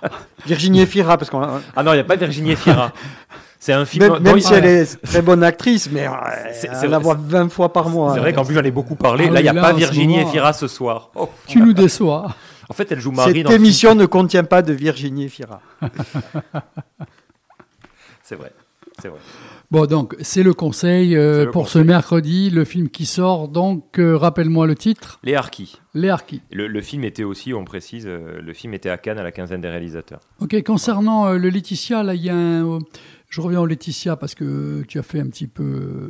Virginie 0.45 0.81
Efira, 0.81 1.17
parce 1.17 1.29
qu'on. 1.29 1.41
Ah 1.75 1.83
non, 1.83 1.93
il 1.93 1.95
n'y 1.95 2.01
a 2.01 2.05
pas 2.05 2.15
Virginie 2.15 2.51
Efira. 2.51 2.91
C'est 3.59 3.73
un 3.73 3.85
film. 3.85 4.19
Même, 4.19 4.39
si 4.39 4.53
elle 4.53 4.65
est 4.65 5.01
très 5.01 5.21
bonne 5.21 5.43
actrice, 5.43 5.89
mais 5.91 6.07
euh, 6.07 6.11
C'est- 6.53 6.87
la 6.87 6.97
voit 6.97 7.17
20 7.19 7.49
fois 7.51 7.73
par 7.73 7.89
mois. 7.89 8.13
C'est 8.13 8.19
vrai 8.21 8.31
qu'en 8.31 8.45
plus 8.45 8.55
j'en 8.55 8.63
ai 8.63 8.71
beaucoup 8.71 8.95
parlé. 8.95 9.25
Ah 9.27 9.33
là, 9.33 9.39
il 9.41 9.43
n'y 9.43 9.49
a 9.49 9.53
là, 9.53 9.61
pas 9.61 9.73
Virginie 9.73 10.15
moment, 10.17 10.29
Efira 10.29 10.53
ce 10.53 10.67
soir. 10.67 11.09
Oh. 11.15 11.29
Tu 11.45 11.59
nous 11.59 11.73
déçois. 11.73 12.27
En 12.69 12.73
fait, 12.73 12.89
elle 12.91 12.99
joue 13.01 13.11
Marie 13.11 13.33
Cette 13.33 13.43
dans 13.43 13.49
le 13.49 13.55
film. 13.55 13.65
émission 13.65 13.95
ne 13.95 14.05
contient 14.05 14.43
pas 14.45 14.61
de 14.61 14.71
Virginie 14.73 15.27
Fira. 15.27 15.59
C'est 18.23 18.35
vrai, 18.35 18.51
c'est 19.01 19.07
vrai. 19.07 19.17
Bon, 19.71 19.85
donc, 19.85 20.15
c'est 20.21 20.41
le 20.41 20.53
conseil 20.55 21.15
euh, 21.15 21.45
le 21.45 21.51
pour 21.51 21.63
conseil. 21.63 21.83
ce 21.83 21.87
mercredi, 21.87 22.49
le 22.49 22.65
film 22.65 22.89
qui 22.89 23.05
sort. 23.05 23.49
Donc, 23.49 23.99
euh, 23.99 24.17
rappelle-moi 24.17 24.65
le 24.65 24.73
titre 24.73 25.19
Les 25.23 25.35
Harkis. 25.35 25.77
Les 25.93 26.09
Harkis. 26.09 26.41
Le, 26.51 26.67
le 26.67 26.81
film 26.81 27.03
était 27.03 27.23
aussi, 27.23 27.53
on 27.53 27.65
précise, 27.65 28.05
euh, 28.07 28.41
le 28.41 28.53
film 28.53 28.73
était 28.73 28.89
à 28.89 28.97
Cannes 28.97 29.19
à 29.19 29.23
la 29.23 29.31
quinzaine 29.31 29.61
des 29.61 29.69
réalisateurs. 29.69 30.21
Ok, 30.39 30.59
concernant 30.63 31.31
le 31.33 31.49
Laetitia, 31.49 32.01
là, 32.01 32.15
il 32.15 32.23
y 32.23 32.29
a 32.29 32.35
un. 32.35 32.79
je 33.29 33.41
reviens 33.41 33.61
au 33.61 33.67
Laetitia 33.67 34.15
parce 34.15 34.33
que 34.33 34.83
tu 34.87 34.97
as 34.97 35.03
fait 35.03 35.19
un 35.19 35.27
petit 35.27 35.47
peu 35.47 36.09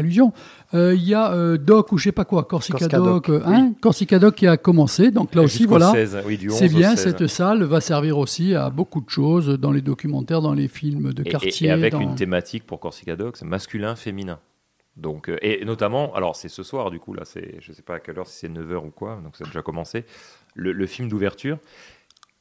allusion. 0.00 0.32
Euh, 0.74 0.94
Il 0.94 1.02
y 1.04 1.14
a 1.14 1.32
euh, 1.32 1.56
Doc 1.56 1.92
ou 1.92 1.98
je 1.98 2.04
sais 2.04 2.12
pas 2.12 2.24
quoi, 2.24 2.44
Corsica, 2.44 2.78
Corsica 2.78 2.98
Doc, 2.98 3.26
Doc, 3.26 3.28
euh, 3.30 3.42
hein, 3.46 3.72
Corsica 3.80 4.18
Doc 4.18 4.34
qui 4.34 4.46
a 4.46 4.56
commencé. 4.56 5.10
Donc 5.10 5.34
là 5.34 5.42
aussi, 5.42 5.64
voilà. 5.66 5.90
16, 5.92 6.18
oui, 6.26 6.36
du 6.36 6.50
11 6.50 6.56
C'est 6.58 6.68
bien, 6.68 6.96
16. 6.96 7.16
cette 7.16 7.26
salle 7.28 7.62
va 7.64 7.80
servir 7.80 8.18
aussi 8.18 8.54
à 8.54 8.68
beaucoup 8.70 9.00
de 9.00 9.08
choses 9.10 9.48
dans 9.48 9.72
les 9.72 9.80
documentaires, 9.82 10.42
dans 10.42 10.52
les 10.54 10.68
films 10.68 11.12
de 11.12 11.22
Et- 11.22 11.28
et- 11.28 11.30
quartier. 11.30 11.68
Et, 11.68 11.70
avec 11.70 11.92
dans- 11.92 12.00
une 12.00 12.14
thématique 12.16 12.66
pour 12.66 12.80
Corsica 12.80 13.16
Docs, 13.16 13.42
masculin-féminin. 13.42 14.38
Donc, 14.96 15.28
euh, 15.30 15.38
et 15.40 15.64
notamment, 15.64 16.12
alors 16.14 16.34
c'est 16.36 16.48
ce 16.48 16.62
soir 16.62 16.90
du 16.90 16.98
coup, 16.98 17.14
là, 17.14 17.22
c'est, 17.24 17.56
je 17.60 17.72
sais 17.72 17.82
pas 17.82 17.94
à 17.94 18.00
quelle 18.00 18.18
heure, 18.18 18.26
si 18.26 18.38
c'est 18.40 18.48
9h 18.48 18.84
ou 18.84 18.90
quoi, 18.90 19.20
donc 19.22 19.36
ça 19.36 19.44
a 19.44 19.46
déjà 19.46 19.62
commencé, 19.62 20.04
le, 20.54 20.72
le 20.72 20.86
film 20.86 21.08
d'ouverture, 21.08 21.58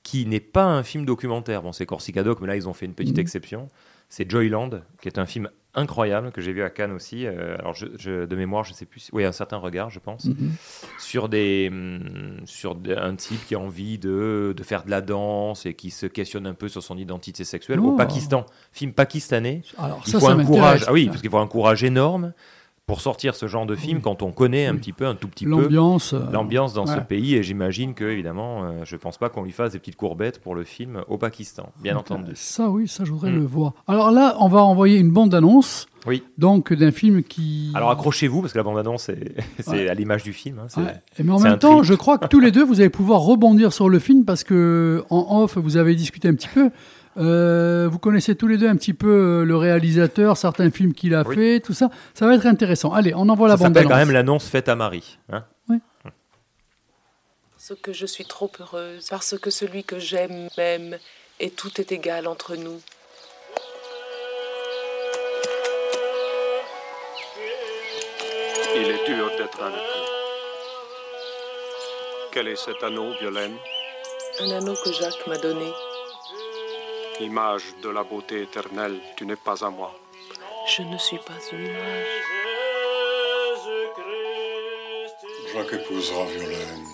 qui 0.03 0.25
n'est 0.25 0.39
pas 0.39 0.65
un 0.65 0.81
film 0.83 1.05
documentaire. 1.05 1.61
Bon, 1.61 1.71
c'est 1.71 1.85
Corsica 1.85 2.23
Doc, 2.23 2.39
mais 2.41 2.47
là, 2.47 2.55
ils 2.55 2.67
ont 2.67 2.73
fait 2.73 2.85
une 2.85 2.93
petite 2.95 3.15
Mhm. 3.17 3.21
exception. 3.21 3.69
C'est 4.09 4.29
Joyland, 4.29 4.71
qui 5.01 5.07
est 5.07 5.19
un 5.19 5.25
film 5.27 5.49
incroyable 5.75 6.31
que 6.31 6.41
j'ai 6.41 6.51
vu 6.51 6.63
à 6.63 6.69
Cannes 6.69 6.91
aussi. 6.91 7.25
Euh, 7.27 7.55
alors, 7.59 7.73
je, 7.73 7.85
je- 7.97 8.25
de 8.25 8.35
mémoire, 8.35 8.63
je 8.63 8.73
sais 8.73 8.85
plus. 8.85 9.09
Oui, 9.13 9.23
un 9.23 9.31
certain 9.31 9.57
regard, 9.57 9.89
je 9.89 9.99
pense. 9.99 10.25
Mhm. 10.25 10.51
Sur, 10.97 11.29
des, 11.29 11.69
hum, 11.71 12.37
sur 12.45 12.77
un 12.97 13.15
type 13.15 13.45
qui 13.47 13.55
a 13.55 13.59
envie 13.59 13.97
de, 13.99 14.53
de 14.55 14.63
faire 14.63 14.83
de 14.83 14.89
la 14.89 15.01
danse 15.01 15.65
et 15.65 15.73
qui 15.75 15.91
se 15.91 16.05
questionne 16.05 16.47
un 16.47 16.53
peu 16.53 16.67
sur 16.67 16.81
son 16.83 16.97
identité 16.97 17.43
sexuelle 17.43 17.79
Oh. 17.81 17.89
au 17.89 17.95
Pakistan. 17.95 18.45
Film 18.71 18.93
pakistanais. 18.93 19.61
Alors, 19.77 20.01
Il 20.05 20.11
ça, 20.11 20.19
faut 20.19 20.25
ça 20.27 20.31
un 20.33 20.43
courage. 20.43 20.83
Ah 20.87 20.93
oui, 20.93 21.07
parce 21.07 21.21
qu'il 21.21 21.29
faut 21.29 21.37
un 21.37 21.47
courage 21.47 21.83
énorme 21.83 22.33
pour 22.89 23.01
sortir 23.01 23.35
ce 23.35 23.45
genre 23.47 23.67
de 23.67 23.75
film 23.75 24.01
quand 24.01 24.23
on 24.23 24.31
connaît 24.31 24.65
un 24.65 24.75
petit 24.75 24.93
peu, 24.93 25.05
un 25.05 25.13
tout 25.13 25.27
petit 25.27 25.45
peu 25.45 25.51
L'ambiance, 25.51 26.13
euh, 26.13 26.19
l'ambiance 26.33 26.73
dans 26.73 26.87
ce 26.87 26.97
pays. 26.99 27.35
Et 27.35 27.43
j'imagine 27.43 27.93
que, 27.93 28.03
évidemment, 28.03 28.63
euh, 28.63 28.81
je 28.83 28.95
pense 28.95 29.19
pas 29.19 29.29
qu'on 29.29 29.43
lui 29.43 29.51
fasse 29.51 29.73
des 29.73 29.79
petites 29.79 29.95
courbettes 29.95 30.41
pour 30.41 30.55
le 30.55 30.63
film 30.63 31.03
au 31.07 31.19
Pakistan, 31.19 31.69
bien 31.83 31.93
Donc, 31.93 32.09
entendu. 32.09 32.31
euh, 32.31 32.35
Ça, 32.35 32.67
oui, 32.67 32.87
ça, 32.87 33.05
je 33.05 33.11
voudrais 33.11 33.29
Mm. 33.29 33.35
le 33.35 33.45
voir. 33.45 33.73
Alors 33.87 34.09
là, 34.09 34.35
on 34.39 34.47
va 34.47 34.63
envoyer 34.63 34.97
une 34.97 35.11
bande-annonce. 35.11 35.85
Oui. 36.07 36.23
Donc, 36.39 36.73
d'un 36.73 36.89
film 36.91 37.21
qui. 37.21 37.71
Alors 37.75 37.91
accrochez-vous 37.91 38.41
parce 38.41 38.53
que 38.53 38.57
la 38.57 38.63
bande-annonce 38.63 39.03
c'est 39.03 39.35
c'est 39.59 39.69
Ouais. 39.71 39.89
à 39.89 39.93
l'image 39.93 40.23
du 40.23 40.33
film. 40.33 40.57
hein, 40.59 40.65
c'est- 40.69 40.79
Ouais. 40.79 40.95
Mais 41.23 41.31
en 41.31 41.39
même 41.39 41.59
temps, 41.59 41.83
je 41.83 41.93
crois 41.93 42.17
que 42.17 42.25
tous 42.27 42.39
les 42.39 42.49
deux, 42.51 42.63
vous 42.63 42.79
allez 42.79 42.89
pouvoir 42.89 43.19
rebondir 43.21 43.71
sur 43.71 43.87
le 43.89 43.99
film 43.99 44.25
parce 44.25 44.43
que 44.43 45.03
en 45.11 45.41
off, 45.43 45.57
vous 45.57 45.77
avez 45.77 45.93
discuté 45.95 46.27
un 46.29 46.33
petit 46.33 46.47
peu. 46.47 46.71
Euh, 47.17 47.87
vous 47.91 47.99
connaissez 47.99 48.35
tous 48.35 48.47
les 48.47 48.57
deux 48.57 48.67
un 48.69 48.75
petit 48.75 48.93
peu 48.93 49.07
euh, 49.41 49.43
le 49.43 49.55
réalisateur, 49.57 50.37
certains 50.37 50.69
films 50.71 50.93
qu'il 50.93 51.15
a 51.15 51.23
Oui. 51.27 51.35
fait, 51.35 51.59
tout 51.59 51.73
ça. 51.73 51.89
Ça 52.13 52.25
va 52.27 52.35
être 52.35 52.45
intéressant. 52.45 52.93
Allez, 52.93 53.13
on 53.15 53.27
envoie 53.29 53.47
la 53.47 53.57
Ça 53.57 53.63
bande 53.65 53.73
s'appelle 53.75 53.89
quand 53.89 53.97
même 53.97 54.11
l'annonce 54.11 54.47
faite 54.47 54.69
à 54.69 54.75
Marie. 54.75 55.17
hein. 55.31 55.43
Parce 57.67 57.79
que 57.81 57.91
je 57.93 58.05
suis 58.05 58.25
trop 58.25 58.49
heureuse, 58.59 59.07
parce 59.09 59.37
que 59.37 59.49
celui 59.51 59.83
que 59.83 59.99
j'aime 59.99 60.47
m'aime, 60.57 60.97
et 61.39 61.49
tout 61.51 61.79
est 61.79 61.91
égal 61.91 62.25
entre 62.25 62.55
nous. 62.55 62.79
Il 68.75 68.87
est 68.89 69.05
dur 69.05 69.29
d'être 69.37 69.61
un. 69.61 69.71
Quel 72.31 72.47
est 72.47 72.55
cet 72.55 72.81
anneau, 72.83 73.11
Violaine? 73.19 73.55
Un 74.41 74.51
anneau 74.51 74.75
que 74.83 74.91
Jacques 74.93 75.27
m'a 75.27 75.37
donné. 75.37 75.71
Image 77.21 77.75
de 77.83 77.89
la 77.89 78.03
beauté 78.03 78.43
éternelle, 78.43 78.97
tu 79.17 79.25
n'es 79.25 79.35
pas 79.35 79.65
à 79.65 79.69
moi. 79.69 79.93
Je 80.67 80.83
ne 80.83 80.97
suis 80.97 81.17
pas 81.17 81.33
une 81.51 81.65
image. 81.65 82.07
Jacques 85.53 85.73
épousera 85.73 86.25
Violaine. 86.25 86.85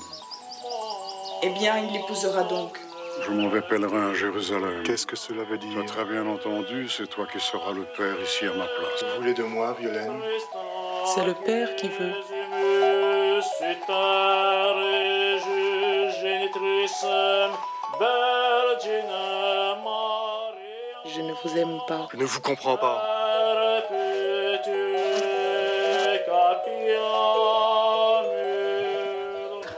Eh 1.44 1.50
bien, 1.50 1.78
il 1.78 1.94
l'épousera 1.94 2.44
donc. 2.44 2.80
Je 3.22 3.30
m'en 3.30 3.50
vais 3.50 3.62
pèlerin 3.62 4.10
à 4.10 4.14
Jérusalem. 4.16 4.82
Qu'est-ce 4.84 5.06
que 5.06 5.16
cela 5.16 5.44
veut 5.44 5.60
dire? 5.60 5.72
Tu 5.74 5.80
as 5.80 5.86
très 5.86 6.06
bien 6.06 6.26
entendu, 6.26 6.90
c'est 6.90 7.08
toi 7.08 7.28
qui 7.32 7.40
seras 7.40 7.74
le 7.74 7.84
père 7.96 8.20
ici 8.24 8.46
à 8.46 8.54
ma 8.54 8.66
place. 8.66 9.04
Vous 9.04 9.22
voulez 9.22 9.34
de 9.36 9.44
moi, 9.44 9.76
Violaine? 9.80 10.20
C'est 11.14 11.26
le 11.26 11.36
père 11.36 11.76
qui 11.76 11.88
veut. 11.88 12.14
Je 21.16 21.22
ne 21.22 21.32
vous 21.32 21.58
aime 21.58 21.80
pas. 21.88 22.10
Je 22.12 22.18
ne 22.18 22.26
vous 22.26 22.42
comprends 22.42 22.76
pas. 22.76 23.02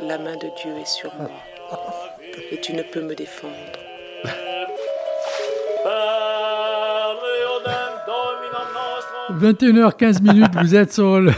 La 0.01 0.18
main 0.18 0.35
de 0.38 0.49
Dieu 0.59 0.72
est 0.81 0.88
sur 0.88 1.14
moi. 1.15 1.30
Et 2.51 2.59
tu 2.59 2.73
ne 2.73 2.81
peux 2.81 3.01
me 3.01 3.14
défendre. 3.14 3.53
21h15 9.30 10.23
minutes, 10.23 10.55
vous 10.59 10.76
êtes 10.76 10.93
sur 10.93 11.19
le 11.19 11.31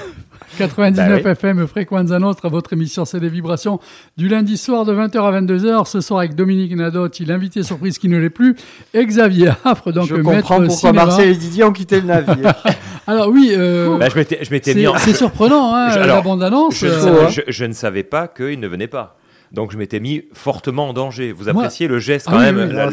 99 0.60 1.10
Bah 1.10 1.16
oui. 1.26 1.32
FM 1.32 1.68
Fréquenza 1.68 2.20
Nostra, 2.20 2.50
votre 2.50 2.74
émission 2.74 3.06
c'est 3.06 3.20
des 3.20 3.30
vibrations 3.30 3.80
du 4.18 4.28
lundi 4.28 4.58
soir 4.58 4.86
de 4.86 4.94
20h 4.94 5.18
à 5.20 5.42
22h. 5.42 5.86
Ce 5.88 6.02
soir 6.02 6.20
avec 6.20 6.36
Dominique 6.36 6.76
Nadotti, 6.76 7.26
l'invité 7.26 7.64
surprise 7.64 7.98
qui 7.98 8.10
ne 8.10 8.18
l'est 8.18 8.30
plus, 8.30 8.56
et 8.94 9.06
Xavier 9.06 9.52
Affre, 9.66 9.92
donc 9.92 10.08
Je 10.08 10.16
maître 10.16 10.30
comprends 10.30 10.58
pourquoi 10.58 10.70
cinéma. 10.76 11.06
Marcel 11.06 11.30
et 11.30 11.36
Didier 11.36 11.64
ont 11.64 11.72
quitté 11.74 12.02
le 12.02 12.08
navire. 12.08 12.54
Alors 13.08 13.30
oui, 13.30 13.54
euh, 13.54 13.98
Bah, 13.98 14.08
je 14.12 14.16
m'étais, 14.18 14.40
je 14.44 14.52
m'étais 14.52 14.74
c'est 14.74 14.80
mis 14.80 14.88
en- 14.88 14.96
c'est 14.98 15.14
surprenant, 15.14 15.74
hein, 15.74 15.90
Je- 15.92 15.98
la 15.98 16.04
alors, 16.04 16.24
bande-annonce. 16.24 16.76
Je, 16.78 16.86
euh, 16.88 17.28
je- 17.30 17.42
je 17.48 17.66
ne 17.66 17.74
savais 17.74 18.04
pas 18.04 18.28
qu'il 18.28 18.60
ne 18.60 18.68
venait 18.68 18.88
pas. 18.88 19.16
Donc 19.52 19.72
je 19.72 19.78
m'étais 19.78 20.00
mis 20.00 20.24
fortement 20.34 20.90
en 20.90 20.94
danger. 20.94 21.32
Vous 21.32 21.46
Moi- 21.46 21.64
appréciez 21.64 21.88
le 21.88 22.00
geste 22.00 22.28
Ah 22.30 22.34
quand 22.34 22.38
oui, 22.40 22.46
même 22.46 22.58
oui, 22.58 22.64
c'est- 22.70 22.76
hein, 22.76 22.88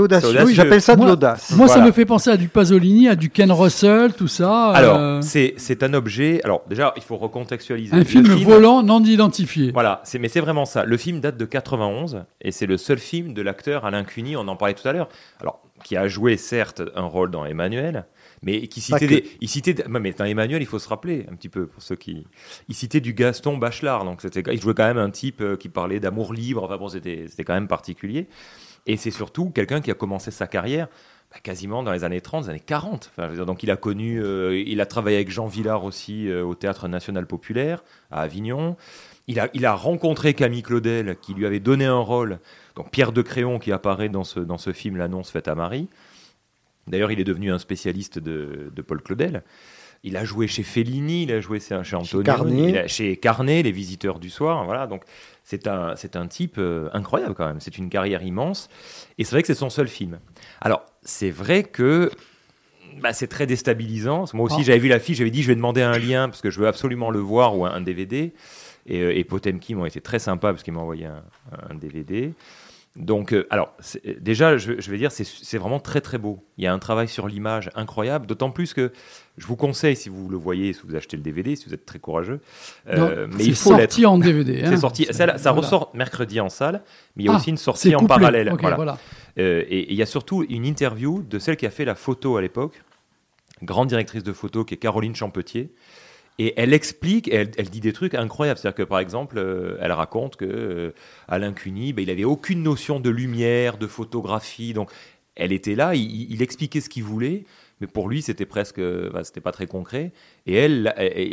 audacieux. 0.00 0.44
Oui, 0.44 0.54
j'appelle 0.54 0.80
ça 0.82 0.94
de 0.94 1.00
moi- 1.00 1.08
l'audace. 1.10 1.52
Moi, 1.56 1.66
ça 1.68 1.74
Voilà. 1.74 1.88
me 1.88 1.92
fait 1.92 2.04
penser 2.06 2.30
à 2.30 2.36
du 2.36 2.48
Pasolini, 2.48 3.08
à 3.08 3.14
du 3.14 3.30
Ken 3.30 3.50
Russell, 3.52 4.12
tout 4.14 4.28
ça. 4.28 4.70
Alors, 4.70 4.96
euh, 4.96 5.20
c'est, 5.22 5.54
c'est 5.56 5.82
un 5.82 5.94
objet. 5.94 6.40
Alors, 6.44 6.62
déjà, 6.68 6.92
il 6.96 7.02
faut 7.02 7.16
recontextualiser. 7.16 7.94
un 7.94 7.98
Le 7.98 8.04
film, 8.04 8.24
volant 8.44 8.82
non 8.82 9.02
identifié. 9.02 9.70
Voilà, 9.72 10.00
c'est, 10.04 10.18
mais 10.18 10.28
c'est 10.28 10.40
vraiment 10.40 10.64
ça. 10.64 10.84
Le 10.84 10.96
film 10.96 11.20
date 11.20 11.36
de 11.36 11.44
91 11.44 12.24
et 12.40 12.52
c'est 12.52 12.66
le 12.66 12.76
seul 12.76 12.98
film 12.98 13.34
de 13.34 13.42
l'acteur 13.42 13.84
Alain 13.84 14.04
Cuny, 14.04 14.36
on 14.36 14.46
en 14.48 14.56
parlait 14.56 14.74
tout 14.74 14.86
à 14.88 14.92
l'heure. 14.92 15.08
Alors, 15.40 15.60
qui 15.84 15.96
a 15.96 16.06
joué 16.08 16.36
certes 16.36 16.82
un 16.94 17.02
rôle 17.04 17.30
dans 17.30 17.44
Emmanuel, 17.44 18.04
mais 18.42 18.66
qui 18.66 18.80
citait 18.80 19.06
des, 19.06 19.24
il 19.40 19.48
citait, 19.48 19.84
mais 19.88 20.12
dans 20.12 20.24
Emmanuel, 20.24 20.60
il 20.62 20.66
faut 20.66 20.78
se 20.78 20.88
rappeler 20.88 21.26
un 21.30 21.36
petit 21.36 21.48
peu 21.48 21.66
pour 21.66 21.82
ceux 21.82 21.96
qui, 21.96 22.26
il 22.68 22.74
citait 22.74 23.00
du 23.00 23.14
Gaston 23.14 23.56
Bachelard, 23.56 24.04
donc 24.04 24.20
c'était, 24.20 24.42
il 24.52 24.60
jouait 24.60 24.74
quand 24.74 24.86
même 24.86 24.98
un 24.98 25.10
type 25.10 25.40
euh, 25.40 25.56
qui 25.56 25.68
parlait 25.68 26.00
d'amour 26.00 26.32
libre. 26.32 26.64
Enfin 26.64 26.76
bon, 26.76 26.88
c'était, 26.88 27.26
c'était 27.28 27.44
quand 27.44 27.54
même 27.54 27.68
particulier. 27.68 28.26
Et 28.86 28.96
c'est 28.96 29.12
surtout 29.12 29.50
quelqu'un 29.50 29.80
qui 29.80 29.90
a 29.92 29.94
commencé 29.94 30.32
sa 30.32 30.48
carrière 30.48 30.88
bah, 31.30 31.38
quasiment 31.42 31.82
dans 31.82 31.92
les 31.92 32.04
années 32.04 32.20
30, 32.20 32.44
les 32.44 32.50
années 32.50 32.60
40. 32.60 33.12
Enfin, 33.12 33.26
je 33.26 33.30
veux 33.30 33.36
dire, 33.36 33.46
donc 33.46 33.62
il 33.62 33.70
a 33.70 33.76
connu, 33.76 34.20
euh, 34.20 34.60
il 34.66 34.80
a 34.80 34.86
travaillé 34.86 35.16
avec 35.16 35.30
Jean 35.30 35.46
Villard 35.46 35.84
aussi 35.84 36.28
euh, 36.28 36.44
au 36.44 36.54
Théâtre 36.54 36.88
National 36.88 37.26
Populaire 37.26 37.84
à 38.10 38.22
Avignon. 38.22 38.76
Il 39.28 39.38
a, 39.38 39.48
il 39.54 39.64
a 39.66 39.74
rencontré 39.74 40.34
Camille 40.34 40.62
Claudel 40.62 41.16
qui 41.22 41.32
lui 41.32 41.46
avait 41.46 41.60
donné 41.60 41.84
un 41.84 42.00
rôle. 42.00 42.40
Donc 42.74 42.90
Pierre 42.90 43.12
de 43.12 43.22
Créon 43.22 43.60
qui 43.60 43.70
apparaît 43.70 44.08
dans 44.08 44.24
ce, 44.24 44.40
dans 44.40 44.58
ce 44.58 44.72
film, 44.72 44.96
l'annonce 44.96 45.30
faite 45.30 45.46
à 45.46 45.54
Marie. 45.54 45.88
D'ailleurs, 46.86 47.12
il 47.12 47.20
est 47.20 47.24
devenu 47.24 47.52
un 47.52 47.58
spécialiste 47.58 48.18
de, 48.18 48.70
de 48.74 48.82
Paul 48.82 49.00
Claudel. 49.02 49.42
Il 50.04 50.16
a 50.16 50.24
joué 50.24 50.48
chez 50.48 50.64
Fellini, 50.64 51.22
il 51.22 51.32
a 51.32 51.40
joué 51.40 51.60
chez 51.60 51.78
chez 51.84 51.94
Antonio, 51.96 52.24
Carnet. 52.24 52.68
il 52.70 52.76
a- 52.78 52.88
chez 52.88 53.16
Carnet, 53.16 53.62
Les 53.62 53.70
Visiteurs 53.70 54.18
du 54.18 54.30
Soir. 54.30 54.64
Voilà, 54.64 54.88
donc 54.88 55.04
c'est 55.44 55.68
un, 55.68 55.94
c'est 55.94 56.16
un 56.16 56.26
type 56.26 56.56
euh, 56.58 56.88
incroyable 56.92 57.34
quand 57.34 57.46
même. 57.46 57.60
C'est 57.60 57.78
une 57.78 57.88
carrière 57.88 58.22
immense. 58.24 58.68
Et 59.18 59.24
c'est 59.24 59.36
vrai 59.36 59.42
que 59.42 59.46
c'est 59.46 59.54
son 59.54 59.70
seul 59.70 59.86
film. 59.86 60.18
Alors, 60.60 60.84
c'est 61.02 61.30
vrai 61.30 61.62
que 61.62 62.10
bah, 63.00 63.12
c'est 63.12 63.28
très 63.28 63.46
déstabilisant. 63.46 64.24
Moi 64.34 64.46
aussi, 64.46 64.56
Ah. 64.58 64.62
j'avais 64.64 64.80
vu 64.80 64.88
la 64.88 64.98
fiche, 64.98 65.18
j'avais 65.18 65.30
dit 65.30 65.42
je 65.42 65.48
vais 65.48 65.54
demander 65.54 65.82
un 65.82 65.96
lien 65.98 66.28
parce 66.28 66.40
que 66.42 66.50
je 66.50 66.58
veux 66.58 66.66
absolument 66.66 67.10
le 67.12 67.20
voir 67.20 67.56
ou 67.56 67.64
un, 67.64 67.70
un 67.72 67.80
DVD. 67.80 68.32
Et, 68.86 69.00
euh, 69.02 69.16
et 69.16 69.22
Potemkin 69.22 69.76
m'ont 69.76 69.86
été 69.86 70.00
très 70.00 70.18
sympas 70.18 70.50
parce 70.52 70.64
qu'ils 70.64 70.72
m'ont 70.72 70.80
envoyé 70.80 71.06
un, 71.06 71.22
un 71.70 71.74
DVD. 71.76 72.32
Donc, 72.94 73.32
euh, 73.32 73.46
alors, 73.48 73.72
c'est- 73.80 74.22
déjà, 74.22 74.58
je, 74.58 74.74
je 74.78 74.90
vais 74.90 74.98
dire, 74.98 75.10
c'est- 75.12 75.56
vraiment 75.56 75.80
très 75.80 76.02
très 76.02 76.18
beau. 76.18 76.44
Il 76.58 76.64
y 76.64 76.66
a 76.66 76.74
un 76.74 76.78
travail 76.78 77.08
sur 77.08 77.26
l'image 77.26 77.70
incroyable, 77.74 78.26
d'autant 78.26 78.50
plus 78.50 78.74
que 78.74 78.92
je 79.38 79.46
vous 79.46 79.56
conseille, 79.56 79.96
si 79.96 80.10
vous 80.10 80.28
le 80.28 80.36
voyez, 80.36 80.74
si 80.74 80.80
vous 80.86 80.94
achetez 80.94 81.16
le 81.16 81.22
DVD, 81.22 81.56
si 81.56 81.64
vous 81.66 81.72
êtes 81.72 81.86
très 81.86 81.98
courageux, 81.98 82.40
euh, 82.88 83.26
Non, 83.26 83.32
mais 83.34 83.44
il 83.44 83.54
faut 83.54 83.74
l'être. 83.74 83.92
sorti 83.92 84.04
en 84.06 84.18
DVD, 84.18 84.62
hein. 84.64 84.70
C'est 84.70 84.76
sorti. 84.76 85.04
C'est- 85.06 85.14
Ça, 85.14 85.38
ça 85.38 85.52
voilà. 85.52 85.66
ressort 85.66 85.90
mercredi 85.94 86.38
en 86.38 86.50
salle, 86.50 86.82
mais 87.16 87.22
il 87.22 87.26
y 87.26 87.28
a 87.30 87.32
Ah, 87.32 87.36
aussi 87.36 87.48
une 87.48 87.56
sortie 87.56 87.94
en 87.96 88.04
parallèle. 88.04 88.50
Ok, 88.52 88.60
voilà. 88.60 88.98
Euh, 89.38 89.64
et 89.68 89.78
et 89.78 89.90
il 89.92 89.96
y 89.96 90.02
a 90.02 90.06
surtout 90.06 90.44
une 90.48 90.66
interview 90.66 91.22
de 91.22 91.38
celle 91.38 91.56
qui 91.56 91.64
a 91.64 91.70
fait 91.70 91.86
la 91.86 91.94
photo 91.94 92.36
à 92.36 92.42
l'époque, 92.42 92.82
grande 93.62 93.88
directrice 93.88 94.22
de 94.22 94.32
photo 94.34 94.64
qui 94.66 94.74
est 94.74 94.76
Caroline 94.76 95.14
Champetier, 95.14 95.72
Et 96.38 96.54
elle 96.56 96.72
explique, 96.72 97.28
elle, 97.28 97.50
elle 97.56 97.70
dit 97.70 97.80
des 97.80 97.92
trucs 97.92 98.14
incroyables. 98.14 98.58
C'est-à-dire 98.58 98.76
que, 98.76 98.82
par 98.82 98.98
exemple, 98.98 99.38
euh, 99.38 99.76
elle 99.80 99.92
raconte 99.92 100.36
que 100.36 100.44
euh, 100.44 100.94
Alain 101.28 101.52
Cuny, 101.52 101.92
ben, 101.92 102.02
il 102.02 102.10
avait 102.10 102.24
aucune 102.24 102.62
notion 102.62 103.00
de 103.00 103.10
lumière, 103.10 103.78
de 103.78 103.86
photographie. 103.86 104.72
Donc, 104.72 104.90
elle 105.34 105.52
était 105.52 105.74
là, 105.74 105.94
il, 105.94 106.42
expliquait 106.42 106.80
ce 106.80 106.90
qu'il 106.90 107.04
voulait, 107.04 107.44
mais 107.80 107.86
pour 107.86 108.08
lui, 108.08 108.20
c'était 108.20 108.44
presque, 108.44 108.80
bah, 108.80 109.24
c'était 109.24 109.40
pas 109.40 109.52
très 109.52 109.66
concret. 109.66 110.12
Et 110.46 110.54
elle, 110.54 110.82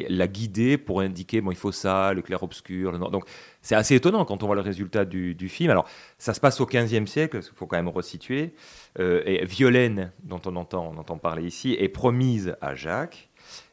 l'a- 0.09 0.27
guidé 0.27 0.77
pour 0.77 1.01
indiquer, 1.01 1.41
bon, 1.41 1.51
il 1.51 1.57
faut 1.57 1.73
ça, 1.73 2.13
le 2.13 2.21
clair-obscur. 2.21 2.97
Donc, 3.09 3.25
c'est 3.61 3.75
assez 3.75 3.95
étonnant 3.95 4.23
quand 4.23 4.41
on 4.41 4.45
voit 4.45 4.55
le 4.55 4.61
résultat 4.61 5.03
du, 5.03 5.35
du 5.35 5.49
film. 5.49 5.69
Alors, 5.69 5.87
ça 6.17 6.33
se 6.33 6.39
passe 6.39 6.61
au 6.61 6.65
XVe 6.65 7.07
siècle, 7.07 7.39
il 7.41 7.55
faut 7.55 7.65
quand 7.65 7.75
même 7.75 7.89
resituer. 7.89 8.53
Euh, 8.99 9.21
et 9.25 9.43
Violaine, 9.45 10.11
dont 10.23 10.41
on 10.45 10.55
entend, 10.55 10.93
on 10.95 10.97
entend 10.97 11.17
parler 11.17 11.43
ici, 11.43 11.75
est 11.77 11.89
promise 11.89 12.55
à 12.61 12.75
Jacques. 12.75 13.28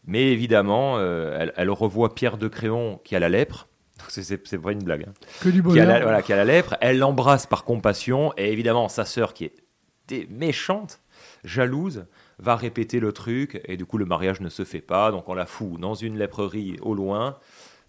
Mais 0.07 0.33
évidemment, 0.33 0.99
euh, 0.99 1.37
elle, 1.41 1.53
elle 1.57 1.71
revoit 1.71 2.15
Pierre 2.15 2.39
de 2.39 2.49
Créon 2.49 3.01
qui 3.05 3.17
a 3.17 3.19
la 3.19 3.29
lèpre. 3.29 3.69
C'est- 4.09 4.37
pas 4.59 4.73
une 4.73 4.85
blague. 4.85 5.07
hein. 5.09 5.13
Que 5.41 5.49
du 5.49 5.63
Qui 5.63 5.81
a, 5.81 5.85
la, 5.85 5.93
bonheur. 5.95 6.03
voilà, 6.03 6.23
qui 6.23 6.33
a 6.33 6.37
la 6.37 6.45
lèpre. 6.45 6.77
Elle 6.81 6.99
l'embrasse 6.99 7.47
par 7.47 7.65
compassion. 7.65 8.33
Et 8.37 8.53
évidemment, 8.53 8.89
sa 8.89 9.05
sœur, 9.05 9.33
qui 9.35 9.45
était 9.47 10.27
méchante, 10.31 11.01
jalouse, 11.45 12.05
va 12.39 12.55
répéter 12.57 13.01
le 13.01 13.13
truc. 13.13 13.61
Et 13.65 13.77
du 13.77 13.85
coup, 13.87 13.99
le 13.99 14.05
mariage 14.05 14.41
ne 14.41 14.49
se 14.49 14.65
fait 14.65 14.81
pas. 14.83 15.11
Donc, 15.11 15.29
on 15.29 15.35
la 15.35 15.47
fout 15.47 15.81
dans 15.81 15.95
une 15.95 16.19
lèprerie 16.19 16.77
au 16.83 16.95
loin. 16.95 17.39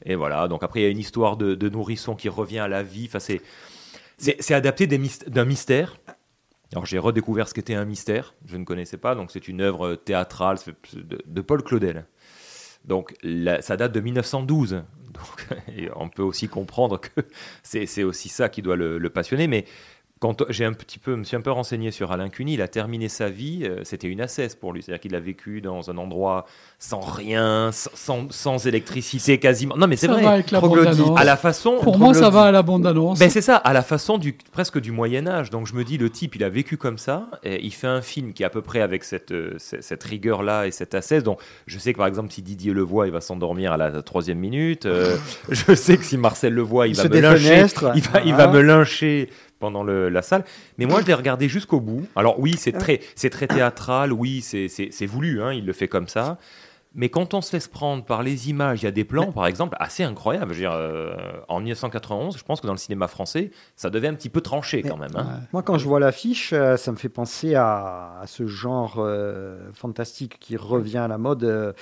Et 0.05 0.15
voilà. 0.15 0.47
Donc, 0.47 0.63
après, 0.63 0.79
il 0.79 0.83
y 0.83 0.87
a 0.87 0.89
une 0.89 0.97
histoire 0.97 1.37
de, 1.37 1.53
de 1.55 1.69
nourrisson 1.69 2.15
qui 2.15 2.29
revient 2.29 2.59
à 2.59 2.67
la 2.67 2.83
vie. 2.83 3.05
Enfin, 3.07 3.19
c'est. 3.19 3.41
Adapté 4.51 4.87
d'un 4.87 5.45
mystère. 5.45 5.97
Alors 6.73 6.85
j'ai 6.85 6.97
redécouvert 6.97 7.47
ce 7.47 7.53
qu'était 7.53 7.75
un 7.75 7.85
mystère, 7.85 8.33
je 8.45 8.57
ne 8.57 8.65
connaissais 8.65 8.97
pas, 8.97 9.15
donc 9.15 9.31
c'est 9.31 9.47
une 9.47 9.61
œuvre 9.61 9.95
théâtrale 9.95 10.57
c'est 10.57 10.75
de, 10.95 11.41
Paul 11.41 11.63
Claudel. 11.63 12.05
Donc 12.85 13.13
ça 13.61 13.77
date 13.77 13.93
de 13.93 13.99
1912, 13.99 14.83
donc, 15.13 15.47
et 15.77 15.89
on 15.95 16.09
peut 16.09 16.23
aussi 16.23 16.47
comprendre 16.47 16.99
que 16.99 17.21
c'est 17.63 17.85
c'est 17.85 18.03
aussi 18.03 18.29
ça 18.29 18.49
qui 18.49 18.61
doit 18.61 18.75
le, 18.75 18.97
le 18.97 19.09
passionner, 19.09 19.47
mais 19.47 19.65
quand 20.19 20.43
j'ai 20.49 20.65
un 20.65 20.73
petit 20.73 20.97
peu, 20.97 21.15
me 21.15 21.23
suis 21.23 21.35
un 21.35 21.41
peu 21.41 21.51
renseigné 21.51 21.91
sur 21.91 22.11
Alain 22.11 22.29
Cuny, 22.29 22.55
il 22.55 22.61
a 22.61 22.67
terminé 22.67 23.07
sa 23.07 23.29
vie, 23.29 23.61
euh, 23.63 23.83
c'était 23.83 24.07
une 24.07 24.21
assesse 24.21 24.55
pour 24.55 24.73
lui, 24.73 24.81
c'est-à-dire 24.81 25.01
qu'il 25.01 25.15
a 25.15 25.19
vécu 25.19 25.61
dans 25.61 25.91
un 25.91 25.97
endroit 25.97 26.45
sans 26.79 27.01
rien, 27.01 27.69
sans, 27.71 28.31
sans, 28.31 28.65
électricité 28.65 29.37
quasiment. 29.37 29.75
Non 29.77 29.87
mais 29.87 29.95
c'est 29.95 30.07
Ça 30.07 30.13
vrai, 30.13 30.23
va 30.23 30.31
avec 30.31 30.51
la 30.51 30.59
à 31.15 31.23
la 31.23 31.37
façon. 31.37 31.77
Pour 31.81 31.99
moi, 31.99 32.13
ça 32.13 32.29
va 32.29 32.43
à 32.43 32.51
la 32.51 32.63
bande-annonce. 32.63 33.19
Ben, 33.19 33.29
c'est 33.29 33.41
ça, 33.41 33.57
à 33.57 33.73
la 33.73 33.83
façon 33.83 34.17
du, 34.17 34.33
presque 34.51 34.79
du 34.79 34.91
Moyen-Âge. 34.91 35.49
Donc 35.49 35.67
je 35.67 35.75
me 35.75 35.83
dis, 35.83 35.97
le 35.97 36.09
type, 36.09 36.35
il 36.35 36.43
a 36.43 36.49
vécu 36.49 36.77
comme 36.77 36.97
ça, 36.97 37.29
et 37.43 37.63
il 37.63 37.71
fait 37.71 37.87
un 37.87 38.01
film 38.01 38.33
qui 38.33 38.43
est 38.43 38.45
à 38.45 38.49
peu 38.49 38.61
près 38.61 38.81
avec 38.81 39.03
cette, 39.03 39.31
euh, 39.31 39.55
cette, 39.59 39.83
cette 39.83 40.03
rigueur-là 40.03 40.65
et 40.65 40.71
cette 40.71 40.95
assesse. 40.95 41.23
Donc 41.23 41.39
je 41.67 41.77
sais 41.77 41.93
que 41.93 41.97
par 41.97 42.07
exemple, 42.07 42.31
si 42.31 42.41
Didier 42.41 42.73
le 42.73 42.81
voit, 42.81 43.05
il 43.05 43.13
va 43.13 43.21
s'endormir 43.21 43.73
à 43.73 43.77
la 43.77 44.01
troisième 44.01 44.39
minute. 44.39 44.85
Euh, 44.85 45.15
je 45.49 45.75
sais 45.75 45.97
que 45.97 46.03
si 46.03 46.17
Marcel 46.17 46.53
le 46.53 46.61
voit, 46.63 46.87
il, 46.87 46.95
Il 46.95 46.97
va 46.97 47.09
me 47.09 47.19
lyncher. 47.19 47.65
Il 47.95 48.01
va, 48.01 48.21
il 48.21 48.33
va 48.33 48.47
me 48.47 48.61
lyncher 48.61 49.29
pendant 49.59 49.83
le- 49.83 50.09
la 50.09 50.21
salle. 50.21 50.43
Mais 50.77 50.85
moi, 50.85 51.01
je 51.01 51.05
l'ai 51.07 51.13
regardé 51.13 51.47
jusqu'au 51.49 51.79
bout. 51.79 52.05
Alors 52.15 52.39
oui, 52.39 52.55
c'est 52.57 52.71
très, 52.73 52.99
c'est 53.15 53.29
très 53.29 53.47
théâtral, 53.47 54.13
oui, 54.13 54.41
c'est 54.41 55.05
voulu, 55.05 55.41
hein, 55.41 55.53
il 55.53 55.65
le 55.65 55.73
fait 55.73 55.87
comme 55.87 56.07
ça. 56.07 56.37
Mais 56.95 57.09
quand 57.09 57.35
on 57.35 57.41
se 57.41 57.53
laisse 57.55 57.67
prendre 57.67 58.03
par 58.03 58.23
les 58.23 58.49
images, 58.49 58.81
il 58.81 58.85
y 58.85 58.87
a 58.87 58.91
des 58.91 59.03
plans, 59.03 59.31
par 59.31 59.45
exemple, 59.45 59.75
assez 59.79 60.03
incroyables. 60.03 60.51
Je 60.53 60.57
veux 60.57 60.61
dire, 60.63 60.71
euh, 60.73 61.13
en 61.47 61.59
1991, 61.59 62.35
je 62.37 62.43
pense 62.43 62.59
que 62.59 62.65
dans 62.65 62.73
le 62.73 62.79
cinéma 62.79 63.07
français, 63.07 63.51
ça 63.75 63.91
devait 63.91 64.07
un 64.07 64.15
petit 64.15 64.29
peu 64.29 64.41
trancher 64.41 64.81
quand 64.81 64.97
même. 64.97 65.11
hein. 65.15 65.41
Moi, 65.53 65.61
quand 65.61 65.77
je 65.77 65.85
vois 65.85 65.99
l'affiche, 65.99 66.53
euh, 66.53 66.75
ça 66.75 66.91
me 66.91 66.97
fait 66.97 67.09
penser 67.09 67.53
à, 67.53 68.17
à 68.19 68.25
ce 68.25 68.47
genre 68.47 68.95
euh, 68.97 69.69
fantastique 69.73 70.37
qui 70.39 70.57
revient 70.57 70.97
à 70.99 71.07
la 71.07 71.19
mode 71.19 71.75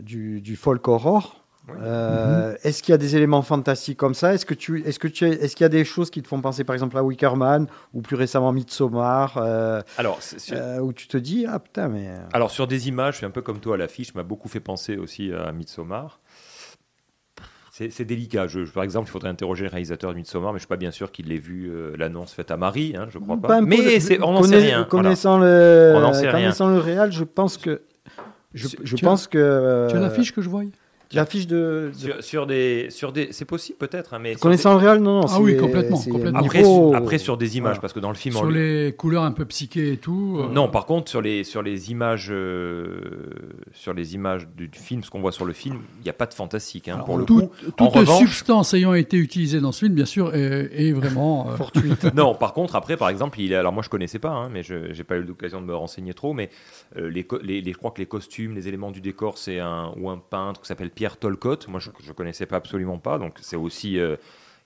du, 0.00 0.40
du 0.40 0.56
folk 0.56 0.86
horror. 0.88 1.44
Euh, 1.82 2.54
Est-ce 2.62 2.82
qu'il 2.82 2.92
y 2.92 2.94
a 2.94 2.98
des 2.98 3.16
éléments 3.16 3.42
fantastiques 3.42 3.98
comme 3.98 4.14
ça? 4.14 4.34
Est-ce 4.34 4.46
que 4.46 4.54
tu, 4.54 4.82
est-ce 4.86 4.98
que 4.98 5.08
tu, 5.08 5.26
est-ce 5.26 5.54
qu'il 5.54 5.64
y 5.64 5.66
a 5.66 5.68
des 5.70 5.84
choses 5.84 6.10
qui 6.10 6.22
te 6.22 6.28
font 6.28 6.40
penser, 6.40 6.64
par 6.64 6.74
exemple, 6.74 6.96
à 6.96 7.02
Wickerman 7.04 7.66
ou 7.94 8.00
plus 8.02 8.16
récemment 8.16 8.52
Midsommar 8.52 9.36
euh, 9.36 9.82
Alors, 9.96 10.18
c'est- 10.20 10.38
c'est- 10.40 10.56
euh, 10.56 10.80
où 10.80 10.92
tu 10.92 11.08
te 11.08 11.16
dis 11.16 11.46
ah 11.48 11.58
putain 11.58 11.88
mais 11.88 12.08
Alors 12.32 12.50
sur 12.50 12.66
des 12.66 12.88
images, 12.88 13.14
je 13.14 13.18
suis 13.18 13.26
un 13.26 13.30
peu 13.30 13.42
comme 13.42 13.60
toi, 13.60 13.76
l'affiche 13.76 14.14
m'a 14.14 14.22
beaucoup 14.22 14.48
fait 14.48 14.60
penser 14.60 14.96
aussi 14.96 15.32
à 15.32 15.52
Midsommar. 15.52 16.20
C'est 17.70 17.90
c'est 17.90 18.04
délicat. 18.04 18.48
Je, 18.48 18.64
je- 18.64 18.72
par 18.72 18.82
exemple, 18.82 19.08
il 19.08 19.12
faudrait 19.12 19.28
interroger 19.28 19.64
le 19.64 19.70
réalisateur 19.70 20.10
de 20.12 20.16
Midsommar, 20.16 20.52
mais 20.52 20.58
je 20.58 20.62
suis 20.62 20.68
pas 20.68 20.76
bien 20.76 20.90
sûr 20.90 21.12
qu'il 21.12 21.30
ait 21.32 21.36
vu 21.38 21.70
euh, 21.70 21.94
l'annonce 21.96 22.32
faite 22.32 22.50
à 22.50 22.56
Marie, 22.56 22.94
hein, 22.96 23.06
je 23.08 23.18
crois 23.18 23.36
pas. 23.36 23.60
Peu 23.60 23.64
mais 23.64 23.98
on 24.20 24.32
n'en 24.32 24.42
sait 24.42 24.56
rien. 24.58 24.68
voilà. 24.78 24.84
Connaissant 24.86 25.38
le, 25.38 25.92
On 25.94 26.00
n'en 26.00 26.12
sait 26.12 26.22
rien. 26.28 26.32
connaissant 26.32 26.68
le 26.70 26.78
réel, 26.78 27.12
je 27.12 27.22
pense 27.22 27.56
que 27.56 27.82
je, 28.54 28.66
je 28.82 28.96
tu 28.96 29.04
as- 29.04 29.08
pense 29.08 29.28
que 29.28 29.86
Tu 29.90 29.96
as 29.96 30.00
l'affiche 30.00 30.32
que 30.34 30.42
je 30.42 30.48
vois 30.48 30.64
L'affiche 31.14 31.46
de, 31.46 31.90
de- 31.92 31.98
Sur, 31.98 32.22
sur 32.22 32.46
des, 32.46 32.86
sur 32.90 33.12
des, 33.12 33.28
c'est 33.32 33.46
possible 33.46 33.78
peut-être, 33.78 34.12
hein, 34.12 34.18
mais 34.20 34.34
Connaissant 34.34 34.74
des- 34.76 34.82
le 34.84 34.90
réel, 34.90 35.02
non, 35.02 35.20
non. 35.20 35.26
Ah 35.30 35.40
oui, 35.40 35.56
complètement. 35.56 35.98
Après, 36.34 36.58
niveau- 36.62 36.90
sur, 36.90 36.96
après, 36.96 37.16
sur 37.18 37.36
des 37.38 37.56
images, 37.56 37.70
Voilà. 37.76 37.80
parce 37.80 37.92
que 37.94 38.00
dans 38.00 38.10
le 38.10 38.14
film, 38.14 38.34
Sur 38.34 38.50
les 38.50 38.94
couleurs 38.96 39.22
un 39.22 39.32
peu 39.32 39.46
psychées 39.46 39.92
et 39.92 39.96
tout. 39.96 40.38
euh, 40.40 40.52
Non, 40.52 40.68
par 40.68 40.84
contre, 40.84 41.10
sur 41.10 41.22
les, 41.22 41.44
sur 41.44 41.62
les 41.62 41.90
images, 41.90 42.28
euh, 42.30 43.00
sur 43.72 43.94
les 43.94 44.14
images 44.14 44.46
du, 44.56 44.68
du 44.68 44.78
film, 44.78 45.02
ce 45.02 45.10
qu'on 45.10 45.20
voit 45.20 45.32
sur 45.32 45.44
le 45.44 45.52
film, 45.54 45.78
il 46.00 46.04
n'y 46.04 46.10
a 46.10 46.14
pas 46.14 46.26
de 46.26 46.34
fantastique. 46.34 46.88
hein, 46.88 46.98
pour 47.06 47.16
le 47.18 47.24
tout- 47.24 47.40
coup. 47.40 47.50
toute 47.64 47.80
en 47.80 47.88
revanche, 47.88 48.18
substance 48.18 48.74
ayant 48.74 48.92
été 48.94 49.16
utilisée 49.16 49.60
dans 49.60 49.72
ce 49.72 49.84
film, 49.86 49.94
bien 49.94 50.04
sûr, 50.04 50.34
est, 50.34 50.68
est 50.72 50.92
vraiment. 50.92 51.48
euh, 51.50 51.54
non, 52.14 52.34
par 52.34 52.52
contre, 52.52 52.76
après, 52.76 52.96
par 52.96 53.08
exemple, 53.08 53.40
il 53.40 53.52
est, 53.52 53.56
alors 53.56 53.72
moi 53.72 53.82
je 53.82 53.88
connaissais 53.88 54.18
pas, 54.18 54.30
hein, 54.30 54.50
mais 54.52 54.62
je 54.62 54.74
n'ai 54.94 55.04
pas 55.04 55.16
eu 55.16 55.22
l'occasion 55.22 55.60
de 55.60 55.66
me 55.66 55.74
renseigner 55.74 56.12
trop, 56.14 56.34
mais 56.34 56.50
euh, 56.96 57.08
les, 57.08 57.26
les- 57.42 57.72
je 57.72 57.78
crois 57.78 57.92
que 57.92 57.98
les 58.00 58.06
costumes, 58.06 58.54
les 58.54 58.68
éléments 58.68 58.90
du 58.90 59.00
décor, 59.00 59.38
c'est 59.38 59.58
un 59.58 59.92
ou 59.96 60.10
un 60.10 60.18
peintre 60.18 60.60
qui 60.60 60.66
s'appelle 60.68 60.90
Pierre 60.98 61.16
Tolcott. 61.16 61.68
Moi, 61.68 61.78
je 61.78 61.90
ne 62.08 62.12
connaissais 62.12 62.44
pas 62.46 62.56
absolument 62.56 62.98
pas, 62.98 63.18
donc 63.18 63.34
c'est 63.40 63.54
aussi. 63.54 64.00
euh, 64.00 64.16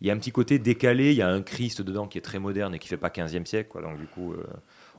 il 0.00 0.06
y 0.06 0.10
a 0.10 0.14
un 0.14 0.16
petit 0.16 0.32
côté 0.32 0.58
décalé, 0.58 1.10
il 1.12 1.16
y 1.18 1.20
a 1.22 1.28
un 1.28 1.42
Christ 1.42 1.82
dedans 1.82 2.08
qui 2.08 2.16
est 2.16 2.22
très 2.22 2.38
moderne 2.38 2.74
et 2.74 2.78
qui 2.78 2.88
fait 2.88 2.96
pas 2.96 3.10
15e 3.10 3.44
siècle, 3.44 3.68
quoi. 3.70 3.82
Donc 3.82 3.98
du 3.98 4.06
coup, 4.06 4.32
euh, 4.32 4.42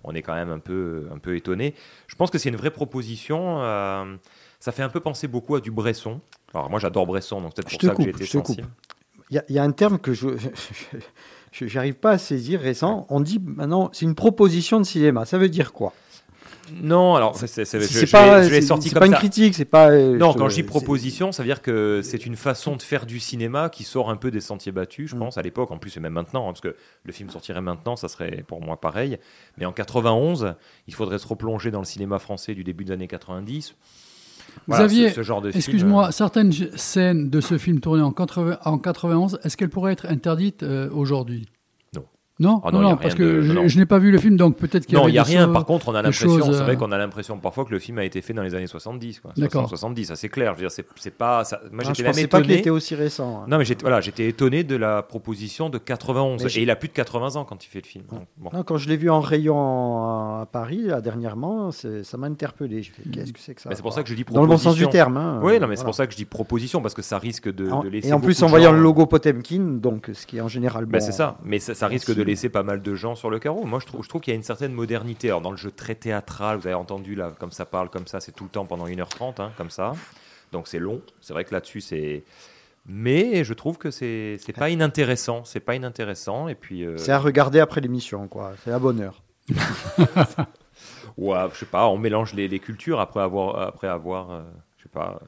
on 0.03 0.13
est 0.13 0.21
quand 0.21 0.35
même 0.35 0.51
un 0.51 0.59
peu, 0.59 1.07
un 1.11 1.17
peu 1.17 1.35
étonné. 1.35 1.73
Je 2.05 2.15
pense 2.15 2.29
que 2.29 2.37
c'est 2.37 2.49
une 2.49 2.55
vraie 2.55 2.69
proposition. 2.69 3.63
euh, 3.63 4.15
ça 4.59 4.71
fait 4.71 4.83
un 4.83 4.89
peu 4.89 4.99
penser 4.99 5.27
beaucoup 5.27 5.55
à 5.55 5.59
du 5.59 5.71
Bresson. 5.71 6.21
Alors 6.53 6.69
moi, 6.69 6.79
j'adore 6.79 7.07
Bresson, 7.07 7.41
donc 7.41 7.55
peut-être 7.55 7.69
pour 7.71 7.81
ça 7.81 7.95
coupe, 7.95 8.05
que 8.05 8.11
j'ai 8.11 8.11
été 8.11 8.25
je 8.25 8.31
te 8.31 8.37
coupe. 8.37 8.61
sensible. 8.61 8.69
Il 9.31 9.41
y, 9.49 9.53
y 9.53 9.59
a 9.59 9.63
un 9.63 9.71
terme 9.71 9.97
que 9.97 10.13
je 10.13 10.27
j'arrive 11.51 11.95
pas 11.95 12.11
à 12.11 12.17
saisir 12.19 12.59
récent. 12.61 13.05
On 13.09 13.19
dit 13.21 13.39
maintenant 13.43 13.89
c'est 13.93 14.05
une 14.05 14.15
proposition 14.15 14.79
de 14.79 14.85
cinéma. 14.85 15.25
Ça 15.25 15.37
veut 15.37 15.49
dire 15.49 15.73
quoi? 15.73 15.93
Non, 16.81 17.15
alors 17.15 17.35
c'est, 17.35 17.47
c'est- 17.47 17.65
c'est- 17.65 17.81
C'est- 17.81 17.87
je, 17.93 17.99
c'est 17.99 18.05
je 18.05 18.11
pas- 18.11 18.43
je 18.43 18.49
l'ai 18.49 18.61
c'est- 18.61 18.67
sorti 18.67 18.87
c'est 18.89 18.93
comme 18.95 19.01
pas 19.01 19.05
une 19.07 19.11
ça. 19.13 19.17
critique, 19.19 19.53
c'est 19.53 19.65
pas, 19.65 19.89
euh, 19.91 20.17
non, 20.17 20.31
je- 20.31 20.37
quand 20.37 20.47
je 20.49 20.55
dis 20.55 20.61
c'est- 20.61 20.67
proposition, 20.67 21.31
ça 21.31 21.43
veut 21.43 21.47
dire 21.47 21.61
que 21.61 22.01
c'est 22.03 22.25
une 22.25 22.35
façon 22.37 22.75
de 22.77 22.81
faire 22.81 23.05
du 23.05 23.19
cinéma 23.19 23.69
qui 23.69 23.83
sort 23.83 24.09
un 24.09 24.15
peu 24.15 24.31
des 24.31 24.39
sentiers 24.41 24.71
battus, 24.71 25.11
Mm. 25.11 25.15
je 25.15 25.19
pense, 25.19 25.37
à 25.37 25.41
l'époque, 25.41 25.71
en 25.71 25.77
plus 25.77 25.95
et 25.97 25.99
même 25.99 26.13
maintenant, 26.13 26.43
hein, 26.47 26.53
parce 26.53 26.61
que 26.61 26.75
le 27.03 27.11
film 27.11 27.29
sortirait 27.29 27.61
maintenant, 27.61 27.95
ça 27.95 28.07
serait 28.07 28.43
pour 28.47 28.61
moi 28.61 28.79
pareil. 28.79 29.17
Mais 29.57 29.65
en 29.65 29.71
91, 29.73 30.55
il 30.87 30.93
faudrait 30.93 31.19
se 31.19 31.27
replonger 31.27 31.69
dans 31.69 31.79
le 31.79 31.85
cinéma 31.85 32.17
français 32.19 32.53
du 32.55 32.63
début 32.63 32.85
des 32.85 32.93
années 32.93 33.07
90. 33.07 33.75
Voilà, 34.67 34.85
Xavier, 34.85 35.09
ce, 35.09 35.15
ce 35.15 35.21
genre 35.23 35.41
de 35.41 35.49
film, 35.51 35.59
excuse-moi, 35.59 36.07
euh, 36.07 36.11
certaines 36.11 36.51
scènes 36.75 37.29
de 37.29 37.41
ce 37.41 37.57
film 37.57 37.79
tourné 37.79 38.03
en, 38.03 38.11
80 38.11 38.59
en 38.65 38.77
91, 38.77 39.39
est-ce 39.43 39.57
qu'elles 39.57 39.69
pourraient 39.69 39.93
être 39.93 40.05
interdites 40.07 40.63
euh, 40.63 40.89
aujourd'hui? 40.91 41.47
Non. 42.39 42.53
Non, 42.53 42.61
Ah 42.65 42.71
non, 42.71 42.79
non, 42.79 42.83
y 42.83 42.87
a 42.87 42.89
non, 42.93 42.97
parce 42.97 43.13
de- 43.13 43.19
que 43.19 43.41
je, 43.41 43.53
non. 43.53 43.67
je 43.67 43.77
n'ai 43.77 43.85
pas 43.85 43.99
vu 43.99 44.11
le 44.11 44.17
film, 44.17 44.37
donc 44.37 44.57
peut-être 44.57 44.85
qu'il 44.87 44.93
y 44.93 44.95
Non, 44.95 45.03
avait 45.03 45.11
il 45.11 45.13
n'y 45.13 45.19
a 45.19 45.23
rien. 45.23 45.47
Par 45.49 45.65
contre, 45.65 45.87
on 45.89 45.91
a 45.95 46.01
l'impression, 46.01 46.51
c'est 46.51 46.63
vrai 46.63 46.73
euh, 46.73 46.75
qu'on 46.75 46.91
a 46.91 46.97
l'impression 46.97 47.37
parfois 47.37 47.63
que 47.63 47.69
le 47.71 47.77
film 47.77 47.99
a 47.99 48.05
été 48.05 48.21
fait 48.23 48.33
dans 48.33 48.41
les 48.41 48.55
années 48.55 48.65
70. 48.65 49.19
Quoi. 49.19 49.31
D'accord. 49.37 49.69
70, 49.69 50.05
ça 50.05 50.15
c'est 50.15 50.29
clair. 50.29 50.53
Je 50.53 50.57
veux 50.57 50.63
dire, 50.63 50.71
c'est, 50.71 50.85
c'est 50.95 51.15
pas. 51.15 51.43
ça- 51.43 51.61
Moi, 51.71 51.83
Ah, 51.85 51.89
j'étais 51.89 51.99
je 51.99 52.03
même 52.03 52.11
pensais 52.13 52.27
pas 52.27 52.41
qu'il 52.41 52.45
étonné. 52.51 52.59
était 52.61 52.69
aussi 52.71 52.95
récent, 52.95 53.41
hein. 53.43 53.45
Non, 53.47 53.59
mais 53.59 53.65
j'étais, 53.65 53.83
voilà, 53.83 54.01
j'étais 54.01 54.27
étonné 54.27 54.63
de 54.63 54.75
la 54.75 55.03
proposition 55.03 55.69
de 55.69 55.77
91. 55.77 56.43
Mais 56.43 56.49
j'ai- 56.49 56.61
Et 56.61 56.63
il 56.63 56.71
a 56.71 56.75
plus 56.75 56.87
de 56.89 56.93
80 56.93 57.35
ans 57.35 57.45
quand 57.45 57.63
il 57.63 57.67
fait 57.69 57.81
le 57.81 57.87
film. 57.87 58.03
Donc, 58.11 58.21
bon. 58.37 58.49
Non, 58.51 58.63
quand 58.63 58.77
je 58.77 58.89
l'ai 58.89 58.97
vu 58.97 59.11
en 59.11 59.19
rayon 59.21 60.39
à 60.41 60.47
Paris 60.51 60.81
là, 60.83 61.01
dernièrement, 61.01 61.71
c'est- 61.71 62.03
ça 62.03 62.17
m'a 62.17 62.27
interpellé. 62.27 62.81
Je 62.81 62.91
fais 62.93 63.03
qu'est-ce 63.11 63.31
que 63.33 63.39
c'est 63.39 63.53
que 63.53 63.61
ça 63.61 63.69
Mais 63.69 63.75
c'est 63.75 63.81
pour 63.83 63.93
ça 63.93 64.01
que 64.03 64.09
je 64.09 64.15
dis 64.15 64.23
Dans 64.23 64.41
le 64.41 64.47
bon 64.47 64.57
sens 64.57 64.75
du 64.75 64.81
proposition. 64.83 64.89
terme. 64.89 65.17
Hein, 65.17 65.39
oui, 65.43 65.59
non, 65.59 65.67
mais 65.67 65.75
c'est 65.75 65.85
pour 65.85 65.95
ça 65.95 66.07
que 66.07 66.13
je 66.13 66.17
dis 66.17 66.25
proposition 66.25 66.81
parce 66.81 66.93
que 66.95 67.01
ça 67.03 67.17
risque 67.19 67.53
de, 67.53 67.69
laisser. 67.89 68.09
Et 68.09 68.13
en 68.13 68.19
plus, 68.19 68.41
en 68.41 68.47
voyant 68.47 68.71
le 68.71 68.79
logo 68.81 69.05
Potemkin, 69.05 69.77
donc 69.79 70.09
ce 70.13 70.25
qui 70.25 70.37
est 70.37 70.41
en 70.41 70.47
général 70.47 70.85
bon. 70.85 70.91
Ben, 70.93 70.99
c'est 70.99 71.11
ça, 71.11 71.37
mais 71.45 71.59
ça 71.59 71.87
risque 71.87 72.13
de 72.13 72.22
Merci. 72.23 72.31
laisser 72.31 72.49
pas 72.49 72.63
mal 72.63 72.81
de 72.81 72.95
gens 72.95 73.15
sur 73.15 73.29
le 73.29 73.39
carreau. 73.39 73.63
Moi, 73.65 73.79
je 73.79 73.85
trouve, 73.85 74.03
je 74.03 74.09
trouve 74.09 74.21
qu'il 74.21 74.31
y 74.31 74.35
a 74.35 74.37
une 74.37 74.43
certaine 74.43 74.73
modernité. 74.73 75.29
Alors, 75.29 75.41
dans 75.41 75.51
le 75.51 75.57
jeu 75.57 75.71
très 75.71 75.95
théâtral, 75.95 76.57
vous 76.57 76.67
avez 76.67 76.75
entendu 76.75 77.15
là, 77.15 77.31
comme 77.39 77.51
ça 77.51 77.65
parle, 77.65 77.89
comme 77.89 78.07
ça, 78.07 78.19
c'est 78.19 78.31
tout 78.31 78.43
le 78.45 78.49
temps 78.49 78.65
pendant 78.65 78.87
1h30, 78.87 79.41
hein, 79.41 79.51
comme 79.57 79.69
ça. 79.69 79.93
Donc, 80.51 80.67
c'est 80.67 80.79
long. 80.79 81.01
C'est 81.21 81.33
vrai 81.33 81.43
que 81.45 81.53
là-dessus, 81.53 81.81
c'est. 81.81 82.23
Mais 82.85 83.43
je 83.43 83.53
trouve 83.53 83.77
que 83.77 83.91
c'est 83.91 84.37
c'est 84.39 84.51
pas 84.53 84.69
inintéressant. 84.69 85.45
C'est 85.45 85.59
pas 85.61 85.75
inintéressant. 85.75 86.47
Et 86.49 86.55
puis. 86.55 86.85
euh, 86.85 86.97
C'est 86.97 87.11
à 87.13 87.19
regarder 87.19 87.59
après 87.59 87.79
l'émission, 87.81 88.27
quoi. 88.27 88.53
C'est 88.63 88.71
à 88.71 88.79
bonne 88.79 88.99
heure. 89.01 89.21
Ouais, 91.17 91.37
je 91.53 91.59
sais 91.59 91.65
pas, 91.67 91.87
on 91.87 91.97
mélange 91.97 92.33
les, 92.33 92.47
les 92.47 92.59
cultures 92.59 92.99
après 92.99 93.21
avoir, 93.21 93.59
après 93.59 93.87
avoir, 93.87 94.31
euh, 94.31 94.41
je 94.77 94.83
sais 94.83 94.89
pas. 94.89 95.19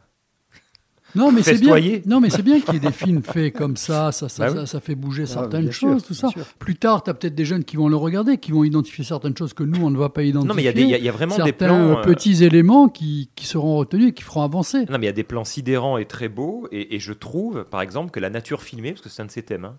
Non, 1.16 1.32
mais 1.32 1.42
c'est 1.42 1.52
bien. 1.54 1.74
festoyer. 1.76 2.02
Non, 2.06 2.20
mais 2.20 2.30
c'est 2.30 2.42
bien 2.44 2.60
qu'il 2.60 2.74
y 2.74 2.78
ait 2.78 2.80
des 2.80 2.92
films 2.92 3.22
faits 3.24 3.54
comme 3.56 3.78
ça. 3.78 4.12
Ça, 4.12 4.30
ça, 4.30 4.46
Bah 4.48 4.54
ça, 4.54 4.62
oui. 4.62 4.68
ça 4.68 4.80
fait 4.80 4.96
bouger 4.96 5.24
Ah, 5.24 5.28
certaines 5.28 5.72
sûr, 5.72 5.90
choses, 5.92 6.04
tout 6.04 6.14
ça. 6.14 6.28
sûr. 6.30 6.46
Plus 6.60 6.76
tard, 6.76 7.04
tu 7.04 7.10
as 7.10 7.14
peut-être 7.14 7.36
des 7.36 7.46
jeunes 7.46 7.64
qui 7.64 7.76
vont 7.78 7.88
le 7.88 7.96
regarder, 7.96 8.38
qui 8.38 8.52
vont 8.52 8.64
identifier 8.64 9.04
certaines 9.04 9.36
choses 9.38 9.54
que 9.54 9.64
nous, 9.64 9.84
on 9.86 9.90
ne 9.90 9.98
va 9.98 10.10
pas 10.10 10.24
identifier. 10.24 10.56
mais 10.56 10.62
il 10.62 10.66
y 10.66 10.70
a 10.70 10.74
des- 10.74 10.82
il 10.82 10.90
y 10.90 10.94
a- 10.94 10.98
il 10.98 11.04
y 11.04 11.10
a 11.10 11.12
vraiment 11.12 11.36
des 11.38 11.44
Certains, 11.44 11.68
plans, 11.68 11.80
euh, 11.90 11.96
euh, 11.98 12.02
petits 12.04 12.44
éléments 12.44 12.90
qui, 12.90 13.30
qui 13.36 13.46
seront 13.46 13.78
retenus 13.78 14.10
et 14.10 14.14
qui 14.14 14.24
feront 14.24 14.42
avancer. 14.42 14.80
Non, 14.90 14.98
mais 15.00 15.04
il 15.04 15.06
y 15.06 15.08
a 15.08 15.14
des 15.14 15.24
plans 15.24 15.46
sidérants 15.46 15.98
et 15.98 16.06
très 16.06 16.30
beaux, 16.30 16.68
et, 16.72 16.96
et 16.96 17.00
je 17.00 17.14
trouve, 17.14 17.64
par 17.66 17.82
exemple, 17.82 18.12
que 18.12 18.20
la 18.20 18.30
nature 18.30 18.62
filmée, 18.62 18.92
parce 18.92 19.02
que 19.02 19.10
c'est 19.10 19.22
un 19.22 19.26
de 19.26 19.32
ces 19.32 19.44
thèmes, 19.44 19.66
hein, 19.66 19.78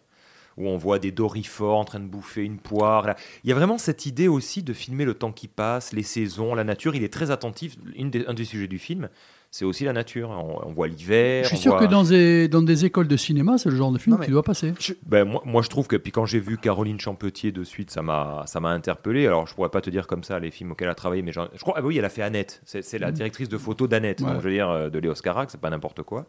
où 0.58 0.68
on 0.68 0.78
voit 0.78 0.98
des 0.98 1.12
dorifores 1.12 1.76
en 1.78 1.84
train 1.84 2.00
de 2.00 2.06
bouffer 2.06 2.42
une 2.42 2.56
poire, 2.56 3.06
là, 3.08 3.16
il 3.44 3.50
y 3.50 3.52
a 3.52 3.54
vraiment 3.54 3.76
cette 3.76 4.06
idée 4.06 4.26
aussi 4.26 4.62
de 4.62 4.72
filmer 4.72 5.04
le 5.04 5.12
temps 5.12 5.30
qui 5.30 5.48
passe, 5.48 5.92
les 5.92 6.02
saisons, 6.02 6.54
la 6.54 6.64
nature. 6.64 6.94
Il 6.94 7.04
est 7.04 7.12
très 7.12 7.30
attentif. 7.30 7.76
Une 7.94 8.08
des- 8.10 8.24
un 8.26 8.32
des 8.32 8.46
sujets 8.46 8.66
du 8.66 8.78
film, 8.78 9.10
c'est 9.50 9.64
aussi 9.64 9.84
la 9.84 9.92
nature. 9.92 10.30
On, 10.30 10.68
on 10.68 10.72
voit 10.72 10.88
l'hiver. 10.88 11.44
Je 11.44 11.48
suis 11.50 11.56
sûr 11.58 11.72
voit- 11.72 11.80
que 11.86 11.90
dans 11.90 12.02
des, 12.04 12.48
dans 12.48 12.62
des 12.62 12.84
écoles 12.84 13.08
de 13.08 13.16
cinéma, 13.16 13.58
c'est 13.58 13.70
le 13.70 13.76
genre 13.76 13.90
de 13.92 13.98
film 13.98 14.16
Non, 14.16 14.22
qui 14.24 14.30
doit 14.30 14.42
passer. 14.42 14.74
Ben, 15.06 15.24
moi, 15.24 15.42
moi, 15.44 15.62
je 15.62 15.68
trouve 15.68 15.86
que 15.86 15.96
puis 15.96 16.12
quand 16.12 16.26
j'ai 16.26 16.40
vu 16.40 16.58
Caroline 16.58 17.00
Champetier 17.00 17.52
de 17.52 17.64
suite, 17.64 17.90
ça 17.90 18.02
m'a 18.02 18.44
interpellé. 18.64 19.26
Alors 19.26 19.46
je 19.46 19.54
pourrais 19.54 19.70
pas 19.70 19.80
te 19.80 19.88
dire 19.90 20.06
comme 20.06 20.24
ça 20.24 20.38
les 20.38 20.50
films 20.50 20.72
auxquels 20.72 20.86
elle 20.86 20.92
a 20.92 20.94
travaillé, 20.94 21.22
mais 21.22 21.32
je 21.32 21.40
crois 21.60 21.74
ah 21.76 21.82
oui, 21.82 21.96
elle 21.98 22.04
a 22.04 22.08
fait 22.10 22.22
Annette. 22.22 22.60
C'est 22.64 22.98
la 22.98 23.08
Mhm. 23.08 23.14
directrice 23.14 23.48
de 23.48 23.58
photo 23.58 23.86
d'Annette. 23.86 24.20
Ouais. 24.20 24.32
Je 24.38 24.40
veux 24.42 24.50
dire 24.50 24.68
euh, 24.68 24.90
de 24.90 24.98
Léos 24.98 25.14
Carac, 25.22 25.50
c'est 25.50 25.60
pas 25.60 25.70
n'importe 25.70 26.02
quoi. 26.02 26.26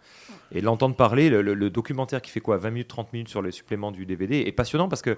Et 0.52 0.61
l'entendre 0.61 0.95
parler, 0.95 1.30
le, 1.30 1.41
le- 1.41 1.53
le 1.53 1.69
documentaire 1.69 2.22
qui 2.22 2.31
fait 2.31 2.39
quoi, 2.39 2.57
20 2.57 2.69
minutes, 2.72 2.88
30 2.88 3.11
minutes 3.14 3.30
sur 3.30 3.41
les 3.41 3.52
suppléments 3.52 3.91
du 3.91 4.06
DVD, 4.06 4.44
est 4.48 4.52
passionnant 4.52 4.88
parce 4.88 5.02
que 5.02 5.10
euh, 5.11 5.15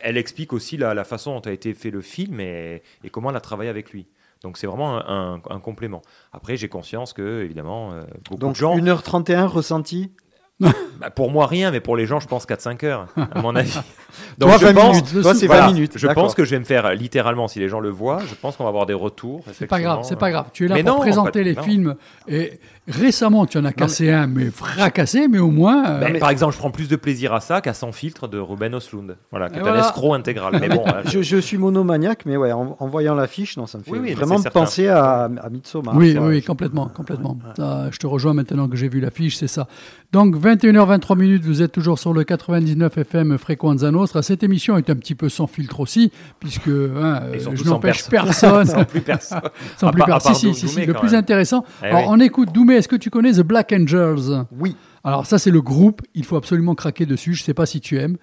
elle 0.00 0.16
explique 0.16 0.52
aussi 0.52 0.76
la, 0.76 0.94
la 0.94 1.04
façon 1.04 1.34
dont 1.34 1.40
a 1.40 1.52
été 1.52 1.74
fait 1.74 1.90
le 1.90 2.00
film 2.02 2.38
et, 2.40 2.82
et 3.02 3.10
comment 3.10 3.30
elle 3.30 3.36
a 3.36 3.40
travaillé 3.40 3.70
avec 3.70 3.90
lui. 3.90 4.06
Donc 4.42 4.58
c'est 4.58 4.66
vraiment 4.66 4.98
un, 4.98 5.34
un- 5.36 5.40
un 5.50 5.60
complément. 5.60 6.02
Après, 6.32 6.56
j'ai 6.56 6.68
conscience 6.68 7.12
que 7.12 7.42
évidemment 7.42 7.92
euh, 7.92 8.02
beaucoup 8.28 8.40
Donc 8.40 8.50
de 8.52 8.56
gens 8.56 8.76
1h31 8.76 9.46
ressenti 9.46 10.12
bah, 10.60 11.10
pour 11.14 11.30
moi, 11.30 11.46
rien, 11.46 11.70
mais 11.70 11.80
pour 11.80 11.96
les 11.98 12.06
gens, 12.06 12.18
je 12.18 12.26
pense 12.26 12.46
4-5 12.46 12.86
heures, 12.86 13.08
à 13.18 13.42
mon 13.42 13.54
avis. 13.54 13.78
Toi, 14.40 14.56
je 14.58 14.64
20 14.64 14.72
pense, 14.74 14.96
minutes. 14.96 15.22
Toi, 15.22 15.34
c'est 15.34 15.46
20 15.46 15.54
voilà, 15.54 15.70
minutes, 15.70 15.92
Je 15.98 16.06
pense 16.08 16.34
que 16.34 16.46
je 16.46 16.50
vais 16.52 16.58
me 16.58 16.64
faire 16.64 16.94
littéralement, 16.94 17.46
si 17.46 17.58
les 17.58 17.68
gens 17.68 17.78
le 17.78 17.90
voient, 17.90 18.20
je 18.26 18.34
pense 18.34 18.56
qu'on 18.56 18.62
va 18.64 18.70
avoir 18.70 18.86
des 18.86 18.94
retours. 18.94 19.44
C'est 19.52 19.66
pas 19.66 19.80
grave, 19.82 20.00
c'est 20.04 20.16
pas 20.18 20.30
grave. 20.30 20.46
Tu 20.54 20.64
es 20.64 20.68
là 20.68 20.76
Mais 20.76 20.82
pour 20.82 20.94
non, 20.94 21.00
présenter 21.00 21.44
les 21.44 21.54
non. 21.54 21.62
films. 21.62 21.96
Et 22.26 22.58
récemment, 22.88 23.46
tu 23.46 23.58
en 23.58 23.64
as 23.64 23.72
cassé 23.72 24.10
un, 24.10 24.26
mais 24.26 24.50
fracassé, 24.50 25.28
mais 25.28 25.38
au 25.38 25.50
moins. 25.50 25.88
euh, 25.88 26.00
Ben, 26.00 26.18
Par 26.18 26.30
exemple, 26.30 26.54
je 26.54 26.58
prends 26.58 26.70
plus 26.70 26.88
de 26.88 26.96
plaisir 26.96 27.32
à 27.32 27.40
ça 27.40 27.60
qu'à 27.60 27.74
Sans 27.74 27.92
filtre 27.92 28.28
de 28.28 28.38
Ruben 28.38 28.74
Oslund, 28.74 29.16
voilà, 29.30 29.48
qui 29.48 29.56
est 29.58 29.60
voilà. 29.60 29.78
un 29.78 29.80
escroc 29.80 30.14
intégral. 30.14 30.56
Mais 30.60 30.68
bon, 30.68 30.84
hein, 30.86 31.02
je, 31.06 31.22
je 31.22 31.36
suis 31.36 31.58
monomaniaque, 31.58 32.22
mais 32.26 32.36
ouais, 32.36 32.52
en, 32.52 32.76
en 32.78 32.86
voyant 32.86 33.14
l'affiche, 33.14 33.56
non, 33.56 33.66
ça 33.66 33.78
me 33.78 33.82
fait 33.82 33.90
Oui, 33.90 33.98
oui, 34.00 34.08
mais 34.10 34.14
vraiment 34.14 34.40
penser 34.42 34.88
à, 34.88 35.24
à 35.24 35.48
Midsommar. 35.50 35.96
Oui, 35.96 36.16
oui, 36.20 36.42
complètement, 36.42 36.86
complètement. 36.88 37.38
Ça, 37.56 37.88
je 37.90 37.98
te 37.98 38.06
rejoins 38.06 38.34
maintenant 38.34 38.68
que 38.68 38.76
j'ai 38.76 38.88
vu 38.88 39.00
l'affiche, 39.00 39.36
c'est 39.36 39.48
ça. 39.48 39.66
Donc, 40.12 40.36
21h23 40.36 41.18
minutes, 41.18 41.44
vous 41.44 41.62
êtes 41.62 41.72
toujours 41.72 41.98
sur 41.98 42.12
le 42.12 42.24
99 42.24 42.96
FM 42.98 43.38
Frequenza 43.38 43.90
Nostra. 43.90 44.22
Cette 44.22 44.42
émission 44.42 44.76
est 44.78 44.88
un 44.90 44.94
petit 44.96 45.14
peu 45.14 45.28
sans 45.28 45.46
filtre 45.46 45.80
aussi, 45.80 46.12
puisque 46.40 46.68
hein, 46.68 47.20
je 47.52 47.64
n'empêche 47.64 48.06
personne. 48.08 48.66
personne. 48.66 48.66
Sans 48.66 48.84
plus 48.84 49.00
personne. 49.00 49.40
Sans 49.76 49.88
À 49.88 49.92
plus 49.92 49.98
part- 49.98 50.06
personne. 50.06 50.34
Si, 50.34 50.54
si, 50.54 50.68
si, 50.68 50.86
le 50.86 50.94
plus 50.94 51.14
intéressant. 51.14 51.64
Eh 51.82 51.86
Alors, 51.86 52.04
on 52.08 52.20
écoute 52.20 52.52
Doumé, 52.52 52.75
est-ce 52.76 52.88
que 52.88 52.96
tu 52.96 53.10
connais 53.10 53.32
The 53.32 53.40
Black 53.42 53.72
Angels? 53.72 54.44
Oui. 54.58 54.76
Alors, 55.04 55.26
ça, 55.26 55.38
c'est 55.38 55.50
le 55.50 55.60
groupe. 55.60 56.02
Il 56.14 56.24
faut 56.24 56.36
absolument 56.36 56.74
craquer 56.74 57.06
dessus. 57.06 57.34
Je 57.34 57.42
ne 57.42 57.44
sais 57.44 57.54
pas 57.54 57.66
si 57.66 57.80
tu 57.80 57.98
aimes, 57.98 58.16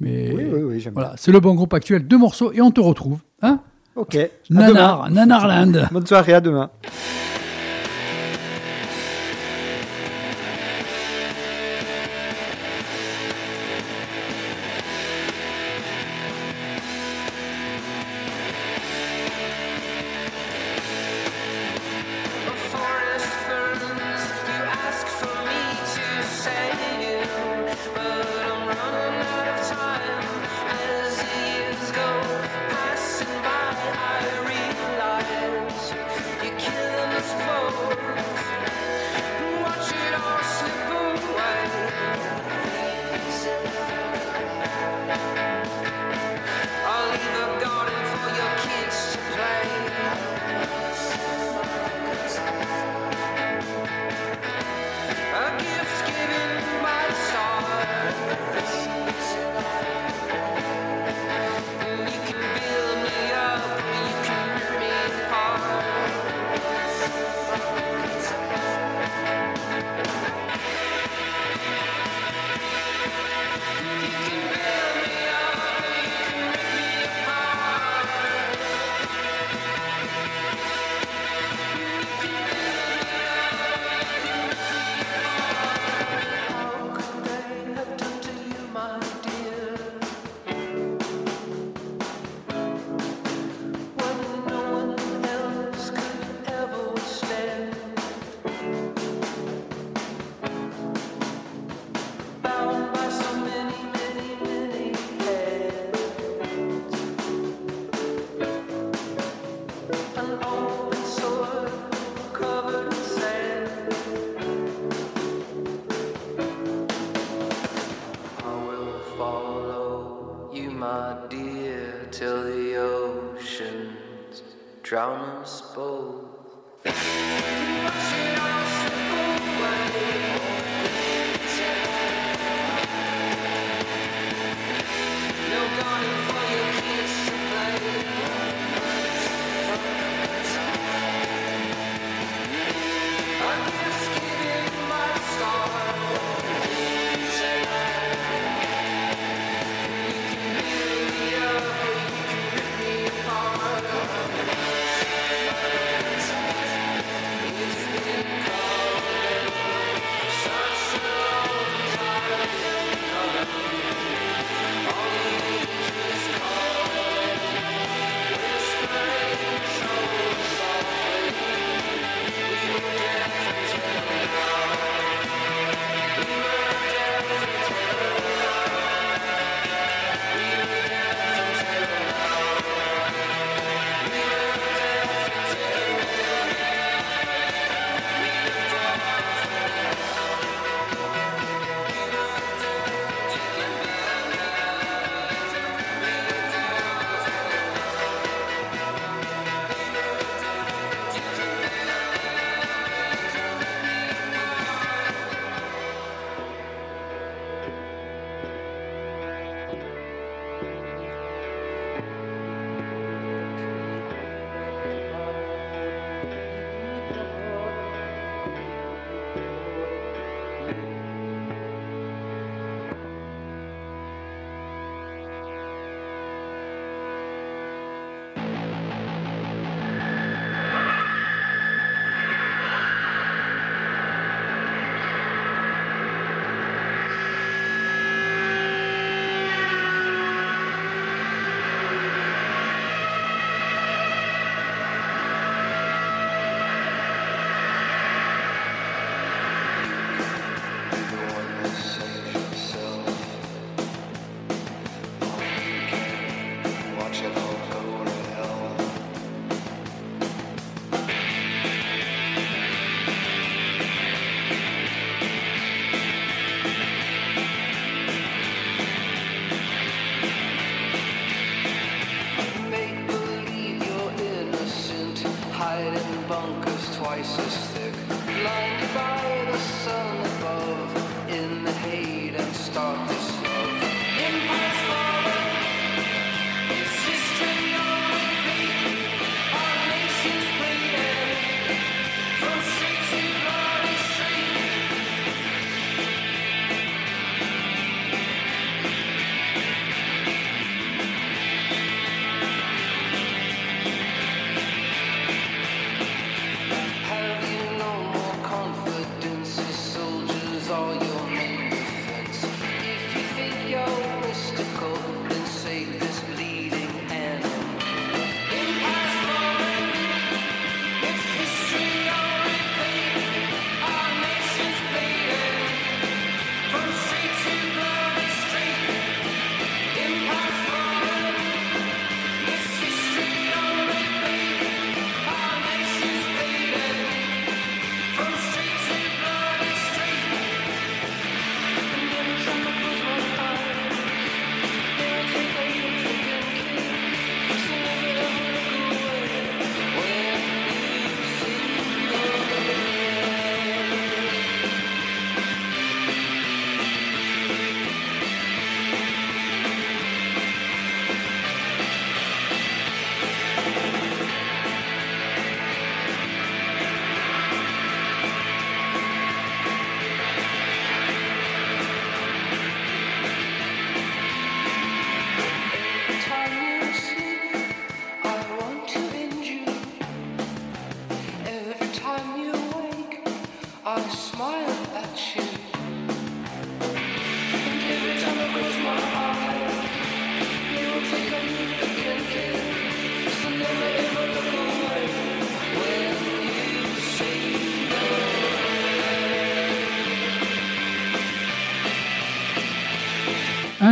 mais 0.00 0.32
Oui, 0.34 0.44
oui, 0.52 0.60
oui, 0.62 0.80
j'aime 0.80 0.92
voilà, 0.94 1.14
c'est 1.16 1.32
le 1.32 1.40
bon 1.40 1.54
groupe 1.54 1.74
actuel. 1.74 2.06
Deux 2.06 2.18
morceaux 2.18 2.52
et 2.52 2.60
on 2.60 2.70
te 2.70 2.80
retrouve. 2.80 3.20
Hein? 3.42 3.60
Ok. 3.96 4.14
À 4.16 4.28
Nanar, 4.50 5.08
demain. 5.08 5.26
Nanarland. 5.26 5.88
Bonne 5.90 6.06
soirée, 6.06 6.34
à 6.34 6.40
demain. 6.40 6.70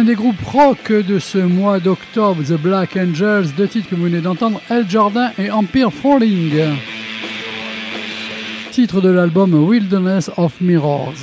Des 0.06 0.14
groupes 0.14 0.40
rock 0.44 0.92
de 0.92 1.18
ce 1.18 1.38
mois 1.38 1.80
d'octobre, 1.80 2.40
The 2.44 2.52
Black 2.52 2.96
Angels, 2.96 3.46
deux 3.56 3.66
titres 3.66 3.88
que 3.88 3.96
vous 3.96 4.04
venez 4.04 4.20
d'entendre, 4.20 4.60
El 4.70 4.88
Jordan 4.88 5.32
et 5.36 5.50
Empire 5.50 5.92
Falling. 5.92 6.52
Titre 8.70 9.00
de 9.00 9.08
l'album 9.08 9.52
Wilderness 9.54 10.30
of 10.36 10.60
Mirrors. 10.60 11.16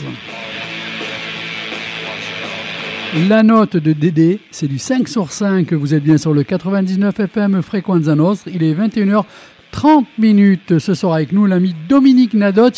La 3.30 3.42
note 3.42 3.78
de 3.78 3.94
Dédé, 3.94 4.42
c'est 4.52 4.68
du 4.68 4.80
5 4.80 5.08
sur 5.08 5.32
5. 5.32 5.72
Vous 5.72 5.94
êtes 5.94 6.04
bien 6.04 6.18
sur 6.18 6.34
le 6.34 6.44
99 6.44 7.18
FM 7.18 7.62
Frequenza 7.62 8.16
Nostra. 8.16 8.52
Il 8.54 8.64
est 8.64 8.74
21h30 8.74 10.04
minutes. 10.18 10.80
Ce 10.80 10.94
soir 10.94 11.14
avec 11.14 11.32
nous 11.32 11.46
l'ami 11.46 11.74
Dominique 11.88 12.34
Nadot 12.34 12.72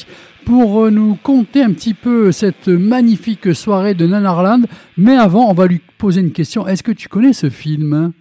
pour 0.45 0.85
euh, 0.85 0.91
nous 0.91 1.15
conter 1.15 1.63
un 1.63 1.73
petit 1.73 1.93
peu 1.93 2.31
cette 2.31 2.67
magnifique 2.67 3.53
soirée 3.55 3.95
de 3.95 4.05
Nanarland. 4.05 4.65
Mais 4.97 5.17
avant, 5.17 5.49
on 5.49 5.53
va 5.53 5.65
lui 5.65 5.81
poser 5.97 6.21
une 6.21 6.31
question. 6.31 6.67
Est-ce 6.67 6.83
que 6.83 6.91
tu 6.91 7.09
connais 7.09 7.33
ce 7.33 7.49
film? 7.49 8.13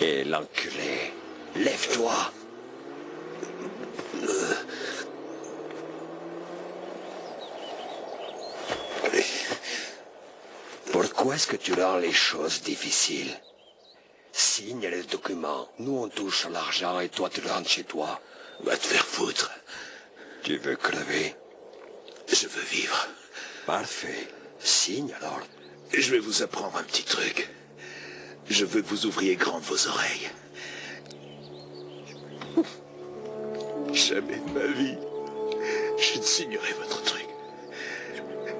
Et 0.00 0.24
l'enculé, 0.24 1.12
lève-toi. 1.56 2.12
Pourquoi 10.92 11.34
est-ce 11.34 11.46
que 11.46 11.56
tu 11.56 11.74
rends 11.74 11.98
les 11.98 12.12
choses 12.12 12.62
difficiles? 12.62 13.30
Signe 14.32 14.88
les 14.88 15.02
documents. 15.02 15.68
Nous, 15.78 15.96
on 15.96 16.08
touche 16.08 16.48
l'argent 16.50 16.98
et 17.00 17.08
toi, 17.08 17.28
tu 17.28 17.40
rentres 17.46 17.68
chez 17.68 17.84
toi. 17.84 18.20
Va 18.64 18.76
te 18.76 18.86
faire 18.86 19.06
foutre. 19.06 19.50
Tu 20.42 20.56
veux 20.58 20.76
crever? 20.76 21.34
Je 22.28 22.46
veux 22.46 22.64
vivre. 22.70 23.08
Parfait. 23.66 24.28
Signe 24.58 25.12
alors. 25.20 25.40
Je 25.92 26.10
vais 26.10 26.18
vous 26.18 26.42
apprendre 26.42 26.76
un 26.76 26.82
petit 26.82 27.04
truc. 27.04 27.50
Je 28.48 28.64
veux 28.64 28.82
que 28.82 28.88
vous 28.88 29.06
ouvriez 29.06 29.36
grand 29.36 29.58
vos 29.58 29.86
oreilles. 29.88 30.30
Jamais 33.92 34.38
de 34.38 34.50
ma 34.52 34.66
vie, 34.66 34.96
je 35.98 36.18
ne 36.18 36.22
signerai 36.22 36.72
votre 36.74 37.02
truc. 37.02 37.26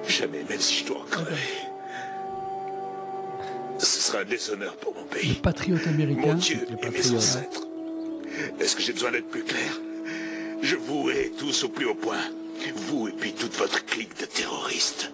Jamais, 0.07 0.43
même 0.43 0.59
si 0.59 0.79
je 0.79 0.85
dois 0.85 0.99
en 0.99 1.05
crever. 1.05 1.35
Ce 3.79 4.01
sera 4.01 4.19
un 4.19 4.25
déshonneur 4.25 4.75
pour 4.77 4.93
mon 4.93 5.05
pays. 5.05 5.35
Patriote 5.35 5.87
américain. 5.87 6.21
Mon 6.21 6.33
Dieu 6.35 6.67
et 6.69 6.89
mes 6.89 7.11
ancêtres. 7.11 7.67
Est-ce 8.59 8.75
que 8.75 8.81
j'ai 8.81 8.93
besoin 8.93 9.11
d'être 9.11 9.29
plus 9.29 9.43
clair? 9.43 9.71
Je 10.61 10.75
vous 10.75 11.09
hais 11.09 11.31
tous 11.37 11.63
au 11.63 11.69
plus 11.69 11.85
haut 11.85 11.95
point. 11.95 12.17
Vous 12.75 13.07
et 13.07 13.11
puis 13.11 13.33
toute 13.33 13.55
votre 13.57 13.83
clique 13.85 14.19
de 14.19 14.25
terroristes. 14.25 15.11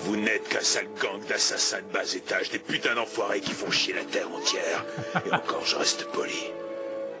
Vous 0.00 0.16
n'êtes 0.16 0.48
qu'un 0.48 0.60
sale 0.60 0.88
gang 1.00 1.24
d'assassins 1.28 1.78
de 1.78 1.92
bas 1.92 2.04
étage, 2.14 2.50
des 2.50 2.58
putains 2.58 2.94
d'enfoirés 2.94 3.40
qui 3.40 3.52
font 3.52 3.70
chier 3.70 3.94
la 3.94 4.04
terre 4.04 4.28
entière. 4.34 4.84
Et 5.26 5.32
encore, 5.32 5.64
je 5.64 5.76
reste 5.76 6.06
poli. 6.12 6.50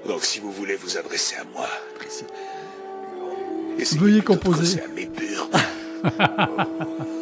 Donc 0.06 0.24
si 0.24 0.40
vous 0.40 0.50
voulez 0.52 0.74
vous 0.76 0.98
adresser 0.98 1.36
à 1.36 1.44
moi, 1.44 1.68
essayez 3.78 4.00
Veuillez 4.00 4.22
composer. 4.22 4.80
à 4.82 4.88
mes 4.88 5.06
purs. 5.06 5.48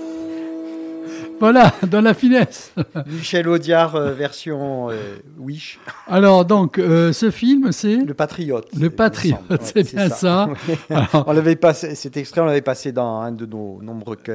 Voilà, 1.41 1.73
dans 1.91 2.03
la 2.03 2.13
finesse. 2.13 2.73
Michel 3.07 3.49
Audiard, 3.49 3.97
euh, 3.97 4.13
version 4.13 4.91
euh, 4.91 5.17
Wish. 5.39 5.81
Alors 6.07 6.45
donc, 6.45 6.79
euh, 6.79 7.15
ce 7.15 7.31
film, 7.31 7.73
c'est 7.73 7.97
Le 7.97 8.13
Patriote. 8.13 8.69
Le 8.79 8.91
Patriote, 8.91 9.41
c'est 9.63 9.95
bien 9.95 10.11
ça. 10.11 10.49
On 11.27 11.33
l'avait 11.33 11.57
passé, 11.57 11.95
cet 11.95 12.19
extrait, 12.19 12.43
on 12.43 12.45
l'avait 12.45 12.61
passé 12.61 12.93
dans 12.93 13.21
un 13.21 13.33
de 13.33 13.47
nos 13.47 13.81
nombreux 13.83 14.17
cuts, 14.17 14.33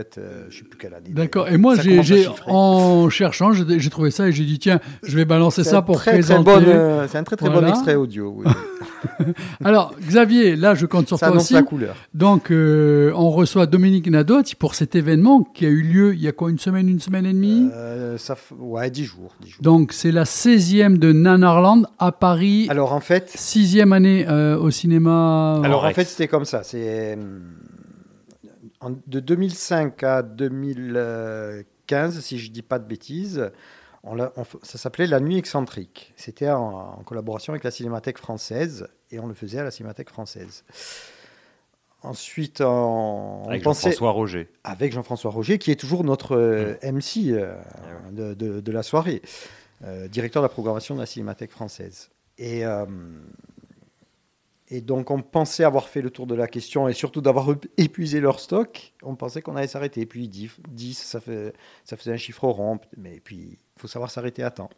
je 0.50 0.58
sais 0.58 0.64
plus 0.64 0.78
quelle 0.78 0.94
année. 0.94 1.10
D'accord. 1.10 1.48
Et 1.48 1.58
moi, 1.58 1.76
j'ai, 1.76 2.28
en 2.48 3.10
cherchant, 3.10 3.52
j'ai 3.54 3.90
trouvé 3.90 4.10
ça 4.10 4.28
et 4.28 4.32
j'ai 4.32 4.46
dit 4.46 4.58
tiens, 4.58 4.80
je 5.04 5.16
vais 5.16 5.26
balancer 5.26 5.64
ça 5.64 5.82
pour 5.82 5.98
très, 5.98 6.14
présenter. 6.14 6.54
c'est 7.08 7.18
un 7.18 7.24
très, 7.24 7.36
très 7.36 7.50
bon 7.50 7.68
extrait 7.68 7.96
audio, 7.96 8.34
oui. 8.38 8.52
Alors, 9.64 9.94
Xavier, 10.02 10.56
là, 10.56 10.76
je 10.76 10.86
compte 10.86 11.08
sur 11.08 11.18
Ça 11.18 11.28
toi 11.28 11.36
annonce 11.36 11.44
aussi. 11.46 11.54
la 11.54 11.64
couleur. 11.64 11.96
Donc, 12.14 12.52
euh, 12.52 13.12
on 13.16 13.30
reçoit 13.32 13.66
Dominique 13.66 14.08
Nadot 14.10 14.42
pour 14.60 14.76
cet 14.76 14.96
événement 14.96 15.44
qui 15.44 15.66
a 15.66 15.70
eu 15.70 15.82
lieu 15.82 16.14
il 16.14 16.22
y 16.22 16.28
a 16.28 16.32
quoi, 16.32 16.50
une 16.50 16.60
semaine, 16.60 16.90
une 16.90 17.00
semaine 17.00 17.26
et 17.26 17.34
demie? 17.34 17.70
Euh, 17.74 18.18
ça, 18.18 18.34
f- 18.36 18.56
ouais, 18.58 18.90
10 18.90 19.04
jours. 19.06 19.36
10 19.42 19.50
jours. 19.52 19.62
Donc, 19.62 19.94
c'est 19.94 20.12
la 20.12 20.24
16e 20.26 20.98
de 20.98 21.12
Nanarland 21.12 21.84
à 22.00 22.12
Paris. 22.12 22.68
Alors, 22.70 22.94
en 22.94 23.00
fait. 23.00 23.32
Sixième 23.36 23.94
année 23.94 24.26
euh, 24.28 24.58
au 24.58 24.72
cinéma. 24.72 25.62
Alors 25.64 25.86
en 25.86 25.92
fait, 25.92 26.06
c'était 26.06 26.28
comme 26.28 26.46
ça. 26.46 26.64
C'est 26.64 27.16
euh, 27.18 27.40
en- 28.82 28.92
de 29.08 29.20
2005 29.20 30.04
à 30.04 30.22
2015, 30.24 32.20
si 32.22 32.38
je 32.38 32.52
dis 32.52 32.62
pas 32.62 32.80
de 32.80 32.88
bêtises. 32.88 33.52
On 34.06 34.20
on 34.20 34.46
ça 34.64 34.78
s'appelait 34.78 35.08
La 35.08 35.20
Nuit 35.20 35.38
excentrique. 35.38 36.14
C'était 36.16 36.50
en, 36.50 36.96
en 37.00 37.04
collaboration 37.04 37.54
avec 37.54 37.64
la 37.64 37.72
Cinémathèque 37.72 38.18
française 38.18 38.88
et 39.12 39.20
on 39.20 39.28
le 39.28 39.34
faisait 39.34 39.60
à 39.60 39.64
la 39.64 39.72
Cinémathèque 39.72 40.10
française. 40.10 40.64
Ensuite, 42.02 42.62
on, 42.62 43.44
Avec 43.48 43.64
Jean-François 43.64 44.12
Roger. 44.12 44.48
Avec 44.64 44.92
Jean-François 44.94 45.32
Roger, 45.32 45.58
qui 45.58 45.72
est 45.72 45.76
toujours 45.80 46.04
notre 46.04 46.36
euh. 46.38 46.76
MC 46.84 47.30
euh, 47.32 47.56
de, 48.12 48.36
de- 48.36 48.60
de 48.60 48.72
la 48.72 48.84
soirée, 48.84 49.24
euh, 49.84 50.08
directeur 50.08 50.44
de 50.44 50.46
la 50.46 50.50
programmation 50.50 50.94
de 50.94 51.00
la 51.00 51.08
Cinémathèque 51.08 51.50
française. 51.52 52.12
Et 52.38 52.64
Et 54.70 54.82
donc, 54.82 55.12
on 55.12 55.22
pensait 55.22 55.64
avoir 55.64 55.88
fait 55.88 56.02
le 56.02 56.10
tour 56.10 56.26
de 56.26 56.34
la 56.34 56.48
question 56.48 56.88
et 56.88 56.94
surtout 56.94 57.22
d'avoir 57.22 57.50
ép- 57.52 57.68
épuisé 57.78 58.20
leur 58.20 58.40
stock. 58.40 58.94
On 59.04 59.16
pensait 59.16 59.42
qu'on 59.44 59.56
allait 59.56 59.68
s'arrêter. 59.68 60.02
Et 60.02 60.06
puis 60.08 60.28
10, 60.28 60.50
10, 60.70 60.98
ça, 60.98 61.20
fait, 61.20 61.54
ça 61.84 61.96
faisait 61.98 62.14
un 62.14 62.18
chiffre 62.18 62.48
rond. 62.48 62.80
Mais 62.98 63.20
puis, 63.24 63.38
il 63.38 63.80
faut 63.80 63.88
savoir 63.88 64.10
s'arrêter 64.10 64.42
à 64.42 64.50
temps. 64.50 64.70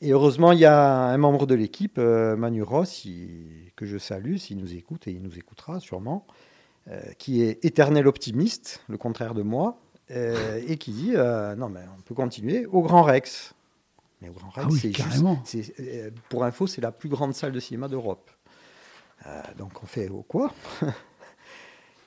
Et 0.00 0.12
heureusement, 0.12 0.52
il 0.52 0.60
y 0.60 0.64
a 0.64 0.84
un 1.06 1.16
membre 1.18 1.46
de 1.46 1.54
l'équipe, 1.54 1.96
euh, 1.98 2.36
Manu 2.36 2.62
Ross, 2.62 3.04
il- 3.04 3.72
que 3.74 3.86
je 3.86 3.96
salue, 3.98 4.36
s'il 4.36 4.58
nous 4.58 4.74
écoute, 4.74 5.08
et 5.08 5.12
il 5.12 5.22
nous 5.22 5.38
écoutera 5.38 5.80
sûrement, 5.80 6.26
euh, 6.88 7.00
qui 7.18 7.42
est 7.42 7.64
éternel 7.64 8.06
optimiste, 8.06 8.84
le 8.88 8.96
contraire 8.98 9.34
de 9.34 9.42
moi, 9.42 9.78
euh, 10.10 10.60
et 10.66 10.76
qui 10.76 10.92
dit 10.92 11.12
euh, 11.16 11.54
Non, 11.56 11.68
mais 11.68 11.80
on 11.98 12.02
peut 12.02 12.14
continuer 12.14 12.66
au 12.66 12.82
Grand 12.82 13.02
Rex. 13.02 13.54
Mais 14.20 14.28
au 14.28 14.32
Grand 14.32 14.48
Rex, 14.50 14.66
Ah 14.66 14.68
oui, 14.70 14.78
c'est 14.80 14.92
juste- 15.04 15.22
pour 16.28 16.44
info, 16.44 16.66
c'est 16.66 16.80
la 16.80 16.92
plus 16.92 17.08
grande 17.08 17.34
salle 17.34 17.52
de 17.52 17.60
cinéma 17.60 17.88
d'Europe. 17.88 18.30
Euh, 19.26 19.40
donc 19.58 19.82
on 19.82 19.86
fait 19.86 20.08
au 20.08 20.22
quoi 20.22 20.52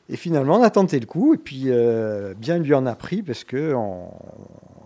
Et 0.09 0.17
finalement, 0.17 0.59
on 0.59 0.63
a 0.63 0.69
tenté 0.69 0.99
le 0.99 1.05
coup, 1.05 1.33
et 1.33 1.37
puis 1.37 1.65
euh, 1.67 2.33
bien 2.35 2.57
lui 2.57 2.73
en 2.73 2.85
a 2.85 2.95
pris, 2.95 3.23
parce 3.23 3.43
que 3.45 3.73
on- 3.73 4.11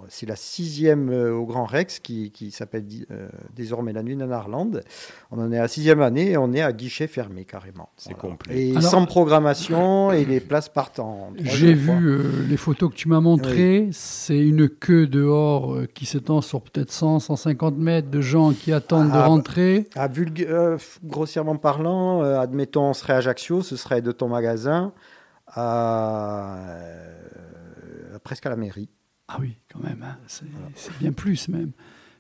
c'est 0.10 0.26
la 0.26 0.36
sixième 0.36 1.10
euh, 1.10 1.34
au 1.34 1.46
Grand 1.46 1.66
Rex 1.66 2.00
qui, 2.00 2.32
qui 2.32 2.52
s'appelle 2.52 2.86
euh, 3.12 3.28
désormais 3.56 3.94
la 3.94 4.04
Nuit 4.04 4.16
Nanarland. 4.16 4.82
On 5.32 5.40
en 5.40 5.52
est 5.52 5.58
à 5.58 5.64
la 5.64 5.68
sixième 5.68 6.02
année 6.02 6.32
et 6.32 6.38
on 6.38 6.54
est 6.54 6.62
à 6.62 6.72
guichet 6.74 7.08
fermé 7.08 7.46
carrément. 7.46 7.90
C'est 7.98 8.14
complet. 8.16 8.68
Et 8.70 8.72
Alors- 8.72 8.84
sans 8.84 9.06
programmation 9.06 10.12
et 10.12 10.26
les 10.26 10.40
places 10.40 10.72
trois 10.72 11.30
J'ai 11.38 11.74
vu 11.74 11.92
euh, 11.92 12.46
les 12.48 12.58
photos 12.58 12.90
que 12.92 12.96
tu 12.96 13.08
m'as 13.08 13.20
montrées. 13.20 13.90
C'est 13.92 14.38
une 14.40 14.70
queue 14.70 15.08
dehors 15.08 15.74
euh, 15.74 15.88
qui 15.94 16.06
s'étend 16.06 16.42
sur 16.42 16.62
peut-être 16.62 16.92
100, 16.92 17.20
150 17.20 17.78
mètres 17.78 18.10
de 18.10 18.22
gens 18.22 18.52
qui 18.54 18.72
attendent 18.74 19.08
de 19.08 19.14
Ah, 19.14 19.20
bah, 19.22 19.26
rentrer. 19.28 19.88
À 19.96 20.06
euh, 20.06 20.78
f- 20.78 20.98
grossièrement 21.04 21.56
parlant, 21.58 22.24
euh, 22.24 22.40
admettons, 22.40 22.90
on 22.90 22.94
serait 22.94 23.14
à 23.14 23.18
Ajaccio, 23.18 23.62
ce 23.62 23.76
serait 23.76 24.02
de 24.02 24.12
ton 24.12 24.28
magasin 24.28 24.94
à, 25.48 26.58
euh, 26.70 28.20
presque 28.24 28.46
à 28.46 28.50
la 28.50 28.56
mairie. 28.56 28.90
Ah 29.28 29.38
oui, 29.40 29.58
quand 29.74 29.80
même. 29.84 30.04
hein, 30.04 30.18
C'est 30.28 30.98
bien 31.00 31.12
plus 31.12 31.48
même. 31.50 31.72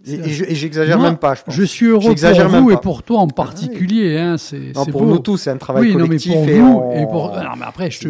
Et- 0.08 0.14
et 0.14 0.30
je- 0.30 0.44
et 0.46 0.54
j'exagère 0.54 1.00
même 1.00 1.18
pas, 1.18 1.34
je 1.34 1.42
pense. 1.42 1.56
suis 1.64 1.88
heureux 1.88 2.14
pour 2.14 2.48
vous 2.62 2.70
et 2.70 2.78
pour 2.78 3.02
toi 3.02 3.20
en 3.22 3.28
particulier. 3.28 4.20
hein, 4.20 4.38
c'est 4.38 4.72
pour 4.92 5.02
beau. 5.02 5.06
nous 5.14 5.20
tous, 5.20 5.38
c'est 5.38 5.50
un 5.50 5.58
travail 5.58 5.88
oui, 5.88 5.94
collectif 5.94 6.32
Non, 6.36 6.46
mais 6.46 6.52
et 6.54 6.60
pour 6.60 6.68
vous 6.68 6.78
on- 6.78 6.92
et 7.02 7.06
pour. 7.08 7.30
Non, 7.32 7.56
mais 7.58 7.66
après, 7.66 7.90
je 7.90 8.00
te. 8.02 8.10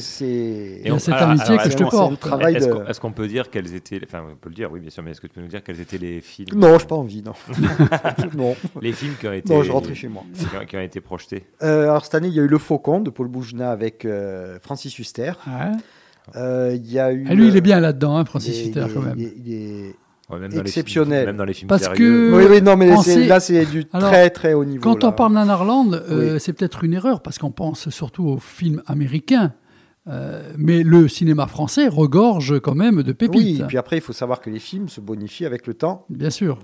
C'est- 0.00 0.80
Il 0.84 0.88
y 0.88 0.90
a 0.90 0.98
cette 0.98 1.14
amitié 1.14 1.56
que 1.58 1.70
je 1.70 1.76
te 1.76 1.82
est-ce- 1.84 1.90
porte. 1.90 2.18
travail 2.18 2.56
Est-ce 2.56 2.66
de- 2.66 2.72
qu'on 2.72 2.84
est-ce 2.86 3.00
qu'on 3.00 3.12
peut 3.12 3.28
dire 3.28 3.50
quels 3.50 3.72
étaient. 3.72 4.00
Enfin, 4.04 4.24
on 4.32 4.34
peut 4.36 4.48
le 4.48 4.54
dire, 4.56 4.72
oui, 4.72 4.80
bien 4.80 4.90
sûr, 4.90 5.02
mais 5.04 5.12
est-ce 5.12 5.20
que 5.20 5.28
tu 5.28 5.34
peux 5.34 5.40
nous 5.40 5.46
dire 5.48 5.62
quels 5.62 5.80
étaient 5.80 5.98
les 5.98 6.20
films 6.20 6.58
Non, 6.58 6.76
j'ai 6.76 6.86
pas 6.86 6.96
envie, 6.96 7.22
non. 7.22 7.34
Non. 8.36 8.56
Les 8.80 8.92
films 8.92 9.14
qui 9.20 9.28
ont 9.28 9.32
été. 9.32 9.52
Non, 9.54 9.62
je 9.62 9.70
rentrais 9.70 9.94
chez 9.94 10.08
moi. 10.08 10.24
Qui 10.36 10.44
ont, 10.56 10.66
qui 10.66 10.76
ont 10.76 10.80
été 10.80 11.00
projetés. 11.00 11.44
Euh, 11.62 11.84
alors 11.84 12.04
cette 12.04 12.14
année, 12.16 12.28
il 12.28 12.34
y 12.34 12.40
a 12.40 12.42
eu 12.42 12.48
Le 12.48 12.58
Faucon 12.58 12.98
de 13.00 13.10
Paul 13.10 13.28
Boujna 13.28 13.70
avec 13.70 14.04
euh, 14.04 14.58
Francis 14.60 14.98
Huster. 14.98 15.32
Ouais. 15.46 15.72
Euh, 16.36 16.72
il 16.74 16.90
y 16.92 16.98
a 16.98 17.12
eu. 17.12 17.26
Ah, 17.28 17.34
lui, 17.34 17.48
il 17.48 17.54
est 17.54 17.58
euh, 17.58 17.60
bien 17.62 17.80
là-dedans, 17.80 18.16
hein, 18.16 18.24
Francis 18.24 18.56
il 18.58 18.64
est- 18.64 18.66
Huster, 18.68 18.86
quand 18.94 19.02
même. 19.02 19.14
Il 19.16 19.24
est, 19.24 19.34
il 19.44 19.52
est 19.52 19.94
Ouais, 20.30 20.38
même 20.38 20.50
dans 20.50 20.56
les 20.56 20.60
exceptionnel. 20.68 21.20
films- 21.20 21.26
même 21.26 21.36
dans 21.38 21.44
les 21.46 21.54
films 21.54 21.68
Parce 21.68 21.82
sérieux. 21.84 21.96
que. 22.30 22.36
Oui, 22.36 22.44
oui, 22.50 22.62
non, 22.62 22.76
mais 22.76 22.94
sait- 22.98 23.26
là, 23.26 23.40
c'est 23.40 23.64
du 23.64 23.84
Alors, 23.92 24.10
très, 24.10 24.28
très 24.30 24.52
haut 24.54 24.64
niveau. 24.64 24.82
Quand 24.82 25.02
là. 25.02 25.08
on 25.08 25.12
parle 25.12 25.32
Nanarland, 25.32 25.92
euh, 25.94 26.38
c'est 26.38 26.52
peut-être 26.52 26.84
une 26.84 26.92
erreur 26.94 27.22
parce 27.22 27.38
qu'on 27.38 27.50
pense 27.50 27.88
surtout 27.88 28.26
aux 28.26 28.38
films 28.38 28.82
américains. 28.86 29.54
Euh, 30.06 30.42
mais 30.56 30.82
le 30.84 31.06
cinéma 31.06 31.46
français 31.46 31.86
regorge 31.86 32.58
quand 32.60 32.74
même 32.74 33.02
de 33.02 33.12
pépites. 33.12 33.38
Oui, 33.42 33.58
et 33.60 33.64
puis 33.64 33.76
après, 33.76 33.98
il 33.98 34.00
faut 34.00 34.14
savoir 34.14 34.40
que 34.40 34.48
les 34.48 34.58
films 34.58 34.88
se 34.88 35.02
bonifient 35.02 35.44
avec 35.44 35.66
le 35.66 35.74
temps. 35.74 36.06
Bien 36.08 36.30
sûr. 36.30 36.58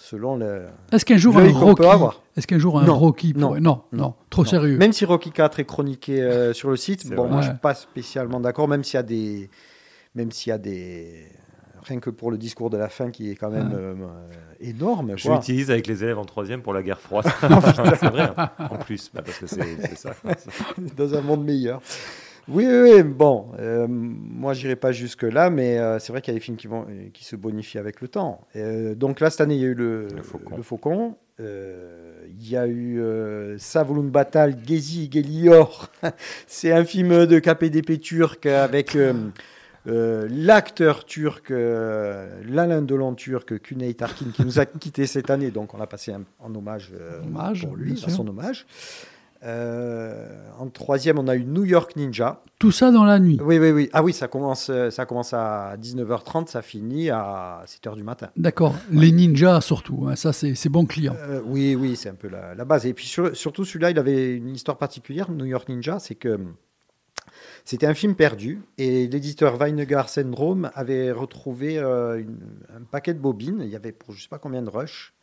Selon 0.00 0.36
le. 0.36 0.62
Est-ce 0.92 1.04
qu'un 1.04 1.18
jour 1.18 1.36
un 1.38 1.52
Rocky, 1.52 1.82
est-ce 2.36 2.46
qu'un 2.46 2.58
jour 2.58 2.80
un 2.80 2.84
Non, 2.84 2.98
Rocky 2.98 3.34
non, 3.36 3.48
pourrait- 3.48 3.60
non, 3.60 3.82
non, 3.92 4.14
trop 4.30 4.42
non. 4.42 4.48
sérieux. 4.48 4.78
Même 4.78 4.92
si 4.94 5.04
Rocky 5.04 5.30
4 5.30 5.60
est 5.60 5.64
chroniqué 5.66 6.22
euh, 6.22 6.52
sur 6.54 6.70
le 6.70 6.76
site, 6.76 7.08
bon, 7.10 7.24
vrai. 7.24 7.30
moi 7.30 7.40
je 7.42 7.48
suis 7.50 7.58
pas 7.58 7.74
spécialement 7.74 8.40
d'accord, 8.40 8.66
même 8.66 8.82
s'il 8.82 8.94
y 8.94 8.98
a 8.98 9.02
des, 9.02 9.50
même 10.14 10.32
s'il 10.32 10.50
y 10.50 10.52
a 10.52 10.58
des, 10.58 11.26
rien 11.82 12.00
que 12.00 12.08
pour 12.08 12.30
le 12.30 12.38
discours 12.38 12.70
de 12.70 12.78
la 12.78 12.88
fin 12.88 13.10
qui 13.10 13.30
est 13.30 13.34
quand 13.36 13.50
même 13.50 13.68
Ouais. 13.68 13.74
euh, 13.78 13.94
euh, 13.94 14.32
énorme. 14.60 15.12
Je 15.16 15.30
l'utilise 15.30 15.70
avec 15.70 15.86
les 15.86 16.02
élèves 16.02 16.18
en 16.18 16.24
troisième 16.24 16.62
pour 16.62 16.72
la 16.72 16.82
guerre 16.82 17.00
froide. 17.00 17.26
c'est 18.00 18.06
vrai, 18.08 18.30
hein, 18.36 18.50
en 18.70 18.76
plus, 18.76 19.10
bah, 19.12 19.20
parce 19.24 19.38
que 19.38 19.46
c'est 19.46 19.96
ça. 19.96 20.12
Dans 20.96 21.14
un 21.14 21.20
monde 21.20 21.44
meilleur. 21.44 21.80
Oui, 22.48 22.66
oui, 22.66 22.90
oui, 22.94 23.02
bon, 23.02 23.46
euh, 23.58 23.86
moi 23.88 24.54
j'irai 24.54 24.74
pas 24.76 24.90
jusque 24.92 25.22
là, 25.22 25.50
mais 25.50 25.78
euh, 25.78 25.98
c'est 25.98 26.12
vrai 26.12 26.20
qu'il 26.20 26.32
y 26.34 26.36
a 26.36 26.38
des 26.38 26.44
films 26.44 26.56
qui 26.56 26.66
vont, 26.66 26.86
euh, 26.88 27.08
qui 27.12 27.24
se 27.24 27.36
bonifient 27.36 27.78
avec 27.78 28.00
le 28.00 28.08
temps. 28.08 28.46
Euh, 28.56 28.94
donc 28.94 29.20
là 29.20 29.30
cette 29.30 29.40
année 29.42 29.54
il 29.54 29.60
y 29.60 29.64
a 29.64 29.68
eu 29.68 29.74
le, 29.74 30.08
le 30.56 30.62
Faucon. 30.62 31.16
Il 31.38 32.48
y 32.48 32.56
a 32.56 32.66
eu 32.66 33.00
euh, 33.00 33.56
Savulun 33.58 34.04
Batal, 34.04 34.56
Gezi 34.66 35.08
Gelior. 35.12 35.90
c'est 36.46 36.70
un 36.72 36.84
film 36.84 37.26
de 37.26 37.38
KPDP 37.38 37.98
turc 38.00 38.44
avec 38.46 38.94
euh, 38.96 39.12
euh, 39.86 40.28
l'acteur 40.30 41.04
turc, 41.06 41.50
euh, 41.50 42.28
l'Alain 42.46 42.82
Delon 42.82 43.14
turc, 43.14 43.54
Cüneyt 43.66 44.02
Arkin, 44.02 44.26
qui 44.34 44.44
nous 44.44 44.58
a 44.60 44.66
quittés 44.66 45.06
cette 45.06 45.30
année. 45.30 45.50
Donc 45.50 45.72
on 45.74 45.80
a 45.80 45.86
passé 45.86 46.12
un- 46.12 46.24
en 46.40 46.54
hommage, 46.54 46.90
euh, 46.94 47.22
Hommage, 47.22 47.66
pour 47.66 47.76
lui, 47.76 47.92
à 48.06 48.10
son 48.10 48.26
hommage. 48.28 48.66
Euh, 49.42 50.28
en 50.58 50.68
troisième, 50.68 51.18
on 51.18 51.26
a 51.28 51.34
eu 51.34 51.44
New 51.44 51.64
York 51.64 51.96
Ninja. 51.96 52.42
Tout 52.58 52.70
ça 52.72 52.90
dans 52.90 53.04
la 53.04 53.18
nuit. 53.18 53.38
Oui, 53.42 53.58
oui, 53.58 53.70
oui. 53.70 53.88
Ah 53.92 54.02
oui, 54.02 54.12
ça 54.12 54.28
commence, 54.28 54.68
euh, 54.68 54.90
ça 54.90 55.06
commence 55.06 55.32
à 55.32 55.76
19h30, 55.80 56.48
ça 56.48 56.60
finit 56.60 57.08
à 57.10 57.62
7h 57.66 57.96
du 57.96 58.02
matin. 58.02 58.28
D'accord. 58.36 58.74
Les 58.90 59.12
ninjas 59.12 59.62
surtout. 59.62 60.06
hein, 60.08 60.16
ça, 60.16 60.32
c'est 60.34 60.68
bon 60.68 60.84
client. 60.84 61.14
Euh, 61.18 61.40
oui, 61.46 61.74
oui, 61.74 61.96
c'est 61.96 62.10
un 62.10 62.14
peu 62.14 62.28
la, 62.28 62.54
la 62.54 62.64
base. 62.66 62.84
Et 62.86 62.92
puis 62.92 63.06
sur- 63.06 63.34
surtout 63.34 63.64
celui-là, 63.64 63.90
il 63.90 63.98
avait 63.98 64.36
une 64.36 64.54
histoire 64.54 64.76
particulière, 64.76 65.30
New 65.30 65.46
York 65.46 65.68
Ninja, 65.70 65.98
c'est 65.98 66.16
que 66.16 66.28
hum, 66.34 66.54
c'était 67.64 67.86
un 67.86 67.94
film 67.94 68.14
perdu 68.16 68.60
et 68.76 69.06
l'éditeur 69.06 69.56
Weinegar 69.56 70.08
Syndrome 70.10 70.70
avait 70.74 71.12
retrouvé 71.12 71.78
euh, 71.78 72.18
une- 72.20 72.38
un 72.76 72.82
paquet 72.82 73.14
de 73.14 73.18
bobines. 73.20 73.60
Il 73.62 73.68
y 73.70 73.76
avait 73.76 73.92
pour 73.92 74.12
je 74.14 74.22
sais 74.22 74.28
pas 74.28 74.38
combien 74.38 74.60
de 74.62 74.68
rushs. 74.70 75.14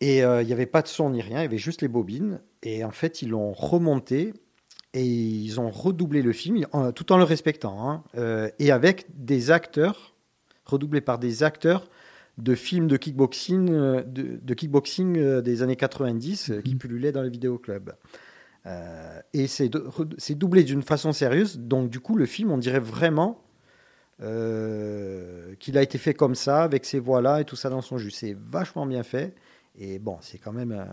Et 0.00 0.24
euh, 0.24 0.42
il 0.42 0.46
n'y 0.46 0.52
avait 0.52 0.66
pas 0.66 0.82
de 0.82 0.88
son 0.88 1.10
ni 1.10 1.20
rien, 1.20 1.40
il 1.40 1.42
y 1.42 1.46
avait 1.46 1.58
juste 1.58 1.82
les 1.82 1.88
bobines. 1.88 2.40
Et 2.62 2.84
en 2.84 2.90
fait, 2.90 3.22
ils 3.22 3.30
l'ont 3.30 3.52
remonté 3.52 4.32
et 4.94 5.04
ils 5.04 5.60
ont 5.60 5.70
redoublé 5.70 6.22
le 6.22 6.32
film, 6.32 6.66
tout 6.94 7.12
en 7.12 7.16
le 7.18 7.24
respectant. 7.24 7.88
hein, 7.88 8.02
euh, 8.16 8.48
et 8.58 8.72
avec 8.72 9.06
des 9.14 9.50
acteurs, 9.50 10.14
redoublés 10.64 11.00
par 11.00 11.18
des 11.18 11.42
acteurs 11.42 11.88
de 12.38 12.54
films 12.54 12.88
de 12.88 12.96
kickboxing, 12.96 13.70
euh, 13.70 14.02
de, 14.02 14.40
de 14.42 14.54
kickboxing 14.54 15.18
euh, 15.18 15.40
des 15.42 15.62
années 15.62 15.76
90 15.76 16.50
euh, 16.50 16.60
qui 16.62 16.74
pullulaient 16.74 17.12
dans 17.12 17.22
les 17.22 17.30
vidéoclubs. 17.30 17.92
Euh, 18.66 19.20
et 19.34 19.46
c'est 19.46 19.68
doublé 20.34 20.64
d'une 20.64 20.82
façon 20.82 21.12
sérieuse. 21.12 21.58
Donc, 21.58 21.90
du 21.90 22.00
coup, 22.00 22.16
le 22.16 22.26
film, 22.26 22.50
on 22.50 22.58
dirait 22.58 22.80
vraiment 22.80 23.42
euh, 24.22 25.54
qu'il 25.58 25.78
a 25.78 25.82
été 25.82 25.98
fait 25.98 26.14
comme 26.14 26.34
ça, 26.34 26.62
avec 26.62 26.84
ces 26.84 26.98
voix-là 26.98 27.40
et 27.40 27.44
tout 27.44 27.56
ça 27.56 27.70
dans 27.70 27.80
son 27.82 27.98
jus. 27.98 28.10
C'est 28.10 28.36
vachement 28.38 28.86
bien 28.86 29.02
fait. 29.02 29.34
Et 29.80 29.98
bon, 29.98 30.18
c'est 30.20 30.38
quand 30.38 30.52
même. 30.52 30.72
euh, 30.72 30.84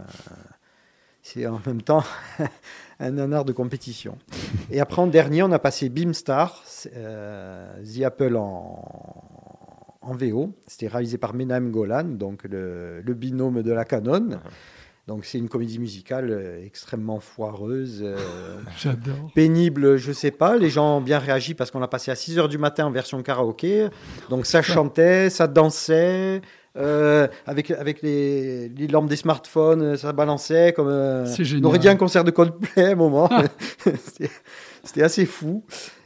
c'est 1.22 1.46
en 1.46 1.60
même 1.66 1.82
temps 1.82 2.04
un 3.00 3.12
nanar 3.12 3.44
de 3.44 3.52
compétition. 3.52 4.18
Et 4.72 4.80
après, 4.80 5.02
en 5.02 5.08
dernier, 5.08 5.44
on 5.44 5.52
a 5.52 5.60
passé 5.60 5.90
Beamstar, 5.90 6.64
euh, 6.96 7.84
The 7.84 8.04
Apple 8.04 8.38
en, 8.38 9.98
en 10.02 10.14
VO. 10.14 10.54
C'était 10.68 10.88
réalisé 10.88 11.18
par 11.18 11.34
Menahem 11.34 11.70
Golan, 11.72 12.06
donc 12.06 12.44
le, 12.46 13.02
le 13.02 13.14
binôme 13.14 13.62
de 13.62 13.72
la 13.74 13.84
Canon. 13.84 14.40
Donc 15.08 15.24
c'est 15.26 15.38
une 15.38 15.48
comédie 15.50 15.80
musicale 15.80 16.30
euh, 16.32 16.66
extrêmement 16.66 17.20
foireuse. 17.20 18.00
euh, 18.04 18.18
J'adore. 18.78 19.32
Pénible, 19.36 19.98
je 19.98 20.12
sais 20.14 20.32
pas. 20.32 20.58
Les 20.58 20.70
gens 20.70 20.98
ont 20.98 21.02
bien 21.02 21.20
réagi 21.20 21.54
parce 21.56 21.72
qu'on 21.72 21.80
l'a 21.80 21.88
passé 21.88 22.12
à 22.12 22.16
6 22.16 22.38
h 22.38 22.48
du 22.50 22.58
matin 22.58 22.86
en 22.86 22.92
version 22.92 23.22
karaoké. 23.24 23.88
Donc 24.30 24.46
ça 24.46 24.62
chantait, 24.62 25.30
ça 25.30 25.48
dansait. 25.48 26.42
Euh, 26.78 27.28
avec 27.46 27.72
avec 27.72 28.02
les, 28.02 28.70
les 28.70 28.88
lampes 28.88 29.10
des 29.10 29.16
smartphones, 29.16 29.82
euh, 29.82 29.98
ça 29.98 30.14
balançait 30.14 30.74
comme. 30.74 30.88
euh, 30.88 31.26
C'est 31.26 31.46
génial. 31.46 31.66
On 31.66 31.70
aurait 31.70 31.80
dit 31.80 31.90
un 31.90 31.96
concert 31.96 32.24
de 32.24 32.32
Coldplay 32.32 32.86
à 32.86 32.90
un 32.92 32.96
moment. 32.96 33.30
C'était- 34.06 34.32
C'était 34.84 35.04
assez 35.04 35.26
fou. 35.26 35.64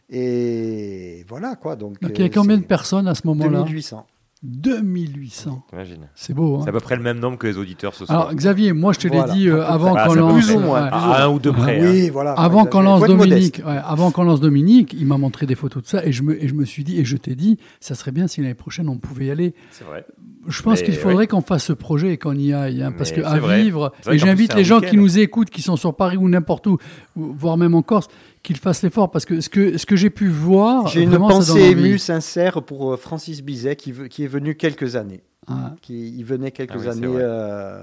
Et 0.09 1.23
voilà 1.29 1.55
quoi. 1.55 1.75
Donc, 1.75 2.01
Donc, 2.01 2.11
il 2.15 2.19
y 2.19 2.23
a 2.23 2.25
euh, 2.25 2.29
combien 2.33 2.57
de 2.57 2.63
personnes 2.65 3.07
à 3.07 3.15
ce 3.15 3.25
moment-là? 3.27 3.59
2800. 3.59 4.05
2800. 4.43 5.63
T'imagines 5.69 6.09
C'est 6.15 6.33
beau. 6.33 6.55
Hein 6.57 6.61
C'est 6.63 6.69
à 6.69 6.71
peu 6.71 6.79
près 6.79 6.95
le 6.95 7.03
même 7.03 7.19
nombre 7.19 7.37
que 7.37 7.45
les 7.47 7.57
auditeurs 7.57 7.93
ce 7.93 8.05
soir. 8.05 8.19
Alors 8.21 8.33
Xavier, 8.33 8.73
moi 8.73 8.91
je 8.93 8.99
te 8.99 9.07
l'ai 9.07 9.17
Voilà. 9.17 9.33
dit 9.33 9.47
euh, 9.47 9.57
peu 9.57 9.63
avant 9.65 9.89
qu'on 9.93 9.95
Ah, 9.97 10.15
lance. 10.15 10.33
plus 10.33 10.55
ou 10.55 10.59
moins, 10.59 10.89
un 10.91 11.29
ou 11.29 11.39
deux 11.39 11.51
près, 11.51 11.79
Oui, 11.81 12.07
hein. 12.07 12.09
voilà. 12.11 12.31
Avant 12.33 12.65
qu'on 12.65 12.81
lance 12.81 13.01
Dominique, 13.05 13.61
ouais, 13.65 13.77
avant 13.83 14.09
qu'on 14.11 14.23
lance 14.23 14.39
Dominique, 14.39 14.95
il 14.97 15.05
m'a 15.05 15.17
montré 15.17 15.45
des 15.45 15.55
photos 15.55 15.83
de 15.83 15.87
ça 15.87 16.05
et 16.05 16.11
je 16.11 16.23
me 16.23 16.43
et 16.43 16.47
je 16.47 16.53
me 16.55 16.65
suis 16.65 16.83
dit 16.83 16.99
et 16.99 17.05
je 17.05 17.17
t'ai 17.17 17.35
dit, 17.35 17.59
ça 17.79 17.93
serait 17.93 18.11
bien 18.11 18.27
si 18.27 18.41
l'année 18.41 18.53
prochaine 18.55 18.89
on 18.89 18.97
pouvait 18.97 19.25
y 19.27 19.31
aller. 19.31 19.53
C'est 19.71 19.83
vrai. 19.83 20.05
Je 20.47 20.61
pense 20.63 20.81
qu'il 20.81 20.95
faudrait 20.95 21.15
oui. 21.25 21.27
qu'on 21.27 21.41
fasse 21.41 21.65
ce 21.65 21.73
projet 21.73 22.13
et 22.13 22.17
qu'on 22.17 22.33
y 22.35 22.51
aille, 22.51 22.81
hein, 22.81 22.91
parce 22.97 23.11
Mais 23.11 23.21
que 23.21 23.27
à 23.27 23.37
vrai. 23.37 23.61
vivre. 23.61 23.93
Et 24.11 24.17
j'invite 24.17 24.55
les 24.55 24.63
gens 24.63 24.79
qui 24.81 24.97
nous 24.97 25.19
écoutent, 25.19 25.51
qui 25.51 25.61
sont 25.61 25.75
sur 25.75 25.95
Paris 25.95 26.17
ou 26.17 26.27
n'importe 26.27 26.65
où, 26.65 26.79
voire 27.15 27.57
même 27.57 27.75
en 27.75 27.83
Corse, 27.83 28.07
qu'ils 28.43 28.57
fassent 28.57 28.81
l'effort, 28.83 29.11
parce 29.11 29.25
que 29.25 29.39
ce 29.41 29.49
que 29.49 29.77
ce 29.77 29.85
que 29.85 29.95
j'ai 29.95 30.09
pu 30.09 30.27
voir, 30.27 30.87
J'ai 30.87 31.03
une 31.03 31.17
pensée 31.17 31.71
émue, 31.71 31.97
sincère 31.99 32.61
pour 32.63 32.93
euh, 32.93 32.97
Francis 32.97 33.41
Bizet 33.43 33.75
qui, 33.75 33.93
qui 34.09 34.23
est 34.23 34.27
venu 34.27 34.55
quelques 34.55 34.95
années. 34.95 35.21
Ah. 35.47 35.73
Qui, 35.81 36.09
il 36.17 36.23
venait 36.23 36.51
quelques 36.51 36.71
Ah 36.75 36.79
oui, 36.79 36.87
années 36.87 37.07
euh, 37.07 37.79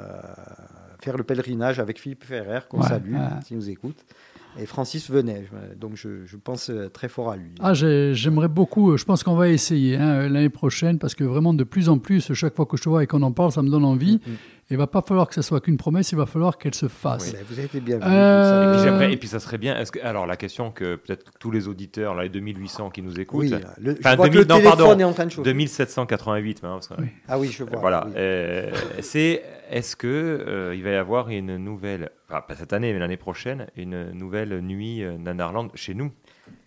faire 1.01 1.17
le 1.17 1.25
pèlerinage 1.25 1.79
avec 1.81 2.01
Philippe 2.01 2.25
Ferrer, 2.25 2.61
qu'on 2.69 2.81
Ouais, 2.81 2.89
salue, 2.89 3.15
ouais. 3.15 3.21
s'il 3.47 3.57
nous 3.57 3.71
écoute. 3.71 3.97
Et 4.61 4.67
Francis 4.67 5.09
venait, 5.11 5.45
donc 5.79 5.93
je, 5.95 6.25
je 6.25 6.37
pense 6.37 6.71
euh, 6.71 6.89
très 6.89 7.09
fort 7.09 7.31
à 7.31 7.37
lui. 7.37 7.51
Ah, 7.61 7.75
j'ai- 7.75 8.13
j'aimerais 8.15 8.49
beaucoup, 8.49 8.97
je 8.97 9.05
pense 9.05 9.23
qu'on 9.23 9.37
va 9.37 9.49
essayer 9.51 9.97
hein, 9.97 10.29
l'année 10.29 10.49
prochaine, 10.49 10.99
parce 10.99 11.15
que 11.15 11.23
vraiment, 11.23 11.55
de 11.55 11.63
plus 11.65 11.89
en 11.89 11.99
plus, 11.99 12.33
chaque 12.33 12.57
fois 12.57 12.67
que 12.67 12.77
je 12.77 12.83
te 12.83 12.89
vois 12.89 13.05
et 13.05 13.07
qu'on 13.07 13.23
en 13.23 13.31
parle, 13.31 13.53
ça 13.53 13.63
me 13.63 13.71
donne 13.71 13.85
envie. 13.85 14.17
Mm, 14.27 14.31
Il 14.71 14.77
va 14.77 14.87
pas 14.87 15.01
falloir 15.01 15.27
que 15.29 15.35
ce 15.35 15.41
soit 15.41 15.63
qu'une 15.63 15.79
promesse, 15.79 16.13
il 16.13 16.17
va 16.19 16.27
falloir 16.27 16.59
qu'elle 16.59 16.75
se 16.75 16.89
fasse. 16.89 17.35
Vous 17.49 17.55
avez 17.59 17.65
été 17.65 17.81
bien 17.81 17.99
Euh, 18.03 18.73
Et 18.73 18.75
puis, 18.77 18.85
j'aimerais- 18.85 19.13
et 19.15 19.17
puis 19.17 19.27
ça 19.29 19.41
serait 19.41 19.57
bien. 19.57 19.75
Est-ce 19.79 19.91
que, 19.93 19.99
alors 20.01 20.27
la 20.27 20.37
question 20.37 20.71
que 20.71 20.97
peut-être 20.97 21.33
tous 21.41 21.51
les 21.51 21.69
auditeurs, 21.69 22.15
là, 22.15 22.25
les 22.25 22.29
2800 22.29 22.91
qui 22.91 23.01
nous 23.01 23.19
écoutent, 23.19 23.41
Oui, 23.41 23.49
là, 23.49 23.61
le- 23.79 23.97
je 23.99 24.17
vois 24.17 24.29
que 24.29 24.35
le 24.35 24.45
non, 24.45 24.57
téléphone 24.57 24.77
pardon, 24.79 24.99
est 25.01 25.05
en 25.05 25.13
train 25.15 25.25
de 25.25 25.31
chauffer. 25.31 25.51
2788. 25.51 26.59
hein, 26.65 26.69
parce 26.75 26.89
que- 26.89 26.95
Ah 27.29 27.39
oui, 27.39 27.49
je 27.51 27.65
vois, 27.65 27.79
Voilà. 27.79 28.05
oui. 28.09 28.13
euh, 28.17 28.71
c'est 29.01 29.43
est-ce 29.71 29.97
que 29.97 30.07
euh, 30.07 30.75
il 30.77 30.83
va 30.85 30.91
y 30.91 30.95
avoir 30.97 31.31
une 31.31 31.57
nouvelle, 31.57 32.11
enfin, 32.29 32.43
pas 32.47 32.55
cette 32.55 32.75
année, 32.75 32.93
mais 32.93 32.99
l'année 32.99 33.17
prochaine, 33.17 33.69
une 33.75 34.13
nouvelle 34.13 34.61
nuit 34.61 35.03
euh, 35.03 35.17
Nanarland 35.17 35.69
chez 35.77 35.95
nous, 35.95 36.13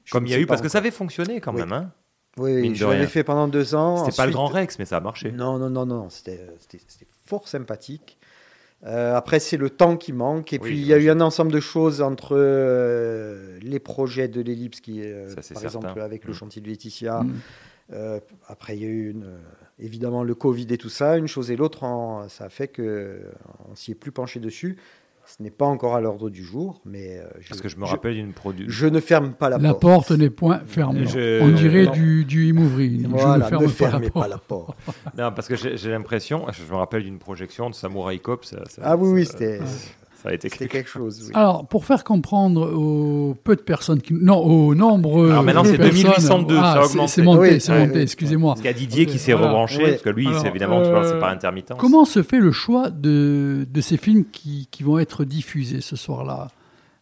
Je 0.05 0.11
comme 0.11 0.23
ne 0.23 0.29
il 0.29 0.31
y 0.31 0.35
a 0.35 0.39
eu 0.39 0.47
parce 0.47 0.61
que 0.61 0.69
ça 0.69 0.79
avait 0.79 0.89
fonctionné 0.89 1.39
quand 1.39 1.53
Oui. 1.53 1.61
même. 1.61 1.71
Hein 1.73 1.91
Oui, 2.37 2.73
je 2.73 2.85
l'avais 2.85 3.05
fait 3.07 3.23
pendant 3.23 3.47
deux 3.47 3.75
ans. 3.75 3.97
C'était 4.05 4.15
pas 4.17 4.23
le 4.25 4.29
Ensuite- 4.29 4.33
grand 4.35 4.47
Rex, 4.47 4.79
mais 4.79 4.85
ça 4.85 4.97
a 4.97 5.01
marché. 5.01 5.31
Non, 5.31 5.59
non, 5.59 5.69
non, 5.69 5.85
non, 5.85 6.09
c'était 6.09 6.39
c'était- 6.59 6.79
c'était 6.87 7.05
fort 7.31 7.47
sympathique. 7.47 8.17
Euh, 8.85 9.15
après, 9.15 9.39
c'est 9.39 9.55
le 9.57 9.69
temps 9.69 9.95
qui 9.95 10.11
manque. 10.11 10.51
Et 10.53 10.59
Oui, 10.61 10.69
puis, 10.69 10.77
il 10.81 10.85
y 10.85 10.93
a 10.93 10.97
eu 10.97 11.09
un 11.09 11.21
ensemble 11.21 11.51
de 11.53 11.59
choses 11.61 12.01
entre 12.01 12.35
euh, 12.35 13.57
les 13.61 13.79
projets 13.79 14.27
de 14.27 14.41
l'Ellipse, 14.41 14.81
qui, 14.81 15.01
euh, 15.01 15.29
Ça, 15.29 15.35
par 15.35 15.43
certain. 15.45 15.65
exemple, 15.65 16.01
avec 16.01 16.25
le 16.25 16.31
Mm. 16.31 16.35
chantier 16.35 16.61
de 16.61 16.67
Laetitia. 16.67 17.21
Mm. 17.23 17.33
Euh, 17.93 18.19
après, 18.47 18.75
il 18.75 18.83
y 18.83 18.85
a 18.85 18.89
eu 18.89 19.11
une, 19.11 19.23
euh, 19.23 19.37
évidemment 19.79 20.23
le 20.23 20.35
Covid 20.35 20.67
et 20.71 20.77
tout 20.77 20.89
ça. 20.89 21.15
Une 21.17 21.27
chose 21.27 21.51
et 21.51 21.55
l'autre, 21.55 21.81
ça 22.27 22.45
a 22.45 22.49
fait 22.49 22.67
que 22.67 23.21
on 23.71 23.75
s'y 23.75 23.91
est 23.91 23.95
plus 23.95 24.11
penché 24.11 24.39
dessus. 24.41 24.77
Ce 25.25 25.41
n'est 25.41 25.51
pas 25.51 25.65
encore 25.65 25.95
à 25.95 26.01
l'ordre 26.01 26.29
du 26.29 26.43
jour, 26.43 26.81
mais 26.83 27.19
euh, 27.19 27.25
je, 27.39 27.49
Parce 27.49 27.61
que 27.61 27.69
je 27.69 27.77
me 27.77 27.85
rappelle 27.85 28.15
d'une 28.15 28.31
produ- 28.31 28.65
Je 28.67 28.87
ne 28.87 28.99
ferme 28.99 29.33
pas 29.33 29.49
la, 29.49 29.57
La 29.59 29.73
porte 29.73 30.11
n'est 30.11 30.29
point 30.29 30.61
fermée. 30.65 31.05
Je- 31.05 31.41
On 31.41 31.49
dirait 31.49 31.85
Non. 31.85 31.91
du, 31.91 32.25
du 32.25 32.47
Imouvri. 32.47 32.97
Donc, 32.97 33.17
je 33.17 33.23
Voilà, 33.23 33.45
ne 33.45 33.49
ferme 33.49 33.63
ne 33.63 33.67
pas, 33.67 33.73
fermez 33.73 34.05
la 34.07 34.11
pas 34.11 34.19
porte. 34.19 34.29
la 34.29 34.37
porte. 34.37 34.77
Non, 35.17 35.31
parce 35.31 35.47
que 35.47 35.55
j'ai 35.55 35.91
l'impression, 35.91 36.45
je 36.51 36.69
me 36.71 36.77
rappelle 36.77 37.03
d'une 37.03 37.19
projection 37.19 37.69
de 37.69 37.75
Samurai 37.75 38.19
Cop. 38.19 38.43
Ça, 38.45 38.57
ça- 38.67 38.81
Ah 38.83 38.97
oui, 38.97 39.09
oui, 39.11 39.25
ça- 39.25 39.33
c'était 39.33 39.59
ça 40.21 40.29
a 40.29 40.33
été 40.33 40.49
c'était 40.49 40.67
quelque 40.67 40.89
chose. 40.89 41.23
oui. 41.27 41.31
Alors, 41.33 41.67
pour 41.67 41.85
faire 41.85 42.03
comprendre 42.03 42.71
aux 42.73 43.33
peu 43.43 43.55
de 43.55 43.61
personnes 43.61 44.01
qui. 44.01 44.13
Non, 44.13 44.37
aux 44.37 44.75
nombreux. 44.75 45.31
Alors 45.31 45.43
maintenant, 45.43 45.63
c'est 45.63 45.77
personnes- 45.77 45.91
2802, 46.13 46.55
Ah, 46.57 46.61
ça 46.61 46.79
a 46.79 46.83
c'est- 46.83 46.89
augmenté. 46.91 47.11
C'est 47.11 47.21
monté, 47.23 47.39
Oui, 47.53 47.61
c'est 47.61 47.79
monté, 47.79 47.95
oui. 47.97 48.01
excusez-moi. 48.01 48.51
Parce 48.53 48.61
qu'il 48.61 48.71
y 48.71 48.73
a 48.73 48.77
Didier 48.77 49.05
qui 49.05 49.17
s'est 49.19 49.33
Voilà. 49.33 49.47
rebranché, 49.47 49.89
parce 49.91 50.01
que 50.01 50.09
lui, 50.09 50.27
c'est 50.41 50.47
évidemment, 50.47 50.81
vois, 50.83 51.03
c'est 51.07 51.19
par 51.19 51.29
intermittence. 51.29 51.77
Comment 51.79 52.05
se 52.05 52.21
fait 52.23 52.39
le 52.39 52.51
choix 52.51 52.89
de, 52.89 53.65
de 53.69 53.81
ces 53.81 53.97
films 53.97 54.25
qui, 54.31 54.67
qui 54.71 54.83
vont 54.83 54.99
être 54.99 55.23
diffusés 55.25 55.81
ce 55.81 55.95
soir-là? 55.95 56.49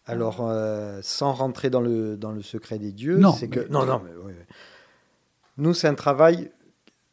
Alors, 0.06 0.38
euh, 0.42 1.00
sans 1.04 1.34
rentrer 1.34 1.70
dans 1.70 1.82
le, 1.82 2.18
dans 2.18 2.32
le 2.32 2.42
secret 2.42 2.80
des 2.80 2.92
dieux, 2.92 3.18
Non, 3.18 3.32
c'est 3.34 3.48
que. 3.48 3.60
mais- 3.60 3.66
Non, 3.70 3.86
non, 3.86 4.02
mais 4.04 4.12
oui, 4.26 4.34
oui. 4.38 4.56
Nous, 5.58 5.74
c'est 5.74 5.88
un 5.88 5.94
travail 5.94 6.50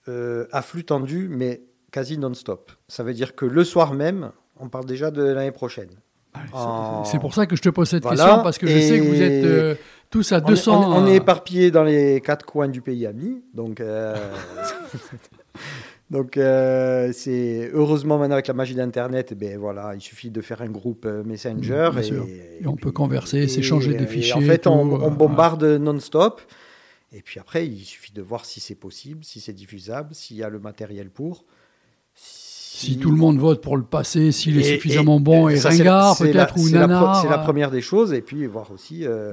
euh, 0.09 0.47
à 0.53 0.62
flux 0.62 0.85
tendu, 0.85 1.28
mais 1.28 1.62
quasi 1.91 2.16
non-stop. 2.16 2.70
Ça 2.89 3.03
veut 3.03 3.12
dire 3.12 3.35
que 3.35 3.45
le 3.45 3.65
soir 3.65 3.93
même, 3.93 4.31
on 4.61 4.69
parle 4.69 4.87
déjà 4.87 5.11
de 5.11 5.23
l'année 5.23 5.53
prochaine. 5.53 5.91
En- 6.53 7.05
C'est 7.05 7.19
pour 7.19 7.33
ça 7.35 7.47
que 7.47 7.57
je 7.57 7.62
te 7.62 7.69
pose 7.70 7.89
cette 7.89 8.03
Voilà, 8.03 8.24
question, 8.24 8.43
parce 8.43 8.59
que 8.59 8.66
je 8.66 8.78
sais 8.78 8.99
que 8.99 9.05
vous 9.05 9.23
êtes 9.23 9.45
euh, 9.45 9.74
tous 10.11 10.33
à 10.33 10.37
on 10.37 10.41
est- 10.41 10.49
200. 10.49 10.78
On, 10.78 10.83
est- 10.83 10.99
on 11.03 11.07
est 11.07 11.11
euh, 11.12 11.15
éparpillés 11.15 11.70
dans 11.70 11.85
les 11.85 12.20
quatre 12.20 12.45
coins 12.45 12.69
du 12.69 12.81
pays 12.83 13.07
ami, 13.07 13.43
donc. 13.55 13.81
euh, 13.81 14.15
Donc, 16.09 16.37
euh, 16.37 17.11
c'est 17.12 17.69
heureusement 17.73 18.16
maintenant 18.16 18.35
avec 18.35 18.47
la 18.47 18.55
magie 18.55 18.77
d'Internet, 18.77 19.31
eh 19.33 19.35
ben 19.35 19.59
voilà, 19.59 19.93
il 19.97 20.01
suffit 20.01 20.31
de 20.31 20.41
faire 20.41 20.62
un 20.62 20.69
groupe 20.70 21.05
Messenger 21.05 21.89
Bien 21.93 22.01
et. 22.01 22.59
Et 22.62 22.66
on 22.69 22.77
peut 22.77 22.93
converser, 22.93 23.49
s'échanger 23.49 23.95
des 23.95 24.07
fichiers. 24.07 24.35
En 24.35 24.41
fait, 24.41 24.59
tout, 24.59 24.69
on, 24.69 25.03
on 25.03 25.11
bombarde 25.11 25.65
non-stop. 25.65 26.41
Et 27.12 27.23
puis 27.23 27.41
après, 27.41 27.66
il 27.66 27.83
suffit 27.85 28.12
de 28.12 28.23
voir 28.23 28.45
si 28.45 28.61
c'est 28.61 28.77
possible, 28.77 29.24
si 29.24 29.41
c'est 29.41 29.53
diffusable, 29.53 30.15
s'il 30.15 30.37
y 30.37 30.45
a 30.45 30.49
le 30.49 30.61
matériel 30.61 31.11
pour. 31.11 31.45
Si 32.15 32.45
tout 33.01 33.11
le 33.11 33.16
monde 33.16 33.39
vote 33.39 33.62
pour 33.62 33.77
le 33.77 33.82
passer, 33.82 34.32
s'il 34.32 34.59
est 34.59 34.61
Et- 34.61 34.74
suffisamment 34.74 35.19
et- 35.19 35.23
bon 35.23 35.48
et 35.48 35.59
ringard, 35.59 36.16
peut-être, 36.19 36.57
ou 36.57 36.66
c'est 36.66 36.74
la 36.74 36.86
pro- 36.86 36.89
nanar. 36.89 37.23
C'est 37.23 37.28
la 37.28 37.40
euh, 37.40 37.44
première 37.44 37.70
des 37.70 37.81
choses. 37.81 38.12
Et 38.12 38.20
puis 38.23 38.47
voir 38.47 38.70
aussi, 38.70 39.07
euh, 39.07 39.32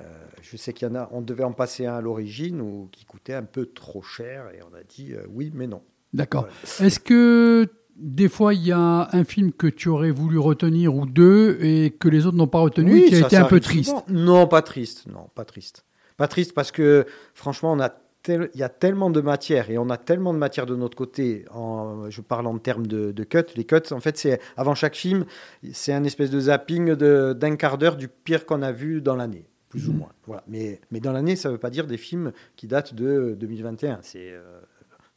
euh, 0.00 0.04
je 0.42 0.56
sais 0.56 0.72
qu'il 0.72 0.88
y 0.88 0.90
en 0.90 0.94
a, 0.94 1.08
on 1.12 1.20
devait 1.20 1.44
en 1.44 1.52
passer 1.52 1.86
un 1.86 1.94
à 1.94 2.00
l'origine 2.00 2.60
ou 2.60 2.88
qui 2.92 3.04
coûtait 3.04 3.34
un 3.34 3.42
peu 3.42 3.66
trop 3.66 4.02
cher. 4.02 4.44
Et 4.56 4.60
on 4.62 4.74
a 4.76 4.82
dit 4.88 5.12
euh, 5.12 5.22
oui, 5.32 5.50
mais 5.54 5.66
non. 5.66 5.82
D'accord. 6.12 6.48
Est-ce 6.80 6.98
que 7.00 7.68
des 7.96 8.28
fois 8.28 8.54
il 8.54 8.66
y 8.66 8.72
a 8.72 9.08
un 9.12 9.24
film 9.24 9.52
que 9.52 9.66
tu 9.66 9.88
aurais 9.88 10.10
voulu 10.10 10.38
retenir 10.38 10.94
ou 10.94 11.04
deux 11.06 11.58
et 11.60 11.90
que 11.90 12.08
les 12.08 12.24
autres 12.26 12.36
n'ont 12.36 12.46
pas 12.48 12.60
retenu, 12.60 12.92
Oui, 12.94 13.04
qui 13.08 13.14
a 13.16 13.18
été 13.20 13.36
un 13.36 13.44
peu 13.44 13.60
triste? 13.60 13.90
souvent. 13.90 14.04
Non, 14.08 14.46
pas 14.46 14.62
triste. 14.62 15.04
Non, 15.06 15.28
pas 15.34 15.44
triste. 15.44 15.84
Pas 16.16 16.26
triste 16.28 16.52
parce 16.54 16.70
que 16.72 17.06
franchement, 17.34 17.72
on 17.72 17.80
a 17.80 17.92
il 18.28 18.50
y 18.54 18.62
a 18.62 18.68
tellement 18.68 19.10
de 19.10 19.20
matière 19.20 19.70
et 19.70 19.78
on 19.78 19.88
a 19.90 19.96
tellement 19.96 20.32
de 20.34 20.38
matière 20.38 20.66
de 20.66 20.76
notre 20.76 20.96
côté. 20.96 21.44
En, 21.50 22.10
je 22.10 22.20
parle 22.20 22.46
en 22.46 22.58
termes 22.58 22.86
de, 22.86 23.12
de 23.12 23.24
cuts. 23.24 23.38
Les 23.56 23.64
cuts, 23.64 23.76
en 23.92 24.00
fait, 24.00 24.16
c'est 24.18 24.40
avant 24.56 24.74
chaque 24.74 24.94
film, 24.96 25.24
c'est 25.72 25.92
un 25.92 26.04
espèce 26.04 26.30
de 26.30 26.40
zapping 26.40 26.94
d'un 26.94 27.56
quart 27.56 27.78
d'heure 27.78 27.96
du 27.96 28.08
pire 28.08 28.46
qu'on 28.46 28.62
a 28.62 28.72
vu 28.72 29.00
dans 29.00 29.16
l'année, 29.16 29.46
plus 29.68 29.88
ou 29.88 29.92
Mhm. 29.92 29.98
moins. 29.98 30.12
Voilà. 30.26 30.44
Mais, 30.48 30.80
mais 30.90 31.00
dans 31.00 31.12
l'année, 31.12 31.36
ça 31.36 31.48
ne 31.48 31.54
veut 31.54 31.58
pas 31.60 31.70
dire 31.70 31.86
des 31.86 31.96
films 31.96 32.32
qui 32.56 32.66
datent 32.66 32.94
de 32.94 33.34
2021. 33.38 34.00
C'est 34.02 34.30
euh, 34.32 34.60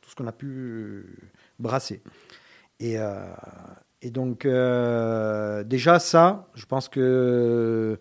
tout 0.01 0.09
ce 0.09 0.15
qu'on 0.15 0.27
a 0.27 0.31
pu 0.31 1.05
brasser. 1.59 2.01
Et, 2.79 2.97
euh, 2.99 3.25
et 4.01 4.11
donc, 4.11 4.45
euh, 4.45 5.63
déjà, 5.63 5.99
ça, 5.99 6.47
je 6.55 6.65
pense 6.65 6.89
que 6.89 7.97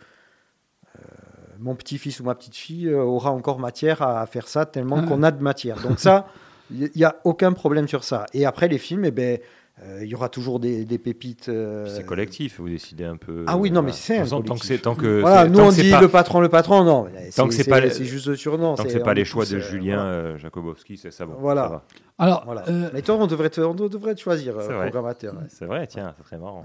mon 1.62 1.74
petit-fils 1.74 2.20
ou 2.20 2.24
ma 2.24 2.34
petite-fille 2.34 2.88
euh, 2.88 3.02
aura 3.02 3.30
encore 3.30 3.58
matière 3.58 4.02
à, 4.02 4.26
faire 4.26 4.48
ça, 4.48 4.66
tellement 4.66 4.98
Ah. 5.02 5.06
qu'on 5.06 5.22
a 5.22 5.30
de 5.30 5.42
matière. 5.42 5.80
Donc, 5.80 5.98
ça, 5.98 6.26
il 6.70 6.90
n'y 6.96 7.04
a 7.04 7.16
aucun 7.24 7.52
problème 7.52 7.88
sur 7.88 8.04
ça. 8.04 8.26
Et 8.34 8.44
après, 8.46 8.68
les 8.68 8.78
films, 8.78 9.04
eh 9.04 9.10
ben, 9.10 9.38
euh, 9.84 10.00
il 10.02 10.08
y 10.08 10.14
aura 10.14 10.28
toujours 10.28 10.60
des, 10.60 10.84
des 10.84 10.98
pépites. 10.98 11.48
euh, 11.48 11.86
C'est 11.88 12.04
collectif, 12.04 12.60
vous 12.60 12.68
décidez 12.68 13.04
un 13.04 13.16
peu. 13.16 13.44
ah 13.46 13.56
oui, 13.56 13.70
non, 13.70 13.80
mais 13.82 13.92
c'est 13.92 14.18
un 14.18 14.24
façon, 14.24 14.42
tant 14.42 14.54
que 14.56 14.76
tant 14.76 14.94
que 14.94 15.20
Voilà, 15.22 15.48
nous 15.48 15.56
tant 15.56 15.68
on 15.68 15.70
que 15.70 15.80
dit 15.80 15.90
pas- 15.90 16.00
le 16.00 16.08
patron, 16.08 16.40
le 16.40 16.48
patron, 16.50 16.84
non. 16.84 17.06
Tant 17.34 17.48
que 17.48 17.54
c'est 17.54 17.64
pas 17.68 17.80
c'est 17.90 18.04
juste 18.04 18.26
le 18.26 18.36
surnom. 18.36 18.74
Tant 18.74 18.84
que 18.84 18.90
c'est- 18.90 19.00
pas 19.00 19.14
les 19.14 19.24
choix 19.24 19.44
de 19.46 19.56
euh, 19.56 19.60
Julien 19.60 19.96
voilà. 19.96 20.10
euh, 20.10 20.38
Jakobowski, 20.38 20.98
c'est 20.98 21.10
ça 21.10 21.24
bon. 21.26 21.34
Voilà. 21.38 21.62
ça 21.62 21.68
va. 21.68 21.82
Alors, 22.18 22.42
Voilà. 22.44 22.64
euh, 22.68 22.90
Mais 22.92 23.00
toi, 23.02 23.16
on 23.18 23.26
devrait 23.26 23.50
te, 23.50 23.60
on 23.62 23.74
devrait 23.74 24.14
te 24.14 24.20
choisir, 24.20 24.56
euh, 24.58 24.62
C'est 24.66 24.72
vrai. 24.74 24.90
programmateur. 24.90 25.34
ouais. 25.34 25.46
C'est 25.48 25.64
vrai, 25.64 25.86
tiens, 25.86 26.14
c'est 26.18 26.24
très 26.24 26.38
marrant. 26.38 26.64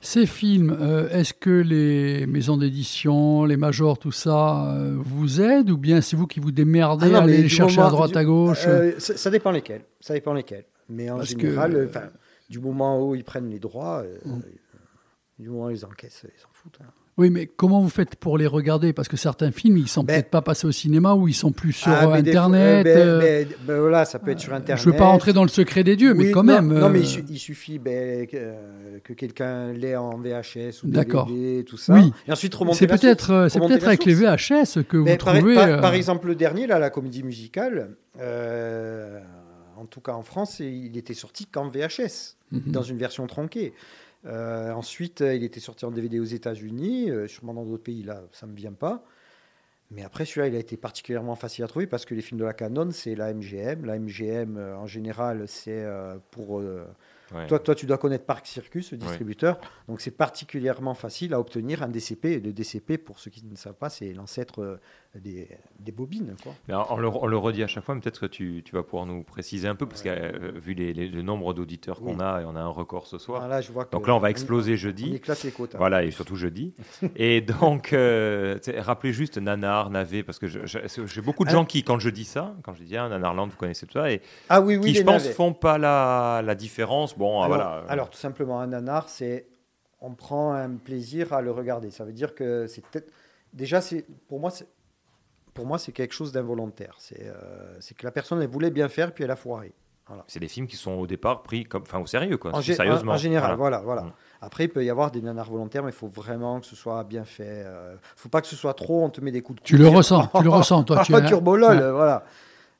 Ces 0.00 0.26
films, 0.26 0.76
euh, 0.80 1.08
est-ce 1.10 1.34
que 1.34 1.50
les 1.50 2.26
maisons 2.26 2.56
d'édition, 2.56 3.44
les 3.44 3.56
majors, 3.56 3.98
tout 3.98 4.12
ça, 4.12 4.72
euh, 4.74 4.94
vous 4.96 5.40
aident 5.40 5.70
ou 5.70 5.76
bien 5.76 6.00
c'est 6.00 6.14
vous 6.16 6.26
qui 6.28 6.38
vous 6.38 6.52
démerdez 6.52 7.10
Ah 7.14 7.18
à 7.18 7.22
aller 7.22 7.42
les 7.42 7.48
chercher 7.48 7.80
à 7.80 7.90
droite 7.90 8.12
du- 8.12 8.16
à 8.18 8.24
gauche 8.24 8.64
euh, 8.66 8.92
ça, 8.98 9.16
ça 9.16 9.30
dépend 9.30 9.50
lesquels. 9.50 9.82
Ça 10.00 10.14
dépend 10.14 10.32
lesquels. 10.34 10.64
Mais 10.88 11.10
en 11.10 11.16
Parce 11.16 11.30
général, 11.30 11.90
du 12.48 12.60
moment 12.60 13.04
où 13.06 13.14
ils 13.16 13.24
prennent 13.24 13.50
les 13.50 13.58
droits, 13.58 14.02
euh, 14.04 14.18
du 15.38 15.50
moment 15.50 15.66
où 15.66 15.70
ils 15.70 15.84
encaissent, 15.84 16.24
ils 16.24 16.40
s'en 16.40 16.48
foutent. 16.52 16.78
hein. 16.80 16.90
Oui, 17.18 17.30
mais 17.30 17.46
comment 17.46 17.80
vous 17.80 17.88
faites 17.88 18.14
pour 18.16 18.38
les 18.38 18.46
regarder? 18.46 18.92
Parce 18.92 19.08
que 19.08 19.16
certains 19.16 19.50
films, 19.50 19.76
ils 19.76 19.88
sont 19.88 20.04
peut-être 20.04 20.30
pas 20.30 20.40
passés 20.40 20.66
au 20.68 20.72
cinéma 20.72 21.14
ou 21.14 21.26
ils 21.28 21.34
sont 21.34 21.50
plus 21.52 21.72
sur 21.72 21.88
Ben- 21.90 21.96
Ah, 22.00 22.04
euh, 22.04 22.06
fois- 22.08 22.16
Internet. 22.16 22.86
euh, 22.86 22.94
ben- 22.94 22.98
euh, 22.98 23.20
ben- 23.44 23.48
ben 23.66 23.80
voilà, 23.80 24.04
ça 24.04 24.18
peut 24.20 24.30
être 24.30 24.38
sur 24.40 24.54
Internet. 24.54 24.82
Je 24.84 24.88
veux 24.88 24.96
pas 24.96 25.06
rentrer 25.06 25.32
dans 25.32 25.42
le 25.42 25.48
secret 25.48 25.82
des 25.84 25.96
dieux, 25.96 26.14
mais 26.14 26.30
quand 26.30 26.44
non, 26.44 26.54
même. 26.54 26.78
Non, 26.78 26.88
mais 26.88 27.00
euh, 27.00 27.20
il, 27.28 27.30
il 27.34 27.38
suffit 27.38 27.78
ben, 27.78 28.26
que, 28.26 28.36
euh, 28.36 28.98
que 29.02 29.12
quelqu'un 29.12 29.72
l'ait 29.72 29.96
en 29.96 30.16
VHS 30.16 30.84
ou. 30.84 30.88
DVD, 30.88 31.64
tout 31.66 31.76
ça. 31.76 31.94
Oui. 31.94 32.12
Et 32.28 32.32
ensuite 32.32 32.54
remonter 32.54 32.78
C'est 32.78 32.86
peut-être, 32.86 33.30
euh, 33.32 33.48
avec 33.84 34.04
les. 34.04 34.14
VHS 34.14 34.84
que 34.88 34.96
vous 34.96 35.04
par, 35.16 35.34
trouvez. 35.34 35.54
par- 35.54 35.66
euh, 35.68 35.80
par 35.80 35.94
exemple, 35.94 36.28
le 36.28 36.34
dernier, 36.36 36.66
là, 36.68 36.78
la 36.78 36.90
comédie 36.90 37.24
musicale, 37.24 37.96
euh, 38.20 39.18
en 39.76 39.86
tout 39.86 40.00
cas 40.00 40.12
en 40.12 40.22
France, 40.22 40.60
il 40.60 40.96
était 40.96 41.14
sorti 41.14 41.46
qu'en 41.46 41.68
VHS, 41.68 42.36
Mhm. 42.52 42.62
dans 42.72 42.82
une 42.82 42.98
version 42.98 43.26
tronquée. 43.26 43.72
Euh, 44.28 44.72
ensuite, 44.72 45.20
il 45.20 45.42
était 45.42 45.60
sorti 45.60 45.84
en 45.84 45.90
DVD 45.90 46.20
aux 46.20 46.24
États-Unis, 46.24 47.10
euh, 47.10 47.26
sûrement 47.26 47.54
dans 47.54 47.64
d'autres 47.64 47.82
pays, 47.84 48.02
là, 48.02 48.22
ça 48.32 48.46
ne 48.46 48.52
me 48.52 48.56
vient 48.56 48.72
pas. 48.72 49.04
Mais 49.90 50.02
après, 50.04 50.26
celui-là, 50.26 50.48
il 50.48 50.54
a 50.54 50.58
été 50.58 50.76
particulièrement 50.76 51.34
facile 51.34 51.64
à 51.64 51.66
trouver 51.68 51.86
parce 51.86 52.04
que 52.04 52.14
les 52.14 52.20
films 52.20 52.38
de 52.38 52.44
la 52.44 52.52
Canon, 52.52 52.90
c'est 52.90 53.14
la 53.14 53.32
MGM. 53.32 53.86
La 53.86 53.98
MGM, 53.98 54.58
euh, 54.58 54.76
en 54.76 54.86
général, 54.86 55.48
c'est 55.48 55.82
pour. 56.30 56.62
Ouais. 57.34 57.46
toi, 57.46 57.58
toi, 57.58 57.74
tu 57.74 57.84
dois 57.86 57.96
connaître 57.98 58.24
Parc 58.24 58.46
Circus, 58.46 58.92
le 58.92 58.98
Ouais. 58.98 59.04
distributeur. 59.04 59.58
Donc, 59.86 60.00
c'est 60.02 60.10
particulièrement 60.10 60.94
facile 60.94 61.32
à 61.32 61.40
obtenir 61.40 61.82
un 61.82 61.88
DCP. 61.88 62.32
Et 62.32 62.40
le 62.40 62.52
DCP, 62.52 62.98
pour 62.98 63.18
ceux 63.18 63.30
qui 63.30 63.44
ne 63.46 63.56
savent 63.56 63.74
pas, 63.74 63.88
c'est 63.90 64.12
l'ancêtre 64.12 64.78
des, 65.20 65.48
des 65.80 65.92
bobines. 65.92 66.34
Quoi. 66.42 66.54
On, 66.90 66.96
le, 66.96 67.08
on 67.08 67.26
le 67.26 67.36
redit 67.36 67.62
à 67.62 67.66
chaque 67.66 67.84
fois, 67.84 67.94
mais 67.94 68.00
peut-être 68.00 68.20
que 68.20 68.26
tu, 68.26 68.62
tu 68.64 68.74
vas 68.74 68.82
pouvoir 68.82 69.06
nous 69.06 69.22
préciser 69.22 69.68
un 69.68 69.74
peu, 69.74 69.86
parce 69.86 70.02
que 70.02 70.08
euh, 70.08 70.52
vu 70.56 70.74
les, 70.74 70.92
les- 70.92 71.08
le 71.08 71.22
nombre 71.22 71.54
d'auditeurs 71.54 72.00
qu'on 72.00 72.16
Oui. 72.18 72.22
a, 72.24 72.40
et 72.40 72.44
on 72.44 72.56
a 72.56 72.60
un 72.60 72.68
record 72.68 73.06
ce 73.06 73.18
soir. 73.18 73.42
Ah, 73.44 73.48
là, 73.48 73.60
je 73.60 73.72
vois 73.72 73.84
que 73.84 73.90
donc 73.92 74.06
là, 74.06 74.14
on 74.14 74.18
va 74.18 74.28
on- 74.28 74.30
exploser 74.30 74.76
jeudi. 74.76 75.08
on 75.12 75.14
éclate 75.16 75.42
les 75.44 75.50
quotas. 75.50 75.78
Voilà, 75.78 76.04
et 76.04 76.10
surtout 76.10 76.36
jeudi. 76.36 76.74
et 77.16 77.40
donc, 77.40 77.92
euh, 77.92 78.58
rappelez 78.78 79.12
juste 79.12 79.38
Nanar, 79.38 79.90
Navé, 79.90 80.22
parce 80.22 80.38
que 80.38 80.46
j'ai 80.46 81.20
beaucoup 81.22 81.44
de 81.44 81.50
Ah. 81.50 81.52
gens 81.52 81.64
qui, 81.64 81.82
quand 81.84 81.98
je 81.98 82.10
dis 82.10 82.24
ça, 82.24 82.54
quand 82.62 82.74
je 82.74 82.82
dis 82.82 82.96
ah, 82.96 83.08
Nanarland, 83.08 83.48
vous 83.48 83.56
connaissez 83.56 83.86
tout 83.86 83.94
ça, 83.94 84.10
et 84.10 84.20
Ah 84.48 84.60
oui, 84.60 84.76
oui, 84.76 84.92
qui, 84.92 84.94
je 84.98 85.02
pense, 85.02 85.22
navets. 85.22 85.34
font 85.34 85.52
pas 85.52 85.78
la, 85.78 86.42
la 86.44 86.54
différence. 86.54 87.16
Bon, 87.16 87.40
ah, 87.40 87.44
alors, 87.46 87.56
voilà. 87.56 87.84
alors, 87.88 88.10
tout 88.10 88.18
simplement, 88.18 88.60
un 88.60 88.66
nanar, 88.68 89.08
c'est 89.08 89.46
on 90.00 90.14
prend 90.14 90.52
un 90.52 90.76
plaisir 90.76 91.32
à 91.32 91.42
le 91.42 91.50
regarder. 91.50 91.90
Ça 91.90 92.04
veut 92.04 92.12
dire 92.12 92.34
que 92.36 92.66
c'est 92.68 92.86
peut-être 92.86 93.10
déjà 93.52 93.80
pour 94.28 94.38
moi 94.38 94.50
pour 95.54 95.66
moi 95.66 95.78
c'est 95.78 95.92
quelque 95.92 96.12
chose 96.14 96.32
d'involontaire. 96.32 96.94
C'est 96.98 97.26
euh, 97.26 97.76
c'est 97.80 97.96
que 97.96 98.04
la 98.04 98.12
personne 98.12 98.40
elle 98.42 98.48
voulait 98.48 98.70
bien 98.70 98.88
faire 98.88 99.12
puis 99.12 99.24
elle 99.24 99.30
a 99.30 99.36
foiré. 99.36 99.72
Voilà. 100.06 100.24
C'est 100.26 100.40
des 100.40 100.48
films 100.48 100.66
qui 100.66 100.76
sont 100.76 100.92
au 100.92 101.06
départ 101.06 101.42
pris 101.42 101.64
comme, 101.64 101.82
enfin, 101.82 101.98
au 101.98 102.06
sérieux, 102.06 102.38
quoi. 102.38 102.54
En, 102.54 102.60
gé- 102.60 102.74
Sérieusement. 102.74 103.12
en- 103.12 103.16
en 103.16 103.18
général, 103.18 103.56
voilà, 103.58 103.80
voilà. 103.80 104.02
Mm. 104.04 104.12
Après, 104.40 104.64
il 104.64 104.68
peut 104.68 104.82
y 104.82 104.88
avoir 104.88 105.10
des 105.10 105.20
nanars 105.20 105.50
volontaires, 105.50 105.82
mais 105.82 105.90
il 105.90 105.94
faut 105.94 106.06
vraiment 106.08 106.60
que 106.60 106.66
ce 106.66 106.74
soit 106.76 107.04
bien 107.04 107.24
fait. 107.24 107.44
euh, 107.66 107.94
faut 108.16 108.30
pas 108.30 108.40
que 108.40 108.46
ce 108.46 108.56
soit 108.56 108.72
trop, 108.72 109.04
on 109.04 109.10
te 109.10 109.20
met 109.20 109.32
des 109.32 109.42
coups 109.42 109.60
de 109.60 109.64
Tu 109.66 109.76
le 109.76 109.86
ressens, 109.86 110.26
tu 110.34 110.42
le 110.44 110.48
ressens, 110.48 110.84
toi, 110.84 111.02
tu 111.04 111.12
es 111.12 111.16
un- 111.16 111.20
Turbo 111.26 111.56
LOL, 111.56 111.76
ouais. 111.76 111.90
voilà. 111.90 112.24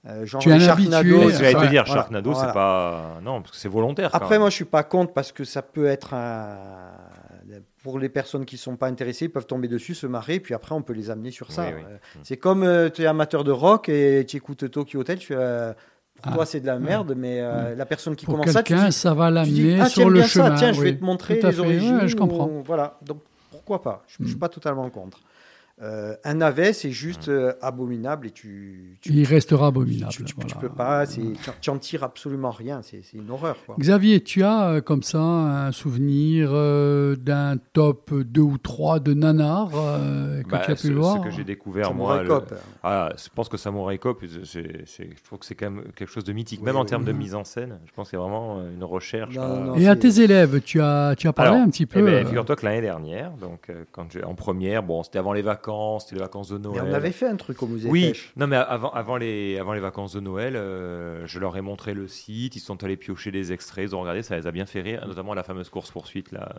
Euh, 0.07 0.25
genre 0.25 0.41
Tu 0.41 0.49
es 0.49 0.53
un 0.55 0.59
Sharknado, 0.59 0.97
habitué, 1.21 1.33
J'allais 1.35 1.67
te 1.67 1.71
dire, 1.71 1.85
Sharknado, 1.85 2.33
voilà. 2.33 2.49
c'est 2.49 2.55
pas. 2.55 3.19
Non, 3.23 3.43
parce 3.43 3.51
que 3.51 3.59
c'est 3.59 3.69
volontaire. 3.69 4.11
quand 4.11 4.17
Après, 4.17 4.37
même. 4.37 4.41
moi, 4.41 4.49
je 4.49 4.55
suis 4.55 4.65
pas 4.65 4.85
contre 4.85 5.13
parce 5.13 5.31
que 5.31 5.45
ça 5.45 5.61
peut 5.61 5.87
être 5.87 6.15
un. 6.15 6.57
Pour 7.89 7.99
les 7.99 8.11
personnes 8.11 8.45
qui 8.45 8.59
sont 8.59 8.77
pas 8.77 8.87
intéressées, 8.89 9.25
ils 9.25 9.31
peuvent 9.31 9.47
tomber 9.47 9.67
dessus, 9.67 9.95
se 9.95 10.07
marrer, 10.07 10.41
puis 10.41 10.53
après, 10.53 10.75
on 10.75 10.83
peut 10.83 10.93
les 10.93 11.09
amener 11.09 11.31
sur 11.31 11.51
ça. 11.51 11.63
Oui, 11.69 11.73
oui. 11.79 11.83
Euh, 11.89 11.97
C'est 12.23 12.37
comme 12.37 12.91
tu 12.93 13.01
es 13.03 13.07
amateur 13.07 13.45
de 13.45 13.51
rock 13.51 13.89
et 13.89 14.27
tu 14.29 14.37
écoutes 14.37 14.71
Tokyo 14.71 15.01
Hotel, 15.01 15.19
tu 15.19 15.29
fais, 15.29 15.35
euh, 15.39 15.73
pour 16.21 16.33
Ah, 16.33 16.35
toi, 16.35 16.45
c'est 16.45 16.61
de 16.61 16.67
la 16.67 16.79
merde, 16.79 17.15
mais 17.17 17.41
euh, 17.41 17.75
la 17.75 17.87
personne 17.87 18.15
qui 18.15 18.27
Pour 18.27 18.35
commence 18.35 18.51
ça, 18.51 18.63
tu 18.63 18.75
quelqu'un, 18.75 18.89
dis, 18.89 18.93
ça 18.93 19.15
va 19.15 19.31
l'amener 19.31 19.81
ah, 19.81 19.89
sur 19.89 20.11
le 20.11 20.21
ça, 20.21 20.27
chemin, 20.29 20.55
tiens, 20.57 20.73
je 20.75 20.83
vais 20.83 20.95
te 20.97 21.03
montrer 21.03 21.37
les 21.37 21.41
fait, 21.41 21.59
origines. 21.61 21.97
ouais, 21.97 22.09
je 22.09 22.15
ou- 22.15 22.19
comprends. 22.19 22.51
Voilà, 22.63 22.99
donc 23.07 23.21
pourquoi 23.51 23.81
pas? 23.81 24.05
Je 24.07 24.23
ne 24.23 24.27
suis 24.29 24.37
Mm. 24.37 24.41
pas 24.41 24.49
totalement 24.51 24.91
contre. 24.91 25.21
Euh, 25.81 26.17
un 26.25 26.35
navet, 26.35 26.73
c'est 26.73 26.91
juste 26.91 27.29
euh, 27.29 27.53
abominable 27.63 28.27
et 28.27 28.31
tu, 28.33 28.99
tu, 29.01 29.13
Il 29.13 29.25
restera 29.25 29.69
abominable. 29.69 30.11
tu, 30.11 30.25
tu- 30.25 30.35
tu 30.35 30.41
voilà. 30.41 30.57
peux 30.61 30.69
pas, 30.69 31.07
tu, 31.07 31.21
tu 31.61 31.71
en 31.71 31.79
tires 31.79 32.03
absolument 32.03 32.51
rien, 32.51 32.81
c'est 32.83 33.01
une 33.15 33.31
horreur. 33.31 33.57
Quoi. 33.65 33.77
Xavier, 33.79 34.21
tu 34.21 34.43
as 34.43 34.71
euh, 34.71 34.81
comme 34.81 35.05
ça 35.05 35.21
un 35.21 35.71
souvenir 35.71 36.49
euh, 36.53 37.15
d'un 37.15 37.59
top 37.73 38.13
2 38.13 38.41
ou 38.41 38.59
3 38.59 38.99
de 38.99 39.15
nanars 39.15 39.71
euh, 39.77 40.43
que 40.43 40.49
Bah, 40.51 40.63
tu 40.65 40.73
as 40.73 40.75
pu 40.75 40.89
ce, 40.89 40.93
voir 40.93 41.19
ce 41.19 41.23
que 41.23 41.31
j'ai 41.31 41.45
découvert, 41.45 41.87
Samurai 41.87 42.25
moi. 42.25 42.43
le-. 42.51 42.57
Ah, 42.83 43.11
je 43.17 43.29
pense 43.33 43.49
que 43.49 43.57
Samurai 43.57 43.99
Cop, 43.99 44.25
je 44.25 45.05
trouve 45.25 45.39
que 45.39 45.47
c'est 45.47 45.55
quand 45.55 45.71
même 45.71 45.85
quelque 45.95 46.11
chose 46.11 46.25
de 46.25 46.33
mythique, 46.33 46.61
même 46.63 46.77
en 46.77 46.85
termes 46.87 47.05
de 47.05 47.13
mise 47.13 47.37
en 47.37 47.45
scène. 47.45 47.79
Je 47.87 47.93
pense 47.93 48.11
qu'il 48.11 48.19
y 48.19 48.21
a 48.21 48.25
vraiment 48.25 48.61
une 48.75 48.83
recherche. 48.83 49.37
Non, 49.37 49.43
à- 49.43 49.47
non, 49.49 49.65
non, 49.67 49.75
Et 49.77 49.87
à 49.87 49.95
tes 49.95 50.21
élèves, 50.23 50.61
tu 50.63 50.81
as, 50.81 51.15
tu 51.17 51.29
as 51.29 51.33
parlé 51.33 51.53
Alors, 51.53 51.63
un 51.65 51.71
petit 51.71 51.87
peu 51.87 52.01
eh 52.01 52.03
ben, 52.03 52.27
Figure-toi 52.27 52.57
que 52.57 52.67
l'année 52.67 52.81
dernière, 52.81 53.31
donc 53.33 53.71
euh, 53.71 53.85
quand 53.93 54.09
en 54.27 54.35
première, 54.35 54.83
bon, 54.83 55.05
c'était 55.05 55.19
avant 55.21 55.33
les 55.33 55.43
vacances, 55.43 55.68
c'était 56.01 56.15
les 56.17 56.21
vacances 56.23 56.49
de 56.49 56.57
Mais 56.59 56.65
Noël. 56.69 56.85
on 56.87 56.93
avait 56.95 57.13
fait 57.13 57.27
un 57.29 57.37
truc 57.37 57.63
au 57.63 57.67
musée 57.67 57.89
Oui, 57.89 58.09
Pêche. 58.09 58.33
non 58.37 58.47
mais 58.47 58.57
avant, 58.57 58.91
avant, 58.91 59.17
les, 59.17 59.59
avant 59.59 59.73
les 59.73 59.81
vacances 59.81 60.13
de 60.13 60.21
Noël, 60.21 60.57
euh, 60.57 61.27
je 61.27 61.39
leur 61.39 61.57
ai 61.57 61.61
montré 61.61 61.95
le 61.95 62.09
site, 62.09 62.57
ils 62.57 62.61
sont 62.61 62.83
allés 62.85 62.97
piocher 62.97 63.31
des 63.31 63.53
extraits, 63.53 63.91
ils 63.91 63.97
ont 63.97 64.01
regardé, 64.01 64.23
ça 64.23 64.37
les 64.37 64.47
a 64.47 64.51
bien 64.53 64.67
fait 64.67 64.81
rire, 64.81 65.07
notamment 65.07 65.35
la 65.35 65.43
fameuse 65.43 65.69
course-poursuite, 65.69 66.33
là, 66.33 66.53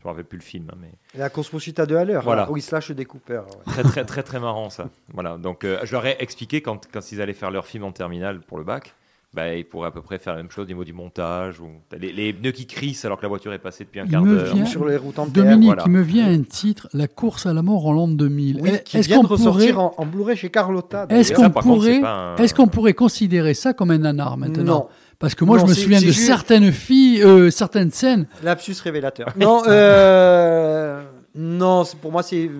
je 0.00 0.04
me 0.04 0.10
rappelle 0.10 0.24
plus 0.26 0.38
le 0.38 0.44
film, 0.44 0.68
hein, 0.72 0.76
mais 0.80 0.92
La 1.18 1.30
course 1.30 1.48
poursuite 1.48 1.78
à 1.80 1.86
deux 1.86 1.96
à 1.96 2.04
l'heure, 2.04 2.22
Voilà. 2.22 2.42
là, 2.42 2.50
où 2.50 2.56
ils 2.56 2.62
se 2.62 2.74
lâchent 2.74 2.90
des 2.90 3.04
coupeurs. 3.06 3.46
ouais. 3.46 3.72
très 3.72 3.82
très 3.82 4.04
très 4.04 4.22
très 4.22 4.40
marrant 4.40 4.70
ça. 4.70 4.88
Voilà, 5.12 5.36
donc 5.38 5.64
euh, 5.64 5.78
je 5.84 5.92
leur 5.92 6.04
ai 6.06 6.16
expliqué 6.20 6.60
quand, 6.62 6.86
quand 6.92 7.12
ils 7.12 7.20
allaient 7.22 7.32
faire 7.32 7.50
leur 7.50 7.66
film 7.66 7.84
en 7.84 7.92
terminale 7.92 8.40
pour 8.40 8.58
le 8.58 8.64
bac, 8.64 8.94
bah, 9.34 9.54
ils 9.54 9.64
pourraient 9.66 9.88
à 9.88 9.90
peu 9.90 10.00
près 10.00 10.18
faire 10.18 10.32
la 10.34 10.42
même 10.42 10.50
chose 10.50 10.64
au 10.64 10.68
niveau 10.68 10.84
du 10.84 10.94
montage, 10.94 11.60
ou 11.60 11.68
les, 11.98 12.10
les 12.12 12.32
pneus 12.32 12.52
qui 12.52 12.66
crissent 12.66 13.04
alors 13.04 13.18
que 13.18 13.22
la 13.22 13.28
voiture 13.28 13.52
est 13.52 13.58
passée 13.58 13.84
depuis 13.84 14.00
un 14.00 14.04
il 14.06 14.10
quart 14.10 14.22
d'heure. 14.24 14.66
Sur 14.66 14.86
les 14.86 14.96
routes 14.96 15.18
en 15.18 15.26
terre, 15.26 15.44
Dominique, 15.44 15.66
voilà. 15.66 15.82
il 15.84 15.92
me 15.92 16.00
vient 16.00 16.26
un 16.32 16.40
titre, 16.42 16.88
La 16.94 17.06
course 17.06 17.44
à 17.44 17.52
la 17.52 17.60
mort 17.62 17.86
en 17.86 17.92
l'an 17.92 18.08
2000. 18.08 18.60
Oui, 18.62 18.70
qui 18.84 18.96
Est-ce 18.96 19.08
vient 19.08 19.18
de 19.18 19.22
qu'on 19.26 19.34
ressortir 19.34 19.74
pourrait, 19.74 19.84
en, 19.98 20.02
en 20.02 20.06
Blu-ray 20.06 20.36
chez 20.36 20.48
Carlotta. 20.50 21.06
est-ce 21.10 21.32
qu'on 21.34 21.42
Ça, 21.42 21.50
par 21.50 21.64
contre, 21.64 21.76
pourrait, 21.80 22.00
un- 22.02 22.36
est-ce 22.36 22.54
qu'on 22.54 22.66
pourrait 22.68 22.94
considérer 22.94 23.52
ça 23.52 23.74
comme 23.74 23.90
un 23.90 23.98
nanar 23.98 24.38
maintenant 24.38 24.64
Non. 24.64 24.88
Parce 25.18 25.34
que 25.34 25.44
moi, 25.44 25.58
Non, 25.58 25.64
je 25.64 25.70
me 25.70 25.74
souviens 25.74 26.00
de 26.00 26.04
juste- 26.06 26.26
certaines 26.26 26.72
filles, 26.72 27.22
euh, 27.22 27.50
certaines 27.50 27.90
scènes. 27.90 28.26
Lapsus 28.42 28.76
révélateur. 28.82 29.32
non, 29.38 29.62
euh, 29.66 31.02
non, 31.34 31.84
pour 32.00 32.12
moi, 32.12 32.22
c'est. 32.22 32.50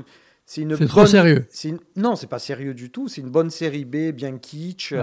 C'est 0.48 0.60
une 0.60 0.76
C'est 0.76 0.86
trop 0.86 1.00
bonne- 1.00 1.08
sérieux. 1.10 1.46
c'est 1.50 1.70
une- 1.70 1.80
Non, 1.96 2.14
c'est 2.14 2.28
pas 2.28 2.38
sérieux 2.38 2.72
du 2.72 2.90
tout. 2.90 3.08
C'est 3.08 3.20
une 3.20 3.30
bonne 3.30 3.50
série 3.50 3.84
B, 3.84 4.12
bien 4.12 4.38
kitsch. 4.38 4.92
Ouais. 4.92 5.00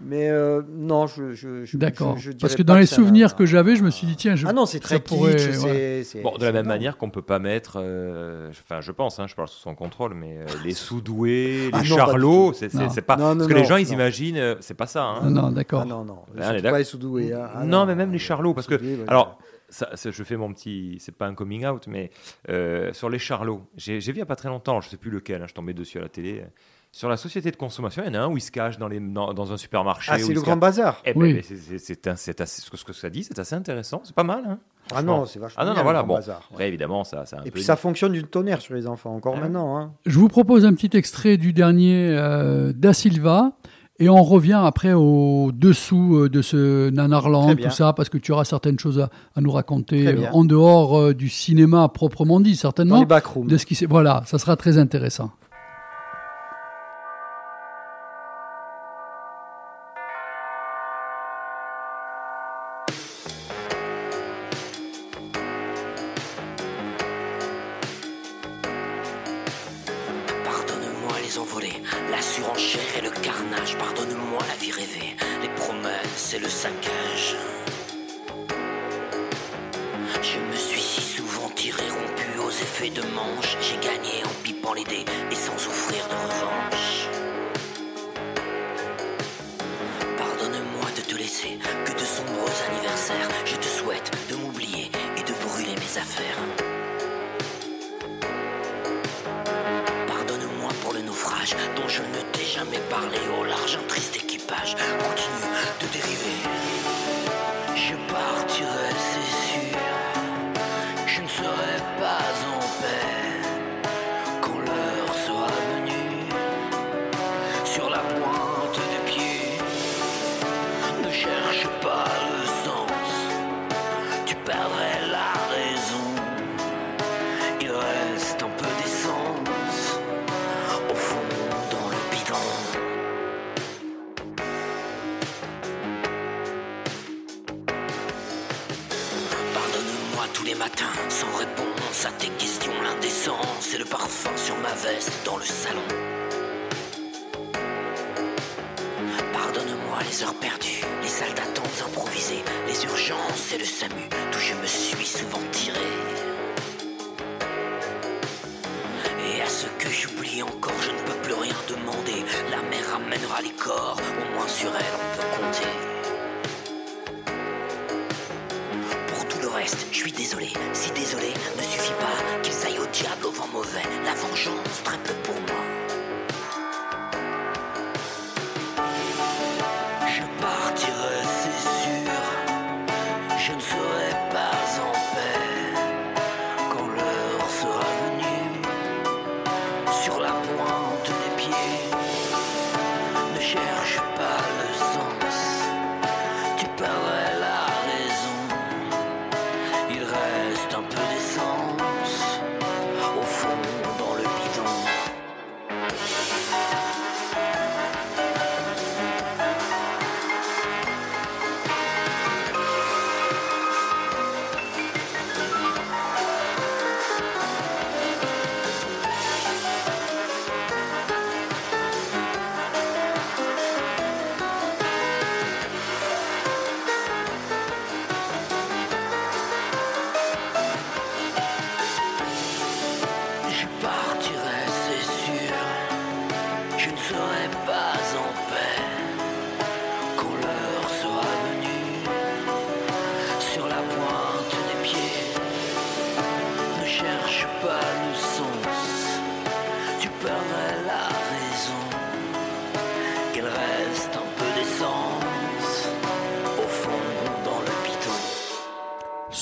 Mais 0.00 0.28
euh, 0.30 0.62
non, 0.70 1.06
je. 1.08 1.32
je, 1.32 1.64
je 1.64 1.76
D'accord. 1.76 2.16
je- 2.18 2.30
je 2.30 2.36
Parce 2.36 2.54
que 2.54 2.62
dans 2.62 2.76
les 2.76 2.86
souvenirs 2.86 3.34
que 3.34 3.46
j'avais, 3.46 3.74
je 3.74 3.82
me 3.82 3.90
suis 3.90 4.06
dit, 4.06 4.14
tiens, 4.14 4.36
je, 4.36 4.46
Ah 4.46 4.52
non, 4.52 4.64
c'est 4.64 4.78
très 4.78 5.00
pourrait- 5.00 5.34
kitsch. 5.36 5.58
ouais. 5.64 6.02
Bon, 6.22 6.36
de 6.38 6.44
la 6.44 6.52
même 6.52 6.66
manière 6.66 6.96
qu'on 6.96 7.10
peut 7.10 7.22
pas 7.22 7.38
mettre, 7.40 7.78
euh, 7.82 8.48
enfin, 8.50 8.80
je 8.80 8.92
pense, 8.92 9.18
hein, 9.18 9.26
je 9.26 9.34
parle 9.34 9.48
sous 9.48 9.58
son 9.60 9.74
contrôle, 9.74 10.14
mais 10.14 10.38
euh, 10.38 10.46
les 10.64 10.72
sous-doués, 10.74 11.70
Ah 11.72 11.82
les 11.82 11.88
non, 11.88 11.96
pas 11.96 12.04
du 12.04 12.10
charlots, 12.10 12.52
c'est 12.52 12.72
Non. 12.74 12.88
pas. 13.06 13.16
Non, 13.16 13.28
non, 13.30 13.36
parce 13.36 13.48
que 13.48 13.54
les 13.54 13.62
non, 13.62 13.66
gens, 13.66 13.76
ils 13.76 13.88
non. 13.88 13.94
imaginent, 13.94 14.36
euh, 14.36 14.54
c'est 14.60 14.74
pas 14.74 14.86
ça. 14.86 15.02
hein. 15.04 15.30
Non, 15.30 15.42
non, 15.42 15.50
d'accord. 15.50 15.80
Ah 15.82 15.86
non, 15.86 16.04
non. 16.04 16.18
on 16.32 16.38
est 16.38 16.42
Surtout 16.42 16.56
d'accord. 16.56 16.70
pas 16.72 16.78
les 16.78 16.84
sous-doués. 16.84 17.32
hein. 17.32 17.48
Ah 17.54 17.64
non, 17.64 17.84
mais 17.84 17.94
même 17.96 18.12
les 18.12 18.18
charlots, 18.18 18.54
parce 18.54 18.68
que, 18.68 18.78
alors, 19.08 19.36
ça, 19.68 19.90
ça, 19.94 20.10
je 20.12 20.22
fais 20.22 20.36
mon 20.36 20.52
petit, 20.52 20.96
c'est 21.00 21.14
pas 21.14 21.26
un 21.26 21.34
coming 21.34 21.66
out, 21.66 21.88
mais 21.88 22.10
sur 22.92 23.10
les 23.10 23.18
charlots, 23.18 23.62
j'ai 23.76 23.98
vu 23.98 24.12
il 24.12 24.18
y 24.18 24.22
a 24.22 24.26
pas 24.26 24.36
très 24.36 24.48
longtemps, 24.48 24.80
je 24.80 24.88
sais 24.90 24.96
plus 24.96 25.10
lequel, 25.10 25.44
je 25.48 25.54
tombais 25.54 25.74
dessus 25.74 25.98
à 25.98 26.02
la 26.02 26.08
télé. 26.08 26.44
Sur 26.98 27.08
la 27.08 27.16
société 27.16 27.52
de 27.52 27.56
consommation, 27.56 28.02
il 28.04 28.12
y 28.12 28.16
en 28.16 28.20
a 28.20 28.24
un 28.24 28.28
où 28.28 28.36
il 28.36 28.40
se 28.40 28.50
cache 28.50 28.76
dans, 28.76 28.88
les, 28.88 28.98
dans, 28.98 29.32
dans 29.32 29.52
un 29.52 29.56
supermarché. 29.56 30.10
Ah, 30.12 30.18
c'est 30.18 30.34
le 30.34 30.40
grand 30.40 30.54
cache- 30.54 30.58
bazar. 30.60 31.00
Eh 31.04 31.12
ben, 31.14 31.20
Oui. 31.20 31.40
c'est- 31.44 31.94
ce 31.94 32.84
que 32.84 32.92
ça 32.92 33.08
dit, 33.08 33.22
c'est 33.22 33.38
assez 33.38 33.54
intéressant, 33.54 34.00
c'est 34.02 34.16
pas 34.16 34.24
mal. 34.24 34.42
Hein, 34.48 34.58
Ah 34.92 35.00
non, 35.02 35.24
c'est 35.24 35.38
vachement 35.38 35.62
Ah 35.62 35.64
non, 35.64 35.74
bien, 35.74 35.78
non, 35.78 35.84
voilà, 35.84 36.00
le 36.00 36.04
grand 36.06 36.14
bon. 36.14 36.18
bazar. 36.18 36.48
Après, 36.50 36.66
évidemment, 36.66 37.04
ça, 37.04 37.24
ça 37.24 37.36
un 37.36 37.42
Et 37.42 37.44
peu 37.44 37.50
puis 37.52 37.62
ça 37.62 37.76
fonctionne 37.76 38.10
d'une 38.14 38.26
tonnerre 38.26 38.60
sur 38.60 38.74
les 38.74 38.88
enfants, 38.88 39.14
encore 39.14 39.34
ouais. 39.34 39.40
maintenant. 39.42 39.78
Hein. 39.78 39.92
Je 40.06 40.18
vous 40.18 40.26
propose 40.26 40.64
un 40.64 40.74
petit 40.74 40.96
extrait 40.96 41.36
du 41.36 41.52
dernier 41.52 42.08
euh, 42.18 42.72
Da 42.74 42.92
Silva. 42.92 43.52
Et 44.00 44.08
on 44.08 44.22
revient 44.24 44.60
après 44.64 44.92
au 44.92 45.50
dessous 45.52 46.16
euh, 46.16 46.28
de 46.28 46.40
ce 46.42 46.88
Nanarland, 46.90 47.54
tout 47.56 47.70
ça, 47.70 47.92
parce 47.92 48.08
que 48.08 48.18
tu 48.18 48.30
auras 48.32 48.44
certaines 48.44 48.78
choses 48.80 48.98
à, 48.98 49.10
à 49.36 49.40
nous 49.40 49.50
raconter 49.52 50.06
euh, 50.08 50.30
en 50.32 50.44
dehors 50.44 50.98
euh, 50.98 51.14
du 51.14 51.28
cinéma 51.28 51.88
proprement 51.88 52.40
dit, 52.40 52.52
Dans 52.52 52.56
certainement. 52.58 52.98
les 53.00 53.06
backrooms. 53.06 53.46
De 53.46 53.56
ce 53.56 53.66
qui 53.66 53.84
voilà, 53.86 54.22
ça 54.26 54.38
sera 54.38 54.56
très 54.56 54.78
intéressant. 54.78 55.30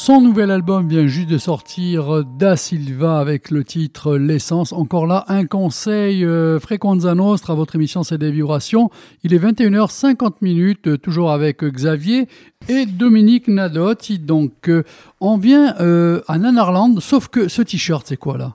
Son 0.07 0.21
nouvel 0.21 0.53
album 0.53 0.87
vient 0.87 1.09
juste 1.09 1.29
de 1.29 1.37
sortir, 1.37 2.23
Da 2.39 2.57
Silva, 2.57 3.19
avec 3.19 3.51
le 3.51 3.65
titre 3.65 4.15
L'essence. 4.17 4.73
Encore 4.73 5.05
là, 5.05 5.25
un 5.27 5.47
conseil, 5.47 6.25
euh, 6.25 6.61
Frequenza 6.61 7.17
Nostra, 7.17 7.55
votre 7.55 7.75
émission 7.75 8.05
c'est 8.05 8.17
des 8.17 8.31
vibrations. 8.31 8.89
Il 9.25 9.35
est 9.35 9.39
21h50 9.41 10.35
minutes, 10.43 10.87
euh, 10.87 10.97
toujours 10.97 11.33
avec 11.33 11.65
euh, 11.65 11.73
Xavier 11.73 12.29
et 12.69 12.87
Dominique 12.87 13.49
Nadotti. 13.49 14.21
Donc, 14.21 14.69
euh, 14.69 14.85
on 15.21 15.39
vient 15.39 15.75
euh, 15.81 16.21
à 16.29 16.39
Nanarland, 16.39 17.01
sauf 17.01 17.27
que 17.27 17.49
ce 17.49 17.63
t-shirt, 17.63 18.07
c'est 18.07 18.17
quoi 18.17 18.39
là? 18.39 18.55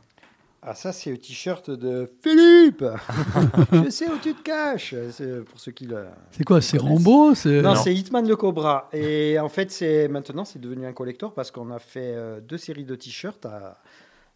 Ah, 0.63 0.75
ça, 0.75 0.91
c'est 0.93 1.09
le 1.09 1.17
t-shirt 1.17 1.71
de 1.71 2.07
Philippe 2.21 2.85
Je 3.73 3.89
sais 3.89 4.07
où 4.07 4.17
tu 4.21 4.35
te 4.35 4.43
caches 4.43 4.93
C'est 5.11 5.43
pour 5.45 5.59
ceux 5.59 5.71
qui 5.71 5.85
le. 5.87 6.05
C'est 6.29 6.43
quoi 6.43 6.61
C'est 6.61 6.77
Rambo 6.77 7.33
c'est... 7.33 7.63
Non, 7.63 7.73
c'est 7.75 7.93
Hitman 7.95 8.27
le 8.27 8.35
Cobra. 8.35 8.87
Et 8.93 9.39
en 9.39 9.49
fait, 9.49 9.71
c'est 9.71 10.07
maintenant, 10.07 10.45
c'est 10.45 10.59
devenu 10.59 10.85
un 10.85 10.93
collector 10.93 11.33
parce 11.33 11.49
qu'on 11.49 11.71
a 11.71 11.79
fait 11.79 12.13
euh, 12.15 12.39
deux 12.41 12.59
séries 12.59 12.85
de 12.85 12.93
t-shirts 12.95 13.43
à. 13.47 13.79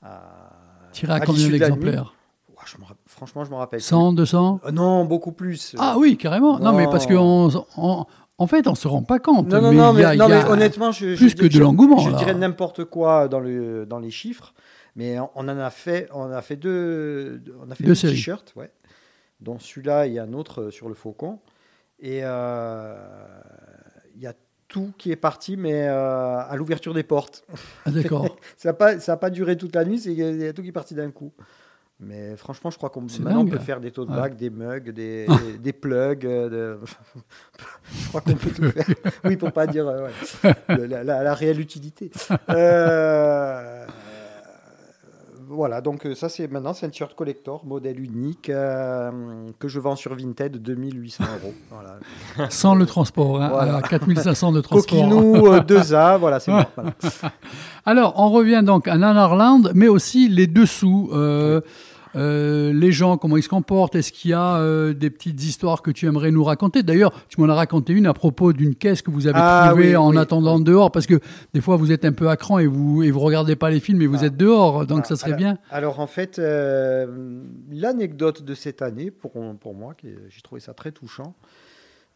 à 0.01 0.21
Tiré 0.93 1.13
à 1.13 1.19
combien 1.19 1.47
d'exemplaires 1.49 2.15
Ouah, 2.55 2.63
je 2.65 2.75
Franchement, 3.05 3.43
je 3.45 3.51
me 3.51 3.55
rappelle. 3.55 3.81
100, 3.81 4.09
plus. 4.11 4.15
200 4.17 4.61
Euh, 4.65 4.71
Non, 4.71 5.05
beaucoup 5.05 5.31
plus. 5.31 5.75
Ah 5.77 5.95
oui, 5.99 6.17
carrément. 6.17 6.57
Non, 6.57 6.73
mais 6.73 6.85
parce 6.85 7.07
Non. 7.07 7.49
qu'on 7.51 7.65
on- 7.77 8.05
en 8.37 8.47
fait, 8.47 8.67
on 8.67 8.73
se 8.75 8.87
rend 8.87 9.03
pas 9.03 9.19
compte. 9.19 9.47
Non, 9.47 9.61
non, 9.61 9.71
mais 9.71 9.77
non, 9.77 9.93
il 9.93 9.99
y 10.01 10.03
a- 10.03 10.09
mais, 10.09 10.17
non, 10.17 10.25
il 10.25 10.29
y 10.31 10.33
a 10.33 10.43
mais 10.43 10.49
honnêtement, 10.49 10.91
je, 10.91 11.15
plus 11.15 11.29
je- 11.29 11.35
que 11.35 11.45
de 11.45 11.59
l'engouement. 11.59 11.99
Je 11.99 12.09
dirais 12.11 12.33
n'importe 12.33 12.83
quoi 12.85 13.27
dans, 13.27 13.39
le, 13.39 13.85
dans 13.85 13.99
les 13.99 14.11
chiffres, 14.11 14.53
mais 14.95 15.19
on 15.19 15.29
en 15.35 15.47
a 15.49 15.69
fait, 15.69 16.07
on 16.13 16.29
a 16.31 16.41
fait 16.41 16.55
deux, 16.55 17.41
on 17.61 17.69
a 17.71 17.75
fait 17.75 17.83
Deux 17.83 17.95
t-shirts, 17.95 18.53
ouais, 18.55 18.71
dont 19.41 19.59
celui-là 19.59 20.07
et 20.07 20.19
un 20.19 20.33
autre 20.33 20.63
euh, 20.63 20.71
sur 20.71 20.87
le 20.89 20.95
faucon. 20.95 21.39
Et 21.99 22.21
euh, 22.23 22.95
il 24.15 24.21
y 24.21 24.27
a 24.27 24.33
tout 24.67 24.93
qui 24.97 25.11
est 25.11 25.15
parti, 25.15 25.55
mais 25.57 25.87
euh, 25.87 26.37
à 26.39 26.55
l'ouverture 26.57 26.93
des 26.93 27.03
portes. 27.03 27.45
Ah, 27.85 27.91
d'accord. 27.91 28.35
ça 28.57 28.69
n'a 28.69 28.73
pas, 28.73 28.99
ça 28.99 29.13
a 29.13 29.17
pas 29.17 29.29
duré 29.29 29.57
toute 29.57 29.75
la 29.75 29.85
nuit, 29.85 29.99
c'est- 29.99 30.11
il 30.13 30.41
y 30.41 30.47
a 30.47 30.53
tout 30.53 30.61
qui 30.61 30.69
est 30.69 30.73
parti 30.73 30.93
d'un 30.95 31.11
coup. 31.11 31.31
Mais 32.01 32.35
franchement, 32.35 32.69
je 32.71 32.75
crois 32.77 32.89
qu'on 32.89 32.99
maintenant 33.21 33.39
on 33.39 33.45
peut 33.45 33.57
faire 33.57 33.79
des 33.79 33.89
tote 33.91 34.09
Ouais. 34.09 34.15
bags, 34.17 34.35
des 34.35 34.49
mugs, 34.49 34.89
des, 34.91 35.25
des, 35.27 35.57
des 35.59 35.71
plugs. 35.71 36.23
de- 36.27 36.77
je 37.93 38.07
crois 38.09 38.19
qu'on 38.19 38.33
peut 38.35 38.49
tout 38.49 38.69
faire. 38.71 38.85
Oui, 39.23 39.37
pour 39.37 39.53
pas 39.53 39.65
dire 39.65 39.87
euh, 39.87 40.07
ouais, 40.07 40.87
la, 40.87 41.03
la- 41.05 41.23
la 41.23 41.33
réelle 41.33 41.61
utilité. 41.61 42.11
Euh, 42.49 43.85
voilà, 45.49 45.81
donc 45.81 46.05
euh, 46.05 46.15
ça 46.15 46.29
c'est 46.29 46.47
maintenant 46.51 46.73
c'est 46.73 46.85
un 46.85 46.89
t-shirt 46.89 47.15
collector, 47.15 47.65
modèle 47.65 47.99
unique 47.99 48.49
euh, 48.49 49.11
que 49.59 49.67
je 49.67 49.79
vends 49.79 49.95
sur 49.95 50.15
Vinted 50.15 50.57
2800 50.61 51.23
euros. 51.41 51.53
Voilà. 51.71 52.49
Sans 52.49 52.75
le 52.75 52.85
transport, 52.85 53.41
hein, 53.41 53.49
Voilà. 53.49 53.77
à 53.77 53.81
4500 53.81 54.51
de 54.51 54.61
transport. 54.61 54.85
Coquinou, 55.01 55.47
euh, 55.53 55.59
2A, 55.61 56.17
voilà, 56.17 56.39
c'est 56.39 56.51
bon. 56.51 56.63
voilà. 56.75 56.91
Alors, 57.85 58.13
on 58.17 58.29
revient 58.29 58.61
donc 58.65 58.87
à 58.87 58.97
Nanarland, 58.97 59.71
mais 59.73 59.87
aussi 59.87 60.27
les 60.29 60.47
dessous. 60.47 61.09
euh, 61.13 61.61
euh, 62.15 62.71
les 62.73 62.91
gens, 62.91 63.17
comment 63.17 63.37
ils 63.37 63.43
se 63.43 63.49
comportent 63.49 63.95
Est-ce 63.95 64.11
qu'il 64.11 64.31
y 64.31 64.33
a 64.33 64.57
euh, 64.57 64.93
des 64.93 65.09
petites 65.09 65.43
histoires 65.43 65.81
que 65.81 65.91
tu 65.91 66.05
aimerais 66.07 66.31
nous 66.31 66.43
raconter? 66.43 66.81
D'ailleurs, 66.83 67.11
tu 67.29 67.41
m'en 67.41 67.49
as 67.49 67.55
raconté 67.55 67.93
une 67.93 68.05
à 68.05 68.13
propos 68.13 68.53
d'une 68.53 68.73
caisse 68.75 69.01
que 69.01 69.11
vous 69.11 69.27
avez 69.27 69.37
Ah, 69.41 69.67
trouvée 69.69 69.89
oui, 69.89 69.95
en 69.95 70.11
oui, 70.11 70.17
attendant 70.17 70.59
dehors, 70.59 70.91
parce 70.91 71.05
que 71.07 71.19
des 71.53 71.61
fois 71.61 71.75
vous 71.75 71.91
êtes 71.91 72.05
un 72.05 72.13
peu 72.13 72.29
à 72.29 72.37
cran 72.37 72.59
et 72.59 72.67
vous 72.67 73.03
et 73.03 73.11
vous 73.11 73.19
regardez 73.19 73.55
pas 73.55 73.69
les 73.69 73.79
films 73.79 74.01
et 74.01 74.07
vous 74.07 74.23
êtes 74.23 74.37
dehors, 74.37 74.85
donc 74.85 75.01
Ah, 75.03 75.07
ça 75.09 75.15
serait 75.15 75.31
alors, 75.31 75.37
bien. 75.39 75.57
Alors 75.71 75.99
en 75.99 76.07
fait, 76.07 76.39
euh, 76.39 77.41
l'anecdote 77.71 78.43
de 78.43 78.53
cette 78.53 78.81
année, 78.81 79.11
pour, 79.11 79.33
pour 79.59 79.73
moi, 79.73 79.95
j'ai 80.03 80.41
trouvé 80.41 80.61
ça 80.61 80.73
très 80.73 80.91
touchant. 80.91 81.35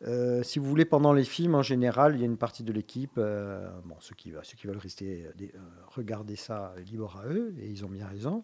euh, 0.08 0.44
si 0.44 0.60
vous 0.60 0.66
voulez, 0.66 0.86
pendant 0.86 1.12
les 1.12 1.26
films, 1.26 1.56
en 1.56 1.62
général, 1.62 2.16
il 2.16 2.20
y 2.22 2.24
a 2.24 2.26
une 2.26 2.38
partie 2.38 2.64
de 2.64 2.72
l'équipe, 2.72 3.18
euh, 3.18 3.68
bon, 3.86 3.96
ceux 4.00 4.16
qui, 4.16 4.32
ceux 4.44 4.56
qui 4.56 4.66
veulent 4.68 4.78
rester, 4.78 5.26
euh, 5.42 5.46
regarder 5.94 6.38
ça, 6.38 6.74
libre 6.90 7.22
à 7.22 7.28
eux, 7.28 7.54
et 7.62 7.68
ils 7.70 7.84
ont 7.84 7.90
bien 7.90 8.08
raison. 8.08 8.44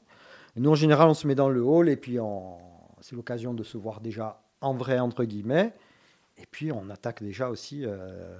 Nous, 0.55 0.69
en 0.69 0.75
général, 0.75 1.09
on 1.09 1.13
se 1.13 1.27
met 1.27 1.35
dans 1.35 1.49
le 1.49 1.61
hall, 1.61 1.89
et 1.89 1.97
puis 1.97 2.19
on- 2.19 2.57
c'est 3.01 3.15
l'occasion 3.15 3.53
de 3.53 3.63
se 3.63 3.77
voir 3.77 3.99
déjà 4.01 4.41
en 4.61 4.73
vrai, 4.73 4.99
entre 4.99 5.25
guillemets, 5.25 5.73
et 6.37 6.45
puis 6.49 6.71
on 6.71 6.89
attaque 6.89 7.21
déjà 7.21 7.49
aussi 7.49 7.85
euh, 7.85 7.89
euh, 7.89 8.37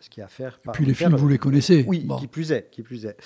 ce 0.00 0.08
qu'il 0.10 0.20
y 0.20 0.22
a 0.22 0.26
à 0.26 0.28
faire. 0.28 0.58
Et 0.66 0.70
puis 0.72 0.84
les 0.86 0.94
films, 0.94 1.14
vous 1.16 1.28
les 1.28 1.38
connaissez. 1.38 1.84
Oui, 1.86 2.00
Bon. 2.00 2.16
qui 2.18 2.26
plus 2.26 2.50
est, 2.52 2.70
qui 2.70 2.82
plus 2.82 3.06
est. 3.06 3.16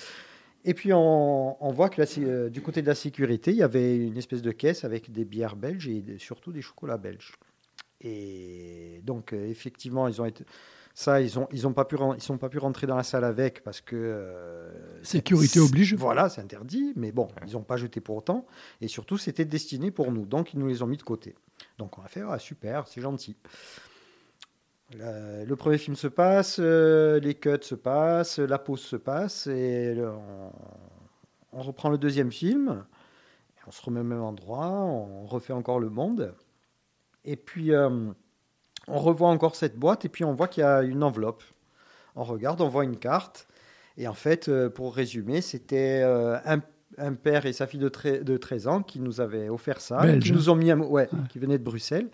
Et 0.63 0.73
puis 0.75 0.93
on, 0.93 1.57
on 1.65 1.71
voit 1.71 1.89
que 1.89 1.99
la 2.01 2.07
euh, 2.19 2.49
du 2.49 2.61
côté 2.61 2.81
de 2.83 2.87
la 2.87 2.93
sécurité, 2.93 3.49
il 3.51 3.57
y 3.57 3.63
avait 3.63 3.95
une 3.97 4.17
espèce 4.17 4.43
de 4.43 4.51
caisse 4.51 4.83
avec 4.83 5.11
des 5.11 5.25
bières 5.25 5.55
belges 5.55 5.87
et 5.87 6.03
surtout 6.19 6.51
des 6.51 6.61
chocolats 6.61 6.97
belges. 6.97 7.31
Et 8.01 9.01
donc 9.03 9.33
effectivement, 9.33 10.07
ils 10.07 10.21
ont 10.21 10.25
été 10.25 10.43
ça, 10.93 11.21
ils 11.21 11.39
ont 11.39 11.47
ils 11.51 11.67
ont 11.67 11.73
pas 11.73 11.85
pu 11.85 11.95
ils 12.15 12.21
sont 12.21 12.37
pas 12.37 12.49
pu 12.49 12.57
rentrer 12.57 12.87
dans 12.87 12.95
la 12.95 13.03
salle 13.03 13.23
avec 13.23 13.63
parce 13.63 13.81
que 13.81 13.95
euh, 13.95 15.03
Sécurité 15.03 15.59
oblige. 15.59 15.93
Voilà, 15.95 16.29
c'est 16.29 16.41
interdit, 16.41 16.93
mais 16.95 17.11
bon, 17.11 17.27
ils 17.47 17.53
n'ont 17.53 17.63
pas 17.63 17.77
jeté 17.77 18.01
pour 18.01 18.17
autant. 18.17 18.45
Et 18.81 18.87
surtout, 18.87 19.17
c'était 19.17 19.45
destiné 19.45 19.91
pour 19.91 20.11
nous, 20.11 20.25
donc 20.25 20.53
ils 20.53 20.59
nous 20.59 20.67
les 20.67 20.81
ont 20.81 20.87
mis 20.87 20.97
de 20.97 21.03
côté. 21.03 21.35
Donc 21.77 21.97
on 21.97 22.01
a 22.03 22.07
fait 22.07 22.23
ah, 22.27 22.39
super, 22.39 22.87
c'est 22.87 23.01
gentil. 23.01 23.35
Le, 24.93 25.45
le 25.45 25.55
premier 25.55 25.77
film 25.77 25.95
se 25.95 26.07
passe, 26.07 26.57
euh, 26.59 27.19
les 27.21 27.35
cuts 27.35 27.51
se 27.61 27.75
passent, 27.75 28.39
la 28.39 28.59
pause 28.59 28.81
se 28.81 28.97
passe, 28.97 29.47
et 29.47 29.95
le- 29.95 30.09
on, 30.09 30.51
on 31.53 31.61
reprend 31.61 31.89
le 31.89 31.97
deuxième 31.97 32.31
film, 32.31 32.85
on 33.65 33.71
se 33.71 33.81
remet 33.81 34.01
au 34.01 34.03
même 34.03 34.21
endroit, 34.21 34.67
on 34.67 35.25
refait 35.25 35.53
encore 35.53 35.79
le 35.79 35.89
monde, 35.89 36.35
et 37.23 37.37
puis 37.37 37.73
euh, 37.73 38.11
on 38.87 38.99
revoit 38.99 39.29
encore 39.29 39.55
cette 39.55 39.77
boîte, 39.77 40.05
et 40.05 40.09
puis 40.09 40.23
on 40.23 40.33
voit 40.33 40.47
qu'il 40.47 40.61
y 40.61 40.65
a 40.65 40.81
une 40.81 41.03
enveloppe. 41.03 41.43
On 42.15 42.23
regarde, 42.23 42.61
on 42.61 42.67
voit 42.67 42.83
une 42.83 42.97
carte, 42.97 43.47
et 43.97 44.07
en 44.07 44.13
fait, 44.13 44.49
euh, 44.49 44.69
pour 44.69 44.95
résumer, 44.95 45.41
c'était 45.41 46.01
euh, 46.03 46.37
un, 46.45 46.59
un 46.97 47.13
père 47.13 47.45
et 47.45 47.53
sa 47.53 47.67
fille 47.67 47.79
de, 47.79 47.89
de 48.21 48.37
13 48.37 48.67
ans 48.67 48.81
qui 48.83 48.99
nous 48.99 49.21
avaient 49.21 49.49
offert 49.49 49.79
ça, 49.81 50.01
Belge. 50.01 50.23
qui 50.23 50.31
nous 50.33 50.49
ont 50.49 50.55
mis 50.55 50.71
un, 50.71 50.79
ouais, 50.79 51.07
qui 51.29 51.39
venait 51.39 51.57
de 51.57 51.63
Bruxelles, 51.63 52.09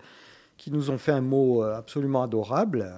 qui 0.56 0.70
nous 0.70 0.90
ont 0.90 0.98
fait 0.98 1.12
un 1.12 1.20
mot 1.20 1.62
euh, 1.64 1.76
absolument 1.76 2.22
adorable. 2.22 2.92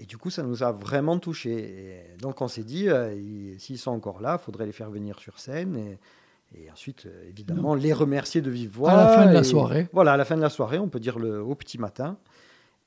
Et 0.00 0.06
du 0.06 0.16
coup, 0.16 0.30
ça 0.30 0.42
nous 0.44 0.62
a 0.62 0.70
vraiment 0.72 1.18
touchés. 1.18 1.58
Et 2.14 2.16
donc, 2.22 2.40
on 2.40 2.46
s'est 2.48 2.62
dit, 2.62 2.88
euh, 2.88 3.12
ils- 3.14 3.58
s'ils 3.58 3.78
sont 3.78 3.90
encore 3.90 4.20
là, 4.20 4.38
il 4.40 4.44
faudrait 4.44 4.64
les 4.66 4.72
faire 4.72 4.90
venir 4.90 5.18
sur 5.18 5.38
scène. 5.40 5.76
Et, 5.76 5.98
et 6.56 6.70
ensuite, 6.70 7.06
euh, 7.06 7.28
évidemment, 7.28 7.74
les 7.74 7.92
remercier 7.92 8.40
de 8.40 8.48
vive 8.50 8.70
voix. 8.70 8.92
À 8.92 8.96
la 8.96 9.08
fin 9.08 9.26
de 9.26 9.32
la 9.34 9.42
soirée. 9.44 9.88
Voilà, 9.92 10.12
à 10.12 10.16
la 10.16 10.24
fin 10.24 10.36
de 10.36 10.40
la 10.40 10.50
soirée, 10.50 10.78
on 10.78 10.88
peut 10.88 11.00
dire 11.00 11.18
le, 11.18 11.42
au 11.42 11.54
petit 11.56 11.78
matin. 11.78 12.16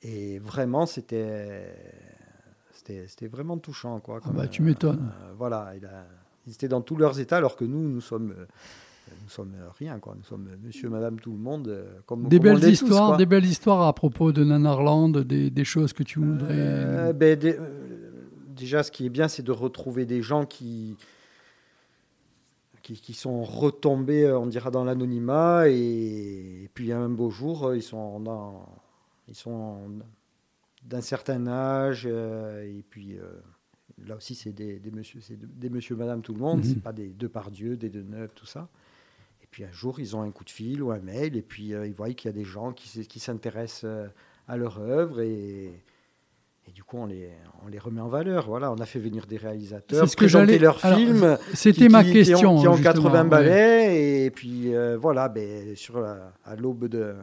Et 0.02 0.38
vraiment, 0.40 0.86
c'était 0.86 1.74
c'était 2.72 3.06
c'était 3.06 3.28
vraiment 3.28 3.58
touchant. 3.58 4.00
Quoi, 4.00 4.20
Ah 4.24 4.30
bah, 4.32 4.48
tu 4.48 4.62
m'étonnes. 4.62 5.12
euh, 5.22 5.32
voilà, 5.38 5.72
il 5.76 5.84
a- 5.86 6.06
ils 6.46 6.52
étaient 6.54 6.68
dans 6.68 6.80
tous 6.80 6.96
leurs 6.96 7.20
états, 7.20 7.36
alors 7.36 7.54
que 7.54 7.64
nous, 7.64 7.88
nous 7.88 8.00
sommes, 8.00 8.32
euh, 8.36 8.46
nous 9.22 9.28
sommes 9.28 9.54
euh, 9.54 9.68
rien. 9.78 10.00
Quoi. 10.00 10.14
Nous 10.18 10.24
sommes 10.24 10.48
monsieur, 10.64 10.88
madame, 10.90 11.20
tout 11.20 11.30
le 11.30 11.38
monde. 11.38 11.68
euh, 11.68 11.84
Comme, 12.06 12.26
Des 12.28 12.38
comme 12.38 12.44
belles 12.44 12.60
tous, 12.60 12.68
histoires, 12.82 13.16
des 13.16 13.26
belles 13.26 13.44
histoires 13.46 13.82
à 13.86 13.92
propos 13.92 14.32
de 14.32 14.42
Nanarland, 14.42 15.10
des, 15.18 15.50
des 15.50 15.64
choses 15.64 15.92
que 15.92 16.02
tu 16.02 16.18
voudrais. 16.18 16.48
Euh, 16.50 17.12
ben, 17.12 17.38
dé- 17.38 17.56
euh, 17.56 18.10
déjà, 18.56 18.82
ce 18.82 18.90
qui 18.90 19.06
est 19.06 19.10
bien, 19.10 19.28
c'est 19.28 19.44
de 19.44 19.52
retrouver 19.52 20.04
des 20.04 20.20
gens 20.20 20.44
qui, 20.44 20.96
qui, 22.82 22.94
qui 22.94 23.14
sont 23.14 23.44
retombés, 23.44 24.24
euh, 24.24 24.36
on 24.40 24.46
dira, 24.46 24.72
dans 24.72 24.82
l'anonymat. 24.82 25.68
Et, 25.68 26.64
et 26.64 26.70
puis, 26.74 26.90
un 26.90 27.08
beau 27.08 27.30
jour, 27.30 27.66
euh, 27.68 27.76
ils 27.76 27.82
sont, 27.84 28.18
dans, 28.18 28.66
ils 29.32 29.36
sont 29.36 29.88
d'un 30.84 31.00
certain 31.00 31.46
âge. 31.46 32.06
euh, 32.06 32.62
et 32.64 32.84
puis, 32.88 33.16
euh, 33.18 33.22
là 34.06 34.16
aussi, 34.16 34.34
c'est 34.34 34.52
des, 34.52 34.78
des 34.78 34.90
monsieur, 34.90 35.20
c'est 35.20 35.36
de- 35.38 35.46
des 35.46 35.70
monsieur, 35.70 35.96
madame, 35.96 36.20
tout 36.22 36.34
le 36.34 36.40
monde. 36.40 36.58
Mhm. 36.58 36.64
C'est 36.64 36.82
pas 36.82 36.92
des 36.92 37.08
deux 37.08 37.28
par 37.28 37.50
Dieu, 37.50 37.76
des 37.76 37.88
deux 37.88 38.02
neufs, 38.02 38.34
tout 38.34 38.46
ça. 38.46 38.68
Et 39.42 39.46
puis, 39.50 39.64
un 39.64 39.72
jour, 39.72 39.98
ils 40.00 40.14
ont 40.16 40.22
un 40.22 40.30
coup 40.30 40.44
de 40.44 40.50
fil 40.50 40.82
ou 40.82 40.90
un 40.92 40.98
mail. 41.00 41.36
Et 41.36 41.42
puis, 41.42 41.72
euh, 41.74 41.86
ils 41.86 41.94
voient 41.94 42.12
qu'il 42.12 42.28
y 42.30 42.34
a 42.34 42.36
des 42.36 42.44
gens 42.44 42.72
qui, 42.72 43.18
s'intéressent 43.20 43.84
euh, 43.84 44.06
à 44.48 44.56
leur 44.56 44.78
œuvre. 44.78 45.20
Et. 45.20 45.72
Et 46.68 46.70
du 46.70 46.84
coup, 46.84 46.96
on 46.96 47.06
les, 47.06 47.28
on 47.64 47.66
les 47.66 47.78
remet 47.80 48.00
en 48.00 48.06
valeur. 48.08 48.46
Voilà, 48.46 48.70
on 48.70 48.76
a 48.76 48.86
fait 48.86 49.00
venir 49.00 49.26
des 49.26 49.36
réalisateurs, 49.36 50.04
C'est 50.04 50.12
ce 50.12 50.14
que 50.16 50.20
présenter 50.26 50.46
j'allais- 50.52 50.58
leurs 50.60 50.84
alors, 50.84 50.96
films. 50.96 51.36
c'était 51.54 51.86
qui- 51.86 51.88
ma 51.88 52.04
qui- 52.04 52.12
question, 52.12 52.38
Qui 52.60 52.68
ont, 52.68 52.76
justement, 52.76 52.92
80 52.92 53.22
ouais. 53.24 53.28
ballets. 53.28 54.24
Et 54.26 54.30
puis, 54.30 54.72
euh, 54.72 54.96
voilà, 54.96 55.28
ben, 55.28 55.74
sur 55.74 56.00
la- 56.00 56.32
à 56.44 56.54
l'aube 56.54 56.86
de. 56.86 57.16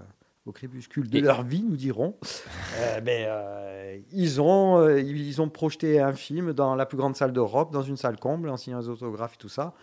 Au 0.50 0.52
crépuscule 0.52 1.08
de 1.08 1.20
Et- 1.20 1.22
leur 1.22 1.44
vie, 1.44 1.64
nous 1.64 1.76
dirons. 1.76 2.16
euh, 2.80 3.02
ben, 3.02 3.26
euh, 3.30 3.98
ils, 4.12 4.42
ont, 4.42 4.80
euh, 4.80 5.00
ils 5.00 5.40
ont 5.44 5.48
projeté 5.50 6.00
un 6.00 6.14
film 6.14 6.54
dans 6.54 6.74
la 6.74 6.88
plus 6.88 6.98
grande 6.98 7.16
salle 7.16 7.34
d'Europe, 7.34 7.72
dans 7.72 7.84
une 7.84 7.98
salle 7.98 8.18
comble, 8.18 8.50
en 8.50 8.58
signant 8.58 8.80
des 8.82 8.90
autographes 8.90 9.36
et 9.36 9.38
tout 9.38 9.48
ça. 9.50 9.76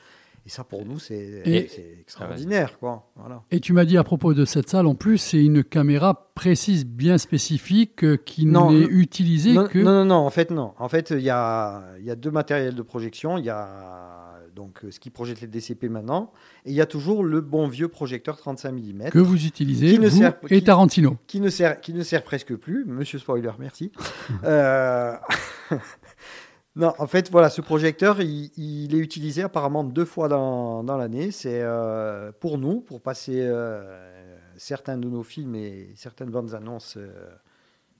Et 0.44 0.48
ça, 0.48 0.64
pour 0.64 0.84
nous, 0.84 0.98
c'est 0.98 1.14
Et- 1.44 2.00
extraordinaire. 2.00 2.78
Quoi. 2.80 3.08
Voilà. 3.14 3.42
Et 3.52 3.60
tu 3.60 3.72
m'as 3.72 3.84
dit 3.84 3.96
à 3.96 4.02
propos 4.04 4.34
de 4.34 4.44
cette 4.44 4.68
salle, 4.68 4.86
en 4.86 4.94
plus, 4.96 5.18
c'est 5.18 5.44
une 5.44 5.62
caméra 5.62 6.30
précise, 6.34 6.84
bien 6.84 7.16
spécifique, 7.18 8.24
qui 8.24 8.46
n'est 8.46 8.82
utilisée 8.82 9.52
non, 9.52 9.66
que. 9.68 9.78
Non, 9.78 9.92
non, 9.92 10.04
non, 10.04 10.14
en 10.16 10.30
fait, 10.30 10.50
non. 10.50 10.72
En 10.78 10.88
fait, 10.88 11.10
il 11.10 11.20
y 11.20 11.30
a, 11.30 11.82
il 12.00 12.04
y 12.04 12.10
a 12.10 12.16
deux 12.16 12.30
matériels 12.32 12.74
de 12.74 12.82
projection. 12.82 13.38
Il 13.38 13.44
y 13.44 13.50
a 13.50 14.25
donc 14.56 14.84
euh, 14.84 14.90
ce 14.90 14.98
qui 14.98 15.10
projette 15.10 15.40
les 15.40 15.46
DCP 15.46 15.88
maintenant, 15.88 16.32
et 16.64 16.70
il 16.70 16.74
y 16.74 16.80
a 16.80 16.86
toujours 16.86 17.22
le 17.22 17.40
bon 17.40 17.68
vieux 17.68 17.86
projecteur 17.86 18.36
35 18.36 18.72
mm. 18.72 19.10
Que 19.10 19.20
vous 19.20 19.46
utilisez, 19.46 19.96
vous 19.96 20.22
et 20.50 20.64
Tarantino. 20.64 21.16
Qui 21.28 21.40
ne, 21.40 21.50
sert, 21.50 21.80
qui 21.80 21.92
ne 21.92 22.02
sert 22.02 22.24
presque 22.24 22.56
plus. 22.56 22.84
Monsieur 22.84 23.20
Spoiler, 23.20 23.52
merci. 23.58 23.92
Euh, 24.44 25.14
Non, 26.76 26.92
en 26.98 27.06
fait, 27.06 27.30
voilà, 27.30 27.48
ce 27.48 27.62
projecteur, 27.62 28.20
il, 28.20 28.50
il 28.58 28.94
est 28.94 28.98
utilisé 28.98 29.42
apparemment 29.42 29.82
deux 29.82 30.04
fois 30.04 30.28
dans, 30.28 30.84
dans 30.84 30.98
l'année. 30.98 31.30
C'est 31.30 31.62
euh, 31.62 32.32
pour 32.38 32.58
nous, 32.58 32.82
pour 32.82 33.00
passer 33.00 33.40
euh, 33.40 34.36
certains 34.58 34.98
de 34.98 35.08
nos 35.08 35.22
films 35.22 35.54
et 35.54 35.94
certaines 35.96 36.30
bandes 36.30 36.52
annonces 36.52 36.98
euh, 36.98 37.30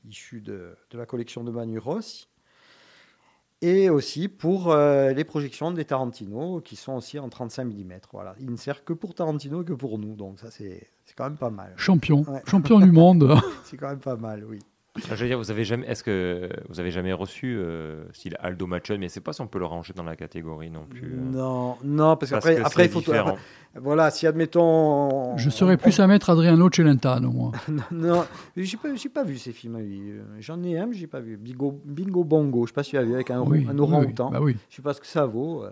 issues 0.04 0.42
de, 0.42 0.76
de 0.90 0.98
la 0.98 1.06
collection 1.06 1.42
de 1.42 1.50
Manu 1.50 1.78
Rossi. 1.78 2.28
Et 3.62 3.88
aussi 3.88 4.28
pour 4.28 4.70
euh, 4.70 5.12
les 5.12 5.24
projections 5.24 5.70
des 5.70 5.84
Tarantino, 5.84 6.60
qui 6.60 6.76
sont 6.76 6.92
aussi 6.94 7.18
en 7.18 7.28
35 7.28 7.64
mm. 7.64 7.92
Voilà. 8.12 8.34
Il 8.38 8.50
ne 8.50 8.56
sert 8.56 8.84
que 8.84 8.92
pour 8.92 9.14
Tarantino 9.14 9.62
et 9.62 9.64
que 9.64 9.72
pour 9.72 9.98
nous. 9.98 10.14
Donc 10.14 10.38
ça, 10.40 10.50
c'est 10.50 10.90
c'est 11.04 11.14
quand 11.14 11.24
même 11.24 11.38
pas 11.38 11.50
mal. 11.50 11.72
Champion, 11.76 12.24
Ouais. 12.28 12.42
champion 12.46 12.80
du 12.80 12.92
monde. 12.92 13.34
c'est 13.64 13.76
quand 13.76 13.88
même 13.88 13.98
pas 13.98 14.16
mal, 14.16 14.44
oui. 14.44 14.58
Ah, 15.10 15.14
Je 15.14 15.22
veux 15.22 15.26
dire, 15.28 15.38
vous 15.38 15.50
avez 15.50 15.64
jamais, 15.64 15.86
est-ce 15.86 16.02
que 16.02 16.48
vous 16.68 16.80
avez 16.80 16.90
jamais 16.90 17.12
reçu 17.12 17.56
euh, 17.58 18.04
style 18.12 18.36
Aldo 18.40 18.66
Machon, 18.66 18.96
mais 18.98 19.08
c'est 19.08 19.20
pas 19.20 19.32
si 19.32 19.40
on 19.40 19.46
peut 19.46 19.58
le 19.58 19.66
ranger 19.66 19.92
dans 19.94 20.02
la 20.04 20.16
catégorie 20.16 20.70
non 20.70 20.84
plus. 20.88 21.12
euh. 21.12 21.16
Non, 21.32 21.76
non, 21.84 22.16
parce 22.16 22.30
Parce 22.30 22.44
qu'après, 22.44 22.56
que 22.56 22.60
après, 22.66 22.82
c'est 22.84 22.88
il 22.88 22.92
faut. 22.92 22.98
différent. 23.00 23.28
après, 23.30 23.40
voilà, 23.78 24.10
si 24.10 24.26
admettons. 24.26 25.36
Je 25.36 25.50
serais 25.50 25.76
plus 25.76 25.98
à 26.00 26.06
mettre 26.06 26.30
Adriano 26.30 26.68
Celentano, 26.72 27.30
moi. 27.30 27.52
non, 27.68 27.82
non, 27.92 28.24
j'ai 28.56 28.76
pas, 28.76 28.94
j'ai 28.94 29.08
pas 29.08 29.22
vu 29.24 29.36
ces 29.38 29.52
films. 29.52 29.78
lui. 29.78 30.00
Euh, 30.12 30.22
J'en 30.40 30.62
ai 30.62 30.78
un, 30.78 30.86
mais 30.86 30.94
j'ai 30.94 31.06
pas 31.06 31.20
vu. 31.20 31.36
Bingo, 31.36 31.80
Bingo 31.84 32.24
Bongo, 32.24 32.64
je 32.66 32.70
sais 32.70 32.74
pas 32.74 32.82
si 32.82 32.90
tu 32.90 32.98
as 32.98 33.02
vu 33.04 33.14
avec 33.14 33.30
un, 33.30 33.40
Oui, 33.42 33.66
un 33.68 33.74
oui, 33.74 33.80
orang-outan. 33.80 34.28
oui, 34.28 34.32
bah 34.32 34.40
oui. 34.42 34.56
Je 34.70 34.76
sais 34.76 34.82
pas 34.82 34.94
ce 34.94 35.00
que 35.00 35.06
ça 35.06 35.26
vaut. 35.26 35.64
euh. 35.64 35.70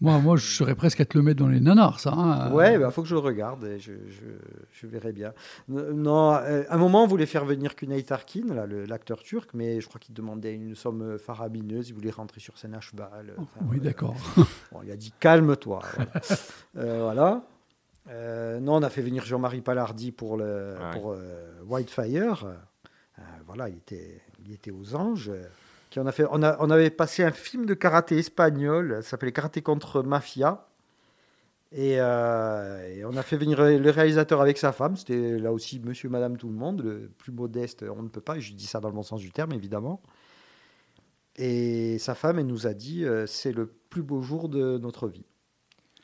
Moi, 0.00 0.18
moi, 0.18 0.36
je 0.36 0.46
serais 0.46 0.74
presque 0.74 1.00
à 1.00 1.04
te 1.04 1.18
le 1.18 1.22
mettre 1.22 1.40
dans 1.40 1.48
les 1.48 1.60
nanars, 1.60 2.00
ça. 2.00 2.12
hein. 2.12 2.50
Ouais, 2.52 2.74
il 2.80 2.90
faut 2.90 3.02
que 3.02 3.08
je 3.08 3.14
le 3.14 3.20
regarde 3.20 3.64
et 3.64 3.78
je, 3.78 3.92
je, 4.08 4.24
je 4.72 4.86
verrai 4.86 5.12
bien. 5.12 5.32
Non, 5.68 6.32
euh, 6.36 6.62
à 6.68 6.74
un 6.74 6.78
moment, 6.78 7.04
on 7.04 7.06
voulait 7.06 7.26
faire 7.26 7.44
venir 7.44 7.72
Cüneyt 7.78 8.10
Arkin, 8.10 8.46
là, 8.54 8.64
le- 8.66 8.86
l'acteur 8.86 9.22
turc, 9.22 9.50
mais 9.52 9.80
je 9.80 9.88
crois 9.88 10.00
qu'il 10.00 10.14
demandait 10.14 10.54
une 10.54 10.74
somme 10.74 11.18
farabineuse. 11.18 11.90
Il 11.90 11.94
voulait 11.94 12.10
rentrer 12.10 12.40
sur 12.40 12.56
scène 12.56 12.74
à 12.74 12.80
cheval. 12.80 13.34
Enfin, 13.36 13.66
Oui, 13.68 13.76
euh, 13.76 13.80
d'accord. 13.80 14.16
Bon, 14.72 14.80
il 14.82 14.90
a 14.90 14.96
dit 14.96 15.12
calme-toi. 15.20 15.80
Voilà. 15.94 16.10
Euh, 16.78 17.02
voilà. 17.02 17.42
Euh, 18.08 18.58
non, 18.60 18.76
on 18.76 18.82
a 18.82 18.88
fait 18.90 19.02
venir 19.02 19.24
Jean-Marie 19.24 19.60
Palardi 19.60 20.12
pour, 20.12 20.36
le, 20.38 20.74
ouais. 20.80 20.90
pour 20.98 21.12
euh, 21.12 21.50
Whitefire. 21.66 22.46
Euh, 23.18 23.22
voilà, 23.46 23.68
il 23.68 23.76
était, 23.76 24.20
il 24.44 24.52
était 24.52 24.70
aux 24.70 24.94
anges. 24.96 25.30
Qui 25.90 25.98
a 25.98 26.12
fait, 26.12 26.24
on, 26.30 26.42
a, 26.42 26.56
on 26.60 26.70
avait 26.70 26.90
passé 26.90 27.24
un 27.24 27.32
film 27.32 27.66
de 27.66 27.74
karaté 27.74 28.16
espagnol, 28.18 28.98
ça 29.02 29.10
s'appelait 29.10 29.32
Karaté 29.32 29.60
contre 29.60 30.02
Mafia. 30.02 30.66
Et, 31.72 31.96
euh, 32.00 32.88
et 32.96 33.04
on 33.04 33.16
a 33.16 33.22
fait 33.22 33.36
venir 33.36 33.60
le 33.62 33.90
réalisateur 33.90 34.40
avec 34.40 34.56
sa 34.58 34.72
femme. 34.72 34.96
C'était 34.96 35.38
là 35.38 35.52
aussi 35.52 35.78
monsieur, 35.80 36.08
madame, 36.08 36.36
tout 36.36 36.48
le 36.48 36.54
monde. 36.54 36.82
Le 36.82 37.10
plus 37.18 37.32
modeste, 37.32 37.84
on 37.96 38.02
ne 38.02 38.08
peut 38.08 38.20
pas. 38.20 38.36
Et 38.36 38.40
je 38.40 38.54
dis 38.54 38.66
ça 38.66 38.80
dans 38.80 38.88
le 38.88 38.94
bon 38.94 39.02
sens 39.02 39.20
du 39.20 39.30
terme, 39.32 39.52
évidemment. 39.52 40.00
Et 41.36 41.98
sa 41.98 42.14
femme, 42.14 42.38
elle 42.38 42.46
nous 42.46 42.66
a 42.66 42.74
dit 42.74 43.04
euh, 43.04 43.26
c'est 43.26 43.52
le 43.52 43.66
plus 43.66 44.02
beau 44.02 44.20
jour 44.20 44.48
de 44.48 44.78
notre 44.78 45.08
vie. 45.08 45.24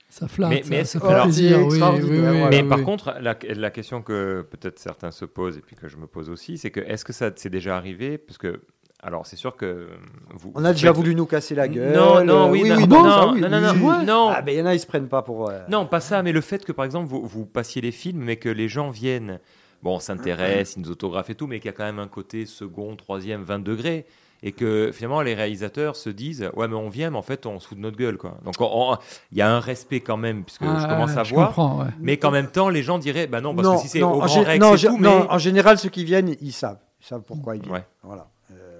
Ça 0.09 0.29
flatte, 0.29 0.51
Mais, 0.51 0.63
ça, 0.63 0.69
mais, 0.71 0.77
ça 0.77 0.81
est-ce- 0.83 0.99
fait 0.99 1.13
alors- 1.13 1.25
plaisir. 1.25 1.59
Oui, 1.67 1.79
oui, 1.81 2.01
oui, 2.03 2.21
mais 2.51 2.63
oui, 2.63 2.69
par 2.69 2.83
contre, 2.85 3.15
la, 3.21 3.37
la 3.43 3.71
question 3.71 4.03
que 4.03 4.47
peut-être 4.49 4.79
certains 4.79 5.11
se 5.11 5.25
posent 5.25 5.59
et 5.59 5.61
puis 5.61 5.75
que 5.77 5.89
je 5.89 5.97
me 5.97 6.07
pose 6.07 6.31
aussi, 6.31 6.59
c'est 6.59 6.71
que 6.71 6.81
est-ce 6.81 7.05
que 7.05 7.13
ça 7.13 7.31
c'est 7.35 7.51
déjà 7.51 7.77
arrivé? 7.77 8.19
Parce 8.19 8.39
que 8.39 8.63
alors 9.03 9.27
c'est 9.27 9.37
sûr 9.37 9.57
que 9.57 9.89
vous. 10.35 10.53
On 10.55 10.65
a 10.65 10.73
déjà 10.73 10.91
voulu 10.93 11.15
nous 11.15 11.27
casser 11.27 11.55
la 11.55 11.69
gueule. 11.69 11.95
Non, 11.95 12.25
non, 12.25 12.47
euh, 12.49 12.51
oui, 12.51 12.69
non, 12.69 12.77
oui, 12.77 12.87
non, 12.89 13.03
non, 13.05 13.33
oui, 13.35 13.41
non, 13.41 13.49
non, 13.49 13.57
oui, 13.59 13.81
non, 13.81 13.99
oui. 13.99 14.05
non. 14.07 14.29
Ah, 14.35 14.43
ben 14.43 14.53
il 14.55 14.59
y 14.59 14.63
en 14.63 14.67
a, 14.67 14.75
ils 14.75 14.81
se 14.81 14.87
prennent 14.87 15.09
pas 15.09 15.23
pour. 15.23 15.51
euh, 15.51 15.61
Non, 15.69 15.87
pas 15.87 16.01
ça, 16.01 16.23
mais 16.23 16.33
le 16.33 16.41
fait 16.41 16.65
que 16.65 16.73
par 16.73 16.85
exemple 16.85 17.09
vous, 17.09 17.25
vous 17.27 17.45
passiez 17.47 17.83
les 17.83 17.93
films, 17.93 18.21
mais 18.25 18.37
que 18.37 18.49
les 18.49 18.69
gens 18.69 18.91
viennent, 18.91 19.39
bon, 19.83 19.97
on 19.97 20.01
s'intéresse, 20.01 20.75
ils 20.77 20.83
nous 20.83 20.91
autographent 20.91 21.31
et 21.31 21.35
tout, 21.35 21.47
mais 21.47 21.61
qu'il 21.61 21.67
y 21.67 21.75
a 21.75 21.77
quand 21.77 21.85
même 21.85 21.99
un 21.99 22.09
côté 22.09 22.47
second, 22.47 22.97
troisième, 22.97 23.43
20 23.43 23.59
degrés. 23.61 24.07
Et 24.43 24.53
que 24.53 24.91
finalement 24.93 25.23
les 25.23 25.33
réalisateurs 25.35 25.97
se 25.97 26.11
disent 26.11 26.51
ouais 26.55 26.69
mais 26.69 26.75
on 26.77 26.91
vient 26.91 27.09
mais 27.11 27.17
en 27.17 27.23
fait 27.23 27.47
on 27.47 27.59
se 27.59 27.69
fout 27.69 27.79
de 27.79 27.83
notre 27.83 27.97
gueule 27.97 28.19
quoi 28.19 28.37
donc 28.45 28.55
on- 28.61 28.93
on- 28.93 28.99
il 29.33 29.39
y 29.39 29.41
a 29.41 29.51
un 29.51 29.61
respect 29.61 30.01
quand 30.01 30.19
même 30.19 30.45
puisque 30.45 30.61
Ah, 30.63 30.79
je 30.83 30.87
commence 30.87 31.17
à 31.17 31.25
je 31.25 31.33
voir 31.35 31.49
comprends, 31.49 31.79
ouais. 31.81 31.87
mais 32.01 32.19
qu'en 32.19 32.31
même 32.31 32.49
temps 32.49 32.69
les 32.69 32.83
gens 32.83 32.99
diraient 32.99 33.27
bah 33.27 33.41
non 33.41 33.55
parce 33.55 33.77
que 33.77 33.83
si 33.83 33.89
c'est 33.89 34.03
au 34.03 34.19
Grand 34.19 34.43
Rex 34.43 34.61
non, 34.61 34.75
et 34.77 34.79
tout 34.79 34.99
non, 34.99 35.21
mais 35.21 35.27
en 35.31 35.39
général, 35.39 35.79
ceux 35.79 35.89
qui 35.89 36.05
viennent, 36.05 36.37
ils 36.43 36.53
savent. 36.53 36.79
Ils 37.01 37.07
savent 37.07 37.23
pourquoi 37.27 37.57
ils 37.57 37.63
viennent. 37.63 37.73
Ouais. 37.73 37.87
Voilà. 38.03 38.29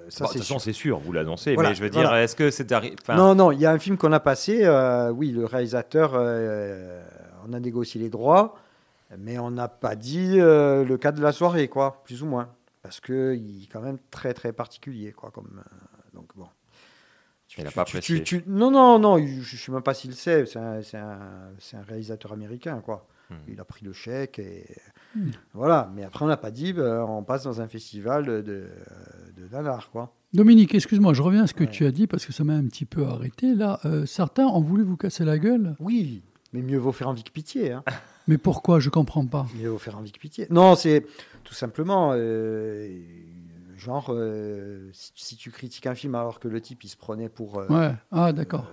Ça, 0.09 0.25
de 0.25 0.29
c'est 0.31 0.39
toute 0.39 0.43
façon 0.43 0.55
sûr. 0.55 0.61
c'est 0.61 0.73
sûr 0.73 0.99
vous 0.99 1.13
l'annoncez 1.13 1.55
Voilà, 1.55 1.71
mais 1.71 1.75
je 1.75 1.83
veux 1.83 1.91
dire 1.91 2.03
voilà. 2.03 2.23
est-ce 2.23 2.37
que 2.37 2.51
c'est 2.51 2.71
arrivé 2.73 2.95
enfin, 3.01 3.17
Non, 3.17 3.35
non, 3.35 3.53
il 3.53 3.61
y 3.61 3.67
a 3.67 3.73
un 3.73 3.79
film 3.79 3.97
qu'on 3.97 4.13
a 4.13 4.21
passé. 4.21 4.61
euh, 4.65 5.11
oui, 5.11 5.31
le 5.33 5.45
réalisateur, 5.45 6.13
euh, 6.15 7.03
on 7.49 7.53
a 7.53 7.61
négocié 7.61 8.01
les 8.01 8.09
droits, 8.09 8.57
mais 9.19 9.39
on 9.39 9.51
n'a 9.51 9.69
pas 9.69 9.97
dit 9.97 10.39
euh, 10.41 10.85
le 10.85 10.97
cadre 10.99 11.19
de 11.19 11.23
la 11.23 11.33
soirée, 11.33 11.69
quoi, 11.69 12.03
plus 12.05 12.23
ou 12.23 12.27
moins. 12.27 12.49
Parce 12.83 13.01
qu'il 13.01 13.63
est 13.65 13.67
quand 13.73 13.81
même 13.81 13.99
très, 14.11 14.33
très 14.33 14.53
particulier, 14.53 15.13
quoi. 15.13 15.31
Comme, 15.33 15.63
donc, 16.15 16.29
bon. 16.37 16.47
Tu- 17.49 17.61
Il 17.61 17.67
tu- 17.69 17.75
pas 17.75 17.85
tu- 17.85 18.43
non, 18.47 18.71
non, 18.71 18.99
non, 18.99 19.19
il- 19.19 19.41
je 19.43 19.55
ne 19.55 19.59
sais 19.61 19.73
même 19.73 19.83
pas 19.83 19.95
s'il 19.95 20.15
sait. 20.15 20.47
C'est 20.47 20.59
un, 20.59 20.83
c'est 20.83 20.97
un- 20.99 21.51
c'est 21.59 21.77
un 21.77 21.83
réalisateur 21.83 22.33
américain, 22.33 22.81
quoi. 22.85 23.07
Hmm. 23.31 23.35
Il 23.49 23.61
a 23.61 23.65
pris 23.65 23.85
le 23.85 23.93
chèque 23.93 24.39
et 24.39 24.67
Voilà. 25.55 25.91
Mais 25.95 26.05
après, 26.05 26.25
on 26.25 26.29
n'a 26.29 26.37
pas 26.37 26.51
dit, 26.51 26.73
ben, 26.73 27.05
on 27.09 27.23
passe 27.23 27.45
dans 27.45 27.61
un 27.61 27.69
festival 27.69 28.25
de, 28.27 28.41
de, 28.43 28.65
de 29.37 29.49
nanar, 29.53 29.91
quoi. 29.91 30.13
Dominique, 30.35 30.75
excuse-moi, 30.75 31.15
je 31.15 31.23
reviens 31.23 31.45
à 31.45 31.47
ce 31.47 31.55
que 31.55 31.65
tu 31.65 31.87
as 31.87 31.91
dit 31.91 32.07
parce 32.07 32.27
que 32.27 32.33
ça 32.33 32.45
m'a 32.45 32.55
un 32.55 32.67
petit 32.67 32.85
peu 32.85 33.07
arrêté. 33.07 33.55
Là, 33.55 33.81
Euh, 33.85 34.05
certains 34.07 34.45
ont 34.47 34.61
voulu 34.61 34.83
vous 34.83 34.97
casser 34.97 35.25
la 35.25 35.39
gueule. 35.39 35.75
Oui, 35.81 36.23
mais 36.53 36.61
mieux 36.63 36.79
vaut 36.79 36.93
faire 36.93 37.09
envie 37.09 37.23
que 37.25 37.31
pitié. 37.31 37.73
Hein. 37.73 37.83
Mais 38.29 38.39
pourquoi? 38.39 38.81
Je 38.81 38.91
comprends 38.91 39.25
pas. 39.25 39.47
Mieux 39.57 39.69
vaut 39.69 39.79
faire 39.79 39.97
envie 39.97 40.11
que 40.11 40.19
pitié. 40.19 40.49
Non, 40.51 40.75
c'est 40.75 41.07
tout 41.45 41.55
simplement 41.55 42.11
euh, 42.15 42.99
genre 43.77 44.07
euh, 44.11 44.91
si, 44.93 45.13
si 45.15 45.37
tu 45.37 45.53
critiques 45.53 45.87
un 45.87 45.95
film 45.95 46.17
alors 46.17 46.41
que 46.41 46.49
le 46.49 46.61
type 46.61 46.83
il 46.83 46.89
se 46.89 46.97
prenait 46.97 47.29
pour 47.29 47.59
Ouais. 47.71 47.95
Ah, 48.11 48.33
d'accord. 48.33 48.67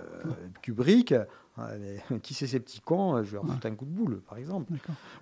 Kubrick, 0.60 1.14
mais 1.56 2.18
qui 2.22 2.34
c'est 2.34 2.46
ces 2.46 2.60
petits 2.60 2.80
cons 2.80 3.18
Je 3.22 3.30
vais 3.30 3.34
leur 3.36 3.46
foutre 3.46 3.66
un 3.66 3.74
coup 3.74 3.84
de 3.84 3.90
boule, 3.90 4.20
par 4.28 4.38
exemple. 4.38 4.72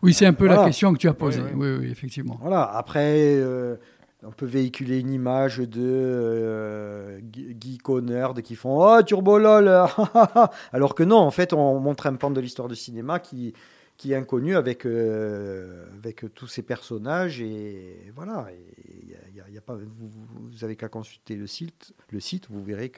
Oui, 0.03 0.15
c'est 0.15 0.27
un 0.27 0.33
peu 0.33 0.47
la 0.47 0.65
question 0.65 0.93
que 0.93 0.99
tu 0.99 1.09
as 1.09 1.15
posée. 1.15 1.43
Oui, 1.55 1.77
Oui, 1.79 1.91
effectivement. 1.91 2.39
Voilà. 2.41 2.63
Après, 2.65 3.37
euh, 3.37 3.77
on 4.25 4.31
peut 4.31 4.47
véhiculer 4.47 5.01
une 5.01 5.11
image 5.11 5.59
de 5.59 5.81
euh, 5.83 7.21
Connor 7.83 8.35
de 8.35 8.41
qui 8.41 8.55
font 8.55 8.79
Oh, 8.81 9.03
Turbo 9.03 9.39
LOL 9.39 9.69
Alors 10.73 10.95
que 10.95 11.03
non, 11.03 11.19
en 11.19 11.31
fait, 11.31 11.53
on 11.53 11.79
montre 11.81 12.07
un 12.07 12.15
pan 12.15 12.31
de 12.31 12.41
l'histoire 12.41 12.69
du 12.69 12.77
cinéma 12.77 13.19
qui, 13.19 13.53
qui 13.97 14.13
est 14.13 14.17
inconnu 14.17 14.57
avec, 14.57 14.87
euh, 14.87 15.87
avec 15.99 16.25
tous 16.35 16.47
ces 16.47 16.63
personnages. 16.63 17.41
Et 17.41 18.11
voilà. 18.15 18.47
Et 18.53 19.07
y 19.11 19.15
a- 19.15 19.19
il 19.31 19.37
y 19.37 19.41
a- 19.41 19.45
il 19.49 19.55
y 19.55 19.59
a 19.59 19.63
pas, 19.63 19.75
vous, 19.75 19.83
vous- 19.99 20.49
vous 20.51 20.65
avez 20.65 20.77
qu'à 20.77 20.89
consulter 20.89 21.35
le 21.37 21.47
site, 21.47 21.93
le 22.11 22.21
site, 22.21 22.47
vous 22.49 22.63
verrez 22.63 22.91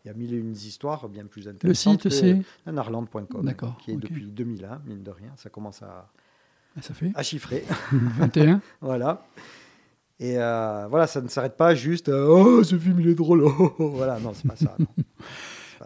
qu'il 0.00 0.10
y 0.10 0.14
a 0.14 0.16
mille 0.16 0.32
et 0.34 0.38
une 0.38 0.52
histoires 0.52 1.08
bien 1.08 1.26
plus 1.26 1.48
intéressantes. 1.48 2.02
site, 2.08 2.12
c'est 2.12 2.42
nanarland.com, 2.66 3.44
D'accord, 3.44 3.76
qui 3.78 3.92
est 3.92 3.96
depuis 3.96 4.24
2001, 4.24 4.80
mine 4.86 5.02
de 5.02 5.10
rien. 5.10 5.30
Ça 5.36 5.50
commence 5.50 5.82
à, 5.82 6.10
Ah, 6.76 6.82
Ça 6.82 6.94
fait 6.94 7.12
à 7.14 7.22
chiffrer. 7.22 7.64
21. 7.92 8.60
voilà. 8.80 9.26
Et 10.18 10.38
euh, 10.38 10.86
voilà, 10.88 11.06
ça 11.06 11.20
ne 11.22 11.28
s'arrête 11.28 11.56
pas 11.56 11.74
juste 11.74 12.08
euh, 12.10 12.26
Oh, 12.28 12.62
ce 12.62 12.76
film, 12.78 13.00
il 13.00 13.08
est 13.08 13.14
drôle. 13.14 13.42
oh, 13.44 13.74
oh. 13.78 13.88
Voilà, 13.90 14.18
non, 14.20 14.32
c'est 14.34 14.46
pas 14.46 14.56
ça. 14.56 14.76
non. 14.78 14.86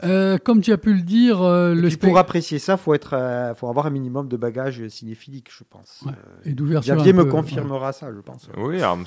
Euh, 0.03 0.39
comme 0.39 0.61
tu 0.61 0.73
as 0.73 0.77
pu 0.79 0.93
le 0.93 1.03
dire, 1.03 1.41
euh, 1.43 1.73
le 1.75 1.83
Puis 1.83 1.91
spectacle. 1.93 2.11
pour 2.11 2.19
apprécier 2.19 2.59
ça, 2.59 2.73
il 2.73 2.79
faut, 2.79 2.95
être, 2.95 3.15
euh, 3.15 3.55
faut 3.55 3.69
avoir 3.69 3.87
un 3.87 3.91
minimum 3.91 4.27
de 4.29 4.37
bagages 4.37 4.87
cinéphiliques, 4.89 5.51
je 5.57 5.63
pense. 5.69 6.03
Ouais. 6.05 6.13
Euh, 6.13 6.51
Et 6.51 6.53
d'ouverture 6.53 6.97
Xavier 6.97 7.13
un 7.13 7.17
me 7.17 7.25
peu, 7.25 7.31
confirmera 7.31 7.93
ça, 7.93 8.09
je 8.15 8.21
pense. 8.21 8.49
Oui, 8.57 8.79
alors 8.79 8.99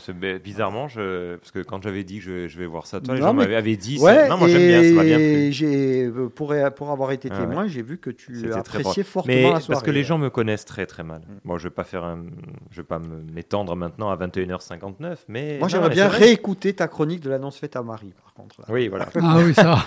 bizarrement, 0.44 0.88
je... 0.88 1.36
parce 1.36 1.52
que 1.52 1.60
quand 1.60 1.84
j'avais 1.84 2.04
dit 2.06 2.20
que 2.20 2.24
je, 2.24 2.48
je 2.48 2.58
vais 2.58 2.66
voir 2.68 2.86
ça, 2.88 3.02
toi, 3.02 3.16
les 3.16 3.20
Non, 3.20 3.28
gens 3.28 3.34
mais- 3.34 3.44
m'avaient 3.44 3.56
avaient 3.56 3.76
dit. 3.76 4.00
Ouais, 4.00 4.30
non, 4.30 4.38
moi 4.38 4.48
j'aime 4.48 4.68
bien, 4.68 4.84
ça 4.84 4.96
m'a 4.96 5.04
bien 5.04 5.20
et 5.20 5.44
plu. 5.48 5.52
j'ai, 5.52 6.10
pour, 6.36 6.54
pour 6.76 6.92
avoir 6.92 7.12
été 7.12 7.28
Ah 7.32 7.36
ouais. 7.42 7.48
témoin, 7.48 7.68
j'ai 7.68 7.82
vu 7.82 7.98
que 7.98 8.10
tu 8.10 8.52
appréciais 8.54 9.04
bon. 9.04 9.10
fortement 9.10 9.36
Mais 9.36 9.44
la 9.44 9.52
parce 9.52 9.66
soirée. 9.66 9.86
que 9.86 9.92
les 9.92 10.04
gens 10.04 10.18
me 10.18 10.30
connaissent 10.30 10.66
très 10.66 10.86
très 10.86 11.04
mal. 11.04 11.22
Moi, 11.44 11.58
je 11.58 11.66
vais 11.66 11.70
pas 11.74 11.84
faire 11.84 12.04
un, 12.06 12.24
je 12.72 12.78
vais 12.82 12.88
pas 12.88 13.00
me- 13.00 13.24
m'étendre 13.34 13.76
maintenant 13.76 14.10
à 14.10 14.16
21h59, 14.16 15.18
mais 15.28 15.58
Moi, 15.60 15.68
j'aimerais 15.68 15.90
bien 15.90 16.08
réécouter 16.08 16.74
ta 16.74 16.88
chronique 16.88 17.22
de 17.22 17.30
l'annonce 17.30 17.58
faite 17.58 17.76
à 17.76 17.84
Marie, 17.84 18.14
contre. 18.38 18.62
là. 18.62 18.68
Oui, 18.70 18.88
voilà. 18.88 19.10
Ah 19.22 19.38
oui, 19.44 19.54
ça. 19.54 19.84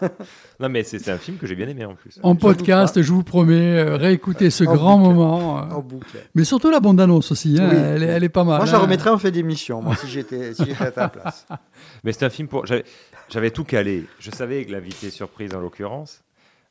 non, 0.60 0.68
mais 0.68 0.82
c'est 0.82 0.98
c'est 0.98 1.10
un 1.10 1.18
film 1.18 1.38
que 1.38 1.46
j'ai 1.46 1.54
bien 1.54 1.68
aimé 1.68 1.84
en 1.84 1.94
plus. 1.94 2.18
En 2.22 2.34
podcast, 2.36 3.00
je 3.00 3.12
vous 3.12 3.22
promets, 3.22 3.78
euh, 3.78 3.96
réécouter 3.96 4.50
ce 4.50 4.64
En 4.64 4.74
grand 4.74 4.98
boucle. 4.98 5.14
moment. 5.14 5.58
euh. 5.58 5.74
En 5.76 5.80
boucle. 5.80 6.18
Mais 6.34 6.44
surtout 6.44 6.70
la 6.70 6.80
bande-annonce 6.80 7.32
aussi, 7.32 7.56
hein, 7.58 7.68
Oui. 7.70 7.76
elle, 7.78 8.02
est, 8.02 8.06
elle 8.06 8.24
est 8.24 8.28
pas 8.28 8.44
mal. 8.44 8.58
Moi, 8.58 8.66
je 8.66 8.72
la 8.72 8.78
hein. 8.78 8.82
remettrais 8.82 9.10
en 9.10 9.18
fait 9.18 9.30
d'émission, 9.30 9.80
moi, 9.80 9.96
si 9.96 10.08
j'étais, 10.08 10.52
si 10.54 10.64
j'étais 10.66 10.84
à 10.84 10.90
ta 10.90 11.08
place. 11.08 11.46
Mais 12.04 12.12
c'est 12.12 12.24
un 12.24 12.30
film 12.30 12.48
pour. 12.48 12.66
J'avais, 12.66 12.84
j'avais 13.28 13.50
tout 13.50 13.64
calé. 13.64 14.04
Je 14.18 14.30
savais 14.30 14.64
que 14.64 14.72
l'invité 14.72 15.10
surprise 15.10 15.54
en 15.54 15.60
l'occurrence. 15.60 16.22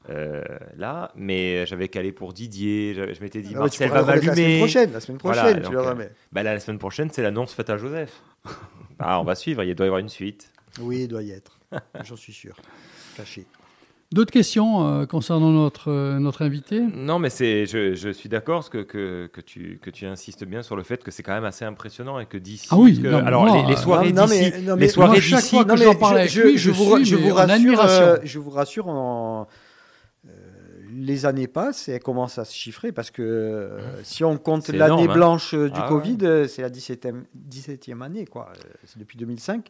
euh, 0.09 0.41
là, 0.77 1.11
mais 1.15 1.65
j'avais 1.67 1.87
calé 1.87 2.11
pour 2.11 2.33
Didier. 2.33 2.93
Je 3.13 3.21
m'étais 3.21 3.41
dit, 3.41 3.51
Ah 3.53 3.59
ouais, 3.59 3.65
Marcel 3.65 3.89
va 3.89 3.95
le 3.97 4.01
remettre 4.01 4.25
la 4.25 4.31
m'allumer. 4.31 4.45
semaine 4.47 4.59
prochaine, 4.59 4.91
la 4.93 4.99
semaine 4.99 5.17
prochaine, 5.19 5.53
tu 5.53 5.59
le 5.59 5.63
donc, 5.63 5.73
euh, 5.75 5.89
remets. 5.91 6.09
bah 6.31 6.41
là, 6.43 6.53
la 6.55 6.59
semaine 6.59 6.79
prochaine, 6.79 7.09
c'est 7.11 7.21
l'annonce 7.21 7.53
faite 7.53 7.69
à 7.69 7.77
Joseph. 7.77 8.11
ah, 8.99 9.21
on 9.21 9.23
va 9.23 9.35
suivre. 9.35 9.63
Il 9.63 9.73
doit 9.75 9.85
y 9.85 9.89
avoir 9.89 9.99
une 9.99 10.09
suite. 10.09 10.50
Oui, 10.79 11.01
il 11.03 11.07
doit 11.07 11.23
y 11.23 11.31
être. 11.31 11.59
J'en 12.03 12.15
suis 12.15 12.33
sûr. 12.33 12.55
Caché. 13.17 13.45
D'autres 14.13 14.31
questions 14.33 14.85
euh, 14.85 15.05
concernant 15.05 15.51
notre, 15.51 15.89
euh, 15.89 16.19
notre 16.19 16.41
invité? 16.41 16.81
Non, 16.81 17.17
mais 17.17 17.29
c'est, 17.29 17.65
je, 17.65 17.93
je 17.95 18.09
suis 18.09 18.27
d'accord 18.27 18.69
que, 18.69 18.79
que, 18.79 19.27
que, 19.31 19.39
tu, 19.39 19.79
que 19.81 19.89
tu 19.89 20.05
insistes 20.05 20.43
bien 20.43 20.63
sur 20.63 20.75
le 20.75 20.83
fait 20.83 21.01
que 21.01 21.11
c'est 21.11 21.23
quand 21.23 21.31
même 21.33 21.45
assez 21.45 21.63
impressionnant 21.63 22.19
et 22.19 22.25
que 22.25 22.37
d'ici. 22.37 22.67
Ah 22.71 22.77
oui, 22.77 23.01
que- 23.01 23.07
non, 23.07 23.25
alors 23.25 23.45
moi, 23.45 23.61
les, 23.61 23.67
les 23.69 23.77
soirées 23.77 24.11
Non, 24.11 24.25
d'ici, 24.25 24.51
mais- 24.53 24.61
non, 24.63 24.75
les 24.75 24.89
soirées 24.89 25.21
chaque 25.21 25.45
fois 25.45 25.63
que 25.63 25.69
Non, 25.69 25.75
j'en 25.77 25.93
mais 25.93 25.99
parle 25.99 26.17
avec 26.17 26.29
je, 26.29 26.41
lui, 26.41 26.57
je 26.57 26.57
je 26.57 26.71
vous, 26.71 26.95
suis, 26.97 27.05
je 27.05 27.15
vous 27.15 27.29
en 27.31 27.35
rassure, 27.35 27.81
euh, 27.85 28.17
je 28.23 28.39
vous 28.39 28.49
rassure, 28.49 28.87
en- 28.89 29.47
euh, 30.27 30.29
les 30.93 31.25
années 31.25 31.47
passent 31.47 31.87
et 31.87 31.93
elles 31.93 32.03
commencent 32.03 32.37
à 32.37 32.43
se 32.43 32.53
chiffrer 32.53 32.91
parce 32.91 33.11
que 33.11 33.21
euh, 33.21 34.03
si 34.03 34.25
on 34.25 34.37
compte 34.37 34.63
C'est 34.63 34.73
l'année 34.73 35.03
énorme, 35.03 35.09
hein. 35.09 35.13
blanche 35.13 35.55
du 35.55 35.71
Ah. 35.73 35.85
Covid, 35.87 36.17
c'est 36.49 36.61
la 36.63 36.69
17e, 36.69 37.23
17e 37.49 38.01
année, 38.01 38.25
quoi. 38.25 38.51
C'est 38.83 38.99
depuis 38.99 39.17
2005 39.17 39.69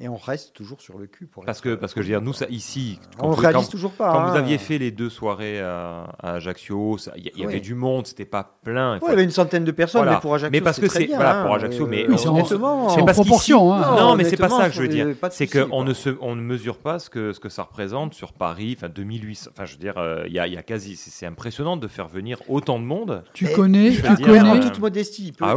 et 0.00 0.08
on 0.08 0.16
reste 0.16 0.52
toujours 0.54 0.80
sur 0.80 0.96
le 0.98 1.06
cul. 1.06 1.26
Pour 1.26 1.44
Parce 1.44 1.58
être- 1.58 1.64
que, 1.64 1.74
parce 1.74 1.92
que 1.94 2.02
je 2.02 2.06
veux 2.06 2.12
dire, 2.12 2.22
nous, 2.22 2.32
ça, 2.32 2.46
ici, 2.50 2.98
On 3.18 3.30
vous- 3.30 3.40
réalise 3.40 3.68
toujours 3.68 3.90
pas, 3.92 4.12
Quand 4.12 4.18
hein. 4.20 4.30
vous 4.30 4.36
aviez 4.36 4.58
fait 4.58 4.78
les 4.78 4.90
deux 4.90 5.10
soirées 5.10 5.60
à, 5.60 6.04
à 6.20 6.34
Ajaccio, 6.34 6.96
il 7.16 7.26
y, 7.26 7.32
Oui. 7.38 7.44
avait 7.44 7.60
du 7.60 7.74
monde, 7.74 8.06
c'était 8.06 8.24
pas 8.24 8.58
plein. 8.62 8.94
Ouais, 8.94 9.00
il 9.06 9.08
y 9.08 9.12
avait 9.12 9.24
une 9.24 9.30
centaine 9.30 9.64
de 9.64 9.70
personnes, 9.72 10.02
Voilà. 10.02 10.16
mais 10.16 10.20
pour 10.20 10.34
Ajaccio, 10.34 10.52
Mais 10.52 10.60
parce 10.60 10.76
c'est 10.76 10.82
que 10.82 10.88
c'est 10.92 11.06
bien, 11.06 11.16
voilà 11.16 11.40
hein. 11.40 11.44
pour 11.46 11.54
Ajaccio, 11.54 11.86
mais 11.86 12.06
Oui, 12.08 12.14
c'est 12.18 12.28
en- 12.28 12.34
honnêtement, 12.34 12.88
c'est 12.90 13.00
en 13.00 13.04
parce 13.04 13.18
qu'ici- 13.18 13.28
proportion, 13.28 13.74
hein. 13.74 13.96
Non, 13.98 14.14
mais 14.16 14.24
c'est 14.24 14.36
pas 14.36 14.48
ça 14.48 14.68
que 14.68 14.74
je 14.74 14.82
veux 14.82 14.88
dire. 14.88 15.06
euh, 15.06 15.28
C'est 15.30 15.46
qu'on 15.46 15.82
ne 15.84 15.92
se, 15.94 16.10
on 16.20 16.36
ne 16.36 16.42
mesure 16.42 16.78
pas 16.78 16.98
ce 16.98 17.10
que 17.10 17.32
ce 17.32 17.40
que 17.40 17.48
ça 17.48 17.62
représente 17.64 18.14
sur 18.14 18.32
Paris, 18.32 18.74
enfin 18.78 18.88
2800. 18.88 19.50
Enfin, 19.52 19.64
je 19.64 19.72
veux 19.72 19.78
dire, 19.78 19.98
euh, 19.98 20.24
il 20.26 20.32
y, 20.32 20.38
a, 20.38 20.46
il 20.46 20.54
y 20.54 20.56
a 20.56 20.62
quasi, 20.62 20.96
c'est 20.96 21.26
impressionnant 21.26 21.76
de 21.76 21.88
faire 21.88 22.08
venir 22.08 22.38
autant 22.48 22.78
de 22.78 22.84
monde. 22.84 23.24
Tu 23.34 23.46
connais, 23.52 23.90
tu 23.92 24.02
connais. 24.24 24.40
en 24.40 24.56
euh, 24.56 24.60
toute 24.60 24.78
modestie. 24.78 25.32
Ah 25.40 25.54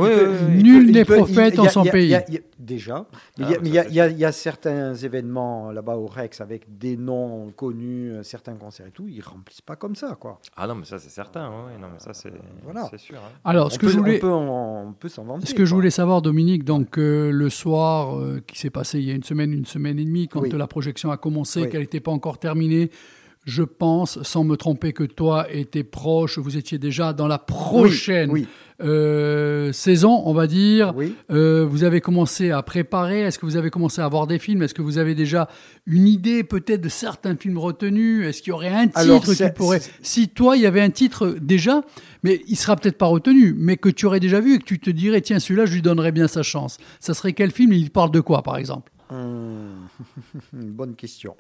Nul 0.50 0.92
n'est 0.92 1.06
prophète 1.06 1.60
en 1.60 1.70
son 1.70 1.84
pays. 1.84 2.18
Déjà. 2.60 3.06
Mais 3.38 3.46
il 3.64 3.74
y 3.74 4.00
a- 4.00 4.31
Certains 4.32 4.94
événements 4.96 5.72
là-bas 5.72 5.96
au 5.98 6.06
Rex 6.08 6.42
avec 6.42 6.78
des 6.78 6.98
noms 6.98 7.52
connus, 7.56 8.12
euh, 8.12 8.24
certains 8.24 8.54
concerts 8.56 8.88
et 8.88 8.92
tout, 8.92 9.08
ils 9.08 9.22
remplissent 9.22 9.62
pas 9.62 9.76
comme 9.76 9.96
ça, 9.96 10.16
quoi. 10.20 10.40
Ah 10.58 10.68
non, 10.68 10.76
mais 10.76 10.86
ça 10.86 11.00
c'est 11.00 11.10
certain. 11.10 11.50
ouais, 11.50 11.78
non, 11.80 11.88
mais 11.94 12.00
ça 12.00 12.14
c'est 12.14 12.32
Voilà. 12.64 12.88
c'est 12.90 13.00
sûr. 13.00 13.18
hein. 13.18 13.32
Alors, 13.44 13.72
ce 13.72 13.78
on 13.78 13.80
que 13.80 13.86
peut, 13.86 13.92
je 13.92 13.98
voulais. 13.98 14.18
on 14.18 14.20
peut, 14.22 14.32
en- 14.34 14.86
on 14.90 14.94
peut 14.94 15.10
s'en 15.10 15.24
vanter. 15.24 15.46
Ce 15.46 15.54
que 15.54 15.66
je 15.66 15.74
voulais 15.76 15.90
savoir, 15.92 16.22
Dominique, 16.22 16.64
donc 16.64 16.98
euh, 16.98 17.32
le 17.32 17.50
soir 17.50 18.18
euh, 18.20 18.42
qui 18.48 18.58
s'est 18.60 18.70
passé 18.70 19.00
il 19.00 19.06
y 19.06 19.12
a 19.12 19.14
une 19.16 19.24
semaine, 19.24 19.54
une 19.54 19.66
semaine 19.66 20.00
et 20.00 20.06
demie, 20.06 20.28
quand 20.28 20.42
Oui. 20.42 20.50
la 20.52 20.68
projection 20.68 21.12
a 21.12 21.18
commencé, 21.18 21.62
Oui. 21.64 21.70
qu'elle 21.70 21.82
n'était 21.82 22.00
pas 22.00 22.12
encore 22.12 22.38
terminée, 22.40 22.90
je 23.44 23.64
pense, 23.64 24.22
sans 24.22 24.44
me 24.44 24.56
tromper, 24.56 24.94
que 24.94 25.04
toi 25.04 25.48
et 25.52 25.66
tes 25.66 25.84
proches, 25.84 26.38
vous 26.38 26.58
étiez 26.58 26.78
déjà 26.78 27.12
dans 27.14 27.28
la 27.28 27.40
prochaine 27.40 28.30
oui. 28.32 28.48
Euh, 28.84 29.72
saison, 29.72 30.22
on 30.26 30.34
va 30.34 30.48
dire. 30.48 30.94
Oui. 30.96 31.16
Euh, 31.32 31.66
vous 31.66 31.84
avez 31.84 32.02
commencé 32.02 32.52
à 32.52 32.62
préparer. 32.62 33.22
Est-ce 33.22 33.40
que 33.40 33.46
vous 33.46 33.58
avez 33.58 33.70
commencé 33.70 34.02
à 34.02 34.08
voir 34.08 34.28
des 34.28 34.40
films? 34.40 34.64
Est-ce 34.64 34.74
que 34.74 34.82
vous 34.82 34.98
avez 34.98 35.16
déjà 35.16 35.48
une 35.86 36.08
idée 36.08 36.44
peut-être 36.44 36.82
de 36.82 36.90
certains 36.90 37.36
films 37.36 37.58
retenus? 37.58 38.26
Est-ce 38.26 38.42
qu'il 38.42 38.52
y 38.52 38.54
aurait 38.54 38.70
un 38.70 38.88
titre 38.88 39.00
Alors, 39.00 39.24
qui 39.24 39.36
pourrait 39.56 39.82
si 40.02 40.30
toi, 40.30 40.58
il 40.58 40.64
y 40.64 40.66
avait 40.66 40.82
un 40.82 40.90
titre 40.90 41.36
déjà, 41.42 41.82
mais 42.24 42.42
il 42.48 42.56
sera 42.56 42.76
peut-être 42.76 42.98
pas 42.98 43.06
retenu, 43.06 43.54
mais 43.58 43.78
que 43.78 43.90
tu 43.90 44.06
aurais 44.06 44.20
déjà 44.20 44.40
vu 44.40 44.56
et 44.56 44.60
que 44.60 44.66
tu 44.66 44.80
te 44.80 44.90
dirais, 44.90 45.22
tiens, 45.22 45.40
celui-là, 45.40 45.66
je 45.66 45.74
lui 45.74 45.82
donnerais 45.82 46.12
bien 46.12 46.28
sa 46.28 46.44
chance. 46.44 46.78
Ça 47.00 47.14
serait 47.14 47.34
quel 47.34 47.52
film? 47.52 47.74
Il 47.74 47.92
parle 47.92 48.12
de 48.12 48.20
quoi, 48.20 48.42
par 48.42 48.58
exemple? 48.58 48.92
Hum, 49.10 49.88
bonne 50.54 50.96
question. 50.96 51.36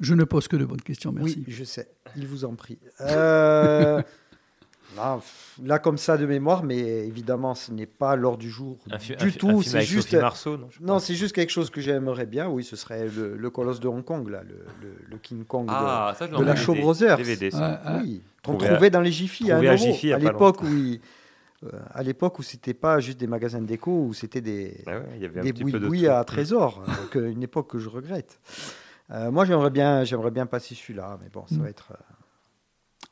Je 0.00 0.14
ne 0.14 0.24
pose 0.24 0.48
que 0.48 0.56
de 0.56 0.64
bonnes 0.64 0.80
questions, 0.80 1.12
merci. 1.12 1.44
Oui, 1.46 1.52
je 1.52 1.64
sais. 1.64 1.88
Il 2.16 2.26
vous 2.26 2.46
en 2.46 2.54
prie. 2.54 2.78
Euh, 3.02 4.02
là, 4.96 5.16
pff, 5.16 5.58
là, 5.64 5.78
comme 5.78 5.98
ça 5.98 6.16
de 6.16 6.26
mémoire, 6.26 6.62
mais 6.62 6.78
évidemment, 7.06 7.54
ce 7.54 7.72
n'est 7.72 7.86
pas 7.86 8.16
l'ordre 8.16 8.38
du 8.38 8.50
jour 8.50 8.78
Un 8.90 8.96
du 8.98 9.12
un 9.14 9.30
tout. 9.30 9.62
C'est 9.62 9.82
juste. 9.82 10.08
Sophie 10.10 10.20
Marceau, 10.22 10.56
non, 10.56 10.68
non, 10.80 10.98
c'est 10.98 11.14
juste 11.14 11.34
quelque 11.34 11.50
chose 11.50 11.70
que 11.70 11.80
j'aimerais 11.80 12.26
bien. 12.26 12.48
Oui, 12.48 12.64
ce 12.64 12.76
serait 12.76 13.06
le, 13.08 13.36
le 13.36 13.50
colosse 13.50 13.80
de 13.80 13.88
Hong 13.88 14.04
Kong, 14.04 14.28
là, 14.28 14.42
le, 14.42 14.64
le- 14.82 14.94
le 15.08 15.16
King 15.18 15.44
Kong 15.44 15.66
Ah, 15.70 16.10
de, 16.12 16.18
ça, 16.18 16.26
je 16.26 16.30
l'ai 16.32 16.36
de 16.38 16.42
en 16.42 16.46
la 16.46 16.52
DVD, 16.54 16.64
Show 16.64 16.74
Brothers. 16.74 17.16
DVD, 17.16 17.50
ça. 17.50 17.80
Oui, 18.02 18.22
qu'on 18.44 18.52
Trouvé 18.52 18.66
à- 18.68 18.72
trouvait 18.74 18.90
dans 18.90 19.00
les 19.00 19.12
Jiffy 19.12 19.50
à 19.52 19.58
à 19.58 20.18
l'époque 20.18 20.62
où 20.62 20.66
il- 20.68 21.00
euh, 21.62 21.68
à 21.92 22.02
l'époque 22.02 22.38
où 22.38 22.42
c'était 22.42 22.72
pas 22.72 23.00
juste 23.00 23.20
des 23.20 23.26
magasins 23.26 23.60
de 23.60 23.66
déco, 23.66 23.90
où 24.06 24.14
c'était 24.14 24.40
des, 24.40 24.82
Ah 24.86 24.92
ouais, 24.98 25.04
il 25.16 25.22
y 25.22 25.26
avait 25.26 25.40
un 25.40 25.42
des 25.42 25.52
petit 25.52 25.62
boui-boui 25.64 26.08
à 26.08 26.24
trésor. 26.24 26.82
euh, 26.88 26.92
que- 27.10 27.18
une 27.18 27.42
époque 27.42 27.68
que 27.70 27.78
je 27.78 27.88
regrette. 27.90 28.40
Euh, 29.10 29.30
moi, 29.30 29.44
j'aimerais 29.44 29.70
bien, 29.70 30.04
j'aimerais 30.04 30.30
bien 30.30 30.46
passer 30.46 30.74
celui-là, 30.74 31.18
mais 31.20 31.28
bon, 31.30 31.44
ça 31.48 31.56
Mm. 31.56 31.62
va 31.62 31.68
être. 31.68 31.88
euh, 31.92 32.09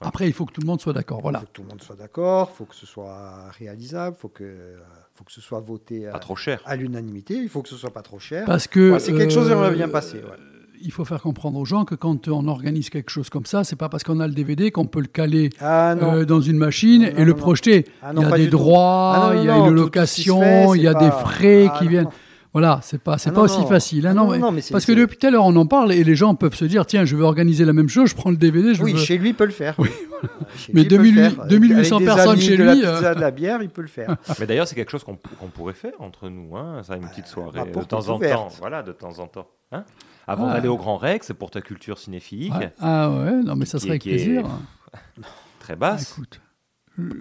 Après, 0.00 0.28
il 0.28 0.32
faut 0.32 0.46
que 0.46 0.52
tout 0.52 0.60
le 0.60 0.66
monde 0.66 0.80
soit 0.80 0.92
d'accord. 0.92 1.20
Voilà. 1.22 1.40
faut 1.40 1.46
que 1.46 1.50
tout 1.52 1.62
le 1.62 1.68
monde 1.68 1.82
soit 1.82 1.96
d'accord, 1.96 2.50
faut 2.52 2.64
que 2.66 2.74
ce 2.76 2.86
soit 2.86 3.48
réalisable, 3.58 4.16
faut 4.18 4.28
que, 4.28 4.76
faut 5.14 5.24
que 5.24 5.32
ce 5.32 5.40
soit 5.40 5.58
voté 5.60 6.06
à, 6.06 6.12
Pas 6.12 6.18
trop 6.20 6.36
cher. 6.36 6.60
à 6.66 6.76
l'unanimité, 6.76 7.34
il 7.34 7.48
faut 7.48 7.62
que 7.62 7.68
ce 7.68 7.76
soit 7.76 7.90
pas 7.92 8.02
trop 8.02 8.20
cher. 8.20 8.44
Parce 8.46 8.68
que 8.68 8.92
Ouais, 8.92 9.00
c'est 9.00 9.12
quelque 9.12 9.32
chose 9.32 9.44
que 9.44 9.50
j'aimerais 9.50 9.72
bien 9.74 9.88
euh, 9.88 9.92
passer. 9.92 10.18
ouais. 10.18 10.36
Il 10.80 10.92
faut 10.92 11.04
faire 11.04 11.20
comprendre 11.20 11.58
aux 11.58 11.64
gens 11.64 11.84
que 11.84 11.96
quand 11.96 12.28
on 12.28 12.46
organise 12.46 12.88
quelque 12.90 13.10
chose 13.10 13.28
comme 13.30 13.44
ça, 13.46 13.64
c'est 13.64 13.74
pas 13.74 13.88
parce 13.88 14.04
qu'on 14.04 14.20
a 14.20 14.28
le 14.28 14.32
DVD 14.32 14.70
qu'on 14.70 14.86
peut 14.86 15.00
le 15.00 15.08
caler 15.08 15.50
Ah 15.58 15.94
euh, 15.94 16.24
dans 16.24 16.40
une 16.40 16.56
machine 16.56 17.02
Non, 17.02 17.08
et 17.08 17.12
non, 17.14 17.24
le 17.24 17.32
non. 17.32 17.36
projeter. 17.36 17.84
Ah 18.00 18.12
non, 18.12 18.22
il 18.22 18.28
y 18.28 18.32
a 18.32 18.36
des 18.38 18.46
droits, 18.46 19.12
Ah 19.16 19.34
non, 19.34 19.40
il 19.42 19.46
y 19.46 19.50
a 19.50 19.56
non, 19.56 19.66
une 19.70 19.74
qui 19.74 19.80
location, 19.80 20.40
fait, 20.40 20.76
il 20.76 20.82
y 20.82 20.86
a 20.86 20.94
des 20.94 21.10
frais 21.10 21.66
Ah 21.68 21.76
qui 21.78 21.84
non. 21.86 21.90
viennent. 21.90 22.08
Voilà, 22.54 22.80
c'est 22.82 22.98
pas 23.02 23.18
c'est 23.18 23.28
Ah 23.30 23.32
pas 23.32 23.38
non, 23.40 23.44
aussi 23.44 23.60
non. 23.60 23.66
facile. 23.66 24.06
hein, 24.06 24.10
Ah 24.12 24.14
non, 24.14 24.24
non, 24.24 24.30
mais- 24.32 24.38
non, 24.38 24.52
mais 24.52 24.60
c'est- 24.62 24.72
parce 24.72 24.86
que 24.86 24.92
depuis 24.92 25.18
tout 25.18 25.26
à 25.26 25.30
l'heure 25.30 25.44
on 25.44 25.54
en 25.56 25.66
parle 25.66 25.92
et 25.92 26.02
les 26.02 26.14
gens 26.16 26.34
peuvent 26.34 26.54
se 26.54 26.64
dire 26.64 26.86
tiens 26.86 27.04
je 27.04 27.14
veux 27.14 27.22
organiser 27.24 27.64
la 27.66 27.72
même 27.74 27.88
chose, 27.90 28.08
je 28.10 28.14
prends 28.16 28.30
le 28.30 28.36
DVD, 28.36 28.74
je 28.74 28.82
Oui, 28.82 28.92
veux- 28.94 28.98
chez 28.98 29.18
lui, 29.18 29.28
il 29.30 29.34
peut 29.34 29.44
le 29.44 29.50
faire. 29.50 29.74
Oui, 29.78 29.88
Euh, 30.24 30.26
chez 30.56 30.72
Mais 30.74 30.80
lui, 30.82 30.88
il 30.88 30.88
peut 30.88 30.96
le 30.96 31.02
2800 31.12 31.36
faire. 31.36 31.46
2800 31.46 31.96
Avec 31.96 32.08
des 32.08 32.14
personnes 32.14 32.32
amis, 32.32 32.40
chez 32.42 32.56
de 32.56 32.64
la 32.64 32.74
lui, 32.74 32.84
euh. 32.84 32.92
pizza, 32.96 33.14
de 33.14 33.20
la 33.20 33.30
bière, 33.30 33.62
il 33.62 33.68
peut 33.68 33.82
le 33.82 33.86
faire. 33.88 34.16
Mais 34.40 34.46
d'ailleurs, 34.46 34.66
c'est 34.66 34.74
quelque 34.74 34.90
chose 34.90 35.04
qu'on 35.04 35.14
pourrait 35.14 35.74
faire 35.74 35.92
entre 36.00 36.28
nous, 36.28 36.56
hein, 36.56 36.82
ça, 36.82 36.96
une 36.96 37.08
petite 37.08 37.28
soirée 37.28 37.58
la 37.60 37.64
de 37.66 37.70
porte 37.70 37.88
temps 37.88 38.08
en 38.08 38.16
ouverte. 38.16 38.32
temps. 38.34 38.48
Voilà, 38.58 38.82
de 38.82 38.90
temps 38.90 39.16
en 39.20 39.28
temps. 39.28 39.46
Hein 39.70 39.84
Avant 40.26 40.48
Ah. 40.48 40.54
d'aller 40.54 40.66
au 40.66 40.76
Grand 40.76 40.96
Rex, 40.96 41.32
pour 41.38 41.50
ta 41.52 41.60
culture 41.60 41.98
cinéphilique, 41.98 42.52
Ouais. 42.54 42.72
Ah 42.80 43.10
ouais, 43.10 43.42
non 43.44 43.54
mais 43.54 43.64
ça 43.64 43.78
serait 43.78 43.90
avec 43.90 44.06
est 44.08 44.10
plaisir. 44.10 44.44
très 45.60 45.76
basse. 45.76 46.12
Écoute, 46.16 46.40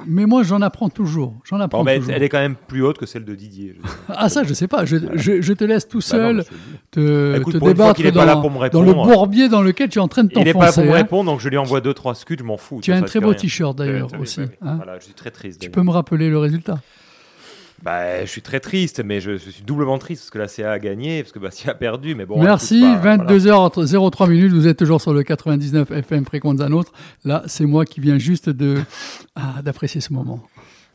mais 0.08 0.26
moi 0.26 0.41
j'en 0.44 0.62
apprends 0.62 0.90
toujours, 0.90 1.36
j'en 1.44 1.60
apprends 1.60 1.84
Bon, 1.84 1.95
toujours. 1.95 2.12
elle 2.14 2.24
est 2.24 2.30
quand 2.30 2.40
même 2.40 2.56
plus 2.56 2.82
haute 2.84 2.98
que 2.98 3.06
celle 3.06 3.24
de 3.26 3.36
Didier. 3.36 3.76
Ah 4.10 4.28
ça 4.28 4.44
je 4.44 4.54
sais 4.54 4.68
pas, 4.68 4.86
je, 4.86 4.98
je, 5.14 5.41
je 5.41 5.54
te 5.54 5.64
laisse 5.64 5.88
tout 5.88 5.99
Bah 6.12 6.18
non, 6.34 6.44
seul 6.44 6.45
te 6.91 7.38
Écoute, 7.38 7.60
fois 7.60 7.68
débattre 7.74 8.02
dans, 8.12 8.82
le 8.84 8.94
bourbier 8.94 9.49
dans 9.49 9.62
lequel 9.62 9.90
tu 9.90 9.99
es 9.99 10.02
en 10.02 10.08
train 10.08 10.24
de 10.24 10.32
Il 10.36 10.44
n'est 10.44 10.54
t'enfoncer. 10.54 10.60
pas 10.60 10.66
là 10.66 10.74
pour 10.74 10.84
me 10.84 10.90
hein. 10.90 11.02
répondre, 11.02 11.32
donc 11.32 11.40
je 11.41 11.49
lui 11.49 11.58
envoie 11.58 11.80
deux 11.82 11.94
trois 11.94 12.16
scuds, 12.16 12.38
je 12.40 12.44
m'en 12.44 12.58
fous. 12.58 12.80
Tu 12.82 12.91
as 12.91 12.98
un 12.98 13.02
très 13.04 13.20
beau 13.20 13.34
t-shirt, 13.34 13.78
d'ailleurs, 13.78 14.08
Oui, 14.12 14.18
oui, 14.18 14.22
aussi, 14.24 14.41
hein. 14.62 14.76
Voilà, 14.78 14.98
je 14.99 15.06
suis 15.06 15.14
très 15.14 15.30
triste. 15.32 15.60
Tu 15.60 15.68
d'ailleurs. 15.68 15.74
peux 15.76 15.84
me 15.84 15.91
rappeler 15.91 16.30
le 16.30 16.40
résultat? 16.40 16.80
Bah, 17.84 18.26
je 18.26 18.30
suis 18.30 18.41
très 18.41 18.60
triste, 18.60 19.04
mais 19.04 19.22
je, 19.22 19.38
je 19.38 19.49
suis 19.52 19.64
doublement 19.64 19.98
triste 19.99 20.24
parce 20.24 20.32
que 20.32 20.40
la 20.40 20.48
CA 20.48 20.72
a 20.72 20.80
gagné, 20.80 21.22
parce 21.24 21.32
que 21.32 21.40
Bastia 21.48 21.72
a 21.72 21.76
perdu. 21.76 22.16
Mais 22.16 22.26
bon, 22.26 22.41
Merci, 22.41 22.78
écoute, 22.80 23.02
bah, 23.04 23.18
voilà. 23.18 23.38
22h03 23.38 24.30
minutes, 24.30 24.52
vous 24.54 24.68
êtes 24.68 24.78
toujours 24.78 24.99
sur 24.99 25.14
le 25.14 25.24
99 25.24 25.91
FM 25.91 26.26
Fréquence 26.26 26.60
un 26.62 26.72
autre. 26.72 26.91
Là, 27.24 27.44
c'est 27.45 27.66
moi 27.66 27.86
qui 27.86 27.99
viens 27.99 28.18
juste 28.18 28.49
de 28.49 28.82
ah, 29.36 29.62
d'apprécier 29.64 30.02
ce 30.02 30.12
moment. 30.14 30.41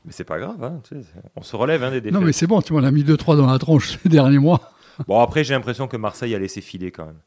Mais 0.04 0.10
c'est 0.12 0.24
pas 0.24 0.38
grave, 0.40 0.62
hein, 0.64 0.80
tu 0.88 0.96
sais, 0.96 1.02
c'est- 1.14 1.20
on 1.36 1.42
se 1.42 1.54
relève 1.54 1.84
hein, 1.84 1.92
des 1.92 2.00
défaites. 2.00 2.18
Non, 2.18 2.20
mais 2.26 2.32
c'est 2.32 2.48
bon, 2.48 2.60
tu 2.60 2.72
m'en 2.72 2.80
as 2.82 2.90
mis 2.90 3.04
2-3 3.04 3.36
dans 3.36 3.46
la 3.46 3.58
tronche 3.60 3.98
ces 4.02 4.08
derniers 4.08 4.40
mois. 4.40 4.72
Bon, 5.06 5.20
après, 5.20 5.44
j'ai 5.44 5.54
l'impression 5.54 5.86
que 5.86 5.96
Marseille 5.96 6.34
a 6.34 6.38
laissé 6.40 6.60
filer 6.60 6.90
quand 6.90 7.06
même. 7.06 7.18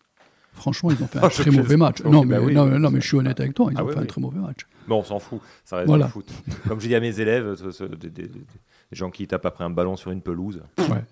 Franchement, 0.51 0.91
ils 0.91 1.01
ont 1.03 1.07
fait 1.07 1.19
un 1.19 1.29
je 1.29 1.41
très 1.41 1.51
mauvais 1.51 1.75
match. 1.77 2.01
Non, 2.03 2.23
mais, 2.25 2.39
non, 2.39 2.65
mais- 2.65 2.89
mais 2.89 3.01
je 3.01 3.07
suis 3.07 3.17
honnête 3.17 3.39
avec 3.39 3.53
toi, 3.53 3.69
ils 3.71 3.77
Ah 3.77 3.83
ont 3.85 3.87
fait 3.89 3.99
un 3.99 4.05
très 4.05 4.19
mauvais 4.21 4.39
match. 4.39 4.59
Bon, 4.87 4.99
on 4.99 5.03
s'en 5.03 5.19
fout, 5.19 5.39
ça 5.63 5.77
reste 5.77 5.91
du 5.91 6.03
foot. 6.03 6.27
Comme 6.67 6.79
je 6.81 6.87
dis 6.87 6.95
à 6.95 6.99
mes 6.99 7.17
élèves, 7.19 7.55
des, 8.91 8.97
gens 8.97 9.09
qui 9.09 9.27
tapent 9.27 9.45
après 9.45 9.63
un 9.63 9.69
ballon 9.69 9.95
sur 9.95 10.11
une 10.11 10.21
pelouse. 10.21 10.61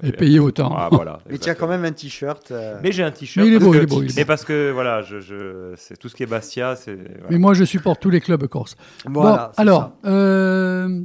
et 0.04 0.12
payés 0.12 0.40
autant. 0.40 0.74
Ah, 0.76 0.90
voilà. 0.92 1.20
Mais 1.30 1.38
tu 1.38 1.50
as 1.50 1.56
quand 1.56 1.68
même 1.68 1.86
un 1.86 1.92
t-shirt. 1.92 2.52
euh, 2.52 2.80
Mais 2.84 2.92
j'ai 2.92 3.04
un 3.04 3.12
t-shirt. 3.12 3.46
Mais 3.46 3.52
il 3.52 3.56
est 3.56 3.60
parce 3.60 3.66
beau, 3.66 3.72
que- 3.72 3.78
il 3.78 3.84
est 3.84 3.86
beau, 3.88 4.04
il 4.04 4.10
est 4.12 4.16
Mais 4.16 4.26
parce 4.26 4.46
que, 4.46 4.72
voilà, 4.72 5.02
je, 5.02 5.20
je- 5.20 5.74
c'est 5.78 5.98
tout 5.98 6.10
ce 6.10 6.16
qui 6.16 6.24
est 6.24 6.28
Bastia, 6.28 6.76
c'est. 6.76 6.96
voilà. 6.96 7.28
Mais 7.30 7.38
moi, 7.38 7.54
je 7.54 7.64
supporte 7.64 8.02
tous 8.02 8.10
les 8.10 8.22
clubs 8.22 8.46
corses. 8.48 8.76
Voilà, 9.06 9.52
bon, 9.56 9.62
alors, 9.62 9.92
euh, 10.06 11.02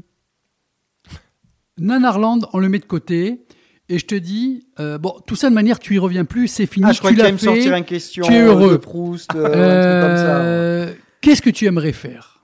Nanarland, 1.79 2.41
on 2.53 2.59
le 2.59 2.69
met 2.69 2.79
de 2.79 2.85
côté. 2.85 3.45
Et 3.91 3.99
je 3.99 4.05
te 4.05 4.15
dis, 4.15 4.67
euh, 4.81 4.99
bon, 4.99 5.15
tout 5.27 5.35
ça 5.35 5.49
de 5.49 5.55
manière, 5.55 5.79
tu 5.79 5.95
y 5.95 5.99
reviens 5.99 6.27
plus, 6.27 6.47
c'est 6.49 6.67
fini. 6.67 6.85
Ah, 6.87 6.93
je 6.93 6.99
crois 6.99 7.11
tu 7.11 7.17
qu'il 7.17 7.25
l'as 7.25 7.33
fait, 7.33 7.39
sortir 7.47 7.75
une 7.75 7.85
question 7.85 8.23
Tu 8.23 8.35
es 8.35 8.43
de 8.43 8.47
heureux. 8.47 8.79
Proust, 8.79 9.35
euh, 9.35 9.39
un 9.39 9.49
truc 9.49 9.55
comme 9.55 10.17
ça. 10.17 10.37
Euh, 10.43 10.95
Qu'est-ce 11.23 11.41
que 11.41 11.49
tu 11.49 11.65
aimerais 11.65 11.93
faire? 11.93 12.43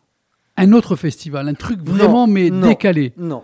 Un 0.56 0.72
autre 0.72 0.96
festival, 0.96 1.46
un 1.48 1.54
truc 1.54 1.80
vraiment, 1.82 2.26
Non, 2.26 2.32
mais 2.32 2.48
non, 2.48 2.66
décalé. 2.66 3.12
Non. 3.18 3.42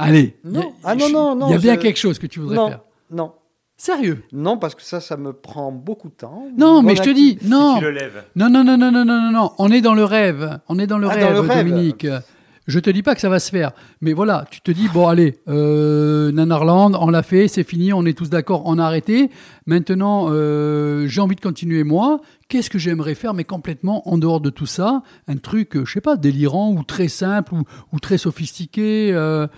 Allez. 0.00 0.36
Non. 0.44 0.60
y 0.60 0.64
a- 0.64 0.66
Ah 0.84 0.94
non, 0.94 1.08
non, 1.10 1.36
non. 1.36 1.46
Il 1.48 1.52
y 1.52 1.54
a 1.54 1.58
bien 1.58 1.74
je- 1.74 1.80
quelque 1.80 1.98
chose 1.98 2.18
que 2.18 2.26
tu 2.26 2.40
voudrais 2.40 2.56
non, 2.56 2.68
faire. 2.68 2.80
Non. 3.10 3.32
Sérieux? 3.76 4.22
Non, 4.32 4.58
parce 4.58 4.74
que 4.74 4.82
ça, 4.82 5.00
ça 5.00 5.16
me 5.16 5.32
prend 5.32 5.72
beaucoup 5.72 6.08
de 6.08 6.14
temps. 6.14 6.44
Non, 6.58 6.76
Bon 6.76 6.82
mais 6.82 6.96
je 6.96 7.02
te 7.02 7.10
dis, 7.10 7.38
non. 7.44 7.76
tu 7.78 7.84
le 7.84 7.90
lèves. 7.92 8.24
Non, 8.36 8.50
non, 8.50 8.62
non, 8.62 8.76
non, 8.76 8.90
non, 8.92 9.04
non, 9.06 9.20
non, 9.22 9.30
non. 9.32 9.50
On 9.58 9.70
est 9.70 9.80
dans 9.80 9.94
le 9.94 10.04
rêve. 10.04 10.58
On 10.68 10.78
est 10.78 10.86
dans 10.86 10.98
le, 10.98 11.06
Ah, 11.08 11.14
rêve, 11.14 11.34
dans 11.36 11.42
le 11.42 11.48
rêve. 11.48 11.66
Dominique. 11.68 12.06
Je 12.66 12.78
te 12.78 12.90
dis 12.90 13.02
pas 13.02 13.14
que 13.16 13.20
ça 13.20 13.30
va 13.30 13.40
se 13.40 13.50
faire, 13.50 13.72
mais 14.00 14.12
voilà, 14.12 14.44
tu 14.50 14.60
te 14.60 14.70
dis 14.70 14.86
bon, 14.94 15.08
allez, 15.08 15.40
euh, 15.48 16.30
Nanarland, 16.30 16.92
on 17.00 17.08
l'a 17.10 17.22
fait, 17.24 17.48
c'est 17.48 17.64
fini, 17.64 17.92
on 17.92 18.04
est 18.04 18.16
tous 18.16 18.28
d'accord, 18.30 18.62
on 18.66 18.78
a 18.78 18.84
arrêté. 18.84 19.30
Maintenant, 19.66 20.26
euh, 20.30 21.06
j'ai 21.08 21.20
envie 21.20 21.34
de 21.34 21.40
continuer 21.40 21.82
moi. 21.82 22.20
Qu'est-ce 22.48 22.70
que 22.70 22.78
j'aimerais 22.78 23.14
faire, 23.16 23.34
mais 23.34 23.44
complètement 23.44 24.08
en 24.08 24.18
dehors 24.18 24.40
de 24.40 24.50
tout 24.50 24.66
ça, 24.66 25.02
un 25.26 25.36
truc, 25.36 25.74
euh, 25.76 25.84
je 25.84 25.92
sais 25.94 26.00
pas, 26.00 26.16
délirant 26.16 26.70
ou 26.72 26.84
très 26.84 27.08
simple 27.08 27.54
ou, 27.54 27.62
ou 27.92 27.98
très 27.98 28.18
sophistiqué. 28.18 29.10
euh, 29.14 29.48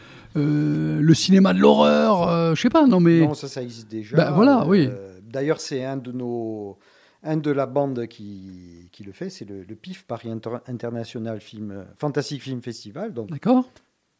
le 0.40 1.14
cinéma 1.14 1.52
de 1.54 1.58
l'horreur, 1.60 2.28
euh, 2.28 2.54
je 2.54 2.60
sais 2.60 2.70
pas, 2.70 2.86
non 2.86 3.00
mais. 3.00 3.20
Non, 3.20 3.34
ça, 3.34 3.48
ça 3.48 3.62
existe 3.62 3.88
déjà. 3.90 4.16
Bah, 4.16 4.30
voilà, 4.32 4.62
Euh, 4.62 4.66
oui. 4.66 4.88
D'ailleurs, 5.22 5.60
c'est 5.60 5.84
un 5.84 5.96
de 5.96 6.12
nos, 6.12 6.78
un 7.22 7.36
de 7.38 7.50
la 7.50 7.66
bande 7.66 8.06
qui, 8.06 8.88
qui 8.92 9.02
le 9.02 9.12
fait, 9.12 9.30
c'est 9.30 9.48
le, 9.48 9.62
le 9.62 9.74
PIF 9.74 10.04
Paris 10.04 10.30
Inter- 10.30 10.58
International 10.66 11.40
Film 11.40 11.86
Fantastic 11.96 12.42
Film 12.42 12.60
Festival. 12.60 13.12
D'accord. 13.30 13.64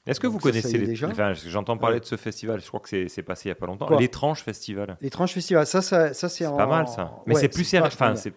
Est-ce 0.05 0.19
que 0.19 0.27
Donc 0.27 0.35
vous 0.35 0.41
ça, 0.41 0.51
connaissez 0.51 0.79
les... 0.79 0.87
déjà. 0.87 1.09
Enfin, 1.09 1.33
j'entends 1.33 1.79
parler 1.79 1.95
Ouais. 1.97 2.01
de 2.01 2.05
ce 2.07 2.17
festival, 2.17 2.61
je 2.61 2.67
crois 2.67 2.81
que 2.81 3.07
c'est 3.09 3.23
passé 3.23 3.43
il 3.47 3.49
y 3.51 3.53
a 3.53 3.55
pas 3.55 3.67
longtemps. 3.67 3.97
L'étrange 3.99 4.41
festival. 4.43 4.97
L'étrange 5.01 5.33
festival, 5.33 5.65
ça, 5.65 5.81
ça, 5.81 6.13
ça 6.13 6.29
c'est 6.29 6.45
en... 6.45 6.57
pas 6.57 6.67
mal 6.67 6.89
ça. 6.89 7.13
Mais 7.27 7.35
Ouais, 7.35 7.41
c'est 7.41 7.49
plus 7.49 7.63
sérieux. 7.65 7.87
Enfin, 7.87 8.15
c'est 8.17 8.33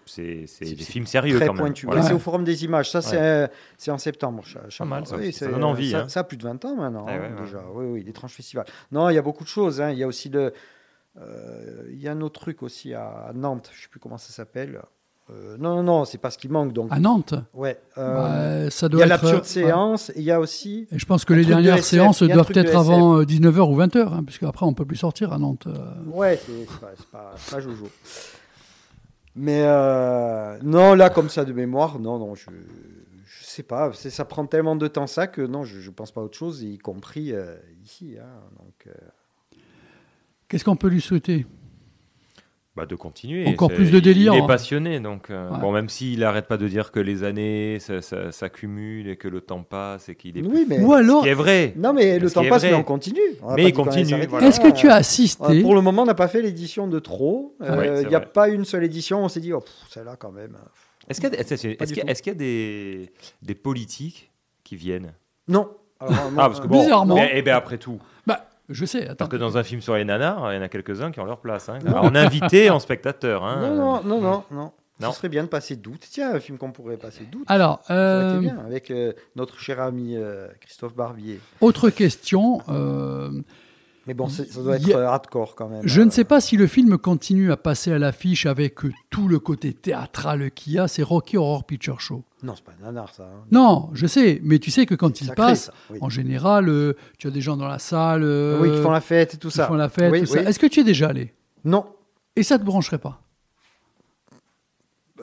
des 0.61 0.75
films 0.75 1.07
sérieux 1.07 1.37
très 1.37 1.47
quand 1.47 1.53
même. 1.53 1.63
pointu. 1.63 1.87
Voilà. 1.87 2.03
C'est 2.03 2.13
au 2.13 2.19
Forum 2.19 2.43
des 2.43 2.65
images. 2.65 2.91
Ça, 2.91 3.01
c'est 3.01 3.15
Ouais. 3.17 3.21
euh, 3.23 3.47
c'est 3.77 3.89
en 3.89 3.97
septembre. 3.97 4.43
Pas 4.77 4.85
mal, 4.85 5.07
ça 5.07 5.17
Oui. 5.17 5.33
Ça 5.33 5.47
donne 5.47 5.63
envie, 5.63 5.91
Ça, 5.91 6.01
hein. 6.01 6.07
ça 6.09 6.19
a 6.19 6.23
plus 6.23 6.37
de 6.37 6.43
20 6.43 6.63
ans 6.65 6.75
maintenant, 6.75 7.07
hein, 7.07 7.35
déjà. 7.43 7.63
Oui, 7.73 7.85
oui, 7.85 8.03
l'étrange 8.03 8.33
festival. 8.33 8.65
Non, 8.91 9.09
il 9.09 9.15
y 9.15 9.17
a 9.17 9.23
beaucoup 9.23 9.43
de 9.43 9.49
choses. 9.49 9.81
hein. 9.81 9.89
Il 9.89 9.97
y 9.97 10.03
a 10.03 10.07
aussi 10.07 10.29
le. 10.29 10.53
euh, 11.17 11.87
Il 11.89 11.99
y 12.01 12.07
a 12.07 12.11
un 12.11 12.21
autre 12.21 12.39
truc 12.41 12.61
aussi 12.61 12.93
à 12.93 13.31
Nantes. 13.33 13.69
Je 13.73 13.79
ne 13.79 13.81
sais 13.83 13.89
plus 13.89 13.99
comment 13.99 14.17
ça 14.19 14.31
s'appelle. 14.31 14.81
Euh, 15.31 15.57
non, 15.57 15.77
non, 15.77 15.83
non, 15.83 16.05
c'est 16.05 16.19
pas 16.19 16.29
ce 16.29 16.37
qui 16.37 16.47
manque. 16.49 16.71
Donc. 16.71 16.89
À 16.91 16.99
Nantes 16.99 17.33
Ouais. 17.55 17.79
euh, 17.97 18.65
Bah, 18.65 18.69
ça 18.69 18.85
il 18.85 18.89
doit 18.91 18.99
y 18.99 19.03
a 19.03 19.07
l'absurde 19.07 19.39
euh, 19.39 19.43
séance 19.43 20.09
et 20.11 20.17
il 20.19 20.23
y 20.23 20.29
a 20.31 20.39
aussi. 20.39 20.87
Et 20.91 20.99
je 20.99 21.05
pense 21.07 21.25
que 21.25 21.33
les 21.33 21.41
de 21.43 21.47
dernières 21.47 21.77
SF. 21.77 21.85
séances 21.85 22.21
Il 22.21 22.27
doivent 22.31 22.51
être 22.53 22.75
avant 22.75 23.17
euh, 23.19 23.23
19h 23.23 23.71
ou 23.71 23.75
20h, 23.79 24.13
hein, 24.13 24.23
puisque 24.23 24.43
après 24.43 24.67
on 24.67 24.73
peut 24.75 24.85
plus 24.85 24.97
sortir 24.97 25.33
à 25.33 25.39
Nantes. 25.39 25.65
euh. 25.65 25.73
Ouais, 26.11 26.39
c'est 26.45 26.51
c'est 26.69 26.79
pas, 26.79 26.91
c'est 26.95 27.07
pas, 27.07 27.33
c'est 27.37 27.55
pas 27.55 27.59
Jojo. 27.61 27.89
Mais 29.35 29.63
euh, 29.65 30.57
non, 30.63 30.93
là, 30.93 31.09
comme 31.09 31.29
ça 31.29 31.43
de 31.43 31.53
mémoire, 31.53 31.97
non, 31.99 32.19
non, 32.19 32.35
je, 32.35 32.45
je 33.25 33.43
sais 33.45 33.63
pas. 33.63 33.91
c'est- 33.93 34.09
Ça 34.11 34.25
prend 34.25 34.45
tellement 34.45 34.75
de 34.75 34.87
temps 34.87 35.07
ça 35.07 35.25
que 35.27 35.41
non, 35.41 35.63
je, 35.63 35.79
je 35.79 35.89
pense 35.89 36.11
pas 36.11 36.21
à 36.21 36.23
autre 36.23 36.37
chose, 36.37 36.61
y 36.61 36.77
compris 36.77 37.33
euh, 37.33 37.55
ici. 37.83 38.15
hein. 38.21 38.25
donc, 38.59 38.87
euh, 38.87 39.57
Qu'est-ce 40.47 40.63
qu'on 40.63 40.75
peut 40.75 40.87
lui 40.89 41.01
souhaiter? 41.01 41.45
Bah, 42.75 42.85
de 42.85 42.95
continuer. 42.95 43.45
Encore 43.47 43.71
plus 43.71 43.89
de 43.89 43.99
délire, 44.01 44.33
Il 44.33 44.41
hein. 44.41 44.43
est 44.43 44.47
passionné, 44.47 44.99
donc 44.99 45.29
euh, 45.29 45.49
Ouais. 45.49 45.59
bon, 45.59 45.71
même 45.71 45.87
s'il 45.87 46.19
n'arrête 46.19 46.45
pas 46.47 46.57
de 46.57 46.67
dire 46.67 46.91
que 46.91 46.99
les 46.99 47.23
années 47.23 47.77
s'accumulent 48.31 49.07
et 49.07 49.15
que 49.15 49.27
le 49.29 49.39
temps 49.41 49.63
passe 49.63 50.09
et 50.09 50.15
qu'il 50.15 50.37
est. 50.37 50.41
Oui, 50.41 50.65
plus- 50.65 50.65
mais- 50.67 50.81
Ou 50.81 50.93
alors- 50.93 51.19
Ce 51.19 51.23
qui 51.23 51.29
est 51.29 51.33
vrai. 51.35 51.73
Non, 51.77 51.93
mais 51.93 52.19
le 52.19 52.29
temps 52.29 52.43
passe, 52.47 52.63
mais 52.63 52.73
on 52.73 52.83
continue. 52.83 53.19
On 53.41 53.53
Mais 53.55 53.65
il 53.65 53.73
continue. 53.73 54.25
voilà. 54.27 54.47
Est-ce 54.47 54.59
que 54.59 54.71
tu 54.71 54.89
as 54.89 54.95
assisté 54.95 55.61
Pour 55.61 55.73
le 55.75 55.81
moment, 55.81 56.01
on 56.01 56.05
n'a 56.05 56.15
pas 56.15 56.27
fait 56.27 56.41
l'édition 56.41 56.87
de 56.87 56.99
trop. 56.99 57.55
Euh, 57.61 58.01
Il 58.03 58.09
n'y 58.09 58.15
a 58.15 58.19
vrai. 58.19 58.29
pas 58.33 58.49
une 58.49 58.65
seule 58.65 58.83
édition. 58.83 59.23
On 59.23 59.29
s'est 59.29 59.39
dit, 59.39 59.53
oh, 59.53 59.63
celle-là 59.89 60.15
quand 60.17 60.31
même. 60.31 60.57
Est-ce 61.09 61.21
qu'il 61.21 61.29
y 61.31 61.35
a, 61.37 62.13
y 62.13 62.29
y 62.31 62.35
des, 62.35 63.09
des 63.41 63.55
politiques 63.55 64.31
qui 64.63 64.75
viennent? 64.75 65.13
Non. 65.47 65.69
Alors, 65.99 66.13
Ah, 66.37 66.47
parce 66.49 66.59
que 66.59 66.67
bon. 66.67 66.81
Bizarrement. 66.83 67.15
mais- 67.15 67.31
Eh 67.35 67.41
bien, 67.41 67.55
après 67.55 67.77
tout. 67.77 67.99
Bah, 68.27 68.49
je 68.69 68.85
sais, 68.85 69.03
attends. 69.03 69.15
Parce 69.15 69.29
que 69.29 69.37
dans 69.37 69.57
un 69.57 69.63
film 69.63 69.81
sur 69.81 69.95
les 69.95 70.05
nanars, 70.05 70.51
il 70.53 70.55
y 70.55 70.59
en 70.59 70.61
a 70.61 70.69
quelques-uns 70.69 71.11
qui 71.11 71.19
ont 71.19 71.25
leur 71.25 71.39
place. 71.39 71.69
Hein. 71.69 71.79
En 71.93 72.15
invité, 72.15 72.69
en 72.69 72.79
spectateur. 72.79 73.43
Hein. 73.43 73.61
Non, 73.61 73.75
non, 73.75 74.03
non, 74.03 74.21
non, 74.21 74.43
non. 74.51 74.71
Non. 75.01 75.11
Ce 75.11 75.17
serait 75.17 75.29
bien 75.29 75.43
de 75.43 75.49
passer 75.49 75.75
d'août. 75.75 76.01
Tiens, 76.09 76.33
un 76.33 76.39
film 76.39 76.57
qu'on 76.57 76.71
pourrait 76.71 76.95
passer 76.95 77.25
d'août. 77.29 77.43
Alors, 77.47 77.81
Ça 77.85 77.93
aurait 77.93 78.27
été 78.27 78.35
euh, 78.35 78.39
bien, 78.39 78.59
avec 78.65 78.91
euh, 78.91 79.11
notre 79.35 79.59
cher 79.59 79.81
ami 79.81 80.15
euh, 80.15 80.47
Christophe 80.61 80.95
Barbier. 80.95 81.41
autre 81.59 81.89
question. 81.89 82.61
Euh, 84.05 84.07
Mais 84.07 84.13
bon, 84.13 84.27
ça 84.27 84.43
doit 84.61 84.75
être 84.77 84.91
a- 84.93 84.97
euh, 84.97 85.07
hardcore 85.07 85.55
quand 85.55 85.67
même. 85.67 85.81
je 85.83 86.01
ne 86.01 86.09
sais 86.11 86.23
pas 86.23 86.39
si 86.41 86.57
le 86.57 86.67
film 86.67 86.97
continue 86.97 87.51
à 87.51 87.57
passer 87.57 87.91
à 87.91 87.97
l'affiche 87.99 88.45
avec 88.45 88.85
euh, 88.85 88.91
tout 89.09 89.27
le 89.27 89.39
côté 89.39 89.73
théâtral 89.73 90.51
qu'il 90.51 90.73
y 90.73 90.79
a. 90.79 90.87
C'est 90.87 91.03
Rocky 91.03 91.37
Horror 91.37 91.63
Picture 91.63 91.99
Show. 92.01 92.23
Non, 92.43 92.53
c'est 92.55 92.63
pas 92.63 92.73
un 92.81 92.85
nanar, 92.85 93.13
ça. 93.13 93.23
hein. 93.23 93.43
Non, 93.51 93.89
je 93.93 94.05
sais, 94.07 94.39
mais 94.43 94.59
tu 94.59 94.69
sais 94.71 94.85
que 94.85 94.93
quand 94.95 95.21
il 95.21 95.27
sacré, 95.27 95.35
passe, 95.35 95.71
oui. 95.89 95.97
en 96.01 96.09
général, 96.09 96.69
euh, 96.69 96.93
tu 97.17 97.27
as 97.27 97.31
des 97.31 97.41
gens 97.41 97.57
dans 97.57 97.67
la 97.67 97.79
salle. 97.79 98.21
euh, 98.23 98.59
Oui, 98.61 98.71
qui 98.71 98.81
font 98.81 98.91
la 98.91 99.01
fête 99.01 99.33
et 99.33 99.37
tout 99.37 99.49
qui 99.49 99.55
ça. 99.57 99.67
font 99.67 99.73
la 99.73 99.89
fête, 99.89 100.11
Oui, 100.11 100.19
tout 100.21 100.25
ça. 100.27 100.39
oui. 100.39 100.45
Est-ce 100.45 100.59
que 100.59 100.67
tu 100.67 100.81
es 100.81 100.83
déjà 100.83 101.07
allé? 101.09 101.33
Non. 101.63 101.85
Et 102.35 102.43
ça 102.43 102.59
te 102.59 102.63
brancherait 102.63 102.99
pas? 102.99 103.21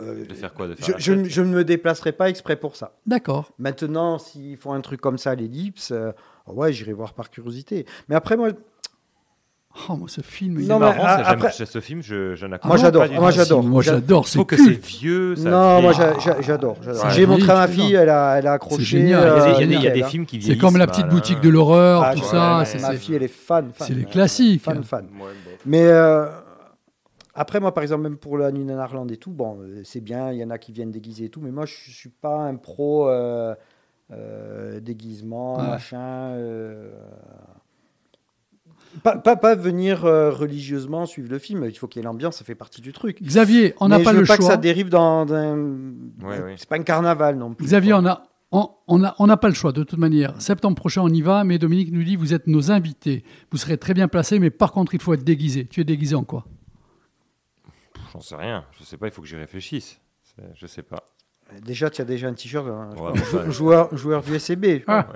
Euh, 0.00 0.24
De 0.24 0.34
faire 0.34 0.54
quoi 0.54 0.68
de 0.68 0.74
faire 0.74 0.98
je, 0.98 1.12
ne 1.42 1.48
me 1.54 1.64
déplacerai 1.64 2.12
pas 2.12 2.30
exprès 2.30 2.56
pour 2.56 2.76
ça. 2.76 2.94
D'accord. 3.06 3.52
Maintenant, 3.58 4.18
s'ils 4.18 4.56
font 4.56 4.72
un 4.72 4.80
truc 4.80 5.00
comme 5.02 5.18
ça 5.18 5.32
à 5.32 5.34
l'ellipse, 5.34 5.90
euh, 5.90 6.12
ouais, 6.46 6.72
j'irai 6.72 6.94
voir 6.94 7.12
par 7.12 7.28
curiosité. 7.28 7.84
Mais 8.08 8.14
après, 8.14 8.38
moi, 8.38 8.48
Oh, 9.88 9.96
moi, 9.96 10.06
ce 10.08 10.20
film. 10.20 10.58
il 10.58 10.66
C'est 10.66 10.68
Non, 10.68 10.76
est- 10.76 10.80
mais, 10.80 10.86
marrant, 10.86 11.02
ah, 11.04 11.24
ça, 11.24 11.30
après- 11.30 11.50
ce 11.50 11.80
film, 11.80 12.02
je, 12.02 12.34
je 12.34 12.46
n'accroche 12.46 12.68
Moi, 12.68 12.76
j'adore, 12.76 13.08
moi, 13.10 13.30
j'adore. 13.30 13.62
Moi, 13.62 13.82
j'adore. 13.82 14.28
C'est 14.28 14.44
que 14.44 14.56
c'est 14.56 14.86
vieux. 14.86 15.34
Ça 15.34 15.48
non, 15.48 15.80
moi, 15.82 15.92
j'a- 15.92 16.40
j'adore. 16.42 16.76
J'ai 17.10 17.26
montré 17.26 17.50
à 17.50 17.54
ma 17.54 17.68
fille, 17.68 17.94
elle 17.94 18.10
a, 18.10 18.38
elle 18.38 18.46
a 18.46 18.52
accroché. 18.52 18.76
C'est 18.82 18.84
génial. 18.84 19.22
Il 19.22 19.24
y 19.24 19.30
a 19.30 19.32
des- 19.32 19.40
il 19.40 19.50
y 19.52 19.54
a 19.54 19.56
euh, 19.56 19.66
des, 19.66 19.74
il 19.76 19.82
y 19.82 19.86
a 19.88 19.90
des 19.90 20.02
hein. 20.02 20.06
films 20.08 20.26
qui 20.26 20.36
C'est 20.36 20.44
vieillissent 20.48 20.60
comme 20.60 20.76
la 20.76 20.86
petite 20.86 21.06
hein. 21.06 21.08
boutique 21.08 21.40
de 21.40 21.48
l'horreur, 21.48 22.02
Ah, 22.04 22.14
tout 22.14 22.20
ouais, 22.20 22.26
ça. 22.26 22.58
ouais, 22.58 22.64
c'est- 22.66 22.80
ma 22.80 22.90
c'est- 22.90 22.96
fille, 22.98 23.14
elle 23.14 23.22
est 23.22 23.28
fan. 23.28 23.70
fan 23.72 23.86
c'est 23.88 23.94
les 23.94 24.04
classiques. 24.04 24.62
Fan, 24.62 24.84
fan. 24.84 25.04
Ouais, 25.04 25.18
bon. 25.20 25.50
Mais 25.64 25.84
euh, 25.86 26.26
après, 27.34 27.58
moi, 27.58 27.72
par 27.72 27.82
exemple, 27.82 28.02
même 28.02 28.18
pour 28.18 28.36
la 28.36 28.52
Nuit 28.52 28.64
Nanarland 28.64 29.08
et 29.10 29.16
tout, 29.16 29.30
bon, 29.32 29.56
euh, 29.62 29.80
c'est 29.84 30.00
bien, 30.02 30.32
il 30.32 30.38
y 30.38 30.44
en 30.44 30.50
a 30.50 30.58
qui 30.58 30.72
viennent 30.72 30.90
déguiser 30.92 31.24
et 31.24 31.28
tout, 31.30 31.40
mais 31.40 31.50
moi, 31.50 31.64
je 31.64 31.90
suis 31.90 32.10
pas 32.10 32.40
un 32.42 32.56
pro 32.56 33.08
euh, 33.08 33.54
euh, 34.12 34.80
déguisement, 34.80 35.56
machin. 35.62 36.34
Pas, 39.02 39.16
pas, 39.16 39.36
pas 39.36 39.54
venir 39.54 40.04
euh, 40.04 40.30
religieusement 40.30 41.06
suivre 41.06 41.30
le 41.30 41.38
film, 41.38 41.64
il 41.64 41.76
faut 41.78 41.88
qu'il 41.88 42.00
y 42.00 42.02
ait 42.02 42.06
l'ambiance, 42.06 42.36
ça 42.36 42.44
fait 42.44 42.54
partie 42.54 42.80
du 42.82 42.92
truc. 42.92 43.22
Xavier, 43.22 43.74
on 43.80 43.88
n'a 43.88 43.98
pas 44.00 44.10
je 44.10 44.16
le 44.16 44.20
veux 44.22 44.26
pas 44.26 44.36
que 44.36 44.42
choix. 44.42 44.50
ça 44.52 44.56
dérive 44.58 44.88
dans. 44.90 45.24
dans- 45.24 45.56
Ouais, 46.22 46.40
ouais. 46.40 46.54
C'est 46.58 46.68
pas 46.68 46.76
un 46.76 46.82
carnaval 46.82 47.36
non 47.36 47.54
plus. 47.54 47.64
Xavier, 47.64 47.92
quoi. 47.92 48.00
on 48.00 48.06
a, 48.06 48.22
on, 48.52 48.68
on 48.88 49.02
a, 49.04 49.14
on 49.18 49.26
n'a 49.26 49.36
pas 49.38 49.48
le 49.48 49.54
choix 49.54 49.72
de 49.72 49.82
toute 49.82 49.98
manière. 49.98 50.38
Septembre 50.42 50.76
prochain, 50.76 51.00
on 51.02 51.08
y 51.08 51.22
va, 51.22 51.42
mais 51.44 51.58
Dominique 51.58 51.90
nous 51.90 52.02
dit 52.04 52.16
vous 52.16 52.34
êtes 52.34 52.46
nos 52.46 52.70
invités. 52.70 53.24
Vous 53.50 53.56
serez 53.56 53.78
très 53.78 53.94
bien 53.94 54.08
placés, 54.08 54.38
mais 54.38 54.50
par 54.50 54.72
contre, 54.72 54.94
il 54.94 55.00
faut 55.00 55.14
être 55.14 55.24
déguisé. 55.24 55.66
Tu 55.66 55.80
es 55.80 55.84
déguisé 55.84 56.14
en 56.14 56.24
quoi? 56.24 56.44
J'en 58.12 58.20
sais 58.20 58.36
rien. 58.36 58.64
Je 58.78 58.84
sais 58.84 58.98
pas, 58.98 59.06
il 59.06 59.12
faut 59.12 59.22
que 59.22 59.28
j'y 59.28 59.36
réfléchisse. 59.36 59.98
Je 60.54 60.66
sais 60.66 60.82
pas. 60.82 61.02
Déjà, 61.64 61.88
tu 61.90 62.00
as 62.02 62.04
déjà 62.04 62.28
un 62.28 62.34
t-shirt, 62.34 62.66
hein, 62.66 62.90
Ouais, 62.98 63.50
joueur, 63.50 63.94
joueur 63.96 64.22
du 64.22 64.38
SCB. 64.38 64.84
Ah. 64.86 65.06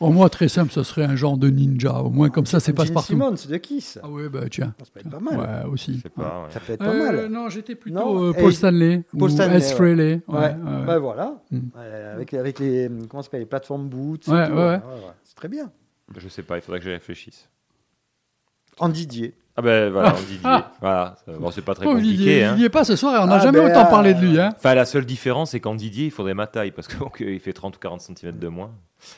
Au 0.00 0.10
moins, 0.10 0.28
très 0.30 0.48
simple, 0.48 0.72
ce 0.72 0.82
serait 0.82 1.04
un 1.04 1.14
genre 1.14 1.36
de 1.36 1.48
ninja. 1.50 2.00
Au 2.02 2.08
moins, 2.10 2.30
comme 2.30 2.46
ça, 2.46 2.58
c'est 2.58 2.72
passe 2.72 2.86
Gene 2.86 2.94
partout. 2.94 3.12
Simmons 3.12 3.34
de 3.48 3.56
Kiss. 3.58 3.98
Ah 4.02 4.08
ouais, 4.08 4.28
bah 4.30 4.40
tiens. 4.50 4.74
Ça 4.78 4.84
peut 4.92 5.00
être 5.00 5.10
pas 5.10 5.20
mal. 5.20 5.38
Ouais, 5.38 5.70
aussi. 5.70 6.00
c'est 6.02 6.08
pas. 6.08 6.44
ouais. 6.44 6.50
Ça 6.52 6.60
peut 6.60 6.72
être 6.72 6.78
pas 6.78 6.88
Euh, 6.94 7.12
mal. 7.12 7.26
non, 7.26 7.48
j'étais 7.50 7.74
plutôt 7.74 7.98
Non, 7.98 8.24
euh, 8.24 8.32
Paul 8.32 8.52
Stanley. 8.52 9.02
Paul 9.12 9.28
ou 9.30 9.32
Stanley, 9.32 9.56
S. 9.58 9.70
ouais. 9.70 9.76
Frehley. 9.76 10.20
Ouais, 10.26 10.54
bah 10.86 10.98
voilà. 10.98 11.42
Mm. 11.50 11.58
Euh, 11.76 12.14
avec, 12.14 12.32
avec 12.34 12.58
les, 12.58 12.88
comment 13.10 13.22
ça 13.22 13.26
s'appelle, 13.26 13.40
les 13.40 13.46
plateformes 13.46 13.88
boots. 13.88 14.26
Ouais, 14.28 14.48
ouais, 14.50 14.54
ouais. 14.68 14.80
C'est 15.22 15.36
très 15.36 15.48
bien. 15.48 15.70
Je 16.16 16.28
sais 16.28 16.42
pas, 16.42 16.56
il 16.56 16.62
faudrait 16.62 16.78
que 16.80 16.84
j'y 16.86 16.90
réfléchisse. 16.92 17.48
En 18.80 18.88
Didier. 18.88 19.34
Ah 19.56 19.62
ben 19.62 19.90
voilà, 19.92 20.08
Ah. 20.08 20.12
en 20.14 20.18
Didier. 20.20 20.38
Ah. 20.44 20.72
Voilà, 20.80 21.16
bon, 21.38 21.50
c'est 21.50 21.60
pas 21.62 21.74
très 21.74 21.84
Pauvre 21.84 21.96
compliqué. 21.96 22.16
Didier, 22.16 22.44
hein. 22.44 22.52
il 22.56 22.60
n'y 22.60 22.64
est 22.64 22.70
pas 22.70 22.84
ce 22.84 22.96
soir 22.96 23.14
et 23.14 23.18
on 23.18 23.26
n'a 23.26 23.36
Ah, 23.36 23.40
jamais 23.40 23.60
ben, 23.60 23.70
autant 23.70 23.86
euh, 23.86 23.90
parlé 23.90 24.14
de 24.14 24.20
lui. 24.20 24.40
Hein. 24.40 24.50
Enfin, 24.56 24.74
la 24.74 24.84
seule 24.86 25.04
différence, 25.04 25.50
c'est 25.50 25.60
qu'en 25.60 25.74
Didier, 25.74 26.06
il 26.06 26.10
faudrait 26.10 26.34
ma 26.34 26.46
taille, 26.46 26.70
parce 26.72 26.88
qu'il 26.88 27.38
fait 27.40 27.52
30 27.52 27.76
ou 27.76 27.78
40 27.78 28.00
cm 28.00 28.38
de 28.38 28.48
moins. 28.48 28.70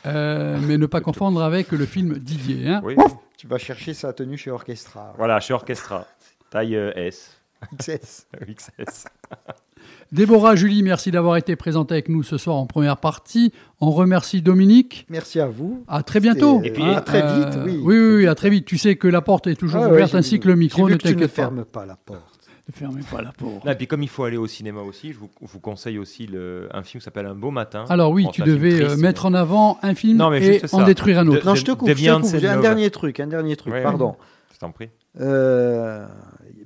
Euh, 0.07 0.59
mais 0.67 0.79
ne 0.79 0.87
pas 0.87 1.01
confondre 1.01 1.43
avec 1.43 1.71
le 1.73 1.87
film 1.87 2.15
Didier. 2.19 2.69
Hein. 2.69 2.81
Oui. 2.85 2.97
Tu 3.39 3.47
vas 3.47 3.59
chercher 3.59 3.95
sa 3.95 4.13
tenue 4.13 4.37
chez 4.37 4.51
Orchestra. 4.51 5.15
Voilà, 5.17 5.39
chez 5.41 5.55
Orchestra. 5.55 6.07
Taille 6.51 6.77
euh, 6.77 6.93
S. 6.97 7.37
XS. 7.79 8.27
XS. 8.47 9.05
Déborah, 10.13 10.57
Julie, 10.57 10.83
merci 10.83 11.11
d'avoir 11.11 11.37
été 11.39 11.57
présente 11.57 11.91
avec 11.91 12.11
nous 12.11 12.23
ce 12.23 12.37
soir 12.37 12.57
en 12.57 12.67
première 12.67 12.99
partie. 12.99 13.51
On 13.81 13.91
remercie 13.91 14.43
Dominique. 14.43 15.07
Merci 15.09 15.41
à 15.41 15.47
vous. 15.47 15.85
À 15.89 16.03
très 16.03 16.21
bientôt. 16.21 16.61
Et 16.63 16.71
puis, 16.71 16.83
à 16.85 17.01
très 17.01 17.23
vite, 17.23 17.59
oui. 17.65 17.81
Oui, 17.83 17.97
oui, 17.99 18.15
oui, 18.17 18.27
à 18.27 18.35
très 18.35 18.51
vite. 18.51 18.67
Tu 18.67 18.77
sais 18.77 18.97
que 18.97 19.09
la 19.09 19.23
porte 19.23 19.47
est 19.47 19.55
toujours 19.55 19.85
Ah 19.85 19.89
ouverte 19.91 20.15
ainsi 20.15 20.35
vu- 20.35 20.41
que 20.41 20.49
le 20.49 20.57
micro. 20.57 20.85
vu 20.87 20.93
Ne 20.93 20.99
que 20.99 21.09
tu 21.09 21.17
ne 21.17 21.23
pas. 21.23 21.29
fermes 21.29 21.65
pas 21.65 21.87
la 21.87 21.97
porte. 21.97 22.21
Ne 22.69 22.75
fermez 22.75 23.01
pas 23.11 23.23
la 23.23 23.33
porte. 23.33 23.67
Et 23.67 23.75
puis 23.75 23.87
comme 23.87 24.03
il 24.03 24.09
faut 24.09 24.25
aller 24.25 24.37
au 24.37 24.47
cinéma 24.47 24.83
aussi, 24.83 25.15
je 25.15 25.19
vous, 25.19 25.31
vous 25.41 25.61
conseille 25.61 25.99
aussi 25.99 26.27
le, 26.27 26.69
un 26.75 26.83
film 26.83 27.01
qui 27.01 27.05
s'appelle 27.07 27.27
Un 27.27 27.35
beau 27.35 27.51
matin. 27.51 27.87
Alors 27.89 28.11
oui, 28.13 28.25
Bon, 28.25 28.31
tu 28.33 28.43
devais 28.43 28.75
euh, 28.83 28.87
triste, 28.89 29.01
mettre 29.03 29.25
en 29.27 29.33
avant 29.35 29.79
un 29.83 29.95
film 29.95 30.19
Non, 30.19 30.29
mais 30.31 30.45
et 30.59 30.65
en 30.65 30.69
ça. 30.81 30.85
détruire 30.85 31.21
un 31.21 31.25
De- 31.25 31.31
autre. 31.31 31.47
Non, 31.47 31.55
je 31.55 31.65
te 31.65 31.73
coupe, 31.73 31.89
je 31.89 31.95
te 31.95 32.21
coupe. 32.21 32.45
Un 32.45 32.61
dernier 32.61 32.91
truc, 32.91 33.19
un 33.19 33.27
dernier 33.29 33.57
truc, 33.57 33.73
Ouais, 33.73 33.83
pardon. 33.83 34.15
Je 34.55 34.59
t'en 34.59 34.71
prie. 34.73 34.91
Euh, 35.21 36.07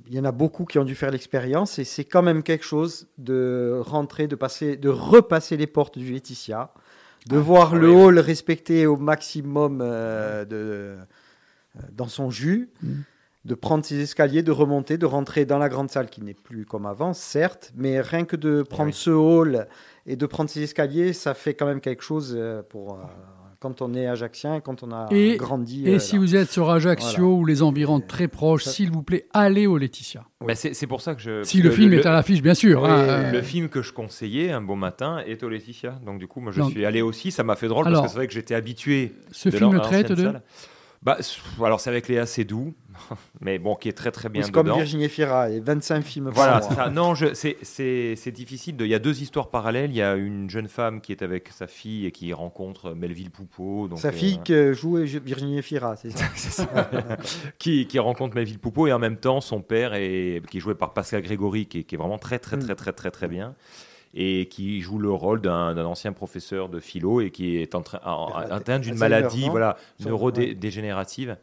Il 0.09 0.15
y 0.15 0.19
en 0.19 0.25
a 0.25 0.31
beaucoup 0.31 0.65
qui 0.65 0.79
ont 0.79 0.85
dû 0.85 0.95
faire 0.95 1.11
l'expérience 1.11 1.79
et 1.79 1.83
c'est 1.83 2.05
quand 2.05 2.21
même 2.21 2.43
quelque 2.43 2.63
chose 2.63 3.07
de 3.17 3.79
rentrer, 3.83 4.27
de 4.27 4.35
passer, 4.35 4.77
de 4.77 4.89
repasser 4.89 5.57
les 5.57 5.67
portes 5.67 5.97
du 5.97 6.11
Laetitia, 6.11 6.73
de 7.27 7.37
voir 7.37 7.75
le 7.75 7.89
hall 7.89 8.19
respecté 8.19 8.85
au 8.85 8.95
maximum 8.95 9.81
euh, 9.81 10.45
de, 10.45 10.55
euh, 10.55 10.95
dans 11.91 12.07
son 12.07 12.29
jus, 12.29 12.69
de 13.47 13.55
prendre 13.55 13.85
ses 13.85 13.99
escaliers, 13.99 14.43
de 14.43 14.51
remonter, 14.51 14.97
de 14.97 15.05
rentrer 15.05 15.45
dans 15.45 15.57
la 15.57 15.69
grande 15.69 15.89
salle 15.89 16.09
qui 16.09 16.21
n'est 16.21 16.33
plus 16.33 16.65
comme 16.65 16.85
avant, 16.85 17.13
certes, 17.13 17.71
mais 17.75 18.01
rien 18.01 18.25
que 18.25 18.35
de 18.35 18.61
prendre 18.61 18.93
ce 18.93 19.09
hall 19.09 19.67
et 20.05 20.15
de 20.15 20.25
prendre 20.25 20.49
ses 20.49 20.63
escaliers, 20.63 21.13
ça 21.13 21.33
fait 21.33 21.53
quand 21.53 21.65
même 21.65 21.81
quelque 21.81 22.03
chose 22.03 22.33
euh, 22.37 22.61
pour 22.61 22.95
euh, 22.95 23.03
quand 23.67 23.81
on 23.81 23.93
est 23.93 24.07
ajaxien, 24.07 24.59
quand 24.61 24.83
on 24.83 24.91
a 24.91 25.07
Et, 25.11 25.35
grandi. 25.37 25.85
et 25.87 25.95
euh, 25.95 25.99
si 25.99 26.13
là. 26.15 26.19
vous 26.21 26.35
êtes 26.35 26.49
sur 26.51 26.69
Ajaccio 26.69 27.17
Voilà. 27.23 27.33
ou 27.41 27.45
les 27.45 27.61
environs 27.63 27.99
très 27.99 28.27
proches, 28.27 28.63
s'il 28.63 28.91
vous 28.91 29.03
plaît, 29.03 29.27
allez 29.33 29.67
au 29.67 29.77
Laetitia. 29.77 30.23
Bah, 30.45 30.55
c'est 30.55 30.87
pour 30.87 31.01
ça 31.01 31.15
que 31.15 31.21
je. 31.21 31.43
Si 31.43 31.61
le 31.61 31.69
film 31.71 31.93
est 31.93 32.05
à 32.05 32.11
l'affiche, 32.13 32.41
bien 32.41 32.53
sûr, 32.53 32.83
Oui, 32.83 32.89
hein, 32.89 32.97
euh. 32.99 33.31
Le 33.31 33.41
film 33.41 33.67
que 33.69 33.81
je 33.81 33.91
conseillais, 33.91 34.51
Un 34.51 34.61
beau 34.61 34.75
matin, 34.75 35.19
est 35.25 35.43
au 35.43 35.49
Laetitia. 35.49 35.99
Donc 36.05 36.19
du 36.19 36.27
coup, 36.27 36.39
moi 36.39 36.51
je 36.51 36.61
Donc- 36.61 36.71
suis 36.71 36.85
allé 36.85 37.01
aussi. 37.01 37.31
Ça 37.31 37.43
m'a 37.43 37.55
fait 37.55 37.67
drôle 37.67 37.87
Alors, 37.87 38.01
parce 38.03 38.11
que 38.11 38.13
c'est 38.13 38.19
vrai 38.19 38.27
que 38.27 38.33
j'étais 38.33 38.55
habitué. 38.55 39.13
ce 39.31 39.49
de 39.49 39.57
film 39.57 39.79
traite 39.81 40.11
de 40.11 40.23
salle. 40.23 40.41
Bah, 41.03 41.17
alors 41.63 41.79
c'est 41.79 41.89
avec 41.89 42.07
Léa 42.07 42.25
Seydoux, 42.25 42.73
mais 43.41 43.59
bon, 43.59 43.75
qui 43.75 43.89
est 43.89 43.93
très 43.93 44.11
très 44.11 44.29
bien 44.29 44.43
C'est 44.43 44.51
comme. 44.51 44.67
Virginie 44.71 45.09
Fira 45.09 45.49
et 45.49 45.59
25 45.59 46.01
films 46.03 46.29
Voilà, 46.33 46.59
par 46.59 46.73
ça. 46.73 46.89
Non, 46.89 47.13
c'est- 47.15 48.31
difficile. 48.31 48.75
de- 48.77 48.85
Il 48.85 48.91
y 48.91 48.95
a 48.95 48.99
deux 48.99 49.21
histoires 49.21 49.49
parallèles. 49.49 49.89
Il 49.91 49.95
y 49.95 50.01
a 50.01 50.15
une 50.15 50.49
jeune 50.49 50.67
femme 50.67 51.01
qui 51.01 51.11
est 51.11 51.21
avec 51.21 51.49
sa 51.49 51.67
fille 51.67 52.05
et 52.05 52.11
qui 52.11 52.33
rencontre 52.33 52.91
Melville 52.93 53.31
Poupeau. 53.31 53.87
Donc, 53.87 53.99
Sa 53.99 54.09
euh, 54.09 54.11
fille 54.11 54.39
que 54.43 54.73
jouait 54.73 55.05
Virginie 55.05 55.61
Fira, 55.61 55.95
c'est 55.95 56.11
ça 56.11 56.25
qui, 57.59 57.87
qui 57.87 57.99
rencontre 57.99 58.35
Melville 58.35 58.59
Poupeau 58.59 58.87
et 58.87 58.93
en 58.93 58.99
même 58.99 59.17
temps 59.17 59.41
son 59.41 59.61
père 59.61 59.93
est, 59.93 60.41
qui 60.49 60.57
est 60.57 60.61
joué 60.61 60.75
par 60.75 60.93
Pascal 60.93 61.21
Grégory 61.21 61.65
qui 61.65 61.79
est, 61.79 61.83
qui 61.83 61.95
est 61.95 61.97
vraiment 61.97 62.17
très 62.17 62.39
très 62.39 62.57
Mm. 62.57 62.61
très 62.61 62.75
très 62.75 62.93
très 62.93 63.11
très 63.11 63.27
bien 63.27 63.55
et 64.13 64.47
qui 64.47 64.81
joue 64.81 64.97
le 64.99 65.11
rôle 65.11 65.41
d'un 65.41 65.77
ancien 65.85 66.11
professeur 66.13 66.69
de 66.69 66.79
philo 66.79 67.21
et 67.21 67.29
qui 67.29 67.57
est 67.57 67.75
en 67.75 67.81
train, 67.81 67.99
Alzheimer, 68.03 68.51
atteint 68.53 68.79
d'une 68.79 68.95
maladie 68.97 69.47
voilà 69.49 69.77
neurodégénérative 69.99 71.37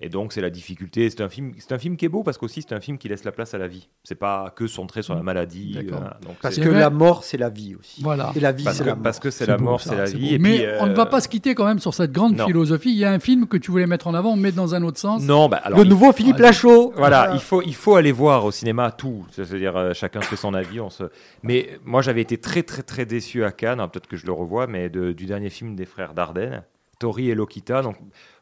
et 0.00 0.08
donc 0.08 0.32
c'est 0.32 0.40
la 0.40 0.50
difficulté 0.50 1.08
c'est 1.10 1.20
un 1.20 1.28
film 1.28 1.52
c'est 1.58 1.72
un 1.72 1.78
film 1.78 1.96
qui 1.96 2.04
est 2.04 2.08
beau 2.08 2.22
parce 2.22 2.38
qu'aussi 2.38 2.62
c'est 2.62 2.74
un 2.74 2.80
film 2.80 2.96
qui 2.98 3.08
laisse 3.08 3.24
la 3.24 3.32
place 3.32 3.54
à 3.54 3.58
la 3.58 3.68
vie 3.68 3.88
c'est 4.02 4.14
pas 4.14 4.52
que 4.54 4.66
centré 4.66 5.02
sur 5.02 5.14
la 5.14 5.22
maladie. 5.22 5.78
Donc, 6.22 6.36
Parce 6.42 6.58
que 6.58 6.68
la 6.68 6.90
mort, 6.90 7.22
c'est 7.24 7.36
la 7.36 7.48
vie 7.50 7.74
aussi. 7.74 8.02
Voilà. 8.02 8.32
Et 8.34 8.40
la 8.40 8.52
vie, 8.52 8.64
parce 8.64 8.76
c'est 8.78 8.82
que, 8.84 8.88
la 8.88 8.94
mort. 8.94 9.02
parce 9.02 9.18
que 9.20 9.30
c'est 9.30 9.44
C'est 9.44 9.50
la 9.50 9.56
beau, 9.58 9.64
mort 9.64 9.80
ça, 9.80 9.90
c'est 9.90 9.96
la 9.96 10.04
vie 10.04 10.34
et 10.34 10.38
Mais 10.38 10.56
puis, 10.58 10.66
on 10.80 10.86
ne 10.86 10.90
euh, 10.92 10.94
va 10.94 11.06
pas 11.06 11.20
se 11.20 11.28
quitter 11.28 11.54
quand 11.54 11.64
même 11.66 11.78
sur 11.78 11.92
cette 11.94 12.12
grande 12.12 12.36
non. 12.36 12.46
philosophie. 12.46 12.90
Il 12.90 12.96
y 12.98 13.04
a 13.04 13.12
un 13.12 13.18
film 13.18 13.46
que 13.46 13.56
tu 13.56 13.70
voulais 13.70 13.86
mettre 13.86 14.06
en 14.06 14.14
avant, 14.14 14.36
mais 14.36 14.52
dans 14.52 14.74
un 14.74 14.82
autre 14.82 14.98
sens. 14.98 15.22
Non, 15.22 15.48
bah, 15.48 15.60
alors, 15.62 15.78
Le 15.78 15.84
il- 15.84 15.88
nouveau 15.90 16.12
Philippe 16.12 16.38
Lachaud. 16.38 16.92
Voilà, 16.96 17.30
il 17.34 17.40
faut, 17.40 17.62
il 17.62 17.74
faut 17.74 17.94
aller 17.96 18.12
voir 18.12 18.44
au 18.44 18.50
cinéma 18.50 18.90
tout. 18.90 19.26
C'est-à-dire, 19.32 19.76
euh, 19.76 19.92
chacun 19.92 20.20
fait 20.22 20.36
son 20.36 20.54
avis. 20.54 20.80
On 20.80 20.90
se... 20.90 21.04
Mais 21.42 21.78
moi, 21.84 22.02
j'avais 22.02 22.22
été 22.22 22.38
très, 22.38 22.62
très, 22.62 22.82
très 22.82 23.04
déçu 23.06 23.44
à 23.44 23.52
Cannes. 23.52 23.78
Alors, 23.80 23.90
Peut-être 23.90 24.08
que 24.08 24.16
je 24.16 24.26
le 24.26 24.32
revois, 24.32 24.66
mais 24.66 24.88
de- 24.88 25.12
du 25.12 25.26
dernier 25.26 25.50
film 25.50 25.76
des 25.76 25.84
frères 25.86 26.14
Dardenne, 26.14 26.62
Tori 27.00 27.30
et 27.30 27.34
Lokita, 27.34 27.82
donc, 27.82 27.96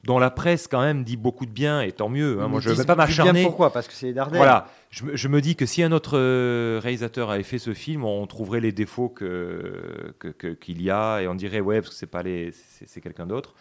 dont 0.05 0.19
la 0.19 0.31
presse, 0.31 0.69
quand 0.69 0.83
même, 0.83 1.05
dit 1.05 1.17
beaucoup 1.17 1.47
de 1.47 1.51
bien, 1.51 1.81
et 1.81 1.93
tant 1.93 2.09
mieux. 2.11 2.39
hein. 2.43 2.49
Moi, 2.49 2.61
je 2.61 2.69
ne 2.69 2.75
vais 2.75 2.85
pas 2.85 2.95
m'acharner. 2.97 3.43
Pourquoi? 3.45 3.73
Parce 3.73 3.89
que 3.89 3.95
c'est 3.95 4.07
les 4.07 4.13
Dardennes. 4.13 4.37
Voilà, 4.37 4.67
je, 4.91 5.05
me- 5.05 5.17
je 5.17 5.29
me 5.29 5.41
dis 5.41 5.57
que 5.57 5.65
si 5.65 5.83
un 5.83 5.93
autre 5.93 6.19
euh, 6.19 6.79
réalisateur 6.83 7.31
avait 7.31 7.43
fait 7.45 7.59
ce 7.59 7.73
film, 7.73 8.05
on 8.05 8.27
trouverait 8.27 8.61
les 8.61 8.73
défauts 8.73 9.09
que, 9.09 10.15
que- 10.19 10.29
que- 10.29 10.49
qu'il 10.55 10.83
y 10.83 10.91
a 10.91 11.21
et 11.23 11.29
on 11.29 11.35
dirait 11.35 11.61
ouais 11.61 11.81
parce 11.81 11.91
que 11.91 11.97
c'est 11.97 12.07
pas 12.07 12.23
les, 12.23 12.53
c'est, 12.53 12.87
c'est 12.89 13.01
quelqu'un 13.01 13.27
d'autre. 13.27 13.55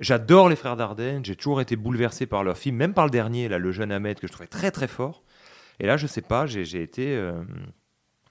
J'adore 0.00 0.48
les 0.48 0.56
frères 0.56 0.76
Dardenne, 0.76 1.24
j'ai 1.24 1.36
toujours 1.36 1.60
été 1.60 1.76
bouleversé 1.76 2.24
par 2.26 2.42
leur 2.44 2.56
film, 2.56 2.76
même 2.76 2.94
par 2.94 3.04
le 3.04 3.10
dernier 3.10 3.48
là, 3.48 3.58
le 3.58 3.72
jeune 3.72 3.92
Ahmed 3.92 4.18
que 4.20 4.26
je 4.26 4.32
trouvais 4.32 4.46
très 4.46 4.70
très 4.70 4.88
fort. 4.88 5.22
Et 5.80 5.86
là, 5.86 5.96
je 5.96 6.06
sais 6.06 6.22
pas, 6.22 6.46
j'ai, 6.46 6.64
j'ai 6.64 6.82
été, 6.82 7.16
euh, 7.16 7.32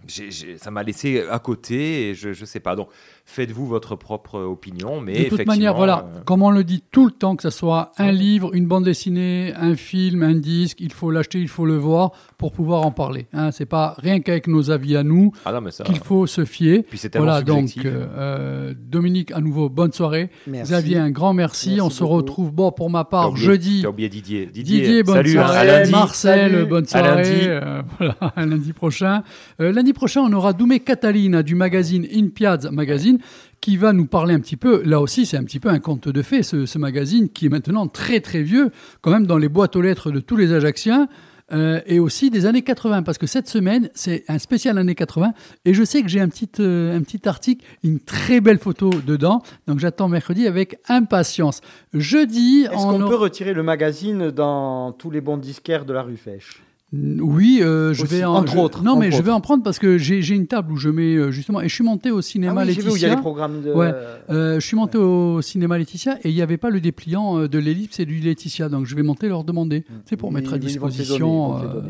j'ai- 0.07 0.31
j'ai- 0.31 0.57
ça 0.57 0.71
m'a 0.71 0.81
laissé 0.83 1.25
à 1.29 1.39
côté 1.39 2.09
et 2.09 2.15
je, 2.15 2.31
je 2.31 2.45
sais 2.45 2.59
pas. 2.61 2.75
Donc, 2.75 2.89
faites-vous 3.29 3.67
votre 3.67 3.95
propre 3.95 4.39
opinion, 4.39 5.01
mais 5.01 5.11
de 5.13 5.17
toute 5.17 5.25
effectivement, 5.27 5.53
manière, 5.53 5.75
voilà, 5.75 6.09
euh, 6.15 6.19
comme 6.25 6.41
on 6.41 6.49
le 6.49 6.63
dit 6.63 6.83
tout 6.91 7.05
le 7.05 7.11
temps, 7.11 7.35
que 7.35 7.43
ce 7.43 7.49
soit 7.51 7.91
un 7.97 8.11
livre, 8.11 8.55
une 8.55 8.65
bande 8.65 8.85
dessinée, 8.85 9.53
un 9.55 9.75
film, 9.75 10.23
un 10.23 10.33
disque, 10.33 10.79
il 10.81 10.91
faut 10.91 11.11
l'acheter, 11.11 11.39
il 11.39 11.47
faut 11.47 11.65
le 11.65 11.77
voir 11.77 12.11
pour 12.37 12.51
pouvoir 12.51 12.85
en 12.85 12.91
parler. 12.91 13.27
Hein, 13.33 13.51
c'est 13.51 13.65
pas 13.67 13.95
rien 13.99 14.19
qu'avec 14.19 14.47
nos 14.47 14.71
avis 14.71 14.95
à 14.97 15.03
nous 15.03 15.31
Ah 15.45 15.51
non, 15.53 15.61
mais 15.61 15.71
ça- 15.71 15.83
qu'il 15.83 15.99
faut 15.99 16.25
se 16.25 16.43
fier. 16.45 16.83
Puis 16.89 16.97
c'est 16.97 17.09
tellement 17.09 17.27
voilà, 17.27 17.41
donc 17.43 17.69
subjectif. 17.69 17.85
euh, 17.85 18.07
euh, 18.17 18.73
Dominique, 18.77 19.31
à 19.31 19.41
nouveau, 19.41 19.69
bonne 19.69 19.91
soirée. 19.91 20.29
Merci. 20.47 20.71
Xavier, 20.71 20.97
un 20.97 21.11
grand 21.11 21.33
merci. 21.33 21.69
Merci 21.69 21.81
on 21.81 21.89
se 21.89 22.03
retrouve, 22.03 22.51
bon, 22.51 22.71
pour 22.71 22.89
ma 22.89 23.05
part, 23.05 23.29
oublié- 23.31 23.45
jeudi. 23.45 23.79
T'as 23.83 23.89
oublié 23.89 24.09
Didier. 24.09 24.47
Didier, 24.47 24.79
Didier, 24.81 25.03
bonne 25.03 25.15
salut, 25.17 25.37
hein, 25.37 25.45
soirée. 25.45 25.57
à 25.59 25.65
lundi. 25.79 25.91
Marcel, 25.91 26.51
Salut. 26.51 26.65
bonne 26.65 26.83
À 26.85 26.87
soirée. 26.87 27.15
lundi. 27.23 27.39
Euh, 27.47 27.81
voilà, 27.99 28.15
à 28.35 28.45
lundi 28.45 28.73
prochain. 28.73 29.23
Euh, 29.61 29.71
lundi 29.71 29.93
prochain, 29.93 30.21
on 30.21 30.33
aura 30.33 30.53
Doumé 30.53 30.79
Catalina 30.79 31.43
du 31.43 31.53
magazine 31.55 32.07
In 32.11 32.29
Piazza 32.29 32.71
Magazine 32.71 33.18
qui 33.61 33.77
va 33.77 33.93
nous 33.93 34.05
parler 34.05 34.33
un 34.33 34.39
petit 34.39 34.57
peu. 34.57 34.81
Là 34.85 35.01
aussi, 35.01 35.25
c'est 35.25 35.37
un 35.37 35.43
petit 35.43 35.59
peu 35.59 35.69
un 35.69 35.79
conte 35.79 36.07
de 36.09 36.21
fées, 36.21 36.43
ce, 36.43 36.65
ce 36.65 36.77
magazine 36.77 37.29
qui 37.29 37.45
est 37.47 37.49
maintenant 37.49 37.87
très 37.87 38.19
très 38.21 38.41
vieux, 38.41 38.71
quand 39.01 39.11
même 39.11 39.25
dans 39.27 39.37
les 39.37 39.49
boîtes 39.49 39.75
aux 39.75 39.81
lettres 39.81 40.11
de 40.11 40.19
tous 40.19 40.37
les 40.37 40.53
Ajacciens. 40.53 41.07
euh, 41.51 41.81
et 41.87 41.99
aussi 41.99 42.29
des 42.29 42.45
années 42.45 42.61
80, 42.61 43.01
parce 43.01 43.17
que 43.17 43.25
cette 43.25 43.47
semaine, 43.49 43.89
c'est 43.95 44.23
un 44.27 44.37
spécial 44.37 44.77
années 44.77 44.93
80, 44.93 45.33
et 45.65 45.73
je 45.73 45.83
sais 45.83 46.03
que 46.03 46.07
j'ai 46.07 46.19
un 46.21 46.29
petit, 46.29 46.47
euh, 46.59 46.95
un 46.95 47.01
petit 47.01 47.27
article, 47.27 47.65
une 47.83 47.99
très 47.99 48.39
belle 48.39 48.59
photo 48.59 48.91
dedans, 49.07 49.41
donc 49.65 49.79
j'attends 49.79 50.09
mercredi 50.09 50.45
avec 50.45 50.77
impatience. 50.89 51.61
Jeudi, 51.91 52.65
Est-ce 52.71 52.73
on 52.75 52.91
qu'on 52.91 53.01
aura- 53.01 53.09
peut 53.09 53.15
retirer 53.15 53.55
le 53.55 53.63
magazine 53.63 54.29
dans 54.29 54.91
tous 54.91 55.09
les 55.09 55.21
bons 55.21 55.37
disquaires 55.37 55.85
de 55.85 55.93
la 55.93 56.03
rue 56.03 56.17
Fèche? 56.17 56.61
Oui, 56.91 57.59
euh, 57.61 57.93
je 57.93 58.01
Aussi, 58.03 58.15
vais 58.15 58.23
en, 58.23 58.33
entre 58.33 58.53
je- 58.53 58.57
autres, 58.57 58.83
Non, 58.83 58.95
mais 58.97 59.11
je 59.11 59.21
vais 59.21 59.31
en 59.31 59.41
prendre 59.41 59.61
parce 59.63 59.77
que 59.77 59.99
j'ai 59.99 60.27
une 60.33 60.47
table 60.47 60.71
où 60.73 60.75
je 60.77 60.89
mets 60.89 61.15
euh, 61.15 61.29
justement. 61.29 61.61
Et 61.61 61.69
je 61.69 61.75
suis 61.75 61.83
monté 61.83 62.09
au 62.09 62.21
cinéma 62.21 62.61
Ah 62.61 62.65
oui, 62.65 62.73
vu 62.73 62.89
où 62.89 62.95
il 62.95 63.01
y 63.01 63.05
a 63.05 63.09
Laetitia. 63.09 63.15
les 63.15 63.21
programmes 63.21 63.61
de- 63.61 63.71
Ouais, 63.73 63.93
euh, 64.31 64.59
je 64.59 64.65
suis 64.65 64.75
monté 64.75 64.97
au 64.97 65.39
cinéma 65.43 65.77
Laetitia 65.77 66.17
et 66.23 66.29
il 66.29 66.35
n'y 66.35 66.41
avait 66.41 66.57
pas 66.57 66.71
le 66.71 66.81
dépliant 66.81 67.47
de 67.47 67.59
l'ellipse 67.59 67.99
et 67.99 68.05
du 68.07 68.19
Laetitia, 68.19 68.69
donc 68.69 68.87
je 68.87 68.95
vais 68.95 69.03
monter 69.03 69.27
leur 69.29 69.43
demander. 69.43 69.83
C'est 70.05 70.17
pour 70.17 70.29
Oui, 70.29 70.35
mettre 70.35 70.53
à 70.53 70.57
disposition. 70.57 71.59
donner, 71.59 71.67
euh, 71.67 71.81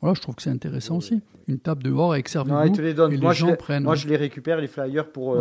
voilà, 0.00 0.14
je 0.14 0.20
trouve 0.20 0.36
que 0.36 0.42
c'est 0.42 0.50
intéressant 0.50 0.98
aussi. 0.98 1.20
Une 1.48 1.58
table 1.58 1.82
dehors 1.82 2.12
avec 2.12 2.28
servi 2.28 2.50
Non, 2.52 2.62
ils 2.64 2.70
te 2.72 2.80
les 2.82 2.94
donnent. 2.94 3.12
et 3.12 3.18
Moi, 3.18 3.30
les 3.32 3.34
je 3.36 3.40
gens 3.40 3.46
les, 3.48 3.56
prennent. 3.56 3.82
moi, 3.82 3.92
ouais. 3.94 3.98
je 3.98 4.08
les 4.08 4.16
récupère, 4.16 4.60
les 4.60 4.66
flyers, 4.68 5.08
pour, 5.10 5.36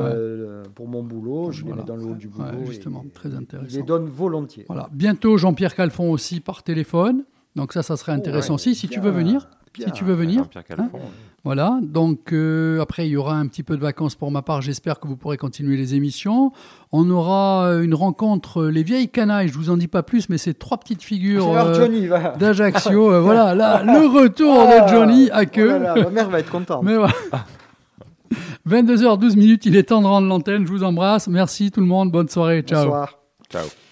pour 0.73 0.87
mon 0.87 1.03
boulot. 1.03 1.51
Je 1.51 1.61
Voilà. 1.63 1.75
les 1.75 1.81
mets 1.81 1.87
dans 1.87 1.95
le 1.95 2.11
haut 2.11 2.15
du 2.15 2.27
boulot. 2.27 2.47
Et 2.63 2.65
justement, 2.67 3.05
très 3.13 3.35
intéressant. 3.35 3.75
les 3.77 3.83
donnent 3.83 4.07
volontiers. 4.09 4.65
Voilà. 4.67 4.89
Bientôt 4.93 5.37
Jean-Pierre 5.37 5.75
Calfon 5.75 6.09
aussi 6.11 6.39
par 6.39 6.63
téléphone. 6.63 7.23
Donc 7.55 7.73
ça, 7.73 7.83
ça 7.83 7.95
serait 7.97 8.11
intéressant 8.11 8.49
ouais, 8.49 8.55
aussi 8.55 8.75
si 8.75 8.87
tu 8.87 8.99
veux 8.99 9.11
venir. 9.11 9.47
bien. 9.73 9.87
Si 9.87 9.91
tu 9.93 10.03
veux 10.03 10.13
venir. 10.13 10.45
Hein. 10.77 10.89
Voilà. 11.43 11.79
Donc 11.81 12.33
euh, 12.33 12.81
après, 12.81 13.07
il 13.07 13.11
y 13.11 13.17
aura 13.17 13.35
un 13.35 13.47
petit 13.47 13.61
peu 13.63 13.77
de 13.77 13.81
vacances 13.81 14.15
pour 14.15 14.31
ma 14.31 14.41
part. 14.41 14.61
J'espère 14.61 14.99
que 14.99 15.07
vous 15.07 15.15
pourrez 15.15 15.37
continuer 15.37 15.77
les 15.77 15.95
émissions. 15.95 16.51
On 16.91 17.09
aura 17.09 17.67
euh, 17.67 17.83
une 17.83 17.93
rencontre 17.93 18.63
euh, 18.63 18.71
les 18.71 18.83
vieilles 18.83 19.09
canailles. 19.09 19.47
Je 19.47 19.53
vous 19.53 19.69
en 19.69 19.77
dis 19.77 19.87
pas 19.87 20.01
plus, 20.03 20.27
mais 20.29 20.37
c'est 20.37 20.53
trois 20.55 20.77
petites 20.79 21.03
figures 21.03 21.47
euh, 21.55 22.35
d'Ajaccio. 22.37 23.11
Euh, 23.13 23.21
voilà, 23.21 23.53
là, 23.53 23.83
le 23.83 24.07
retour 24.07 24.67
Ah, 24.67 24.81
de 24.81 24.87
Johnny 24.89 25.29
à 25.31 25.45
queue. 25.45 25.75
oh 25.75 25.79
là 25.79 25.95
là, 25.95 26.03
ma 26.03 26.09
mère 26.09 26.29
va 26.29 26.39
être 26.39 26.49
contente. 26.51 26.83
Mais 26.83 26.95
voilà. 26.95 27.13
22h12 28.67 29.37
minutes, 29.37 29.65
il 29.67 29.75
est 29.75 29.83
temps 29.83 30.01
de 30.01 30.07
rendre 30.07 30.27
l'antenne. 30.27 30.65
Je 30.65 30.71
vous 30.71 30.83
embrasse. 30.83 31.27
Merci 31.27 31.69
tout 31.71 31.79
le 31.81 31.85
monde. 31.85 32.11
Bonne 32.11 32.27
soirée. 32.27 32.63
Ciao. 32.63 32.85
Bonsoir. 32.85 33.19
Ciao. 33.51 33.84